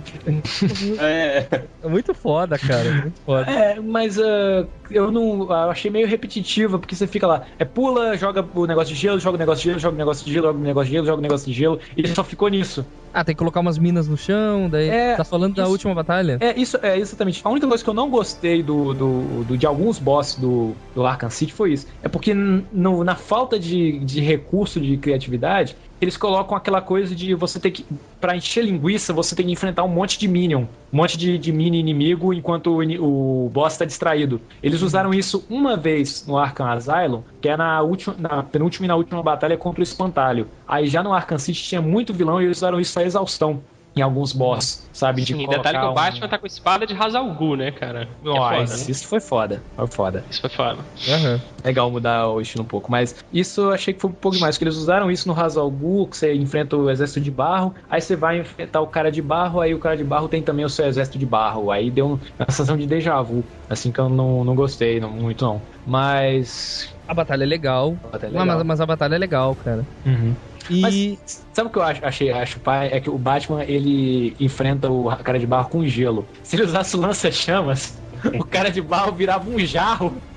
É. 0.98 1.46
É 1.82 1.88
muito 1.88 2.14
foda, 2.14 2.58
cara. 2.58 2.90
Muito 3.02 3.20
foda. 3.20 3.50
É, 3.50 3.80
mas 3.80 4.18
ah, 4.18 4.66
eu 4.90 5.10
não. 5.10 5.42
eu 5.42 5.52
achei 5.70 5.90
meio 5.90 6.06
repetitiva, 6.06 6.78
porque 6.78 6.94
você 6.94 7.06
fica 7.06 7.26
lá, 7.26 7.42
é 7.58 7.64
pula, 7.64 8.16
joga 8.16 8.46
o 8.54 8.66
negócio 8.66 8.94
de 8.94 9.00
gelo, 9.00 9.18
joga 9.20 9.36
o 9.36 9.38
negócio 9.38 9.62
de 9.62 9.68
gelo, 9.68 9.78
joga 9.78 9.94
o 9.94 9.98
negócio 9.98 10.24
de 10.24 10.32
gelo, 10.32 10.46
joga 10.46 10.58
o 10.58 10.62
negócio 10.62 10.86
de 10.88 10.92
gelo, 10.92 11.06
joga 11.06 11.18
o 11.18 11.22
negócio 11.22 11.46
de 11.46 11.52
gelo, 11.52 11.80
e 11.96 12.00
ele 12.00 12.14
só 12.14 12.24
ficou 12.24 12.48
nisso. 12.48 12.84
Ah, 13.12 13.24
tem 13.24 13.34
que 13.34 13.38
colocar 13.38 13.60
umas 13.60 13.78
minas 13.78 14.06
no 14.06 14.16
chão, 14.16 14.68
daí. 14.68 14.88
É, 14.88 15.16
tá 15.16 15.24
falando 15.24 15.54
da 15.54 15.62
isso- 15.62 15.72
última 15.72 15.94
batalha? 15.94 16.38
É, 16.40 16.58
isso 16.58 16.78
é 16.82 16.98
exatamente. 16.98 17.40
A 17.44 17.50
única 17.50 17.66
coisa 17.66 17.82
que 17.82 17.90
eu 17.90 17.94
não 17.94 18.08
gostei 18.08 18.62
do, 18.62 18.94
do, 18.94 19.44
do- 19.50 19.58
de 19.58 19.66
alguns 19.66 19.98
bosses 19.98 20.36
do, 20.38 20.72
do 20.94 21.04
Arkham 21.04 21.28
City 21.30 21.52
foi 21.52 21.72
isso. 21.72 21.86
É 22.02 22.08
porque 22.08 22.32
no- 22.32 23.02
na 23.04 23.14
falta 23.16 23.58
de, 23.58 23.98
de 24.00 24.20
recurso 24.20 24.80
de 24.80 24.96
criatividade, 24.96 25.76
eles 26.00 26.16
colocam 26.16 26.56
aquela 26.56 26.80
coisa 26.80 27.14
de 27.14 27.34
você 27.34 27.60
ter 27.60 27.72
que. 27.72 27.84
Pra 28.20 28.36
encher 28.36 28.64
linguiça, 28.64 29.12
você 29.12 29.34
tem 29.34 29.46
que 29.46 29.52
enfrentar 29.52 29.82
um 29.82 29.88
monte 29.88 30.18
de 30.18 30.26
minion. 30.28 30.64
Um 30.92 30.96
monte 30.96 31.16
de, 31.18 31.36
de 31.38 31.52
mini 31.52 31.78
inimigo 31.78 32.32
enquanto 32.32 32.78
o, 32.80 33.44
o 33.46 33.50
boss 33.50 33.76
tá 33.76 33.84
distraído. 33.84 34.40
Eles 34.62 34.80
usaram 34.82 35.12
isso 35.12 35.44
uma 35.50 35.76
vez 35.76 36.26
no 36.26 36.38
Arkham 36.38 36.66
Asylum, 36.66 37.22
que 37.40 37.48
é 37.48 37.56
na, 37.56 37.82
última, 37.82 38.16
na 38.18 38.42
penúltima 38.42 38.86
e 38.86 38.88
na 38.88 38.96
última 38.96 39.22
batalha 39.22 39.56
contra 39.56 39.80
o 39.80 39.82
Espantalho. 39.82 40.48
Aí 40.66 40.86
já 40.86 41.02
no 41.02 41.12
Arkham 41.12 41.38
City 41.38 41.62
tinha 41.62 41.82
muito 41.82 42.14
vilão 42.14 42.40
e 42.40 42.44
eles 42.46 42.58
usaram 42.58 42.80
isso 42.80 42.98
a 42.98 43.04
exaustão. 43.04 43.62
Em 44.00 44.02
alguns 44.02 44.32
boss, 44.32 44.88
sabe? 44.94 45.20
De 45.22 45.34
Sim, 45.34 45.46
detalhe 45.46 45.78
que 45.78 45.84
o 45.84 45.90
um- 45.90 45.94
Batman 45.94 46.26
tá 46.28 46.38
com 46.38 46.46
espada 46.46 46.86
de 46.86 46.94
Hazalgu, 46.94 47.54
né, 47.54 47.70
cara? 47.70 48.06
Que 48.22 48.28
é 48.28 48.32
Nossa, 48.32 48.56
foda, 48.66 48.76
né? 48.78 48.84
isso 48.88 49.06
foi 49.06 49.20
foda. 49.20 49.62
Foi 49.76 49.86
foda. 49.88 50.24
Isso 50.30 50.40
foi 50.40 50.48
foda. 50.50 50.78
Aham. 51.06 51.40
Legal 51.62 51.90
mudar 51.90 52.28
o 52.28 52.40
estilo 52.40 52.64
um 52.64 52.66
pouco, 52.66 52.90
mas 52.90 53.14
isso 53.30 53.60
eu 53.60 53.72
achei 53.72 53.92
que 53.92 54.00
foi 54.00 54.08
um 54.08 54.14
pouco 54.14 54.36
demais, 54.38 54.56
porque 54.56 54.64
eles 54.64 54.76
usaram 54.76 55.10
isso 55.10 55.28
no 55.28 55.38
Hazal 55.38 55.70
Gu, 55.70 56.06
que 56.08 56.16
você 56.16 56.32
enfrenta 56.34 56.76
o 56.78 56.88
exército 56.90 57.20
de 57.20 57.30
barro, 57.30 57.74
aí 57.90 58.00
você 58.00 58.16
vai 58.16 58.38
enfrentar 58.40 58.80
o 58.80 58.86
cara 58.86 59.12
de 59.12 59.20
barro, 59.20 59.60
aí 59.60 59.74
o 59.74 59.78
cara 59.78 59.96
de 59.98 60.04
barro 60.04 60.26
tem 60.28 60.40
também 60.42 60.64
o 60.64 60.70
seu 60.70 60.86
exército 60.86 61.18
de 61.18 61.26
barro, 61.26 61.70
aí 61.70 61.90
deu 61.90 62.06
um- 62.06 62.18
uma 62.38 62.46
sensação 62.48 62.76
de 62.78 62.86
déjà 62.86 63.20
vu, 63.20 63.44
assim 63.68 63.92
que 63.92 64.00
eu 64.00 64.08
não, 64.08 64.42
não 64.44 64.54
gostei 64.54 64.98
não, 64.98 65.10
muito 65.10 65.44
não. 65.44 65.60
Mas... 65.84 66.88
A 67.06 67.12
batalha 67.12 67.42
é 67.42 67.46
legal. 67.46 67.96
batalha 67.96 68.30
é 68.30 68.32
Mas- 68.32 68.42
legal. 68.42 68.56
Mas, 68.58 68.66
mas 68.66 68.80
a 68.80 68.86
batalha 68.86 69.14
é 69.16 69.18
legal, 69.18 69.54
cara. 69.56 69.86
Uhum. 70.06 70.34
E. 70.68 70.80
Mas 70.80 71.44
sabe 71.52 71.68
o 71.68 71.72
que 71.72 71.78
eu 71.78 71.82
acho, 71.82 72.04
achei, 72.04 72.30
acho 72.30 72.60
pai? 72.60 72.88
É 72.92 73.00
que 73.00 73.08
o 73.08 73.18
Batman 73.18 73.64
ele 73.64 74.34
enfrenta 74.40 74.90
o 74.90 75.04
cara 75.16 75.38
de 75.38 75.46
barro 75.46 75.68
com 75.70 75.86
gelo. 75.86 76.26
Se 76.42 76.56
ele 76.56 76.64
usasse 76.64 76.96
o 76.96 77.00
lança-chamas, 77.00 77.99
o 78.38 78.44
cara 78.44 78.70
de 78.70 78.80
barro 78.80 79.12
virava 79.12 79.48
um 79.48 79.58
jarro. 79.60 80.12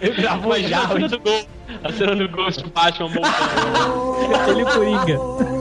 ele 0.00 0.10
virava 0.12 0.40
um 0.42 0.46
Imagina 0.46 0.66
a 0.76 0.80
jarro. 0.80 0.92
cena 0.94 1.08
do 1.08 1.18
gol. 1.20 1.40
A 1.84 1.92
cena 1.92 2.14
do 2.16 2.28
Ghost 2.28 2.62
do 2.62 2.70
Batman. 2.70 3.10
Ele 4.48 4.60
é 4.62 4.64
Coringa. 4.64 5.18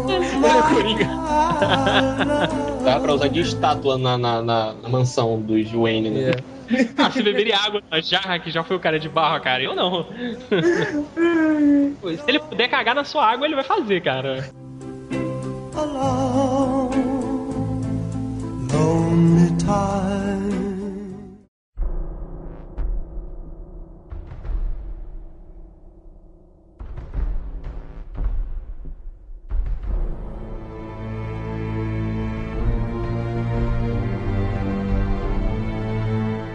Ele 0.07 0.45
é 0.45 0.61
Coringa. 0.73 1.05
Dá 2.83 2.99
pra 2.99 3.13
usar 3.13 3.27
de 3.27 3.41
estátua 3.41 3.97
na, 3.97 4.17
na, 4.17 4.41
na- 4.41 4.73
mansão 4.87 5.39
dos 5.41 5.71
Wayne, 5.71 6.09
né? 6.09 6.29
É. 6.31 6.35
Ah, 6.97 7.11
se 7.11 7.21
beberia 7.21 7.57
água 7.59 7.79
na 7.91 8.01
jarra, 8.01 8.39
que 8.39 8.49
já 8.49 8.63
foi 8.63 8.75
o 8.75 8.79
cara 8.79 8.99
de 8.99 9.07
barro, 9.07 9.39
cara. 9.39 9.61
Eu 9.61 9.75
não. 9.75 10.03
Se 12.01 12.23
ele 12.27 12.39
puder 12.39 12.67
cagar 12.69 12.95
na 12.95 13.03
sua 13.03 13.23
água, 13.31 13.45
ele 13.45 13.53
vai 13.53 13.63
fazer, 13.63 14.01
cara. 14.01 14.49
Lonely 19.15 19.49
time. 19.55 20.75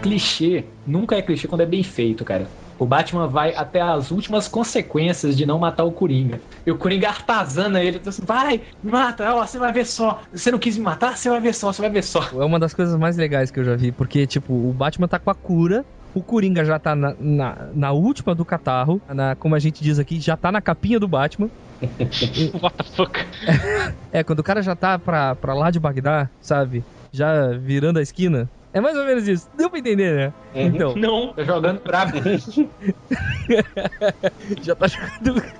Clichê 0.03 0.65
nunca 0.85 1.15
é 1.15 1.21
clichê 1.23 1.47
quando 1.47 1.61
é 1.61 1.65
bem 1.65 1.81
feito, 1.81 2.23
cara. 2.23 2.47
O 2.81 2.85
Batman 2.87 3.27
vai 3.27 3.53
até 3.53 3.79
as 3.79 4.09
últimas 4.09 4.47
consequências 4.47 5.37
de 5.37 5.45
não 5.45 5.59
matar 5.59 5.83
o 5.83 5.91
Coringa. 5.91 6.41
E 6.65 6.71
o 6.71 6.77
Coringa 6.79 7.09
artazana 7.09 7.79
ele, 7.83 7.97
então 7.97 8.09
assim, 8.09 8.23
vai, 8.25 8.59
me 8.81 8.91
mata, 8.91 9.35
ó, 9.35 9.45
você 9.45 9.59
vai 9.59 9.71
ver 9.71 9.85
só. 9.85 10.19
Você 10.33 10.49
não 10.49 10.57
quis 10.57 10.79
me 10.79 10.83
matar, 10.83 11.15
você 11.15 11.29
vai 11.29 11.39
ver 11.39 11.53
só, 11.53 11.71
você 11.71 11.79
vai 11.79 11.91
ver 11.91 12.03
só. 12.03 12.23
É 12.33 12.43
uma 12.43 12.57
das 12.57 12.73
coisas 12.73 12.97
mais 12.97 13.15
legais 13.15 13.51
que 13.51 13.59
eu 13.59 13.63
já 13.63 13.75
vi, 13.75 13.91
porque, 13.91 14.25
tipo, 14.25 14.51
o 14.51 14.73
Batman 14.73 15.07
tá 15.07 15.19
com 15.19 15.29
a 15.29 15.35
cura, 15.35 15.85
o 16.15 16.23
Coringa 16.23 16.65
já 16.65 16.79
tá 16.79 16.95
na, 16.95 17.15
na, 17.19 17.69
na 17.71 17.91
última 17.91 18.33
do 18.33 18.43
catarro, 18.43 18.99
na, 19.13 19.35
como 19.35 19.53
a 19.53 19.59
gente 19.59 19.83
diz 19.83 19.99
aqui, 19.99 20.19
já 20.19 20.35
tá 20.35 20.51
na 20.51 20.59
capinha 20.59 20.99
do 20.99 21.07
Batman. 21.07 21.51
What 22.63 22.77
the 22.77 22.83
fuck? 22.95 23.19
É, 24.11 24.23
quando 24.23 24.39
o 24.39 24.43
cara 24.43 24.63
já 24.63 24.75
tá 24.75 24.97
pra, 24.97 25.35
pra 25.35 25.53
lá 25.53 25.69
de 25.69 25.79
Bagdá, 25.79 26.31
sabe? 26.41 26.83
Já 27.13 27.49
virando 27.59 27.99
a 27.99 28.01
esquina. 28.01 28.49
É 28.73 28.79
mais 28.79 28.95
ou 28.97 29.05
menos 29.05 29.27
isso. 29.27 29.49
Deu 29.57 29.69
pra 29.69 29.79
entender, 29.79 30.15
né? 30.15 30.33
Então, 30.53 30.95
Não. 30.95 31.33
Tá 31.33 31.43
jogando 31.43 31.81
brabo. 31.81 32.17
já 34.61 34.75
tá 34.75 34.87
jogando. 34.87 35.41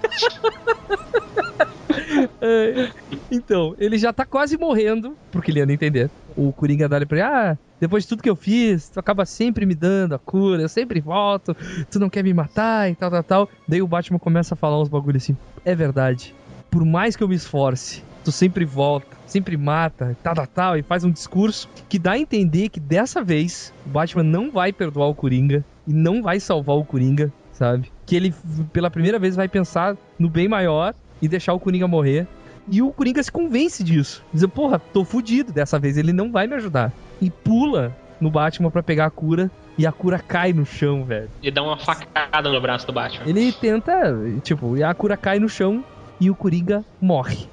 É, 2.42 2.90
então, 3.30 3.76
ele 3.78 3.98
já 3.98 4.12
tá 4.14 4.26
quase 4.26 4.58
morrendo, 4.58 5.18
porque 5.32 5.52
ele 5.52 5.60
ia 5.60 5.66
não 5.66 5.74
entender. 5.74 6.10
O 6.36 6.52
Coringa 6.54 6.88
dá 6.88 7.06
pra 7.06 7.18
ele, 7.18 7.26
ah, 7.26 7.58
depois 7.80 8.04
de 8.04 8.10
tudo 8.10 8.24
que 8.24 8.30
eu 8.30 8.36
fiz, 8.36 8.90
tu 8.90 9.00
acaba 9.00 9.26
sempre 9.26 9.66
me 9.66 9.76
dando 9.76 10.16
a 10.16 10.20
cura, 10.20 10.62
eu 10.62 10.70
sempre 10.70 11.00
volto, 11.00 11.56
tu 11.90 12.00
não 12.00 12.10
quer 12.10 12.24
me 12.24 12.34
matar 12.34 12.90
e 12.90 12.96
tal, 12.96 13.12
tal, 13.12 13.24
tal. 13.24 13.50
Daí 13.68 13.82
o 13.82 13.88
Batman 13.88 14.20
começa 14.20 14.54
a 14.54 14.58
falar 14.58 14.82
uns 14.82 14.90
bagulhos 14.90 15.24
assim, 15.24 15.38
é 15.66 15.76
verdade, 15.76 16.34
por 16.70 16.86
mais 16.86 17.16
que 17.16 17.24
eu 17.24 17.28
me 17.28 17.36
esforce, 17.36 18.04
tu 18.24 18.32
sempre 18.32 18.66
volta, 18.66 19.08
sempre 19.32 19.56
mata, 19.56 20.16
tal, 20.22 20.36
tal, 20.36 20.48
tal, 20.48 20.78
e 20.78 20.82
faz 20.84 21.06
um 21.06 21.10
discurso 21.10 21.70
que 21.88 21.98
dá 21.98 22.12
a 22.12 22.20
entender 22.20 22.68
que 22.68 22.80
dessa 22.80 23.24
vez 23.24 23.74
o 23.86 23.90
Batman 23.90 24.24
não 24.24 24.52
vai 24.52 24.74
perdoar 24.74 25.08
o 25.08 25.16
Coringa 25.16 25.64
e 25.88 25.94
não 25.94 26.22
vai 26.22 26.40
salvar 26.40 26.76
o 26.76 26.84
Coringa, 26.84 27.32
sabe? 27.54 27.90
Que 28.06 28.16
ele, 28.16 28.36
pela 28.74 28.92
primeira 28.92 29.18
vez, 29.18 29.36
vai 29.36 29.48
pensar 29.48 29.96
no 30.20 30.30
bem 30.30 30.50
maior 30.50 30.94
e 31.22 31.30
deixar 31.30 31.54
o 31.54 31.60
Coringa 31.60 31.88
morrer. 31.88 32.28
E 32.70 32.82
o 32.82 32.92
Coringa 32.92 33.24
se 33.24 33.32
convence 33.32 33.84
disso. 33.84 34.22
Dizer, 34.34 34.50
porra, 34.50 34.78
tô 34.78 35.06
fudido 35.06 35.54
dessa 35.54 35.80
vez, 35.80 35.98
ele 35.98 36.12
não 36.12 36.30
vai 36.30 36.46
me 36.46 36.56
ajudar. 36.56 36.92
E 37.22 37.30
pula 37.30 37.96
no 38.20 38.30
Batman 38.30 38.70
para 38.70 38.84
pegar 38.84 39.06
a 39.06 39.10
cura 39.10 39.50
e 39.78 39.88
a 39.88 39.92
cura 39.94 40.20
cai 40.20 40.52
no 40.52 40.66
chão, 40.66 41.06
velho. 41.06 41.30
E 41.42 41.50
dá 41.50 41.64
uma 41.64 41.78
facada 41.78 42.50
no 42.50 42.60
braço 42.60 42.86
do 42.86 42.92
Batman. 42.92 43.26
Ele 43.26 43.52
tenta, 43.54 44.14
tipo, 44.44 44.76
e 44.76 44.84
a 44.84 44.94
cura 44.94 45.16
cai 45.16 45.40
no 45.40 45.48
chão 45.48 45.84
e 46.20 46.30
o 46.30 46.36
Coringa 46.36 46.84
morre. 47.02 47.48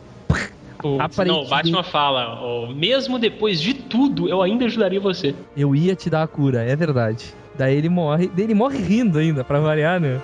O, 0.82 0.98
não, 1.24 1.42
o 1.42 1.48
Batman 1.48 1.82
fala, 1.82 2.40
oh, 2.40 2.68
mesmo 2.68 3.18
depois 3.18 3.60
de 3.60 3.74
tudo, 3.74 4.28
eu 4.28 4.40
ainda 4.40 4.64
ajudaria 4.64 5.00
você. 5.00 5.34
Eu 5.56 5.74
ia 5.74 5.96
te 5.96 6.08
dar 6.08 6.22
a 6.22 6.26
cura, 6.26 6.62
é 6.62 6.76
verdade. 6.76 7.34
Daí 7.58 7.76
ele 7.76 7.88
morre. 7.88 8.30
Daí 8.32 8.44
ele 8.44 8.54
morre 8.54 8.78
rindo 8.78 9.18
ainda, 9.18 9.42
pra 9.42 9.58
variar, 9.58 9.98
né? 10.00 10.20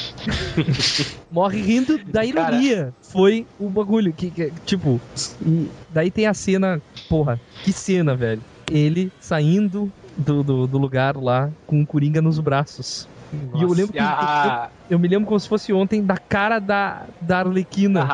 morre 1.30 1.60
rindo 1.60 1.98
da 1.98 2.24
ironia. 2.24 2.76
Cara. 2.76 2.94
Foi 3.02 3.46
o 3.60 3.68
bagulho. 3.68 4.10
Que, 4.14 4.30
que, 4.30 4.50
tipo, 4.64 4.98
e 5.44 5.68
daí 5.90 6.10
tem 6.10 6.26
a 6.26 6.32
cena. 6.32 6.80
Porra, 7.10 7.38
que 7.62 7.70
cena, 7.70 8.16
velho. 8.16 8.40
Ele 8.70 9.12
saindo 9.20 9.92
do, 10.16 10.42
do, 10.42 10.66
do 10.66 10.78
lugar 10.78 11.14
lá 11.18 11.50
com 11.66 11.82
o 11.82 11.86
Coringa 11.86 12.22
nos 12.22 12.38
braços. 12.38 13.06
Nossa, 13.30 13.58
e 13.58 13.62
eu 13.62 13.68
lembro 13.68 13.92
que. 13.92 13.98
Eu, 13.98 14.70
eu, 14.90 14.98
me 14.98 15.08
lembro 15.08 15.26
como 15.26 15.38
se 15.38 15.46
fosse 15.46 15.74
ontem 15.74 16.02
da 16.02 16.16
cara 16.16 16.58
da, 16.58 17.02
da 17.20 17.40
Arlequina. 17.40 18.08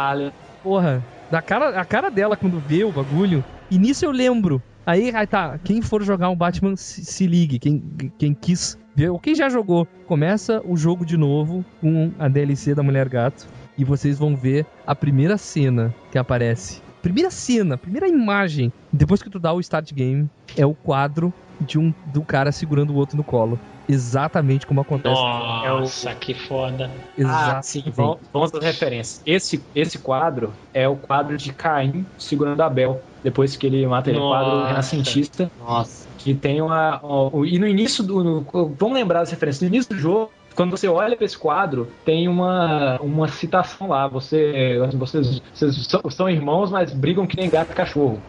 Porra, 0.65 1.03
da 1.33 1.41
cara, 1.41 1.81
a 1.81 1.85
cara 1.85 2.11
dela 2.11 2.37
quando 2.37 2.61
vê 2.61 2.85
o 2.85 2.93
bagulho. 2.93 3.43
E 3.71 3.79
nisso 3.79 4.05
eu 4.05 4.11
lembro 4.13 4.63
Aí, 4.85 5.15
aí 5.15 5.27
tá, 5.29 5.59
quem 5.63 5.81
for 5.81 6.03
jogar 6.03 6.29
um 6.29 6.35
Batman, 6.35 6.75
se, 6.75 7.05
se 7.05 7.25
ligue. 7.25 7.61
Quem, 7.61 7.81
quem 8.19 8.35
quis 8.35 8.77
ver, 8.97 9.11
ou 9.11 9.19
quem 9.19 9.33
já 9.33 9.49
jogou, 9.49 9.87
começa 10.07 10.61
o 10.65 10.77
jogo 10.77 11.07
de 11.07 11.17
novo 11.17 11.65
com 11.81 12.11
a 12.19 12.29
DLC 12.29 12.75
da 12.75 12.83
Mulher 12.83 13.09
Gato. 13.09 13.47
E 13.79 13.85
vocês 13.85 14.19
vão 14.19 14.35
ver 14.35 14.67
a 14.85 14.93
primeira 14.95 15.39
cena 15.39 15.95
que 16.11 16.19
aparece. 16.19 16.83
Primeira 17.01 17.31
cena, 17.31 17.79
primeira 17.79 18.09
imagem, 18.09 18.73
depois 18.93 19.23
que 19.23 19.31
tu 19.31 19.39
dá 19.39 19.53
o 19.53 19.61
start 19.61 19.93
game, 19.93 20.29
é 20.57 20.67
o 20.67 20.75
quadro 20.75 21.33
de 21.63 21.79
um 21.79 21.93
do 22.07 22.23
cara 22.23 22.53
segurando 22.53 22.93
o 22.93 22.97
outro 22.97 23.17
no 23.17 23.25
colo. 23.25 23.59
Exatamente 23.89 24.67
como 24.67 24.81
acontece. 24.81 25.15
Nossa, 25.15 26.11
é 26.11 26.13
o... 26.13 26.17
que 26.17 26.35
foda. 26.35 26.91
Exato. 27.19 27.57
Ah, 27.57 27.63
sim, 27.63 27.85
vamos, 27.95 28.19
vamos 28.33 28.55
às 28.55 28.63
referências. 28.63 29.23
Esse, 29.27 29.63
esse 29.75 29.99
quadro 29.99 30.53
é 30.73 30.89
o 30.89 30.97
quadro 30.97 31.37
de 31.37 31.53
Caim 31.53 32.07
segurando 32.17 32.61
Abel 32.63 33.03
depois 33.23 33.57
que 33.57 33.67
ele 33.67 33.87
mata 33.87 34.11
ele. 34.11 34.19
É 34.19 34.23
quadro 34.23 34.65
renascentista. 34.65 35.51
Nossa. 35.61 36.07
Que 36.19 36.35
tem 36.35 36.61
uma. 36.61 37.01
uma 37.01 37.47
e 37.47 37.59
no 37.59 37.67
início 37.67 38.05
do. 38.05 38.23
No, 38.23 38.47
vamos 38.79 38.95
lembrar 38.95 39.21
as 39.21 39.31
referências. 39.31 39.63
No 39.63 39.75
início 39.75 39.95
do 39.95 40.01
jogo, 40.01 40.31
quando 40.55 40.71
você 40.71 40.89
olha 40.89 41.17
para 41.17 41.25
esse 41.25 41.37
quadro, 41.37 41.89
tem 42.05 42.29
uma, 42.29 42.99
uma 43.01 43.29
citação 43.29 43.89
lá. 43.89 44.07
Você, 44.09 44.79
vocês, 44.95 45.43
vocês 45.53 45.87
são, 45.87 46.01
são 46.11 46.31
irmãos, 46.31 46.71
mas 46.71 46.93
brigam 46.93 47.27
que 47.27 47.37
nem 47.37 47.51
gato 47.51 47.73
e 47.73 47.75
cachorro. 47.75 48.21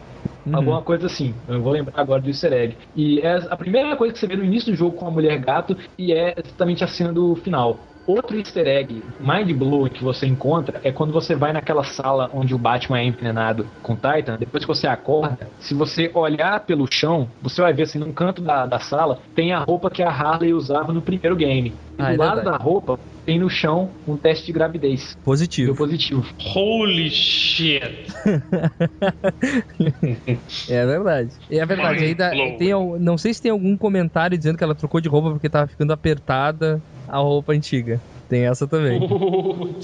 Uhum. 0.45 0.55
Alguma 0.55 0.81
coisa 0.81 1.05
assim. 1.05 1.33
Eu 1.47 1.61
vou 1.61 1.71
lembrar 1.71 2.01
agora 2.01 2.21
do 2.21 2.27
easter 2.27 2.53
egg. 2.53 2.77
E 2.95 3.19
é 3.19 3.35
a 3.49 3.55
primeira 3.55 3.95
coisa 3.95 4.13
que 4.13 4.19
você 4.19 4.27
vê 4.27 4.35
no 4.35 4.43
início 4.43 4.71
do 4.71 4.77
jogo 4.77 4.97
com 4.97 5.07
a 5.07 5.11
mulher 5.11 5.37
gato 5.39 5.77
e 5.97 6.11
é 6.11 6.33
exatamente 6.37 6.83
a 6.83 6.87
cena 6.87 7.13
do 7.13 7.35
final. 7.35 7.79
Outro 8.05 8.37
easter 8.37 8.67
egg 8.67 9.01
mind 9.19 9.51
blowing 9.53 9.89
que 9.89 10.03
você 10.03 10.27
encontra 10.27 10.81
é 10.83 10.91
quando 10.91 11.13
você 11.13 11.35
vai 11.35 11.53
naquela 11.53 11.83
sala 11.83 12.29
onde 12.33 12.53
o 12.53 12.57
Batman 12.57 12.99
é 12.99 13.05
envenenado 13.05 13.65
com 13.81 13.95
Titan. 13.95 14.35
Depois 14.37 14.65
que 14.65 14.67
você 14.67 14.87
acorda, 14.87 15.47
se 15.59 15.73
você 15.73 16.11
olhar 16.13 16.59
pelo 16.61 16.85
chão, 16.91 17.29
você 17.41 17.61
vai 17.61 17.73
ver 17.73 17.83
assim, 17.83 17.99
num 17.99 18.11
canto 18.11 18.41
da, 18.41 18.65
da 18.65 18.79
sala, 18.79 19.19
tem 19.33 19.53
a 19.53 19.59
roupa 19.59 19.89
que 19.89 20.03
a 20.03 20.09
Harley 20.09 20.53
usava 20.53 20.91
no 20.91 21.01
primeiro 21.01 21.35
game. 21.35 21.73
E 21.97 22.01
ah, 22.01 22.07
do 22.07 22.13
é 22.13 22.17
lado 22.17 22.35
verdade. 22.35 22.57
da 22.57 22.63
roupa 22.63 22.99
tem 23.25 23.39
no 23.39 23.49
chão 23.49 23.89
um 24.05 24.17
teste 24.17 24.47
de 24.47 24.51
gravidez. 24.51 25.17
Positivo. 25.23 25.67
Deu 25.67 25.75
positivo. 25.75 26.25
Holy 26.55 27.09
shit! 27.09 28.07
é 30.69 30.85
verdade. 30.85 31.29
É 31.49 31.65
verdade. 31.65 32.03
Ainda 32.03 32.31
tem, 32.57 32.71
não 32.99 33.17
sei 33.17 33.33
se 33.33 33.41
tem 33.41 33.51
algum 33.51 33.77
comentário 33.77 34.37
dizendo 34.37 34.57
que 34.57 34.63
ela 34.63 34.75
trocou 34.75 34.99
de 34.99 35.07
roupa 35.07 35.31
porque 35.31 35.47
tava 35.47 35.67
ficando 35.67 35.93
apertada 35.93 36.81
a 37.13 37.17
roupa 37.17 37.53
antiga. 37.53 38.01
Tem 38.27 38.47
essa 38.47 38.67
também. 38.67 38.99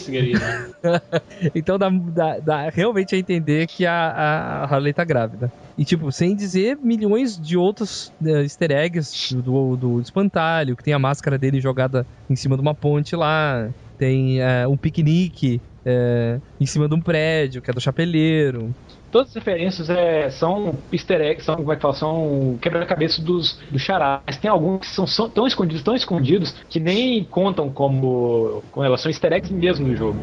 então 1.54 1.78
dá, 1.78 1.90
dá, 1.90 2.40
dá, 2.40 2.70
realmente 2.70 3.14
a 3.14 3.18
entender 3.18 3.68
que 3.68 3.86
a, 3.86 3.94
a 3.94 4.64
Harley 4.64 4.94
tá 4.94 5.04
grávida. 5.04 5.52
E, 5.78 5.86
tipo, 5.86 6.12
sem 6.12 6.36
dizer 6.36 6.78
milhões 6.82 7.40
de 7.40 7.56
outros 7.56 8.12
uh, 8.22 8.42
easter 8.42 8.72
eggs 8.72 9.36
do, 9.36 9.76
do 9.76 10.02
espantalho, 10.02 10.76
que 10.76 10.84
tem 10.84 10.94
a 10.94 11.00
máscara 11.00 11.38
dele 11.38 11.62
jogada 11.62 12.06
em 12.30 12.36
cima 12.36 12.56
de 12.56 12.62
uma 12.62 12.74
ponte 12.74 13.16
lá, 13.16 13.70
tem 13.98 14.40
uh, 14.40 14.70
um 14.70 14.76
piquenique 14.76 15.62
uh, 15.86 16.42
em 16.60 16.66
cima 16.66 16.88
de 16.88 16.96
um 16.96 17.02
prédio, 17.02 17.62
que 17.62 17.70
é 17.70 17.74
do 17.74 17.80
chapeleiro 17.80 18.74
todas 19.12 19.30
as 19.30 19.36
referências 19.36 19.90
é, 19.90 20.30
são 20.30 20.76
easter 20.92 21.22
eggs, 21.22 21.46
são, 21.46 21.56
como 21.56 21.72
é 21.72 21.76
que 21.76 21.82
fala, 21.82 21.94
são 21.94 22.58
quebra-cabeça 22.62 23.22
dos, 23.22 23.60
do 23.72 23.80
Chará. 23.80 24.22
Mas 24.26 24.38
tem 24.38 24.50
alguns 24.50 24.82
que 24.82 24.88
são, 24.88 25.08
são, 25.08 25.30
tão 25.30 25.48
escondidos, 25.48 25.84
tão 25.84 25.96
escondidos, 25.96 26.56
que 26.70 26.80
nem 26.80 27.24
contam 27.24 27.70
como, 27.70 28.64
como 28.72 28.86
elas 28.86 29.02
são 29.02 29.10
easter 29.10 29.34
eggs 29.34 29.54
mesmo 29.54 29.88
no 29.88 29.96
jogo. 29.96 30.20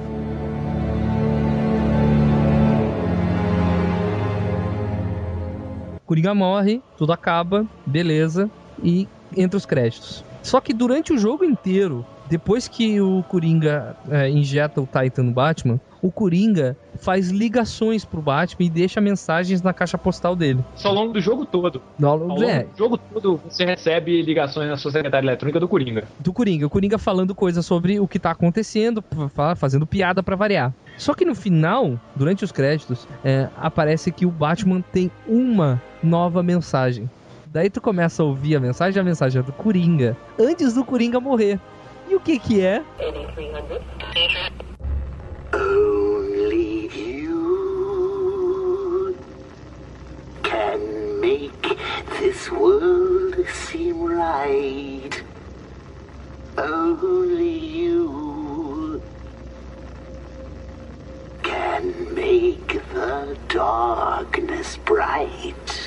Coringa 6.05 6.35
morre, 6.35 6.81
tudo 6.97 7.13
acaba, 7.13 7.67
beleza, 7.85 8.49
e 8.81 9.09
entra 9.37 9.57
os 9.57 9.67
créditos. 9.67 10.25
Só 10.41 10.61
que 10.61 10.73
durante 10.73 11.13
o 11.13 11.19
jogo 11.19 11.45
inteiro, 11.45 12.07
depois 12.29 12.69
que 12.69 13.01
o 13.01 13.25
Coringa 13.25 13.97
é, 14.09 14.29
injeta 14.31 14.81
o 14.81 14.87
Titan 14.87 15.25
no 15.25 15.33
Batman, 15.33 15.81
o 16.07 16.11
Coringa 16.13 16.77
faz 17.01 17.31
ligações 17.31 18.05
pro 18.05 18.23
Batman 18.23 18.67
e 18.67 18.71
deixa 18.71 19.01
mensagens 19.01 19.61
na 19.61 19.73
caixa 19.73 19.99
postal 19.99 20.37
dele. 20.37 20.65
Só 20.77 20.89
ao 20.89 20.95
longo 20.95 21.13
do 21.13 21.21
jogo 21.21 21.45
todo. 21.45 21.83
No, 21.99 22.09
ao 22.09 22.17
longo 22.17 22.45
é. 22.45 22.63
do 22.63 22.79
jogo 22.79 22.97
todo 22.97 23.41
você 23.49 23.65
recebe 23.65 24.23
ligações 24.23 24.69
na 24.69 24.77
sua 24.77 24.93
secretária 24.93 25.27
eletrônica 25.27 25.59
do 25.59 25.67
Coringa. 25.67 26.05
Do 26.21 26.33
Coringa. 26.33 26.67
O 26.67 26.71
Coringa 26.71 26.97
falando 26.97 27.35
coisas 27.35 27.67
sobre 27.67 27.99
o 27.99 28.07
que 28.07 28.21
tá 28.21 28.31
acontecendo, 28.31 29.03
fazendo 29.57 29.85
piada 29.85 30.23
para 30.23 30.37
variar. 30.37 30.73
Só 30.97 31.13
que 31.13 31.25
no 31.25 31.35
final, 31.35 31.99
durante 32.15 32.45
os 32.45 32.53
créditos, 32.53 33.07
é, 33.25 33.49
aparece 33.57 34.13
que 34.13 34.25
o 34.25 34.31
Batman 34.31 34.81
tem 34.81 35.11
uma 35.27 35.83
nova 36.03 36.41
mensagem. 36.43 37.11
Daí 37.47 37.69
tu 37.69 37.81
começa 37.81 38.23
a 38.23 38.27
ouvir 38.27 38.55
a 38.55 38.61
mensagem, 38.61 39.01
a 39.01 39.05
mensagem 39.05 39.41
é 39.41 39.43
do 39.43 39.53
Coringa, 39.53 40.17
antes 40.39 40.75
do 40.75 40.85
Coringa 40.85 41.19
morrer. 41.19 41.59
E 42.09 42.15
o 42.15 42.21
que 42.21 42.39
que 42.39 42.61
é? 42.61 42.85
Only 45.57 46.89
you 46.95 47.17
can 50.43 51.19
make 51.21 51.79
this 52.21 52.51
world 52.51 53.37
seem 53.49 54.03
right. 54.03 55.23
Only 56.59 57.59
you 57.59 59.01
can 61.43 62.15
make 62.15 62.83
the 62.93 63.39
darkness 63.49 64.77
bright. 64.85 65.86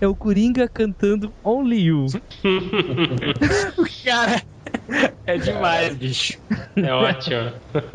É 0.00 0.06
o 0.06 0.14
Coringa 0.14 0.68
cantando 0.68 1.32
Only 1.44 1.86
You. 1.86 2.06
Cara, 4.04 4.42
é 5.26 5.38
demais, 5.38 5.96
bicho. 5.96 6.38
É 6.76 6.92
ótimo. 6.92 7.52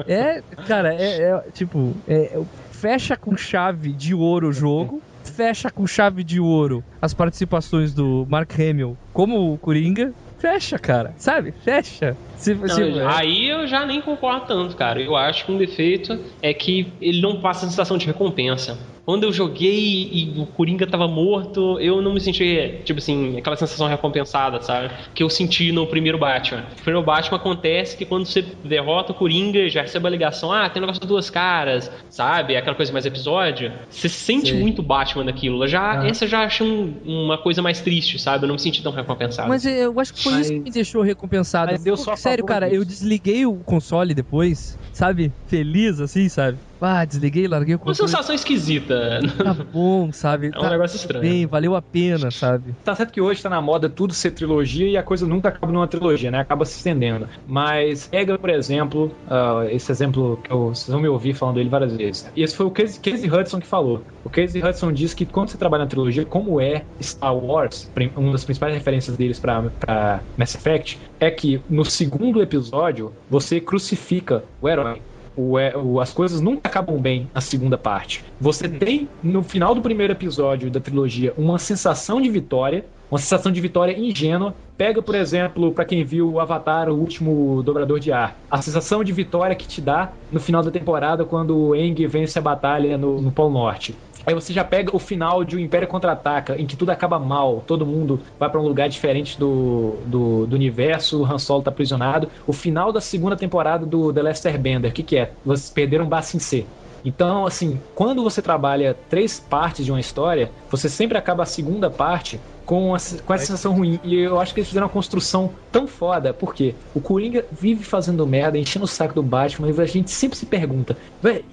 É, 0.07 0.41
cara, 0.67 0.93
é, 0.93 1.21
é 1.21 1.51
tipo, 1.51 1.95
é, 2.07 2.35
fecha 2.71 3.15
com 3.15 3.38
chave 3.38 3.93
de 3.93 4.13
ouro 4.13 4.49
o 4.49 4.53
jogo, 4.53 5.01
fecha 5.23 5.69
com 5.71 5.88
chave 5.88 6.23
de 6.23 6.39
ouro 6.39 6.84
as 7.01 7.13
participações 7.13 7.93
do 7.93 8.25
Mark 8.30 8.51
Hamill 8.59 8.97
como 9.13 9.53
o 9.53 9.57
Coringa, 9.57 10.13
fecha, 10.38 10.77
cara. 10.77 11.15
Sabe? 11.17 11.53
Fecha. 11.63 12.17
Se, 12.44 12.53
Não, 12.56 12.68
se- 12.68 12.99
aí 13.07 13.49
eu 13.49 13.65
já 13.68 13.86
nem 13.86 14.02
concordo 14.02 14.45
tanto, 14.48 14.76
cara. 14.76 15.02
Eu 15.02 15.15
acho 15.15 15.45
que 15.45 15.52
um 15.52 15.57
defeito 15.57 16.20
é 16.41 16.53
que 16.53 16.88
ele 17.02 17.22
não 17.22 17.40
passa 17.40 17.65
a 17.65 17.70
sensação 17.70 17.98
de 17.98 18.06
recompensa. 18.06 18.78
Quando 19.06 19.24
eu 19.26 19.34
joguei 19.34 20.10
e 20.14 20.34
o 20.40 20.45
Coringa 20.45 20.88
tava 20.88 21.10
morto, 21.10 21.78
eu 21.82 22.02
não 22.02 22.14
me 22.14 22.22
senti, 22.22 22.76
tipo 22.86 22.99
assim, 22.99 23.38
aquela 23.38 23.57
sensação 23.57 23.86
recompensada, 23.90 24.61
sabe? 24.61 24.91
Que 25.14 25.22
eu 25.22 25.30
senti 25.30 25.74
no 25.74 25.86
primeiro 25.86 26.18
Batman. 26.18 26.61
No 26.70 26.76
primeiro 26.84 27.06
Batman 27.06 27.36
acontece 27.36 27.98
que 27.98 28.06
quando 28.06 28.26
você 28.26 28.41
derrota 28.64 29.11
o 29.11 29.15
Coringa, 29.15 29.68
já 29.68 29.82
recebe 29.82 30.07
a 30.07 30.10
ligação, 30.10 30.53
ah, 30.53 30.70
tem 30.70 30.82
um 30.82 30.86
negócio 30.86 31.02
de 31.02 31.07
duas 31.07 31.30
caras, 31.30 31.91
sabe? 32.10 32.56
Aquela 32.56 32.78
coisa 32.78 32.94
mais 32.94 33.06
episódio. 33.06 33.74
Você 33.90 34.07
sente 34.07 34.52
Sei. 34.52 34.60
muito 34.61 34.82
Batman 34.82 35.26
naquilo. 35.26 35.68
Já, 35.68 35.99
Ah. 35.99 36.07
Essa 36.07 36.24
eu 36.24 36.30
já 36.30 36.44
achei 36.45 36.65
um- 36.65 36.94
uma 37.06 37.38
coisa 37.38 37.61
mais 37.61 37.82
triste, 37.82 38.18
sabe? 38.18 38.45
Eu 38.45 38.48
não 38.48 38.56
me 38.56 38.61
senti 38.61 38.82
tão 38.82 38.94
recompensado. 38.94 39.49
Mas 39.49 39.65
eu 39.65 39.99
acho 39.99 40.14
que 40.14 40.24
foi 40.24 40.40
isso 40.40 40.53
que 40.53 40.60
me 40.60 40.72
deixou 40.72 41.02
recompensado. 41.02 41.74
Mas 41.74 41.86
eu 41.86 41.98
sou 41.98 42.14
a 42.14 42.15
Sério, 42.34 42.45
cara, 42.45 42.68
eu 42.73 42.84
desliguei 42.84 43.45
o 43.45 43.64
console 43.64 44.15
depois, 44.15 44.80
sabe? 44.91 45.35
Feliz 45.45 45.99
assim, 45.99 46.27
sabe? 46.30 46.60
Ah, 46.85 47.05
desliguei, 47.05 47.47
larguei 47.47 47.76
o 47.76 47.77
Uma 47.77 47.85
console. 47.85 48.10
sensação 48.10 48.35
esquisita. 48.35 49.19
Tá 49.41 49.53
bom, 49.53 50.11
sabe? 50.11 50.51
É 50.53 50.57
um 50.57 50.61
Tá 50.61 50.69
negócio 50.69 50.97
estranho. 50.97 51.23
Bem, 51.23 51.45
valeu 51.47 51.76
a 51.76 51.81
pena, 51.81 52.30
sabe? 52.30 52.73
Tá 52.84 52.93
certo 52.95 53.11
que 53.14 53.22
hoje 53.22 53.41
tá 53.41 53.49
na 53.49 53.61
moda 53.61 53.89
tudo 53.89 54.14
ser 54.14 54.31
trilogia 54.31 54.88
e 54.88 54.97
a 54.97 55.03
coisa 55.03 55.26
nunca 55.26 55.47
acaba 55.49 55.72
numa 55.72 55.88
trilogia, 55.88 56.30
né? 56.30 56.39
Acaba 56.39 56.65
se 56.65 56.76
estendendo. 56.77 57.27
Mas 57.47 58.07
pega, 58.07 58.38
por 58.38 58.49
exemplo, 58.49 59.15
ah, 59.27 59.65
esse 59.69 59.91
exemplo 59.91 60.38
que 60.43 60.51
eu- 60.51 60.69
vocês 60.69 60.88
vão 60.89 60.99
me 61.01 61.07
ouvir 61.07 61.34
falando 61.34 61.55
dele 61.55 61.69
várias 61.69 61.95
vezes. 61.95 62.30
E 62.35 62.43
esse 62.43 62.55
foi 62.55 62.65
o 62.65 62.72
Casey, 62.72 62.99
Casey 62.99 63.30
Hudson 63.31 63.60
que 63.60 63.68
falou. 63.68 64.03
O 64.23 64.30
Casey 64.30 64.61
Hudson 64.64 64.91
diz 64.91 65.14
que 65.14 65.26
quando 65.26 65.49
você 65.49 65.57
trabalha 65.57 65.84
na 65.84 65.89
trilogia, 65.89 66.26
como 66.26 66.60
é 66.60 66.85
Star 67.01 67.35
Wars, 67.35 67.89
uma 68.15 68.31
das 68.31 68.43
principais 68.43 68.73
referências 68.73 69.15
deles 69.15 69.39
pra, 69.39 69.64
pra 69.80 70.23
Mass 70.38 70.55
Effect, 70.55 70.99
é 71.19 71.31
que 71.31 71.61
no 71.69 71.85
segundo 71.85 72.41
episódio 72.41 73.14
você 73.30 73.60
crucifica 73.61 74.43
o 74.61 74.68
herói. 74.69 75.01
O, 75.35 75.57
é- 75.57 75.76
o- 75.77 75.99
as 75.99 76.14
coisas 76.14 76.41
nunca 76.41 76.61
acabam 76.69 77.01
bem 77.01 77.30
na 77.34 77.41
segunda 77.41 77.77
parte. 77.77 78.23
Você 78.39 78.69
tem, 78.69 79.11
no 79.22 79.43
final 79.43 79.73
do 79.73 79.81
primeiro 79.81 80.14
episódio 80.14 80.69
da 80.69 80.80
trilogia, 80.80 81.34
uma 81.38 81.57
sensação 81.57 82.22
de 82.22 82.30
vitória, 82.30 82.88
uma 83.10 83.19
sensação 83.19 83.51
de 83.51 83.61
vitória 83.61 83.97
ingênua. 83.97 84.55
Pega, 84.77 85.01
por 85.01 85.15
exemplo, 85.15 85.73
pra 85.73 85.85
quem 85.85 86.03
viu 86.03 86.31
o 86.34 86.39
Avatar, 86.39 86.89
o 86.89 86.95
último 86.99 87.61
dobrador 87.64 87.99
de 87.99 88.11
ar, 88.11 88.41
a 88.49 88.61
sensação 88.61 89.03
de 89.03 89.11
vitória 89.14 89.55
que 89.55 89.68
te 89.68 89.80
dá 89.81 90.15
no 90.30 90.39
final 90.39 90.64
da 90.64 90.72
temporada 90.72 91.26
quando 91.26 91.57
o 91.57 91.73
Aang 91.73 92.07
vence 92.07 92.38
a 92.39 92.41
batalha 92.41 92.97
no, 92.97 93.22
no 93.22 93.31
Polo 93.31 93.51
Norte. 93.53 93.99
Aí 94.26 94.34
você 94.34 94.54
já 94.54 94.64
pega 94.64 94.95
o 94.95 95.00
final 95.00 95.44
de 95.44 95.56
O 95.56 95.60
Império 95.60 95.88
Contra-Ataca, 95.88 96.56
em 96.60 96.66
que 96.66 96.76
tudo 96.76 96.91
acaba 96.91 97.20
mal, 97.20 97.64
todo 97.68 97.86
mundo 97.86 98.22
vai 98.40 98.50
pra 98.50 98.60
um 98.60 98.64
lugar 98.64 98.88
diferente 98.88 99.38
do, 99.38 99.95
do, 100.06 100.45
do 100.48 100.56
universo, 100.56 101.22
o 101.22 101.26
Han 101.26 101.38
Solo 101.38 101.62
tá 101.62 101.70
aprisionado. 101.70 102.30
O 102.48 102.54
final 102.54 102.91
da 102.91 103.02
segunda 103.02 103.36
temporada 103.36 103.86
do 103.86 104.14
The 104.14 104.22
Last 104.22 104.48
Airbender, 104.48 104.91
o 104.91 104.94
que 104.94 105.04
que 105.04 105.18
é? 105.18 105.32
Vocês 105.45 105.70
perderam 105.70 106.08
Ba 106.08 106.22
Sing 106.22 106.40
Se. 106.40 106.66
Então, 107.06 107.45
assim, 107.45 107.80
quando 107.94 108.24
você 108.24 108.41
trabalha 108.41 108.95
três 109.10 109.40
partes 109.40 109.86
de 109.86 109.91
uma 109.91 110.00
história, 110.00 110.50
você 110.70 110.88
sempre 110.88 111.18
acaba 111.18 111.44
a 111.44 111.45
segunda 111.45 111.90
parte 111.90 112.40
com, 112.65 112.95
a, 112.95 112.98
com 113.26 113.34
essa 113.34 113.45
sensação 113.45 113.73
ruim. 113.73 113.99
E 114.03 114.15
eu 114.15 114.40
acho 114.40 114.53
que 114.53 114.60
eles 114.60 114.69
fizeram 114.69 114.88
uma 114.88 114.94
construção 114.94 115.53
tão 115.72 115.88
foda, 115.88 116.34
porque 116.34 116.76
o 116.94 117.02
Coringa 117.02 117.45
vive 117.52 117.84
fazendo 117.84 118.26
merda, 118.26 118.57
enchendo 118.57 118.85
o 118.85 118.88
saco 118.88 119.14
do 119.14 119.23
Batman, 119.23 119.69
e 119.69 119.81
a 119.81 119.85
gente 119.85 120.11
sempre 120.11 120.38
se 120.38 120.45
pergunta, 120.45 120.98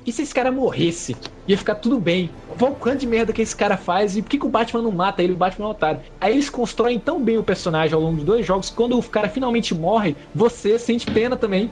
e 0.07 0.13
se 0.13 0.23
esse 0.23 0.35
cara 0.35 0.53
morresse? 0.53 1.17
Ia 1.47 1.59
ficar 1.59 1.77
tudo 1.77 1.99
bem. 1.99 2.31
Qual 2.47 2.73
o 2.73 2.77
quanto 2.77 3.01
de 3.01 3.07
merda 3.07 3.33
que 3.33 3.43
esse 3.43 3.57
cara 3.57 3.77
faz 3.77 4.17
e 4.17 4.23
por 4.23 4.29
que, 4.29 4.39
que 4.39 4.47
o 4.47 4.51
Batman 4.51 4.83
não 4.83 4.93
mata 4.93 5.23
ele? 5.23 5.33
O 5.33 5.37
Batman 5.37 5.67
é 5.67 5.69
um 5.69 5.71
otário. 5.73 6.01
Aí 6.21 6.33
eles 6.33 6.51
constroem 6.51 6.99
tão 6.99 7.23
bem 7.23 7.39
o 7.39 7.45
personagem 7.45 7.95
ao 7.95 8.01
longo 8.01 8.19
de 8.19 8.25
dois 8.25 8.47
jogos 8.47 8.71
que 8.71 8.77
quando 8.77 8.99
o 8.99 9.03
cara 9.03 9.29
finalmente 9.29 9.75
morre, 9.75 10.17
você 10.35 10.79
sente 10.79 11.11
pena 11.11 11.37
também. 11.37 11.71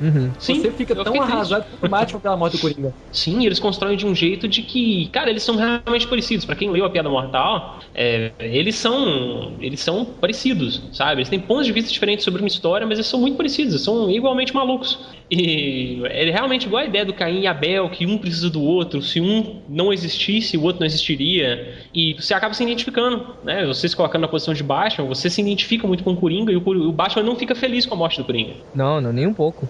Uhum. 0.00 0.32
Sim, 0.38 0.60
você 0.60 0.72
fica 0.72 0.94
tão 0.94 1.12
triste. 1.12 1.20
arrasado 1.20 1.64
com 1.78 1.86
o 1.86 1.88
Batman 1.90 2.20
pela 2.20 2.36
morte 2.36 2.56
do 2.56 2.60
Coringa. 2.60 2.94
Sim, 3.12 3.44
eles 3.44 3.58
constroem 3.58 3.96
de 3.96 4.06
um 4.06 4.14
jeito 4.14 4.48
de 4.48 4.62
que, 4.62 5.08
cara, 5.08 5.28
eles 5.28 5.42
são 5.42 5.56
realmente 5.56 6.06
parecidos. 6.06 6.46
Pra 6.46 6.56
quem 6.56 6.70
leu 6.70 6.84
a 6.86 6.90
Piada 6.90 7.10
Mortal, 7.10 7.80
é, 7.94 8.32
eles 8.40 8.76
são 8.76 9.56
eles 9.60 9.80
são 9.80 10.04
parecidos, 10.04 10.88
sabe? 10.92 11.20
Eles 11.20 11.28
têm 11.28 11.38
pontos 11.38 11.66
de 11.66 11.72
vista 11.72 11.92
diferentes 11.92 12.24
sobre 12.24 12.40
uma 12.40 12.48
história, 12.48 12.86
mas 12.86 12.98
eles 12.98 13.06
são 13.06 13.20
muito 13.20 13.36
parecidos, 13.36 13.74
eles 13.74 13.84
são 13.84 14.10
igualmente 14.10 14.54
malucos. 14.54 14.98
E 15.30 16.02
é 16.06 16.30
realmente 16.30 16.66
igual 16.66 16.82
a 16.82 16.86
ideia 16.86 17.04
do 17.04 17.14
Caim 17.14 17.42
e 17.42 17.46
Abel, 17.46 17.88
que 17.90 18.06
um 18.06 18.18
precisa 18.18 18.50
do 18.50 18.62
outro. 18.62 19.02
Se 19.02 19.20
um 19.20 19.62
não 19.68 19.92
existisse, 19.92 20.56
o 20.56 20.62
outro 20.62 20.80
não 20.80 20.86
existiria. 20.86 21.78
E 21.94 22.14
você 22.14 22.34
acaba 22.34 22.54
se 22.54 22.62
identificando, 22.62 23.36
né? 23.44 23.66
Você 23.66 23.88
se 23.88 23.94
colocando 23.94 24.22
na 24.22 24.28
posição 24.28 24.54
de 24.54 24.62
Batman, 24.62 25.06
você 25.06 25.30
se 25.30 25.40
identifica 25.40 25.86
muito 25.86 26.02
com 26.02 26.12
o 26.12 26.16
Coringa 26.16 26.52
e 26.52 26.56
o, 26.56 26.62
o 26.88 26.92
Batman 26.92 27.22
não 27.22 27.36
fica 27.36 27.54
feliz 27.54 27.86
com 27.86 27.94
a 27.94 27.98
morte 27.98 28.18
do 28.18 28.24
Coringa. 28.24 28.54
Não, 28.74 29.00
não, 29.00 29.12
nem 29.12 29.26
um 29.26 29.34
pouco. 29.34 29.69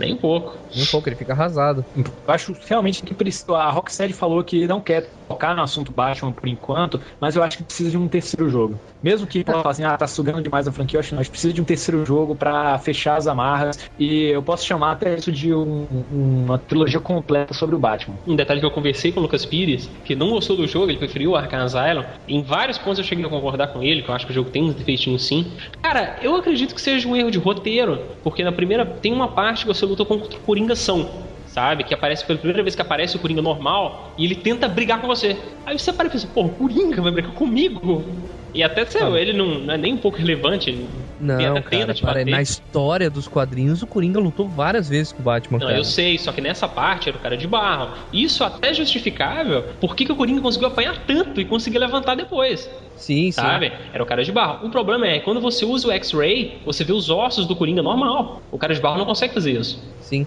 Nem 0.00 0.14
um 0.14 0.18
pouco. 0.18 0.58
Nem 0.74 0.84
um 0.84 0.86
pouco, 0.86 1.08
ele 1.08 1.16
fica 1.16 1.32
arrasado. 1.32 1.84
Eu 1.94 2.34
acho 2.34 2.52
realmente 2.68 3.02
que 3.04 3.14
precisa. 3.14 3.44
A 3.56 3.70
Rocksteady 3.70 4.12
falou 4.12 4.42
que 4.44 4.66
não 4.66 4.80
quer 4.80 5.12
tocar 5.28 5.54
no 5.54 5.62
assunto 5.62 5.92
Batman 5.92 6.32
por 6.32 6.48
enquanto, 6.48 7.00
mas 7.20 7.36
eu 7.36 7.42
acho 7.42 7.58
que 7.58 7.64
precisa 7.64 7.90
de 7.90 7.96
um 7.96 8.08
terceiro 8.08 8.48
jogo. 8.48 8.80
Mesmo 9.02 9.26
que 9.26 9.44
ela 9.46 9.62
fale 9.62 9.70
assim, 9.72 9.84
ah, 9.84 9.96
tá 9.96 10.06
sugando 10.06 10.42
demais 10.42 10.66
a 10.66 10.72
franquia, 10.72 10.96
eu 10.96 11.00
acho 11.00 11.10
que 11.10 11.16
gente 11.16 11.30
precisa 11.30 11.52
de 11.52 11.60
um 11.62 11.64
terceiro 11.64 12.04
jogo 12.04 12.34
pra 12.36 12.76
fechar 12.78 13.16
as 13.16 13.26
amarras. 13.28 13.76
E 13.98 14.24
eu 14.24 14.42
posso 14.42 14.66
chamar 14.66 14.92
até 14.92 15.14
isso 15.14 15.30
de 15.30 15.54
um- 15.54 15.86
uma 16.10 16.58
trilogia 16.58 17.00
completa 17.00 17.54
sobre 17.54 17.76
o 17.76 17.78
Batman. 17.78 18.18
Um 18.26 18.34
detalhe 18.36 18.60
que 18.60 18.66
eu 18.66 18.70
conversei 18.70 19.12
com 19.12 19.20
o 19.20 19.22
Lucas 19.22 19.46
Pires, 19.46 19.86
que 20.04 20.16
não 20.16 20.30
gostou 20.30 20.56
do 20.56 20.66
jogo, 20.66 20.90
ele 20.90 20.98
preferiu 20.98 21.30
o 21.32 21.36
Arkham 21.36 21.62
Asylum. 21.62 22.04
Em 22.26 22.42
vários 22.42 22.78
pontos 22.78 22.98
eu 22.98 23.04
cheguei 23.04 23.24
a 23.24 23.28
concordar 23.28 23.68
com 23.68 23.82
ele, 23.82 24.02
que 24.02 24.10
eu 24.10 24.14
acho 24.14 24.26
que 24.26 24.32
o 24.32 24.34
jogo 24.34 24.50
tem 24.50 24.64
uns 24.64 24.74
defeitinhos 24.74 25.26
sim. 25.26 25.56
Cara, 25.82 26.18
eu 26.22 26.34
acredito 26.36 26.74
que 26.74 26.80
seja 26.80 27.08
um 27.08 27.16
erro 27.16 27.30
de 27.30 27.38
roteiro, 27.38 28.16
porque 28.22 28.42
na 28.44 28.52
primeira 28.52 28.84
tem 28.84 29.12
uma 29.12 29.28
parte 29.34 29.62
que 29.62 29.66
você 29.68 29.86
luta 29.90 30.04
contra 30.04 30.36
o 30.36 30.40
Coringa 30.40 30.74
são. 30.74 31.08
Sabe? 31.46 31.82
Que 31.82 31.92
aparece 31.92 32.24
pela 32.24 32.38
primeira 32.38 32.62
vez 32.62 32.76
que 32.76 32.82
aparece 32.82 33.16
o 33.16 33.18
Coringa 33.18 33.42
normal 33.42 34.14
e 34.16 34.24
ele 34.24 34.36
tenta 34.36 34.68
brigar 34.68 35.00
com 35.00 35.08
você. 35.08 35.36
Aí 35.66 35.76
você 35.76 35.92
para 35.92 36.06
e 36.06 36.10
pensa, 36.10 36.28
pô, 36.32 36.44
o 36.44 36.48
Coringa 36.50 37.02
vai 37.02 37.10
brigar 37.10 37.32
comigo? 37.32 38.04
E 38.52 38.62
até 38.62 38.84
se 38.84 38.98
ele 38.98 39.32
não, 39.32 39.60
não 39.60 39.74
é 39.74 39.78
nem 39.78 39.94
um 39.94 39.96
pouco 39.96 40.18
relevante, 40.18 40.70
ele 40.70 40.88
Não, 41.20 41.36
cara, 41.36 41.62
tenta 41.62 41.94
te 41.94 42.04
na 42.24 42.42
história 42.42 43.08
dos 43.08 43.28
quadrinhos, 43.28 43.82
o 43.82 43.86
Coringa 43.86 44.18
lutou 44.18 44.48
várias 44.48 44.88
vezes 44.88 45.12
com 45.12 45.20
o 45.20 45.24
Batman, 45.24 45.58
Não, 45.58 45.66
cara. 45.66 45.78
eu 45.78 45.84
sei, 45.84 46.18
só 46.18 46.32
que 46.32 46.40
nessa 46.40 46.68
parte 46.68 47.08
era 47.08 47.16
o 47.18 47.20
cara 47.20 47.36
de 47.36 47.46
barro. 47.46 47.96
Isso 48.12 48.42
até 48.42 48.70
é 48.70 48.74
justificável. 48.74 49.64
Por 49.80 49.94
que, 49.94 50.04
que 50.04 50.12
o 50.12 50.16
Coringa 50.16 50.40
conseguiu 50.40 50.68
apanhar 50.68 51.04
tanto 51.06 51.40
e 51.40 51.44
conseguir 51.44 51.78
levantar 51.78 52.14
depois? 52.14 52.68
Sim, 52.96 53.32
sim. 53.32 53.32
Sabe? 53.32 53.72
Era 53.92 54.02
o 54.02 54.06
cara 54.06 54.22
de 54.22 54.30
barro. 54.30 54.66
O 54.66 54.70
problema 54.70 55.06
é, 55.06 55.20
quando 55.20 55.40
você 55.40 55.64
usa 55.64 55.88
o 55.88 55.90
X-Ray, 55.92 56.58
você 56.64 56.84
vê 56.84 56.92
os 56.92 57.08
ossos 57.08 57.46
do 57.46 57.56
Coringa 57.56 57.82
normal. 57.82 58.42
O 58.50 58.58
cara 58.58 58.74
de 58.74 58.80
barro 58.80 58.98
não 58.98 59.06
consegue 59.06 59.32
fazer 59.32 59.58
isso. 59.58 59.82
Sim. 60.00 60.26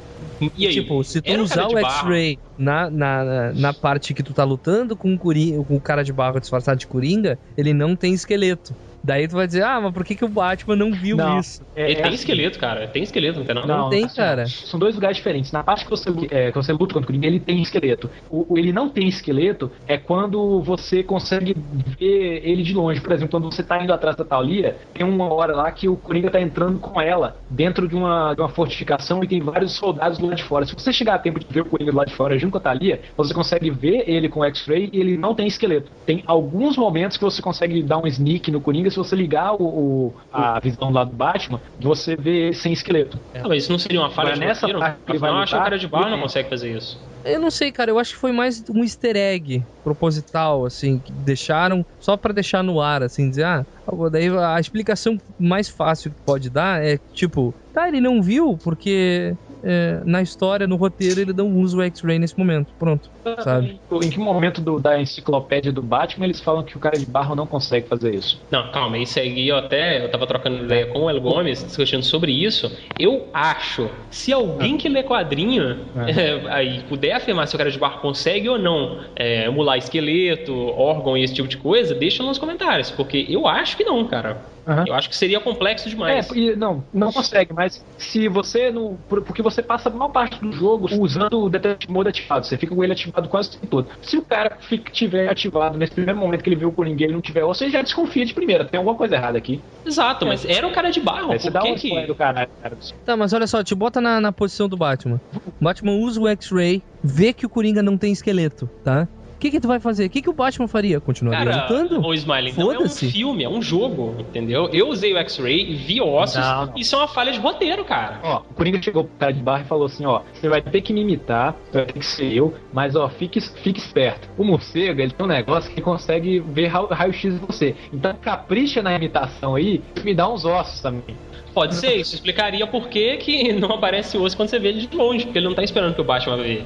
E 0.57 0.67
aí? 0.67 0.73
Tipo, 0.73 1.03
se 1.03 1.21
tu 1.21 1.41
usar 1.41 1.67
o 1.67 1.73
barro. 1.73 1.85
X-Ray 1.85 2.39
na, 2.57 2.89
na, 2.89 3.53
na- 3.53 3.53
parte 3.73 4.13
que 4.13 4.23
tu 4.23 4.33
tá 4.33 4.43
lutando 4.43 4.95
com 4.97 5.13
o, 5.15 5.17
com 5.17 5.75
o 5.75 5.81
cara 5.81 6.03
de 6.03 6.13
barro 6.13 6.39
disfarçado 6.39 6.79
de 6.79 6.87
Coringa, 6.87 7.39
ele 7.57 7.73
não 7.73 7.95
tem 7.95 8.13
esqueleto. 8.13 8.75
Daí 9.03 9.27
tu 9.27 9.35
vai 9.35 9.45
dizer, 9.45 9.63
ah, 9.63 9.81
mas 9.81 9.91
por 9.93 10.05
que, 10.05 10.15
que 10.15 10.23
o 10.23 10.29
Batman 10.29 10.75
não 10.77 10.91
viu 10.91 11.17
Não. 11.17 11.39
isso? 11.39 11.61
É- 11.75 11.83
Ele 11.83 11.91
é 11.91 11.95
tem 11.95 12.05
assim. 12.05 12.15
esqueleto, 12.15 12.57
cara. 12.59 12.87
Tem 12.87 13.03
esqueleto, 13.03 13.39
não 13.39 13.45
tem 13.45 13.55
não? 13.55 13.65
Não 13.67 13.89
tem, 13.89 14.05
assim, 14.05 14.15
cara. 14.15 14.45
São 14.47 14.79
dois 14.79 14.95
lugares 14.95 15.17
diferentes. 15.17 15.51
Na 15.51 15.61
parte 15.63 15.83
que 15.83 15.89
você, 15.89 16.09
é, 16.31 16.51
que 16.51 16.55
você 16.57 16.71
luta 16.71 16.93
contra 16.93 17.01
o 17.01 17.05
Coringa, 17.05 17.27
ele 17.27 17.39
tem 17.39 17.61
esqueleto. 17.61 18.09
O, 18.29 18.53
o 18.53 18.57
ele 18.57 18.71
não 18.71 18.87
tem 18.89 19.07
esqueleto 19.07 19.69
é 19.87 19.97
quando 19.97 20.61
você 20.61 21.03
consegue 21.03 21.53
ver 21.99 22.41
ele 22.47 22.63
de 22.63 22.73
longe. 22.73 23.01
Por 23.01 23.11
exemplo, 23.11 23.31
quando 23.31 23.51
você 23.53 23.61
tá 23.61 23.83
indo 23.83 23.91
atrás 23.91 24.15
da 24.15 24.23
Thalia, 24.23 24.77
tem 24.93 25.05
uma 25.05 25.31
hora 25.33 25.53
lá 25.53 25.69
que 25.71 25.89
o 25.89 25.97
Coringa 25.97 26.29
tá 26.31 26.39
entrando 26.39 26.79
com 26.79 27.01
ela 27.01 27.35
dentro 27.49 27.87
de 27.87 27.95
uma, 27.95 28.33
de 28.33 28.41
uma 28.41 28.49
fortificação 28.49 29.21
e 29.23 29.27
tem 29.27 29.41
vários 29.41 29.73
soldados 29.73 30.17
do 30.17 30.25
lado 30.27 30.37
de 30.37 30.43
fora. 30.43 30.65
Se 30.65 30.73
você 30.73 30.93
chegar 30.93 31.15
a 31.15 31.19
tempo 31.19 31.39
de 31.39 31.45
ver 31.49 31.61
o 31.61 31.65
Coringa 31.65 31.91
do 31.91 31.97
lado 31.97 32.07
de 32.07 32.15
fora 32.15 32.37
junto 32.39 32.51
com 32.53 32.57
a 32.57 32.61
Thalia, 32.61 33.01
você 33.17 33.33
consegue 33.33 33.69
ver 33.69 34.05
ele 34.07 34.29
com 34.29 34.39
o 34.39 34.45
X-Ray 34.45 34.89
e 34.93 34.99
ele 34.99 35.17
não 35.17 35.35
tem 35.35 35.45
esqueleto. 35.45 35.91
Tem 36.05 36.23
alguns 36.25 36.77
momentos 36.77 37.17
que 37.17 37.23
você 37.23 37.41
consegue 37.41 37.83
dar 37.83 37.97
um 37.97 38.07
sneak 38.07 38.49
no 38.49 38.61
Coringa 38.61 38.92
se 38.93 38.97
você 38.97 39.15
ligar 39.15 39.53
o, 39.53 39.63
o- 40.09 40.15
a 40.31 40.59
visão 40.59 40.89
lá 40.91 41.03
do 41.03 41.15
Batman, 41.15 41.61
você 41.79 42.15
vê 42.15 42.47
ele 42.47 42.53
sem 42.53 42.73
esqueleto. 42.73 43.19
Ah, 43.33 43.47
mas 43.47 43.63
isso 43.63 43.71
não 43.71 43.79
seria 43.79 43.99
uma 43.99 44.09
falha 44.11 44.33
de 44.33 44.39
nessa 44.39 44.67
roteiro? 44.67 44.79
parte 44.79 45.03
que 45.05 45.11
ele 45.11 45.19
vai 45.19 45.29
Afinal, 45.29 45.39
eu 45.39 45.43
acho 45.43 45.51
que 45.51 45.55
o 45.55 45.59
lutar, 45.59 45.63
cara 45.63 45.79
de 45.79 45.87
barro 45.87 46.05
não 46.05 46.13
ele- 46.13 46.21
consegue 46.23 46.49
fazer 46.49 46.77
isso. 46.77 46.97
Eu 47.23 47.39
não 47.39 47.49
sei, 47.51 47.71
cara. 47.71 47.89
Eu 47.91 47.99
acho 47.99 48.13
que 48.13 48.19
foi 48.19 48.31
mais 48.33 48.63
um 48.69 48.83
easter 48.83 49.15
egg 49.15 49.65
proposital, 49.81 50.65
assim, 50.65 50.99
que 50.99 51.11
deixaram 51.13 51.85
só 51.99 52.17
pra 52.17 52.33
deixar 52.33 52.63
no 52.63 52.81
ar, 52.81 53.01
assim, 53.03 53.29
dizer, 53.29 53.45
ah, 53.45 53.65
daí 54.11 54.27
a 54.29 54.59
explicação 54.59 55.17
mais 55.37 55.69
fácil 55.69 56.11
que 56.11 56.17
pode 56.25 56.49
dar 56.49 56.83
é 56.83 56.97
tipo, 57.13 57.55
tá, 57.71 57.87
ele 57.87 58.01
não 58.01 58.21
viu 58.21 58.57
porque 58.57 59.35
é, 59.63 60.01
na 60.05 60.21
história, 60.21 60.67
no 60.67 60.75
roteiro, 60.75 61.19
ele 61.21 61.33
não 61.33 61.51
usa 61.55 61.77
o 61.77 61.81
X-Ray 61.81 62.19
nesse 62.19 62.37
momento. 62.37 62.73
Pronto, 62.77 63.09
sabe? 63.39 63.81
Em 64.03 64.09
que 64.09 64.19
momento 64.19 64.61
do- 64.61 64.79
da 64.79 64.99
enciclopédia 65.01 65.71
do 65.71 65.81
Batman 65.81 66.25
eles 66.25 66.41
falam 66.41 66.63
que 66.63 66.75
o 66.75 66.79
cara 66.79 66.97
de 66.97 67.05
barro 67.05 67.35
não 67.35 67.47
consegue 67.47 67.87
fazer 67.87 68.13
isso? 68.13 68.41
Não, 68.51 68.71
calma, 68.71 68.97
isso 68.97 69.19
aí 69.19 69.47
eu 69.47 69.55
até 69.55 70.03
eu 70.03 70.09
tava 70.11 70.27
trocando 70.27 70.63
ideia 70.65 70.87
com 70.87 71.03
o 71.03 71.09
El 71.09 71.21
Gomes, 71.21 71.63
discutindo 71.63 72.03
sobre 72.03 72.31
isso. 72.31 72.71
Eu 72.99 73.27
acho, 73.33 73.89
se 74.09 74.33
alguém 74.33 74.77
que 74.77 74.89
lê 74.89 75.03
quadrinho 75.03 75.77
é, 76.07 76.41
aí 76.51 76.83
puder 76.89 77.13
afirmar 77.13 77.47
se 77.47 77.55
o 77.55 77.57
cara 77.57 77.71
de 77.71 77.79
barro 77.79 78.01
consegue 78.01 78.49
ou 78.49 78.57
não 78.59 78.99
é, 79.15 79.45
emular 79.45 79.77
esqueleto, 79.77 80.53
órgão 80.53 81.17
e 81.17 81.23
esse 81.23 81.33
tipo 81.33 81.47
de 81.47 81.57
coisa, 81.57 81.95
deixa 81.95 82.23
nos 82.23 82.37
comentários, 82.37 82.91
porque 82.91 83.25
eu 83.29 83.47
acho 83.47 83.77
que 83.77 83.83
não, 83.83 84.05
cara. 84.07 84.52
Aham. 84.65 84.85
Eu 84.87 84.93
acho 84.93 85.09
que 85.09 85.15
seria 85.15 85.39
complexo 85.39 85.89
demais. 85.89 86.31
É, 86.31 86.35
e 86.37 86.55
não, 86.55 86.83
não 86.93 87.11
consegue, 87.11 87.53
mas 87.53 87.83
se 87.97 88.27
você 88.27 88.71
não. 88.71 88.97
por- 89.09 89.21
Porque 89.21 89.41
você 89.41 89.61
passa 89.61 89.89
a 89.89 89.91
maior 89.91 90.09
parte 90.09 90.39
do 90.39 90.51
jogo 90.51 90.87
usando 90.99 91.41
o 91.41 91.49
Detective 91.49 91.91
Mode 91.91 92.09
ativado, 92.09 92.45
você 92.45 92.57
fica 92.57 92.73
com 92.73 92.83
ele 92.83 92.93
ativado 92.93 93.27
quase 93.27 93.49
o 93.49 93.51
tempo 93.53 93.67
todo. 93.67 93.87
Se 94.01 94.17
o 94.17 94.21
cara 94.21 94.57
fica, 94.61 94.91
tiver 94.91 95.29
ativado 95.29 95.77
nesse 95.77 95.93
primeiro 95.93 96.19
momento 96.19 96.43
que 96.43 96.49
ele 96.49 96.55
viu 96.55 96.69
o 96.69 96.71
Coringa 96.71 97.01
e 97.01 97.05
ele 97.05 97.13
não 97.13 97.21
tiver, 97.21 97.43
você 97.43 97.69
já 97.69 97.81
desconfia 97.81 98.25
de 98.25 98.33
primeira, 98.33 98.63
tem 98.65 98.77
alguma 98.77 98.95
coisa 98.95 99.15
errada 99.15 99.37
aqui. 99.37 99.61
Exato, 99.85 100.25
mas 100.25 100.45
era 100.45 100.65
o 100.67 100.71
cara 100.71 100.89
de 100.91 100.99
barro. 100.99 101.33
Você 101.37 101.49
dá 101.49 101.61
que 101.61 101.67
um 101.71 101.75
que... 101.75 101.87
spoiler 101.87 102.07
do 102.07 102.15
caralho, 102.15 102.49
cara. 102.61 102.77
Tá, 103.05 103.17
mas 103.17 103.33
olha 103.33 103.47
só, 103.47 103.63
te 103.63 103.75
bota 103.75 103.99
na, 103.99 104.21
na 104.21 104.31
posição 104.31 104.69
do 104.69 104.77
Batman. 104.77 105.19
O 105.35 105.63
Batman 105.63 105.93
usa 105.93 106.21
o 106.21 106.27
X-Ray, 106.27 106.81
vê 107.03 107.33
que 107.33 107.45
o 107.45 107.49
Coringa 107.49 107.83
não 107.83 107.97
tem 107.97 108.11
esqueleto, 108.13 108.69
tá? 108.83 109.07
O 109.35 109.39
que 109.43 109.51
que 109.51 109.59
tu 109.59 109.67
vai 109.67 109.79
fazer? 109.79 110.05
O 110.05 110.09
que 110.09 110.21
que 110.21 110.29
o 110.29 110.33
Batman 110.33 110.67
faria? 110.67 111.01
Continuaria 111.01 111.51
Cara, 111.51 111.61
lutando? 111.63 112.05
o 112.07 112.13
Smiley, 112.13 112.53
não 112.57 112.71
é 112.71 112.75
um 112.75 112.77
Foda-se. 112.83 113.11
filme, 113.11 113.43
é 113.43 113.49
um 113.49 113.61
jogo, 113.61 114.15
entendeu? 114.19 114.69
Eu 114.71 114.87
usei 114.87 115.13
o 115.13 115.17
X-Ray, 115.17 115.75
vi 115.75 115.99
ossos, 116.01 116.37
Não, 116.37 116.67
não. 116.67 116.73
isso 116.77 116.95
é 116.95 116.99
uma 116.99 117.07
falha 117.07 117.31
de 117.31 117.39
roteiro, 117.39 117.83
cara. 117.83 118.19
Ó, 118.23 118.41
o 118.49 118.53
Coringa 118.53 118.81
chegou 118.81 119.03
pro 119.03 119.13
cara 119.17 119.33
de 119.33 119.41
barra 119.41 119.63
e 119.63 119.65
falou 119.67 119.85
assim, 119.87 120.05
ó, 120.05 120.21
você 120.33 120.47
vai 120.47 120.61
ter 120.61 120.81
que 120.81 120.93
me 120.93 121.01
imitar, 121.01 121.55
vai 121.73 121.85
ter 121.85 121.99
que 121.99 122.05
ser 122.05 122.31
eu, 122.33 122.53
mas 122.71 122.95
ó, 122.95 123.09
fique, 123.09 123.41
fique 123.41 123.79
esperto. 123.79 124.29
O 124.37 124.43
morcego, 124.45 125.01
ele 125.01 125.11
tem 125.11 125.25
um 125.25 125.29
negócio 125.29 125.69
que 125.73 125.81
consegue 125.81 126.39
ver 126.39 126.67
ra- 126.67 126.87
raio-x 126.89 127.33
de 127.33 127.39
você. 127.45 127.75
Então 127.91 128.13
capricha 128.21 128.81
na 128.81 128.95
imitação 128.95 129.55
aí, 129.55 129.81
e 129.97 129.99
me 130.05 130.13
dá 130.15 130.29
uns 130.29 130.45
ossos 130.45 130.79
também. 130.81 131.17
Pode 131.53 131.75
ser, 131.75 131.95
isso 131.97 132.15
explicaria 132.15 132.65
por 132.65 132.87
que, 132.87 133.17
que 133.17 133.51
não 133.53 133.71
aparece 133.73 134.17
osso 134.17 134.35
quando 134.37 134.49
você 134.49 134.57
vê 134.57 134.69
ele 134.69 134.87
de 134.87 134.95
longe, 134.95 135.25
porque 135.25 135.37
ele 135.37 135.47
não 135.47 135.53
tá 135.55 135.63
esperando 135.63 135.93
que 135.93 136.01
o 136.01 136.03
Batman 136.03 136.37
ver. 136.37 136.65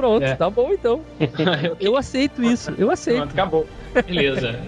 Pronto, 0.00 0.24
É. 0.24 0.34
tá 0.34 0.48
bom 0.48 0.72
então. 0.72 1.02
Eu 1.78 1.94
aceito 1.94 2.42
isso, 2.42 2.72
eu 2.78 2.90
aceito. 2.90 3.18
Pronto, 3.18 3.32
acabou. 3.32 3.66
Beleza. 4.06 4.58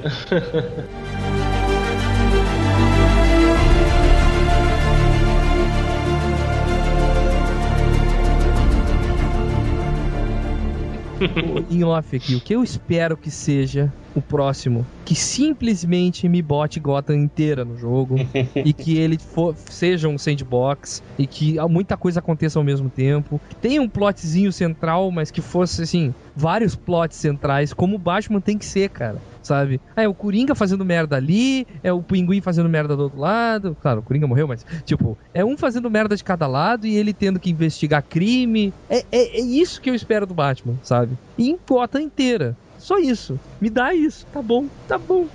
em 11.70 11.84
off 11.84 12.16
aqui, 12.16 12.34
o 12.34 12.40
que 12.40 12.54
eu 12.54 12.62
espero 12.62 13.16
que 13.16 13.30
seja 13.30 13.92
o 14.14 14.20
próximo, 14.20 14.86
que 15.04 15.14
simplesmente 15.14 16.28
me 16.28 16.42
bote 16.42 16.78
Gotham 16.78 17.16
inteira 17.16 17.64
no 17.64 17.76
jogo 17.76 18.16
e 18.54 18.72
que 18.72 18.98
ele 18.98 19.18
for, 19.18 19.54
seja 19.56 20.08
um 20.08 20.18
sandbox 20.18 21.02
e 21.18 21.26
que 21.26 21.56
muita 21.68 21.96
coisa 21.96 22.20
aconteça 22.20 22.58
ao 22.58 22.64
mesmo 22.64 22.90
tempo. 22.90 23.40
Tenha 23.60 23.80
um 23.80 23.88
plotzinho 23.88 24.52
central, 24.52 25.10
mas 25.10 25.30
que 25.30 25.40
fosse 25.40 25.82
assim, 25.82 26.14
vários 26.34 26.74
plots 26.74 27.16
centrais, 27.16 27.72
como 27.72 27.96
o 27.96 27.98
Batman 27.98 28.40
tem 28.40 28.58
que 28.58 28.64
ser, 28.64 28.90
cara. 28.90 29.18
Sabe? 29.42 29.80
Ah, 29.96 30.04
é 30.04 30.08
o 30.08 30.14
Coringa 30.14 30.54
fazendo 30.54 30.84
merda 30.84 31.16
ali, 31.16 31.66
é 31.82 31.92
o 31.92 32.00
Pinguim 32.00 32.40
fazendo 32.40 32.68
merda 32.68 32.96
do 32.96 33.02
outro 33.04 33.18
lado. 33.18 33.76
Claro, 33.82 33.98
o 33.98 34.02
Coringa 34.02 34.26
morreu, 34.26 34.46
mas, 34.46 34.64
tipo, 34.84 35.18
é 35.34 35.44
um 35.44 35.56
fazendo 35.56 35.90
merda 35.90 36.14
de 36.14 36.22
cada 36.22 36.46
lado 36.46 36.86
e 36.86 36.94
ele 36.94 37.12
tendo 37.12 37.40
que 37.40 37.50
investigar 37.50 38.04
crime. 38.08 38.72
É, 38.88 38.98
é, 39.10 39.38
é 39.38 39.40
isso 39.40 39.80
que 39.80 39.90
eu 39.90 39.96
espero 39.96 40.26
do 40.26 40.34
Batman, 40.34 40.76
sabe? 40.84 41.18
E 41.36 41.50
em 41.50 41.58
Gotham 41.68 42.02
inteira. 42.02 42.56
Só 42.82 42.98
isso. 42.98 43.38
Me 43.60 43.70
dá 43.70 43.94
isso. 43.94 44.26
Tá 44.26 44.42
bom, 44.42 44.66
tá 44.88 44.98
bom. 44.98 45.26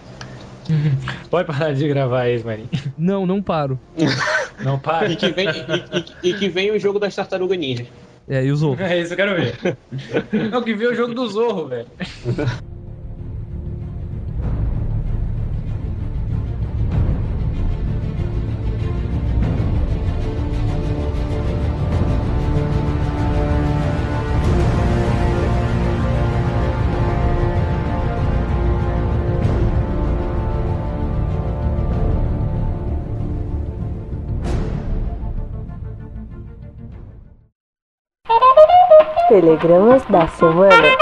Pode 1.32 1.48
parar 1.48 1.74
de 1.74 1.88
gravar 1.88 2.28
isso, 2.30 2.46
Marinho. 2.46 2.70
Não, 2.98 3.26
não 3.26 3.42
paro. 3.42 3.80
Não 4.64 4.78
para. 4.80 5.08
E 5.12 5.16
que 5.16 5.30
vem, 5.30 5.48
e, 5.48 5.52
e- 5.52 6.30
e 6.30 6.34
que 6.34 6.50
vem 6.50 6.72
o 6.72 6.80
jogo 6.80 6.98
das 6.98 7.14
tartarugas 7.16 7.58
ninja. 7.60 7.86
É, 8.28 8.44
e 8.44 8.52
usou. 8.52 8.76
É 8.80 9.00
isso, 9.00 9.14
eu 9.14 9.18
quero 9.18 9.36
ver. 9.36 9.56
Não, 10.52 10.64
que 10.64 10.74
vê 10.74 10.88
o 10.88 10.96
jogo 10.96 11.14
do 11.14 11.28
Zorro, 11.30 11.68
velho. 11.68 11.88
Telegramas 39.28 40.04
da 40.06 40.28
semana. 40.28 40.98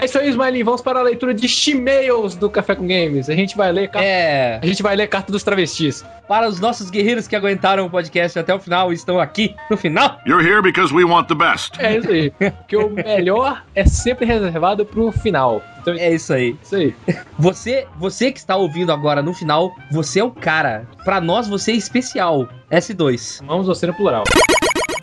É 0.00 0.04
isso 0.06 0.18
aí, 0.18 0.30
Smiley. 0.30 0.62
Vamos 0.62 0.80
para 0.80 0.98
a 0.98 1.02
leitura 1.02 1.34
de 1.34 1.46
e-mails 1.70 2.34
do 2.34 2.48
Café 2.48 2.74
com 2.74 2.82
Games. 2.86 3.28
A 3.28 3.34
gente 3.34 3.54
vai 3.56 3.70
ler 3.70 3.88
carta, 3.88 4.06
É, 4.06 4.58
a 4.62 4.66
gente 4.66 4.82
vai 4.82 4.96
ler 4.96 5.06
carta 5.08 5.30
dos 5.30 5.42
travestis. 5.42 6.04
para 6.26 6.48
os 6.48 6.58
nossos 6.58 6.88
guerreiros 6.90 7.28
que 7.28 7.36
aguentaram 7.36 7.84
o 7.86 7.90
podcast 7.90 8.38
até 8.38 8.54
o 8.54 8.58
final 8.58 8.92
e 8.92 8.94
estão 8.94 9.20
aqui 9.20 9.54
no 9.70 9.76
final. 9.76 10.18
You're 10.26 10.42
here 10.46 10.62
because 10.62 10.92
we 10.94 11.04
want 11.04 11.28
the 11.28 11.34
best. 11.34 11.72
É 11.78 11.98
isso 11.98 12.08
aí. 12.10 12.30
Porque 12.40 12.76
o 12.76 12.88
melhor 12.90 13.62
é 13.74 13.84
sempre 13.84 14.24
reservado 14.24 14.86
pro 14.86 15.12
final. 15.12 15.62
Então, 15.82 15.94
é 15.94 16.10
isso 16.12 16.32
aí. 16.32 16.56
isso 16.62 16.76
aí. 16.76 16.94
Você, 17.38 17.86
você 17.98 18.30
que 18.32 18.38
está 18.38 18.56
ouvindo 18.56 18.92
agora 18.92 19.22
no 19.22 19.32
final, 19.32 19.70
você 19.90 20.20
é 20.20 20.24
o 20.24 20.30
cara. 20.30 20.86
Pra 21.04 21.20
nós 21.22 21.48
você 21.48 21.72
é 21.72 21.74
especial. 21.74 22.46
S2. 22.70 23.42
Vamos 23.46 23.66
você 23.66 23.86
no 23.86 23.94
plural. 23.94 24.24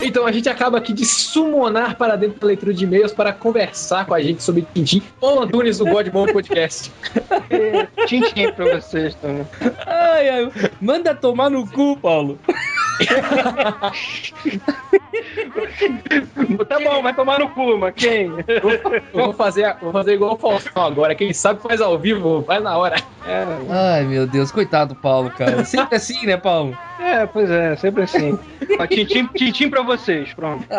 Então 0.00 0.26
a 0.26 0.32
gente 0.32 0.48
acaba 0.48 0.78
aqui 0.78 0.92
de 0.92 1.04
summonar 1.04 1.96
para 1.96 2.16
dentro 2.16 2.38
da 2.38 2.46
leitura 2.46 2.72
de 2.72 2.84
e-mails 2.84 3.12
para 3.12 3.32
conversar 3.32 4.06
com 4.06 4.14
a 4.14 4.20
gente 4.20 4.42
sobre 4.42 4.66
Tintin. 4.74 5.02
Ô 5.20 5.40
Antunes 5.40 5.78
do 5.78 5.84
God 5.84 6.08
Mode 6.12 6.32
Podcast. 6.32 6.92
Tintim 8.06 8.52
pra 8.52 8.76
vocês 8.76 9.14
também. 9.16 9.46
Ai, 9.86 10.28
ai, 10.28 10.52
manda 10.80 11.14
tomar 11.14 11.50
no 11.50 11.66
cu, 11.66 11.96
Paulo. 11.96 12.38
Tá 16.68 16.78
bom, 16.80 17.02
vai 17.02 17.14
tomar 17.14 17.38
no 17.38 17.48
cu, 17.50 17.78
mas 17.78 17.94
quem? 17.94 18.32
Eu 19.12 19.24
vou 19.24 19.32
fazer, 19.32 19.76
vou 19.80 19.92
fazer 19.92 20.14
igual 20.14 20.34
o 20.34 20.38
Faustão 20.38 20.84
agora. 20.84 21.14
Quem 21.14 21.32
sabe 21.32 21.62
faz 21.62 21.80
ao 21.80 21.98
vivo, 21.98 22.42
faz 22.46 22.62
na 22.62 22.76
hora. 22.76 22.96
Ai, 23.70 24.04
meu 24.04 24.26
Deus, 24.26 24.50
coitado 24.50 24.94
do 24.94 25.00
Paulo, 25.00 25.30
cara. 25.30 25.64
Sempre 25.64 25.96
assim, 25.96 26.26
né, 26.26 26.36
Paulo? 26.36 26.76
É, 26.98 27.26
pois 27.26 27.50
é, 27.50 27.76
sempre 27.76 28.02
assim. 28.02 28.38
Tintim, 28.88 29.26
tintim 29.34 29.70
pra 29.70 29.82
vocês, 29.82 30.32
pronto. 30.34 30.64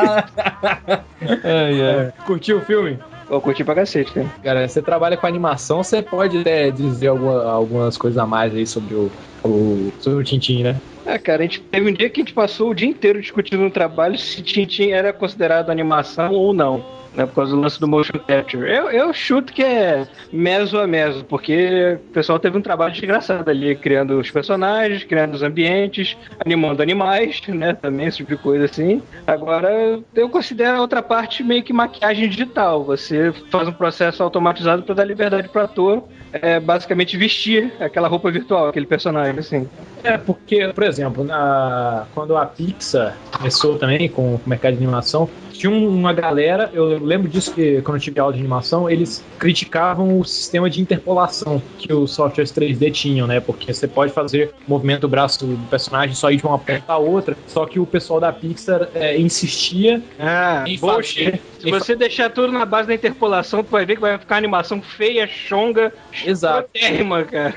Ai, 1.43 1.81
ai. 1.81 2.13
Curtiu 2.25 2.57
o 2.57 2.61
filme? 2.61 2.97
Eu 3.29 3.39
curti 3.41 3.63
pra 3.63 3.75
cacete, 3.75 4.11
cara. 4.11 4.27
Cara, 4.43 4.67
você 4.67 4.81
trabalha 4.81 5.15
com 5.15 5.27
animação, 5.27 5.83
você 5.83 6.01
pode 6.01 6.39
até 6.39 6.71
dizer 6.71 7.07
alguma- 7.07 7.43
algumas 7.51 7.95
coisas 7.97 8.17
a 8.17 8.25
mais 8.25 8.53
aí 8.55 8.65
sobre 8.65 8.95
o, 8.95 9.11
o, 9.43 9.91
sobre 9.99 10.19
o 10.19 10.23
Tintin, 10.23 10.63
né? 10.63 10.81
É, 11.09 11.17
cara, 11.17 11.41
a 11.41 11.41
gente 11.41 11.59
teve 11.59 11.89
um 11.89 11.93
dia 11.93 12.07
que 12.07 12.21
a 12.21 12.23
gente 12.23 12.35
passou 12.35 12.69
o 12.69 12.75
dia 12.75 12.87
inteiro 12.87 13.19
discutindo 13.19 13.63
no 13.63 13.71
trabalho 13.71 14.15
se 14.15 14.43
Tintim 14.43 14.91
era 14.91 15.11
considerado 15.11 15.71
animação 15.71 16.31
ou 16.33 16.53
não. 16.53 16.85
Né, 17.15 17.25
por 17.25 17.35
causa 17.35 17.55
do 17.55 17.59
lance 17.59 17.79
do 17.79 17.87
motion 17.87 18.19
capture. 18.19 18.69
Eu, 18.69 18.91
eu 18.91 19.11
chuto 19.13 19.51
que 19.51 19.63
é 19.63 20.07
meso 20.31 20.77
a 20.77 20.85
meso, 20.85 21.25
porque 21.25 21.97
o 22.09 22.13
pessoal 22.13 22.37
teve 22.37 22.57
um 22.57 22.61
trabalho 22.61 22.91
desgraçado 22.91 23.49
ali, 23.49 23.75
criando 23.75 24.19
os 24.19 24.29
personagens, 24.29 25.03
criando 25.03 25.33
os 25.33 25.41
ambientes, 25.41 26.15
animando 26.45 26.83
animais, 26.83 27.41
né? 27.49 27.73
Também, 27.73 28.07
esse 28.07 28.17
tipo 28.17 28.35
de 28.35 28.37
coisa 28.37 28.65
assim. 28.65 29.01
Agora, 29.25 29.99
eu 30.13 30.29
considero 30.29 30.77
a 30.77 30.81
outra 30.81 31.01
parte 31.01 31.43
meio 31.43 31.63
que 31.63 31.73
maquiagem 31.73 32.29
digital. 32.29 32.83
Você 32.83 33.33
faz 33.49 33.67
um 33.67 33.73
processo 33.73 34.21
automatizado 34.21 34.83
para 34.83 34.95
dar 34.95 35.03
liberdade 35.03 35.49
para 35.49 35.63
ator, 35.63 36.03
é, 36.31 36.59
basicamente 36.59 37.17
vestir 37.17 37.73
aquela 37.79 38.07
roupa 38.07 38.29
virtual, 38.29 38.67
aquele 38.67 38.85
personagem, 38.85 39.39
assim. 39.39 39.67
É, 40.03 40.17
porque, 40.17 40.67
por 40.69 40.83
exemplo, 40.83 41.23
na, 41.23 42.05
quando 42.13 42.37
a 42.37 42.45
Pixar 42.45 43.17
começou 43.31 43.77
também 43.77 44.07
com 44.07 44.35
o 44.35 44.41
mercado 44.45 44.73
de 44.73 44.83
animação, 44.83 45.29
tinha 45.51 45.71
um, 45.71 45.87
uma 45.89 46.13
galera, 46.13 46.69
eu 46.73 46.98
lembro 47.05 47.27
disso 47.27 47.53
que 47.53 47.81
quando 47.81 47.97
eu 47.97 48.01
tive 48.01 48.19
aula 48.19 48.33
de 48.33 48.39
animação, 48.39 48.89
eles 48.89 49.23
criticavam 49.37 50.19
o 50.19 50.25
sistema 50.25 50.69
de 50.69 50.81
interpolação 50.81 51.61
que 51.77 51.91
os 51.93 52.11
softwares 52.11 52.51
3D 52.51 52.91
tinham, 52.91 53.25
né? 53.27 53.39
Porque 53.39 53.73
você 53.73 53.87
pode 53.87 54.11
fazer 54.13 54.51
o 54.67 54.69
movimento 54.71 55.01
do 55.01 55.07
braço 55.09 55.45
do 55.45 55.57
personagem 55.69 56.15
só 56.15 56.31
ir 56.31 56.37
de 56.37 56.45
uma 56.45 56.57
ponta 56.59 56.83
a 56.87 56.97
outra, 56.97 57.37
só 57.47 57.65
que 57.65 57.79
o 57.79 57.85
pessoal 57.85 58.19
da 58.19 58.31
Pixar 58.33 58.89
é, 58.93 59.17
insistia 59.19 60.01
Ah, 60.19 60.63
em 60.67 60.77
fazer. 60.77 61.41
Se 61.59 61.69
você 61.69 61.95
deixar 61.95 62.29
tudo 62.29 62.51
na 62.53 62.65
base 62.65 62.87
da 62.87 62.93
interpolação, 62.93 63.63
tu 63.63 63.69
vai 63.71 63.85
ver 63.85 63.95
que 63.95 64.01
vai 64.01 64.17
ficar 64.17 64.37
animação 64.37 64.81
feia, 64.81 65.27
chonga, 65.27 65.91
Exato. 66.25 66.69
escrotérrima, 66.73 67.23
cara. 67.25 67.53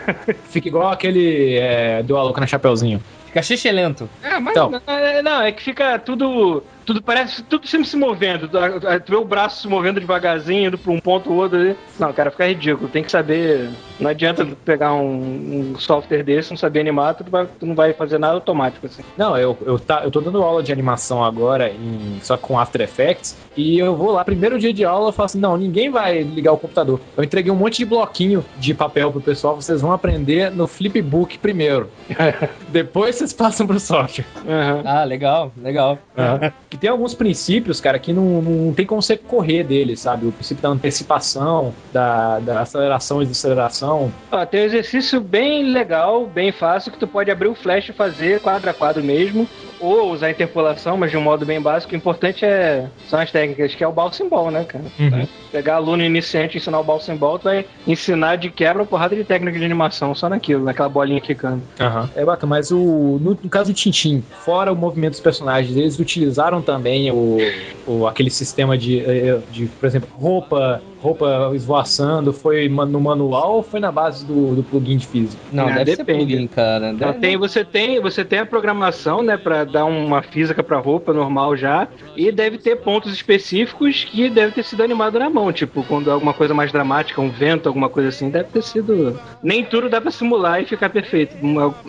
Fica 0.51 0.69
igual 0.69 0.90
aquele 0.90 1.56
é, 1.56 2.02
do 2.02 2.16
Aluca 2.16 2.40
na 2.40 2.47
Chapeuzinho. 2.47 3.02
Fica 3.27 3.43
xixelento. 3.43 4.09
É, 4.23 4.39
mas 4.39 4.51
Então. 4.52 4.70
não, 4.70 4.94
é- 4.94 5.23
não, 5.23 5.40
é 5.43 5.52
que 5.52 5.62
fica 5.62 5.98
tudo 5.98 6.62
tudo 6.84 7.02
parece 7.02 7.42
tudo 7.42 7.66
sempre 7.66 7.86
se 7.88 7.96
movendo. 7.96 8.48
Tu, 8.48 8.59
vê 9.10 9.16
o 9.16 9.24
braço 9.24 9.62
se 9.62 9.68
movendo 9.68 10.00
devagarzinho, 10.00 10.68
indo 10.68 10.78
pra 10.78 10.92
um 10.92 10.98
ponto 11.00 11.30
ou 11.30 11.36
outro 11.36 11.59
ali. 11.59 11.76
Não, 11.98 12.12
cara, 12.12 12.30
fica 12.30 12.46
ridículo. 12.46 12.88
Tem 12.88 13.02
que 13.02 13.10
saber. 13.10 13.70
Não 14.00 14.10
adianta 14.10 14.44
pegar 14.64 14.92
um, 14.94 15.72
um 15.74 15.78
software 15.78 16.22
desse, 16.22 16.50
não 16.50 16.56
saber 16.56 16.80
animar, 16.80 17.14
tu, 17.14 17.24
vai- 17.30 17.46
tu 17.59 17.64
não 17.66 17.74
vai 17.74 17.92
fazer 17.92 18.18
nada 18.18 18.34
automático 18.34 18.86
assim. 18.86 19.02
Não, 19.16 19.36
eu, 19.36 19.56
eu, 19.64 19.78
tá, 19.78 20.02
eu 20.04 20.10
tô 20.10 20.20
dando 20.20 20.42
aula 20.42 20.62
de 20.62 20.72
animação 20.72 21.22
agora, 21.24 21.68
em, 21.70 22.18
só 22.22 22.36
com 22.36 22.59
After 22.59 22.80
Effects, 22.80 23.36
e 23.56 23.78
eu 23.78 23.94
vou 23.94 24.10
lá, 24.10 24.24
primeiro 24.24 24.59
dia 24.59 24.72
de 24.72 24.84
aula, 24.84 25.09
eu 25.09 25.12
falo 25.12 25.26
assim, 25.26 25.38
não, 25.38 25.56
ninguém 25.56 25.88
vai 25.90 26.22
ligar 26.22 26.52
o 26.52 26.59
computador. 26.59 27.00
Eu 27.16 27.22
entreguei 27.22 27.52
um 27.52 27.56
monte 27.56 27.78
de 27.78 27.84
bloquinho 27.84 28.44
de 28.59 28.74
papel 28.74 29.12
pro 29.12 29.20
pessoal, 29.20 29.54
vocês 29.54 29.80
vão 29.80 29.92
aprender 29.92 30.50
no 30.50 30.66
Flipbook 30.66 31.38
primeiro. 31.38 31.88
Depois 32.68 33.16
vocês 33.16 33.32
passam 33.32 33.66
pro 33.66 33.78
software. 33.78 34.26
Ah, 34.84 35.04
legal, 35.04 35.52
legal. 35.62 35.98
Que 36.68 36.76
tem 36.82 36.90
alguns 36.90 37.14
princípios, 37.14 37.80
cara, 37.80 37.96
que 37.96 38.12
não, 38.12 38.42
não 38.42 38.74
tem 38.74 38.84
como 38.84 39.00
você 39.00 39.16
correr 39.16 39.62
deles, 39.62 40.00
sabe? 40.00 40.26
O 40.26 40.32
princípio 40.32 40.60
da 40.60 40.68
antecipação, 40.68 41.72
da, 41.92 42.40
da 42.40 42.60
aceleração 42.60 43.22
e 43.22 43.24
desaceleração. 43.24 44.12
Ó, 44.32 44.44
tem 44.44 44.62
um 44.62 44.64
exercício 44.64 45.20
bem 45.20 45.70
legal, 45.70 46.26
bem 46.26 46.50
fácil, 46.50 46.90
que 46.90 46.98
tu 46.98 47.06
pode 47.06 47.30
abrir 47.30 47.46
o 47.46 47.54
flash 47.54 47.88
e 47.88 47.92
fazer 47.92 48.40
quadro 48.40 48.68
a 48.68 48.74
quadro 48.74 49.00
mesmo, 49.00 49.48
ou 49.82 50.12
usar 50.12 50.30
interpolação, 50.30 50.96
mas 50.96 51.10
de 51.10 51.16
um 51.16 51.20
modo 51.20 51.44
bem 51.44 51.60
básico. 51.60 51.92
O 51.92 51.96
importante 51.96 52.44
é 52.44 52.88
são 53.09 53.18
as 53.18 53.30
técnicas, 53.30 53.74
que 53.74 53.82
é 53.82 53.88
o 53.88 53.92
ball 53.92 54.10
ball, 54.30 54.50
né, 54.50 54.64
cara? 54.64 54.84
Pegar 55.50 55.76
aluno 55.76 56.02
iniciante 56.02 56.56
e 56.56 56.60
ensinar 56.60 56.78
o 56.78 56.84
ball 56.84 57.00
ball, 57.18 57.38
tu 57.38 57.44
vai 57.44 57.66
ensinar 57.86 58.36
de 58.36 58.48
quebra 58.48 58.82
uma 58.82 58.86
porrada 58.86 59.16
de 59.16 59.24
técnica 59.24 59.59
de 59.59 59.64
animação 59.64 60.14
só 60.14 60.28
naquilo, 60.28 60.64
naquela 60.64 60.88
bolinha 60.88 61.20
quicando. 61.20 61.62
É 62.14 62.24
bacana, 62.24 62.50
mas 62.50 62.70
o, 62.70 63.18
no, 63.20 63.38
no 63.42 63.50
caso 63.50 63.72
do 63.72 63.74
Tintin, 63.74 64.22
fora 64.44 64.72
o 64.72 64.76
movimento 64.76 65.12
dos 65.12 65.20
personagens, 65.20 65.76
eles 65.76 65.98
utilizaram 65.98 66.62
também 66.62 67.10
o, 67.10 67.38
o- 67.86 68.06
aquele 68.06 68.30
sistema 68.30 68.76
de, 68.78 69.00
eh, 69.00 69.40
de, 69.50 69.66
por 69.66 69.86
exemplo, 69.86 70.09
roupa, 70.12 70.82
roupa 71.00 71.50
esvoaçando, 71.54 72.32
foi 72.32 72.68
no 72.68 73.00
manual 73.00 73.56
ou 73.56 73.62
foi 73.62 73.80
na 73.80 73.90
base 73.90 74.24
do, 74.24 74.54
do 74.54 74.62
plugin 74.62 74.96
de 74.96 75.06
física? 75.06 75.42
Não, 75.50 75.66
Ah, 75.66 75.78
deve 75.78 75.92
ser 75.92 75.96
depende. 76.04 76.26
plugin, 76.32 76.46
cara. 76.48 76.92
Não, 76.92 76.98
Deve- 76.98 77.18
tem, 77.18 77.36
você, 77.36 77.64
tem, 77.64 78.00
você 78.00 78.24
tem 78.24 78.38
a 78.40 78.46
programação, 78.46 79.22
né, 79.22 79.36
pra 79.36 79.64
dar 79.64 79.84
uma 79.84 80.22
física 80.22 80.62
pra 80.62 80.78
roupa 80.78 81.12
normal 81.12 81.56
já, 81.56 81.88
e 82.16 82.30
deve 82.30 82.59
ter 82.59 82.76
pontos 82.76 83.12
específicos 83.12 84.04
que 84.04 84.30
deve 84.30 84.52
ter 84.52 84.62
sido 84.64 84.82
animado 84.82 85.18
na 85.18 85.28
mão, 85.28 85.52
tipo, 85.52 85.82
quando 85.84 86.09
é 86.10 86.12
alguma 86.12 86.32
coisa 86.34 86.54
mais 86.54 86.70
dramática, 86.70 87.20
um 87.20 87.30
vento, 87.30 87.66
alguma 87.68 87.88
coisa 87.88 88.09
assim, 88.10 88.30
deve 88.30 88.48
ter 88.50 88.62
sido... 88.62 89.18
Nem 89.42 89.64
tudo 89.64 89.88
dá 89.88 90.00
pra 90.00 90.10
simular 90.10 90.60
e 90.62 90.66
ficar 90.66 90.88
perfeito. 90.90 91.36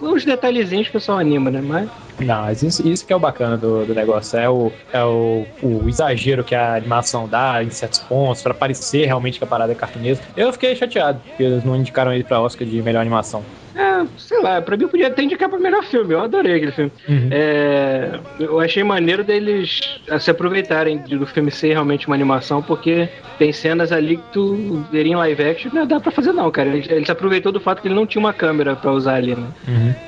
Os 0.02 0.26
detalhezinhos 0.26 0.88
que 0.88 0.98
o 0.98 1.00
pessoal 1.00 1.20
anima, 1.20 1.52
né, 1.52 1.62
mas... 1.62 1.90
Não, 2.20 2.44
mas 2.44 2.62
isso, 2.62 2.88
isso 2.88 3.06
que 3.06 3.12
é 3.12 3.16
o 3.16 3.20
bacana 3.20 3.58
do, 3.58 3.86
do 3.86 3.94
negócio, 3.94 4.38
é, 4.38 4.48
o, 4.50 4.72
é 4.92 5.04
o, 5.04 5.46
o 5.62 5.83
exagero 5.90 6.44
que 6.44 6.56
a 6.56 6.76
animação 6.76 7.28
dá 7.28 7.64
em 7.64 7.70
certos 7.70 8.00
pontos, 8.00 8.42
pra 8.42 8.54
parecer 8.54 9.06
realmente 9.06 9.38
que 9.38 9.44
a 9.44 9.48
parada 9.48 9.72
é 9.72 9.76
cartunesca. 9.76 10.28
Eu 10.36 10.52
fiquei 10.54 10.76
chateado, 10.76 11.22
porque 11.22 11.44
eles 11.44 11.64
não 11.64 11.76
indicaram 11.76 12.14
ele 12.14 12.24
pra 12.24 12.42
Oscar 12.42 12.68
de 12.68 12.82
melhor 12.82 13.02
animação. 13.02 13.46
É, 13.76 14.06
sei 14.18 14.42
lá, 14.42 14.62
pra 14.62 14.78
mim 14.78 14.88
podia 14.88 15.08
até 15.08 15.24
indicar 15.24 15.50
pra 15.50 15.60
melhor 15.60 15.84
filme, 15.84 16.14
eu 16.14 16.22
adorei 16.22 16.56
aquele 16.56 16.72
filme. 16.72 16.92
É, 17.32 18.20
eu 18.40 18.60
achei 18.60 18.84
maneiro 18.84 19.24
deles 19.24 19.80
se 20.20 20.32
aproveitarem 20.32 20.98
do 20.98 21.26
filme 21.26 21.50
ser 21.52 21.70
realmente 21.74 22.08
uma 22.08 22.16
animação, 22.16 22.62
porque 22.62 23.10
tem 23.40 23.52
cenas 23.52 23.92
ali 23.92 24.18
que 24.18 24.24
tu 24.32 24.86
veria 24.92 25.14
em 25.14 25.16
live 25.16 25.44
action, 25.44 25.72
não 25.74 25.88
dá 25.88 26.00
pra 26.00 26.12
fazer 26.12 26.32
não, 26.34 26.52
cara. 26.52 26.70
Ele, 26.70 26.86
ele 26.90 27.06
se 27.06 27.12
aproveitou 27.12 27.52
do 27.52 27.60
fato 27.60 27.82
que 27.82 27.88
ele 27.88 27.96
não 27.96 28.06
tinha 28.06 28.20
uma 28.20 28.34
câmera 28.34 28.76
pra 28.76 28.92
usar 28.92 29.16
ali, 29.16 29.36
né? 29.36 29.48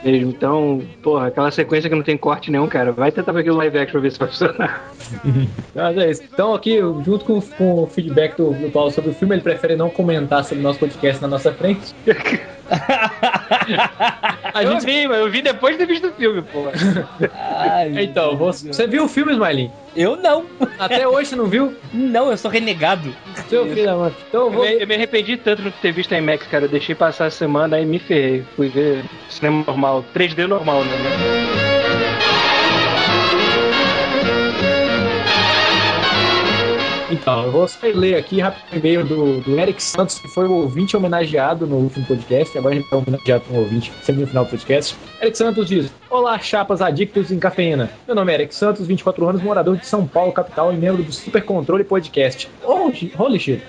Mesmo. 0.03 0.29
Então, 0.29 0.81
porra, 1.01 1.27
aquela 1.27 1.49
sequência 1.51 1.89
que 1.89 1.95
não 1.95 2.03
tem 2.03 2.17
corte 2.17 2.51
nenhum, 2.51 2.67
cara, 2.67 2.91
vai 2.91 3.11
tentar 3.11 3.31
ver 3.31 3.41
aquilo 3.41 3.57
live 3.57 3.77
action 3.77 3.91
pra 3.93 4.01
ver 4.01 4.11
se 4.11 4.19
vai 4.19 4.27
funcionar. 4.27 4.91
Mas 5.73 5.97
é 5.97 6.11
isso. 6.11 6.23
Então, 6.31 6.53
aqui, 6.53 6.79
junto 6.79 7.25
com, 7.25 7.41
com 7.41 7.83
o 7.83 7.87
feedback 7.87 8.37
do, 8.37 8.51
do 8.53 8.69
Paulo 8.71 8.91
sobre 8.91 9.09
o 9.11 9.13
filme, 9.13 9.35
ele 9.35 9.41
prefere 9.41 9.75
não 9.75 9.89
comentar 9.89 10.43
sobre 10.43 10.59
o 10.59 10.63
nosso 10.63 10.79
podcast 10.79 11.21
na 11.21 11.27
nossa 11.27 11.51
frente. 11.51 11.93
A 14.53 14.63
eu 14.63 14.79
vi, 14.79 15.07
mas 15.07 15.17
eu 15.19 15.29
vi 15.29 15.41
depois 15.41 15.77
de 15.77 15.85
ter 15.85 15.93
visto 15.93 16.07
o 16.07 16.11
filme, 16.13 16.41
porra. 16.41 16.71
então, 18.01 18.35
você, 18.37 18.67
você 18.67 18.87
viu 18.87 19.05
o 19.05 19.07
filme, 19.07 19.33
Smiley? 19.33 19.71
Eu 19.95 20.15
não. 20.17 20.45
Até 20.77 21.07
hoje 21.07 21.29
você 21.29 21.35
não 21.35 21.45
viu? 21.45 21.75
Não, 21.93 22.29
eu 22.31 22.37
sou 22.37 22.51
renegado. 22.51 23.15
Seu 23.49 23.65
filho 23.67 23.85
da 23.85 23.95
mãe. 23.95 24.13
Então 24.27 24.41
eu 24.41 24.47
Eu 24.47 24.51
vou. 24.51 24.65
me, 24.65 24.81
eu 24.81 24.87
me 24.87 24.95
arrependi 24.95 25.37
tanto 25.37 25.59
de 25.59 25.65
não 25.65 25.71
ter 25.81 25.91
visto 25.91 26.13
a 26.13 26.17
IMAX, 26.17 26.47
cara. 26.47 26.65
Eu 26.65 26.69
deixei 26.69 26.95
passar 26.95 27.25
a 27.27 27.31
semana 27.31 27.79
e 27.79 27.85
me 27.85 27.99
ferrei. 27.99 28.43
Fui 28.55 28.67
ver 28.67 29.03
cinema 29.29 29.63
normal, 29.65 30.03
3D 30.13 30.47
normal, 30.47 30.83
né? 30.83 31.64
Então, 37.09 37.45
eu 37.45 37.51
vou 37.51 37.67
só 37.67 37.85
ler 37.85 38.15
aqui 38.15 38.39
rápido 38.39 38.63
o 38.73 38.77
e-mail 38.77 39.05
do, 39.05 39.41
do 39.41 39.59
Eric 39.59 39.81
Santos, 39.81 40.17
que 40.17 40.27
foi 40.27 40.47
o 40.47 40.51
ouvinte 40.51 40.97
homenageado 40.97 41.67
no 41.67 41.75
último 41.75 42.03
podcast. 42.05 42.57
Agora 42.57 42.73
a 42.73 42.77
gente 42.79 42.91
é 42.91 42.95
homenageado 42.95 43.43
com 43.45 43.53
o 43.53 43.59
ouvinte, 43.59 43.91
sempre 44.01 44.21
no 44.21 44.27
final 44.27 44.45
do 44.45 44.49
podcast. 44.49 44.95
Eric 45.21 45.37
Santos 45.37 45.67
diz: 45.67 45.91
Olá, 46.09 46.39
chapas 46.39 46.81
adictos 46.81 47.31
em 47.31 47.37
cafeína. 47.37 47.91
Meu 48.07 48.15
nome 48.15 48.31
é 48.31 48.35
Eric 48.35 48.55
Santos, 48.55 48.87
24 48.87 49.29
anos, 49.29 49.43
morador 49.43 49.77
de 49.77 49.85
São 49.85 50.07
Paulo, 50.07 50.31
capital, 50.31 50.73
e 50.73 50.77
membro 50.77 51.03
do 51.03 51.11
Super 51.11 51.43
Controle 51.43 51.83
Podcast. 51.83 52.49
Oh, 52.63 52.91
holy 53.17 53.39
shit. 53.39 53.61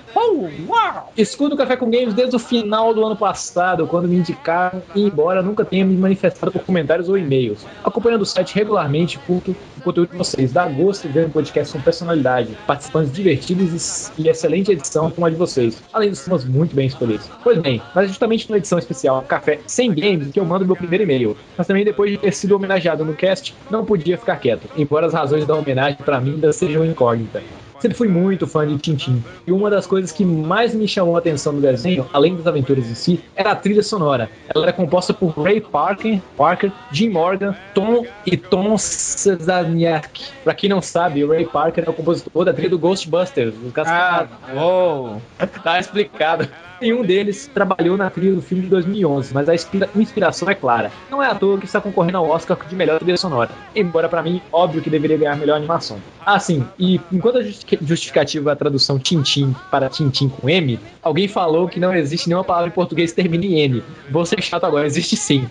Escuto 1.17 1.55
o 1.55 1.59
Café 1.59 1.77
com 1.77 1.91
Games 1.91 2.15
desde 2.15 2.35
o 2.35 2.39
final 2.39 2.95
do 2.95 3.05
ano 3.05 3.17
passado, 3.17 3.87
quando 3.87 4.09
me 4.09 4.17
indicaram, 4.17 4.83
e 4.95 5.03
embora 5.03 5.43
nunca 5.43 5.65
tenha 5.65 5.85
me 5.85 5.97
manifestado 5.97 6.51
por 6.51 6.63
comentários 6.63 7.09
ou 7.09 7.19
e-mails. 7.19 7.67
Acompanhando 7.85 8.23
o 8.23 8.27
site 8.27 8.55
regularmente, 8.55 9.19
curto 9.19 9.55
o 9.77 9.81
conteúdo 9.83 10.13
de 10.13 10.17
vocês. 10.17 10.53
Dá 10.53 10.67
gosto 10.67 11.09
ver 11.09 11.27
um 11.27 11.31
podcast 11.31 11.73
com 11.73 11.83
personalidade, 11.83 12.57
participantes 12.67 13.13
divertidos 13.13 14.11
e, 14.17 14.29
excelente 14.29 14.73
edição 14.73 15.11
como 15.11 15.27
a 15.27 15.31
de 15.31 15.37
vocês, 15.37 15.83
além 15.93 16.11
dos 16.11 16.25
temas 16.25 16.45
muito 16.45 16.75
bem 16.75 16.87
escolhidos. 16.87 17.29
Pois 17.43 17.59
bem, 17.59 17.83
mas 17.95 18.09
justamente 18.09 18.51
na 18.51 18.57
edição 18.57 18.79
especial 18.79 19.23
Café 19.23 19.61
Sem 19.67 19.95
Games 19.95 20.33
que 20.33 20.41
eu 20.41 20.45
mando 20.45 20.67
meu 20.67 20.77
primeiro 20.77 21.05
e-mail. 21.05 21.37
Mas 21.59 21.67
também 21.67 21.85
depois 21.85 22.11
de 22.11 22.19
ter 22.19 22.33
sido 22.33 22.57
homenageado 22.57 23.05
no 23.05 23.15
cast, 23.15 23.55
não 23.71 23.85
podia 23.85 24.17
ficar 24.17 24.37
quieto, 24.37 24.69
embora 24.77 25.07
as 25.07 25.13
razões 25.13 25.47
da 25.47 25.55
homenagem 25.55 25.99
para 26.05 26.21
mim 26.21 26.35
ainda 26.35 26.53
sejam 26.53 26.85
incógnitas. 26.85 27.43
Sempre 27.87 27.99
fui 27.99 28.09
muito 28.09 28.49
fã 28.49 28.67
de 28.67 28.77
Tintin. 28.79 29.23
E 29.47 29.53
uma 29.53 29.71
das 29.71 29.87
coisas 29.87 30.11
que 30.11 30.25
mais 30.25 30.75
me 30.75 30.89
chamou 30.89 31.15
a 31.15 31.21
atenção 31.21 31.53
no 31.53 31.61
desenho, 31.61 32.05
além 32.13 32.35
das 32.35 32.45
aventuras 32.45 32.85
em 32.91 32.97
si, 32.97 33.21
era 33.37 33.53
a 33.53 33.55
trilha 33.55 33.81
sonora. 33.81 34.29
Ela 34.53 34.65
era 34.65 34.73
composta 34.73 35.15
por 35.15 35.29
Ray 35.41 35.61
Parker, 35.61 36.21
Parker 36.37 36.73
Jim 36.91 37.11
Morgan, 37.11 37.55
Tom 37.75 38.05
e 38.27 38.37
Tom 38.37 38.77
Cesarniak. 38.77 40.21
Pra 40.43 40.53
quem 40.53 40.69
não 40.69 40.83
sabe, 40.83 41.23
o 41.23 41.29
Ray 41.29 41.47
Parker 41.47 41.85
é 41.87 41.89
o 41.91 41.93
compositor 41.93 42.45
da 42.45 42.53
trilha 42.53 42.71
do 42.71 42.79
Ghostbusters. 42.79 43.55
Os 43.65 43.73
caras 43.73 44.29
Oh. 44.57 45.19
tá 45.63 45.79
explicado. 45.79 46.49
Nenhum 46.81 47.03
deles 47.03 47.51
trabalhou 47.53 47.97
na 47.97 48.11
trilha 48.11 48.35
do 48.35 48.43
filme 48.43 48.65
de 48.65 48.69
2011, 48.71 49.33
mas 49.33 49.49
a 49.49 49.55
inspira- 49.55 49.89
inspiração 49.97 50.49
é 50.51 50.55
clara. 50.55 50.93
Não 51.11 51.23
é 51.23 51.27
à 51.27 51.35
toa 51.35 51.59
que 51.59 51.65
está 51.65 51.81
concorrendo 51.81 52.19
ao 52.19 52.29
Oscar 52.29 52.59
de 52.69 52.75
melhor 52.77 52.99
trilha 52.99 53.17
sonora. 53.17 53.51
Embora 53.75 54.09
pra 54.09 54.23
mim, 54.23 54.43
óbvio 54.53 54.83
que 54.83 54.91
deveria 54.91 55.17
ganhar 55.17 55.37
melhor 55.37 55.57
animação. 55.57 55.99
Ah, 56.25 56.39
sim, 56.39 56.65
e 56.79 57.01
enquanto 57.11 57.39
a 57.39 57.43
justi- 57.43 57.79
justificativa 57.81 58.51
é 58.51 58.53
a 58.53 58.57
tradução 58.57 58.99
Tintim 58.99 59.55
para 59.71 59.89
Tintim 59.89 60.29
com 60.29 60.51
M, 60.51 60.79
alguém 61.03 61.27
falou 61.29 61.67
que 61.69 61.81
não 61.81 61.95
existe 61.95 62.29
nenhuma 62.29 62.45
palavra 62.45 62.69
em 62.69 62.73
português 62.73 63.11
que 63.13 63.23
termine 63.23 63.55
em 63.55 63.61
N. 63.61 63.83
Vou 64.11 64.27
ser 64.27 64.43
chato 64.43 64.65
agora, 64.65 64.85
existe 64.87 65.17
sim. 65.17 65.49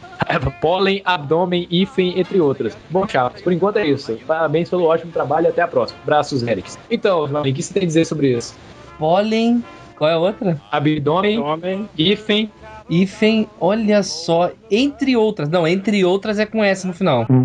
Pólen, 0.61 1.02
abdômen, 1.06 1.68
hífen, 1.72 2.19
entre 2.19 2.39
outras. 2.39 2.77
Bom, 2.89 3.07
chatos, 3.07 3.41
por 3.41 3.52
enquanto 3.52 3.77
é 3.77 3.88
isso. 3.88 4.18
Parabéns 4.27 4.69
pelo 4.69 4.84
ótimo 4.84 5.11
trabalho 5.11 5.45
e 5.45 5.49
até 5.49 5.61
a 5.61 5.68
próxima. 5.68 5.99
Braços, 6.06 6.43
Eric. 6.43 6.72
Então, 6.91 7.23
o 7.26 7.43
que 7.43 7.64
você 7.64 7.73
tem 7.73 7.84
a 7.84 7.85
dizer 7.88 8.06
sobre 8.06 8.35
isso? 8.38 8.53
Pólen. 8.99 9.64
Qual 9.97 10.09
é 10.09 10.13
a 10.13 10.17
outra? 10.17 10.59
Abdômen, 10.72 11.39
Homem. 11.39 11.89
hífen, 11.97 12.51
Hífen, 12.89 13.47
olha 13.59 14.03
só, 14.03 14.51
entre 14.69 15.15
outras. 15.17 15.49
Não, 15.49 15.67
entre 15.67 16.03
outras 16.05 16.38
é 16.38 16.45
com 16.45 16.63
S 16.63 16.85
no 16.85 16.93
final. 16.93 17.26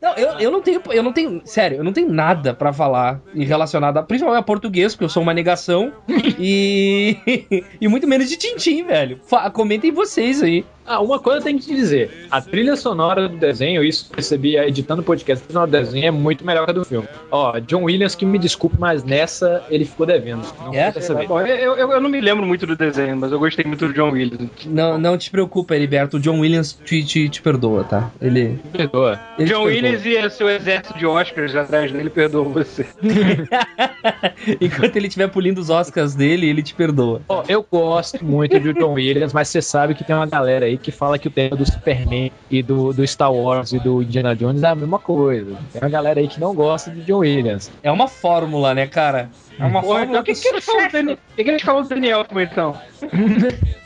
Não, 0.00 0.14
eu, 0.16 0.28
eu 0.38 0.50
não 0.50 0.60
tenho, 0.62 0.80
eu 0.90 1.02
não 1.02 1.12
tenho, 1.12 1.42
sério, 1.44 1.78
eu 1.78 1.84
não 1.84 1.92
tenho 1.92 2.10
nada 2.10 2.54
pra 2.54 2.72
falar 2.72 3.20
em 3.34 3.44
relacionado 3.44 3.96
a, 3.98 4.02
principalmente 4.02 4.40
a 4.40 4.42
português, 4.44 4.94
porque 4.94 5.04
eu 5.04 5.08
sou 5.08 5.22
uma 5.22 5.34
negação 5.34 5.92
e 6.38 7.16
e 7.80 7.88
muito 7.88 8.06
menos 8.06 8.28
de 8.28 8.36
Tintim, 8.36 8.84
velho. 8.84 9.20
Fa- 9.26 9.50
comentem 9.50 9.90
vocês 9.90 10.42
aí. 10.42 10.64
Ah, 10.88 11.00
uma 11.00 11.18
coisa 11.18 11.40
eu 11.40 11.44
tenho 11.44 11.58
que 11.58 11.66
te 11.66 11.74
dizer. 11.74 12.26
A 12.30 12.40
trilha 12.40 12.76
sonora 12.76 13.28
do 13.28 13.36
desenho, 13.36 13.84
isso 13.84 14.06
eu 14.10 14.16
percebi 14.16 14.56
editando 14.56 15.02
o 15.02 15.04
podcast, 15.04 15.44
a 15.44 15.46
trilha 15.46 15.52
sonora 15.52 15.70
do 15.70 15.84
desenho 15.84 16.06
é 16.06 16.10
muito 16.10 16.44
melhor 16.44 16.64
que 16.64 16.70
a 16.70 16.74
do 16.74 16.84
filme. 16.84 17.06
Ó, 17.30 17.58
John 17.60 17.84
Williams, 17.84 18.14
que 18.14 18.24
me 18.24 18.38
desculpe, 18.38 18.76
mas 18.78 19.04
nessa 19.04 19.62
ele 19.70 19.84
ficou 19.84 20.06
devendo. 20.06 20.46
Não 20.64 20.72
É? 20.74 20.90
dessa 20.90 21.14
vez. 21.14 21.28
Bom, 21.28 21.40
eu, 21.40 21.76
eu, 21.76 21.92
eu 21.92 22.00
não 22.00 22.08
me 22.08 22.20
lembro 22.20 22.46
muito 22.46 22.66
do 22.66 22.74
desenho, 22.76 23.16
mas 23.16 23.30
eu 23.30 23.38
gostei 23.38 23.64
muito 23.64 23.86
do 23.86 23.92
John 23.92 24.10
Williams. 24.10 24.50
Não, 24.66 24.96
não 24.98 25.18
te 25.18 25.30
preocupa, 25.30 25.74
Heriberto, 25.76 26.16
o 26.16 26.20
John 26.20 26.40
Williams 26.40 26.78
te, 26.84 27.04
te, 27.04 27.28
te 27.28 27.42
perdoa, 27.42 27.84
tá? 27.84 28.10
Ele 28.20 28.58
Perdoa. 28.72 29.20
Ele 29.38 29.48
John 29.48 29.64
perdoa. 29.64 29.90
Williams 29.90 30.06
e 30.06 30.30
seu 30.30 30.48
exército 30.48 30.98
de 30.98 31.06
Oscars 31.06 31.54
atrás 31.54 31.92
dele 31.92 32.10
perdoam 32.10 32.50
você. 32.50 32.86
Enquanto 34.60 34.96
ele 34.96 35.08
estiver 35.08 35.28
pulindo 35.28 35.60
os 35.60 35.70
Oscars 35.70 36.14
dele, 36.14 36.48
ele 36.48 36.62
te 36.62 36.74
perdoa. 36.74 37.20
Ó, 37.28 37.42
eu 37.48 37.66
gosto 37.70 38.24
muito 38.24 38.58
de 38.58 38.72
John 38.72 38.94
Williams, 38.94 39.32
mas 39.32 39.48
você 39.48 39.60
sabe 39.60 39.94
que 39.94 40.04
tem 40.04 40.14
uma 40.14 40.26
galera 40.26 40.66
aí 40.66 40.77
que 40.78 40.90
fala 40.90 41.18
que 41.18 41.28
o 41.28 41.30
tema 41.30 41.56
do 41.56 41.64
Superman 41.64 42.30
e 42.50 42.62
do, 42.62 42.92
do 42.92 43.06
Star 43.06 43.32
Wars 43.32 43.72
e 43.72 43.78
do 43.78 44.02
Indiana 44.02 44.34
Jones 44.34 44.62
é 44.62 44.68
a 44.68 44.74
mesma 44.74 44.98
coisa. 44.98 45.56
Tem 45.72 45.82
uma 45.82 45.88
galera 45.88 46.20
aí 46.20 46.28
que 46.28 46.40
não 46.40 46.54
gosta 46.54 46.90
de 46.90 47.02
John 47.02 47.18
Williams. 47.18 47.70
É 47.82 47.90
uma 47.90 48.08
fórmula, 48.08 48.74
né, 48.74 48.86
cara? 48.86 49.30
É 49.58 49.64
uma 49.64 49.80
Porra, 49.82 50.04
então 50.04 50.20
o 50.20 50.24
que, 50.24 50.34
que, 50.34 50.48
eles 50.48 50.64
falam 50.64 50.86
do 50.86 50.92
Dani- 50.92 51.12
o 51.14 51.18
que, 51.36 51.44
que 51.44 51.50
eles 51.50 51.62
falam 51.62 51.82
do 51.82 51.88
Daniel 51.88 52.24
como 52.24 52.40
então? 52.40 52.76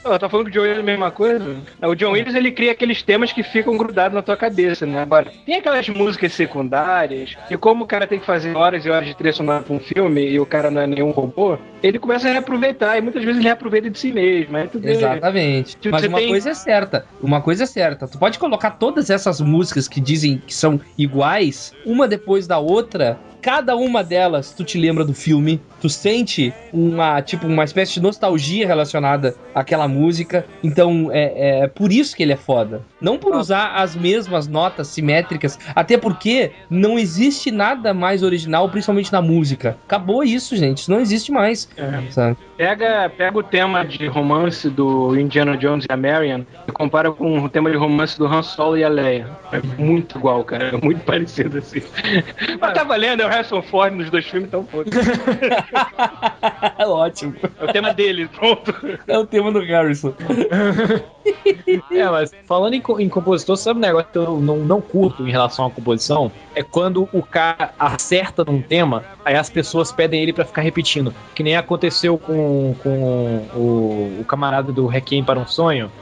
Pô, 0.02 0.18
tá 0.18 0.28
falando 0.28 0.50
que 0.50 0.58
o 0.58 0.60
John 0.60 0.62
Williams 0.62 0.78
é 0.78 0.82
a 0.82 0.84
mesma 0.84 1.10
coisa? 1.12 1.56
O 1.82 1.94
John 1.94 2.10
Williams 2.10 2.34
ele 2.34 2.50
cria 2.50 2.72
aqueles 2.72 3.02
temas 3.02 3.32
que 3.32 3.42
ficam 3.44 3.76
grudados 3.76 4.14
na 4.14 4.20
tua 4.20 4.36
cabeça, 4.36 4.84
né? 4.84 5.00
Agora, 5.00 5.30
tem 5.46 5.54
aquelas 5.56 5.88
músicas 5.88 6.32
secundárias, 6.32 7.36
e 7.48 7.56
como 7.56 7.84
o 7.84 7.86
cara 7.86 8.06
tem 8.06 8.18
que 8.18 8.26
fazer 8.26 8.56
horas 8.56 8.84
e 8.84 8.90
horas 8.90 9.06
de 9.06 9.14
trilha 9.14 9.32
sonora 9.32 9.62
pra 9.62 9.72
um 9.74 9.78
filme 9.78 10.20
e 10.28 10.40
o 10.40 10.44
cara 10.46 10.70
não 10.72 10.80
é 10.82 10.86
nenhum 10.88 11.10
robô, 11.12 11.56
ele 11.82 11.98
começa 12.00 12.28
a 12.28 12.32
reaproveitar, 12.32 12.98
e 12.98 13.00
muitas 13.00 13.22
vezes 13.22 13.38
ele 13.38 13.46
reaproveita 13.46 13.88
de 13.88 13.98
si 13.98 14.12
mesmo. 14.12 14.56
Aí 14.56 14.66
tu 14.66 14.80
vê- 14.80 14.90
Exatamente. 14.92 15.76
Tipo, 15.76 15.92
Mas 15.94 16.04
uma 16.04 16.18
tem- 16.18 16.28
coisa 16.28 16.50
é 16.50 16.54
certa. 16.54 17.06
Uma 17.22 17.40
coisa 17.40 17.62
é 17.62 17.66
certa. 17.66 18.08
Tu 18.08 18.18
pode 18.18 18.38
colocar 18.40 18.72
todas 18.72 19.08
essas 19.08 19.40
músicas 19.40 19.86
que 19.86 20.00
dizem 20.00 20.42
que 20.44 20.52
são 20.54 20.80
iguais, 20.98 21.72
uma 21.86 22.08
depois 22.08 22.46
da 22.48 22.58
outra. 22.58 23.18
Cada 23.42 23.76
uma 23.76 24.04
delas, 24.04 24.52
tu 24.52 24.62
te 24.62 24.78
lembra 24.78 25.04
do 25.04 25.12
filme, 25.12 25.60
tu 25.80 25.88
sente 25.88 26.54
uma, 26.72 27.20
tipo, 27.20 27.48
uma 27.48 27.64
espécie 27.64 27.94
de 27.94 28.00
nostalgia 28.00 28.64
relacionada 28.64 29.34
àquela 29.52 29.88
música. 29.88 30.46
Então, 30.62 31.10
é, 31.12 31.64
é 31.64 31.66
por 31.66 31.90
isso 31.90 32.14
que 32.14 32.22
ele 32.22 32.32
é 32.32 32.36
foda. 32.36 32.82
Não 33.00 33.18
por 33.18 33.34
usar 33.34 33.74
as 33.74 33.96
mesmas 33.96 34.46
notas 34.46 34.86
simétricas, 34.86 35.58
até 35.74 35.98
porque 35.98 36.52
não 36.70 36.96
existe 36.96 37.50
nada 37.50 37.92
mais 37.92 38.22
original, 38.22 38.68
principalmente 38.68 39.12
na 39.12 39.20
música. 39.20 39.76
Acabou 39.86 40.22
isso, 40.22 40.56
gente. 40.56 40.78
Isso 40.78 40.90
não 40.90 41.00
existe 41.00 41.32
mais. 41.32 41.68
Sabe? 42.10 42.36
Pega, 42.56 43.10
pega 43.16 43.36
o 43.36 43.42
tema 43.42 43.84
de 43.84 44.06
romance 44.06 44.70
do 44.70 45.18
Indiana 45.18 45.56
Jones 45.56 45.84
e 45.84 45.92
a 45.92 45.96
Marion 45.96 46.42
e 46.68 46.70
compara 46.70 47.10
com 47.10 47.40
o 47.40 47.48
tema 47.48 47.68
de 47.72 47.76
romance 47.76 48.16
do 48.16 48.24
Han 48.24 48.42
Solo 48.42 48.78
e 48.78 48.84
a 48.84 48.88
Leia. 48.88 49.28
É 49.50 49.60
muito 49.82 50.16
igual, 50.16 50.44
cara. 50.44 50.68
É 50.68 50.76
muito 50.80 51.02
parecido 51.04 51.58
assim. 51.58 51.82
Mas 52.60 52.72
tá 52.72 52.84
valendo, 52.84 53.22
é 53.22 53.26
o 53.26 53.31
Harrison 53.32 53.62
Ford 53.62 53.94
nos 53.94 54.10
dois 54.10 54.26
filmes, 54.26 54.48
então 54.48 54.64
foda. 54.66 54.90
É 56.78 56.84
ótimo. 56.86 57.34
É 57.58 57.64
o 57.64 57.72
tema 57.72 57.94
dele, 57.94 58.28
pronto. 58.28 58.74
É 59.06 59.18
o 59.18 59.26
tema 59.26 59.50
do 59.50 59.60
Harrison. 59.60 60.12
É, 61.92 62.10
mas 62.10 62.32
falando 62.46 62.74
em, 62.74 62.82
em 62.98 63.08
compositor, 63.08 63.56
sabe 63.56 63.78
um 63.78 63.80
negócio 63.80 64.08
que 64.10 64.18
eu 64.18 64.40
não, 64.40 64.56
não 64.56 64.80
curto 64.80 65.26
em 65.26 65.30
relação 65.30 65.66
à 65.66 65.70
composição? 65.70 66.32
É 66.52 66.64
quando 66.64 67.08
o 67.12 67.22
cara 67.22 67.72
acerta 67.78 68.44
num 68.44 68.60
tema, 68.60 69.04
aí 69.24 69.36
as 69.36 69.48
pessoas 69.48 69.92
pedem 69.92 70.20
ele 70.20 70.32
pra 70.32 70.44
ficar 70.44 70.62
repetindo. 70.62 71.14
Que 71.32 71.44
nem 71.44 71.56
aconteceu 71.56 72.18
com, 72.18 72.74
com 72.82 73.46
o, 73.54 74.20
o 74.20 74.24
camarada 74.24 74.72
do 74.72 74.86
Requiem 74.86 75.22
para 75.22 75.38
um 75.38 75.46
Sonho. 75.46 75.92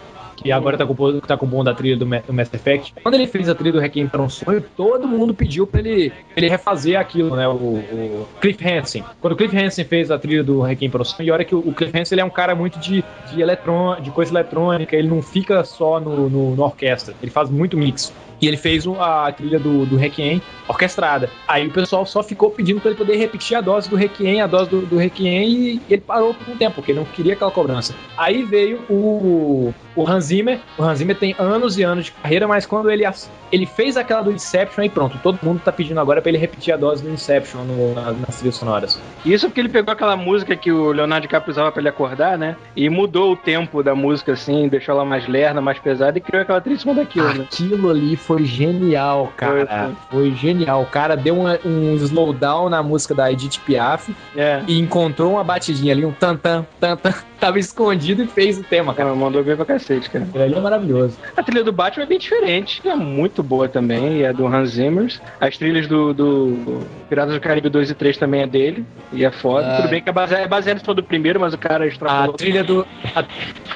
Que 0.42 0.50
agora 0.50 0.76
tá 0.78 0.86
com, 0.86 1.20
tá 1.20 1.36
com 1.36 1.46
o 1.46 1.48
bom 1.48 1.62
da 1.62 1.74
trilha 1.74 1.96
do, 1.96 2.06
Ma- 2.06 2.22
do 2.26 2.32
Mass 2.32 2.52
Effect. 2.52 2.94
Quando 3.02 3.14
ele 3.14 3.26
fez 3.26 3.48
a 3.48 3.54
trilha 3.54 3.72
do 3.72 3.80
Requiem 3.80 4.08
para 4.08 4.22
um 4.22 4.28
Sonho, 4.28 4.62
todo 4.76 5.06
mundo 5.06 5.34
pediu 5.34 5.66
pra 5.66 5.80
ele, 5.80 6.12
ele 6.36 6.48
refazer 6.48 6.98
aquilo, 6.98 7.36
né? 7.36 7.46
O, 7.48 7.52
o 7.52 8.28
Cliff 8.40 8.66
Hansen. 8.66 9.04
Quando 9.20 9.34
o 9.34 9.36
Cliff 9.36 9.56
Hansen 9.56 9.84
fez 9.84 10.10
a 10.10 10.18
trilha 10.18 10.42
do 10.42 10.60
Requiem 10.60 10.90
para 10.90 11.02
um 11.02 11.04
Sonho, 11.04 11.26
e 11.26 11.30
olha 11.30 11.44
que 11.44 11.54
o, 11.54 11.58
o 11.58 11.74
Cliff 11.74 11.96
Hansen 11.98 12.14
ele 12.16 12.22
é 12.22 12.24
um 12.24 12.30
cara 12.30 12.54
muito 12.54 12.78
de, 12.78 13.04
de, 13.32 13.40
eletrô, 13.40 13.96
de 13.96 14.10
coisa 14.10 14.32
eletrônica, 14.32 14.96
ele 14.96 15.08
não 15.08 15.20
fica 15.20 15.62
só 15.64 16.00
no, 16.00 16.28
no, 16.28 16.56
no 16.56 16.62
orquestra, 16.62 17.14
ele 17.22 17.30
faz 17.30 17.50
muito 17.50 17.76
mix. 17.76 18.12
E 18.40 18.48
ele 18.48 18.56
fez 18.56 18.86
a 18.98 19.30
trilha 19.30 19.58
do, 19.58 19.84
do 19.84 19.96
Requiem 19.96 20.40
orquestrada. 20.66 21.28
Aí 21.46 21.66
o 21.66 21.70
pessoal 21.70 22.06
só 22.06 22.22
ficou 22.22 22.50
pedindo 22.50 22.80
pra 22.80 22.90
ele 22.90 22.96
poder 22.96 23.16
repetir 23.16 23.54
a 23.54 23.60
dose 23.60 23.90
do 23.90 23.96
Requiem, 23.96 24.40
a 24.40 24.46
dose 24.46 24.70
do, 24.70 24.80
do 24.80 24.96
Requiem, 24.96 25.46
e 25.46 25.82
ele 25.90 26.00
parou 26.00 26.32
por 26.32 26.50
um 26.50 26.56
tempo, 26.56 26.76
porque 26.76 26.92
ele 26.92 27.00
não 27.00 27.04
queria 27.04 27.34
aquela 27.34 27.50
cobrança. 27.50 27.94
Aí 28.16 28.42
veio 28.42 28.80
o, 28.88 29.74
o 29.96 30.08
Hans 30.08 30.24
Zimmer. 30.24 30.58
O 30.78 30.82
Hans 30.82 30.98
Zimmer 30.98 31.16
tem 31.16 31.34
anos 31.38 31.78
e 31.78 31.82
anos 31.82 32.06
de 32.06 32.12
carreira, 32.12 32.46
mas 32.48 32.66
quando 32.66 32.90
ele, 32.90 33.04
ele 33.52 33.66
fez 33.66 33.96
aquela 33.96 34.22
do 34.22 34.30
Inception, 34.32 34.82
aí 34.82 34.88
pronto, 34.88 35.18
todo 35.22 35.38
mundo 35.42 35.60
tá 35.64 35.72
pedindo 35.72 36.00
agora 36.00 36.20
pra 36.22 36.28
ele 36.30 36.38
repetir 36.38 36.72
a 36.72 36.76
dose 36.76 37.02
do 37.02 37.10
Inception 37.10 37.62
no- 37.64 37.94
na- 37.94 38.12
nas 38.12 38.36
trilhas 38.36 38.56
sonoras. 38.56 39.00
Isso 39.24 39.46
porque 39.48 39.60
ele 39.60 39.68
pegou 39.68 39.92
aquela 39.92 40.16
música 40.16 40.56
que 40.56 40.70
o 40.70 40.92
Leonardo 40.92 41.22
DiCaprio 41.26 41.50
usava 41.52 41.70
pra 41.72 41.80
ele 41.80 41.88
acordar, 41.88 42.38
né? 42.38 42.56
E 42.76 42.88
mudou 42.88 43.32
o 43.32 43.36
tempo 43.36 43.82
da 43.82 43.94
música, 43.94 44.32
assim, 44.32 44.68
deixou 44.68 44.94
ela 44.94 45.04
mais 45.04 45.26
lerna, 45.28 45.60
mais 45.60 45.78
pesada 45.78 46.16
e 46.18 46.20
criou 46.20 46.42
aquela 46.42 46.60
trilha 46.60 46.76
em 46.76 46.80
cima 46.80 46.94
daquilo, 46.94 47.28
né? 47.34 47.44
Aquilo 47.52 47.90
ali 47.90 48.16
foi 48.16 48.44
genial, 48.44 49.32
cara. 49.36 49.90
Foi, 50.10 50.30
genial. 50.34 50.82
O 50.82 50.86
cara 50.86 51.16
deu 51.16 51.36
uma- 51.38 51.58
um 51.64 51.94
slowdown 51.96 52.68
na 52.68 52.82
música 52.82 53.14
da 53.14 53.30
Edith 53.30 53.58
Piaf 53.66 54.14
É. 54.36 54.62
e 54.66 54.78
encontrou 54.78 55.32
uma 55.32 55.44
batidinha 55.44 55.92
ali, 55.92 56.04
um 56.04 56.12
tan-tan, 56.12 56.64
tan-tan. 56.78 57.12
Tava 57.40 57.58
escondido 57.58 58.22
e 58.22 58.26
fez 58.26 58.58
o 58.58 58.62
tema, 58.62 58.92
cara. 58.92 59.08
Ela 59.08 59.16
mandou 59.18 59.42
bem 59.42 59.56
pra 59.56 59.64
cacete, 59.80 60.10
cara. 60.10 60.26
Ele 60.34 60.54
é 60.54 60.60
maravilhoso. 60.60 61.16
A 61.36 61.42
trilha 61.42 61.64
do 61.64 61.72
Batman 61.72 62.04
é 62.04 62.06
bem 62.06 62.18
diferente, 62.18 62.80
é 62.86 62.94
muito 62.94 63.42
boa 63.42 63.68
também, 63.68 64.18
e 64.18 64.22
é 64.22 64.32
do 64.32 64.46
Hans 64.46 64.70
Zimmer. 64.70 65.12
As 65.40 65.56
trilhas 65.56 65.86
do, 65.86 66.12
do 66.14 66.86
Piratas 67.08 67.34
do 67.34 67.40
Caribe 67.40 67.68
2 67.68 67.90
e 67.90 67.94
3 67.94 68.16
também 68.18 68.42
é 68.42 68.46
dele, 68.46 68.84
e 69.12 69.24
é 69.24 69.30
foda. 69.30 69.66
Ah. 69.72 69.76
Tudo 69.76 69.88
bem 69.88 70.02
que 70.02 70.08
é 70.08 70.12
baseado, 70.12 70.42
é 70.42 70.48
baseado 70.48 70.84
só 70.84 70.92
do 70.94 71.02
primeiro, 71.02 71.40
mas 71.40 71.54
o 71.54 71.58
cara 71.58 71.84
A 71.84 71.88
extrapolou. 71.88 72.34
trilha 72.34 72.62
do. 72.62 72.86
a- 73.14 73.24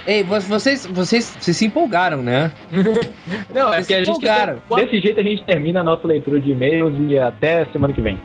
Ei, 0.07 0.23
vo- 0.23 0.41
vocês, 0.41 0.87
vocês, 0.87 1.37
vocês 1.41 1.57
se 1.57 1.65
empolgaram, 1.67 2.23
né? 2.23 2.53
Não, 3.55 3.73
é 3.73 3.83
que 3.83 3.95
a 3.95 3.99
gente. 3.99 4.09
empolgaram. 4.11 4.59
Desse 4.77 5.01
jeito 5.01 5.21
a 5.21 5.23
gente 5.23 5.43
termina 5.45 5.81
a 5.81 5.85
nossa 5.85 6.07
leitura 6.07 6.41
de 6.41 6.51
e-mails 6.51 6.95
e 7.09 7.19
até 7.19 7.65
semana 7.67 7.93
que 7.95 8.01
vem. 8.01 8.21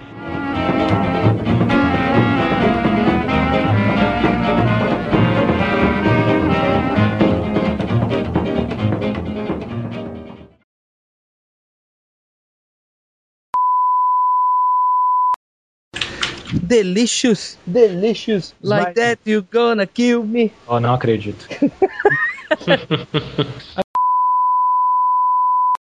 Delicious, 16.70 17.58
delicious. 17.66 18.54
Like 18.62 18.94
that 18.94 19.18
you 19.26 19.42
gonna 19.42 19.88
kill 19.88 20.24
me. 20.24 20.54
Oh, 20.68 20.80
não 20.80 20.94
acredito. 20.94 21.50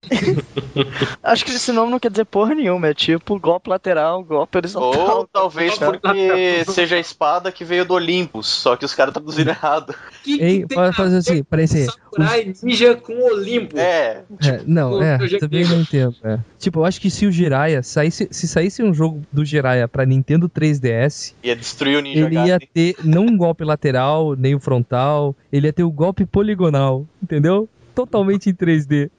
Acho 1.22 1.44
que 1.44 1.50
esse 1.52 1.72
nome 1.72 1.90
não 1.90 1.98
quer 1.98 2.10
dizer 2.10 2.24
porra 2.24 2.54
nenhuma, 2.54 2.88
é 2.88 2.94
tipo 2.94 3.38
golpe 3.38 3.68
lateral, 3.70 4.22
golpe 4.22 4.58
horizontal. 4.58 5.18
Ou 5.18 5.26
talvez 5.32 5.76
porque 5.78 6.64
seja 6.66 6.96
a 6.96 6.98
espada 7.00 7.50
que 7.52 7.64
veio 7.64 7.84
do 7.84 7.94
Olympus, 7.94 8.46
só 8.46 8.76
que 8.76 8.84
os 8.84 8.94
caras 8.94 9.12
traduziram 9.12 9.52
errado. 9.52 9.94
Ei, 10.26 10.66
pode 10.66 10.96
fazer 10.96 11.16
assim, 11.18 11.42
parece. 11.42 11.86
Samurai 11.86 12.52
Ninja 12.62 12.94
com 12.96 13.12
Olimpo. 13.32 13.78
É. 13.78 14.22
É, 14.44 14.60
não, 14.66 15.02
é, 15.02 15.18
eu 15.20 15.28
já- 15.28 15.38
também 15.38 15.64
não 15.64 15.80
entendo. 15.80 16.14
é. 16.24 16.38
Tipo, 16.58 16.80
eu 16.80 16.84
acho 16.84 17.00
que 17.00 17.10
se 17.10 17.26
o 17.26 17.32
Jiraiya 17.32 17.82
saísse, 17.82 18.28
se 18.30 18.48
saísse 18.48 18.82
um 18.82 18.92
jogo 18.92 19.22
do 19.32 19.44
Jiraiya 19.44 19.86
pra 19.88 20.04
Nintendo 20.04 20.48
3DS, 20.48 21.34
Ia 21.42 21.54
destruir 21.56 21.98
o 21.98 22.00
Ninja 22.00 22.26
ele 22.26 22.34
ia 22.36 22.58
ter 22.58 22.96
não 23.04 23.24
um 23.26 23.36
golpe 23.36 23.64
lateral, 23.64 24.34
nem 24.36 24.54
o 24.54 24.60
frontal, 24.60 25.34
ele 25.52 25.66
ia 25.66 25.72
ter 25.72 25.84
o 25.84 25.90
golpe 25.90 26.24
poligonal, 26.26 27.06
entendeu? 27.22 27.68
Totalmente 27.98 28.48
em 28.48 28.54
3D. 28.54 29.10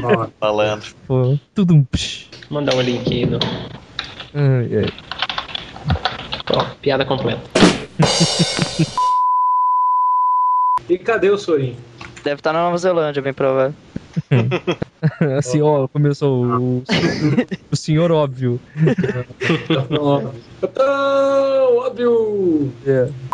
Malandro. 0.40 0.94
Pô, 1.06 1.38
tudo 1.54 1.74
um 1.74 1.84
psh. 1.84 2.30
Mandar 2.48 2.74
um 2.74 2.80
link 2.80 3.12
aí 3.12 3.26
do. 3.26 3.38
Ai, 4.32 4.78
ai. 4.78 4.90
Ó, 6.50 6.64
piada 6.80 7.04
completa. 7.04 7.42
E 10.86 10.98
cadê 10.98 11.30
o 11.30 11.38
Sorin? 11.38 11.76
Deve 12.22 12.40
estar 12.40 12.52
na 12.52 12.60
Nova 12.60 12.76
Zelândia, 12.76 13.22
bem 13.22 13.32
provável. 13.32 13.74
Assim, 15.38 15.62
ó, 15.62 15.88
começou 15.88 16.44
o, 16.44 16.84
o 17.70 17.76
senhor 17.76 18.12
óbvio. 18.12 18.60
Então, 20.62 21.76
óbvio! 21.78 22.70
É. 22.86 23.33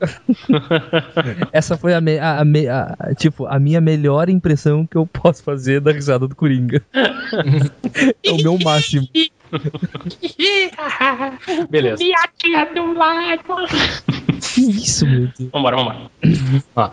Essa 1.52 1.76
foi 1.76 1.94
a, 1.94 2.00
me- 2.00 2.18
a- 2.18 2.40
a 2.40 2.44
me- 2.44 2.68
a- 2.68 2.96
tipo, 3.16 3.46
a 3.46 3.58
minha 3.58 3.80
melhor 3.80 4.28
impressão 4.28 4.86
que 4.86 4.96
eu 4.96 5.06
posso 5.06 5.42
fazer 5.42 5.80
da 5.80 5.92
risada 5.92 6.26
do 6.26 6.34
Coringa. 6.34 6.82
é 8.24 8.30
o 8.32 8.36
meu 8.38 8.58
máximo. 8.58 9.06
Beleza. 11.70 12.02
Do 12.74 12.92
lado. 12.94 13.42
Que 14.54 14.60
isso, 14.60 15.06
meu 15.06 15.28
Deus. 15.38 15.50
Vambora, 15.52 15.76
vambora. 15.76 16.10
Ó. 16.76 16.90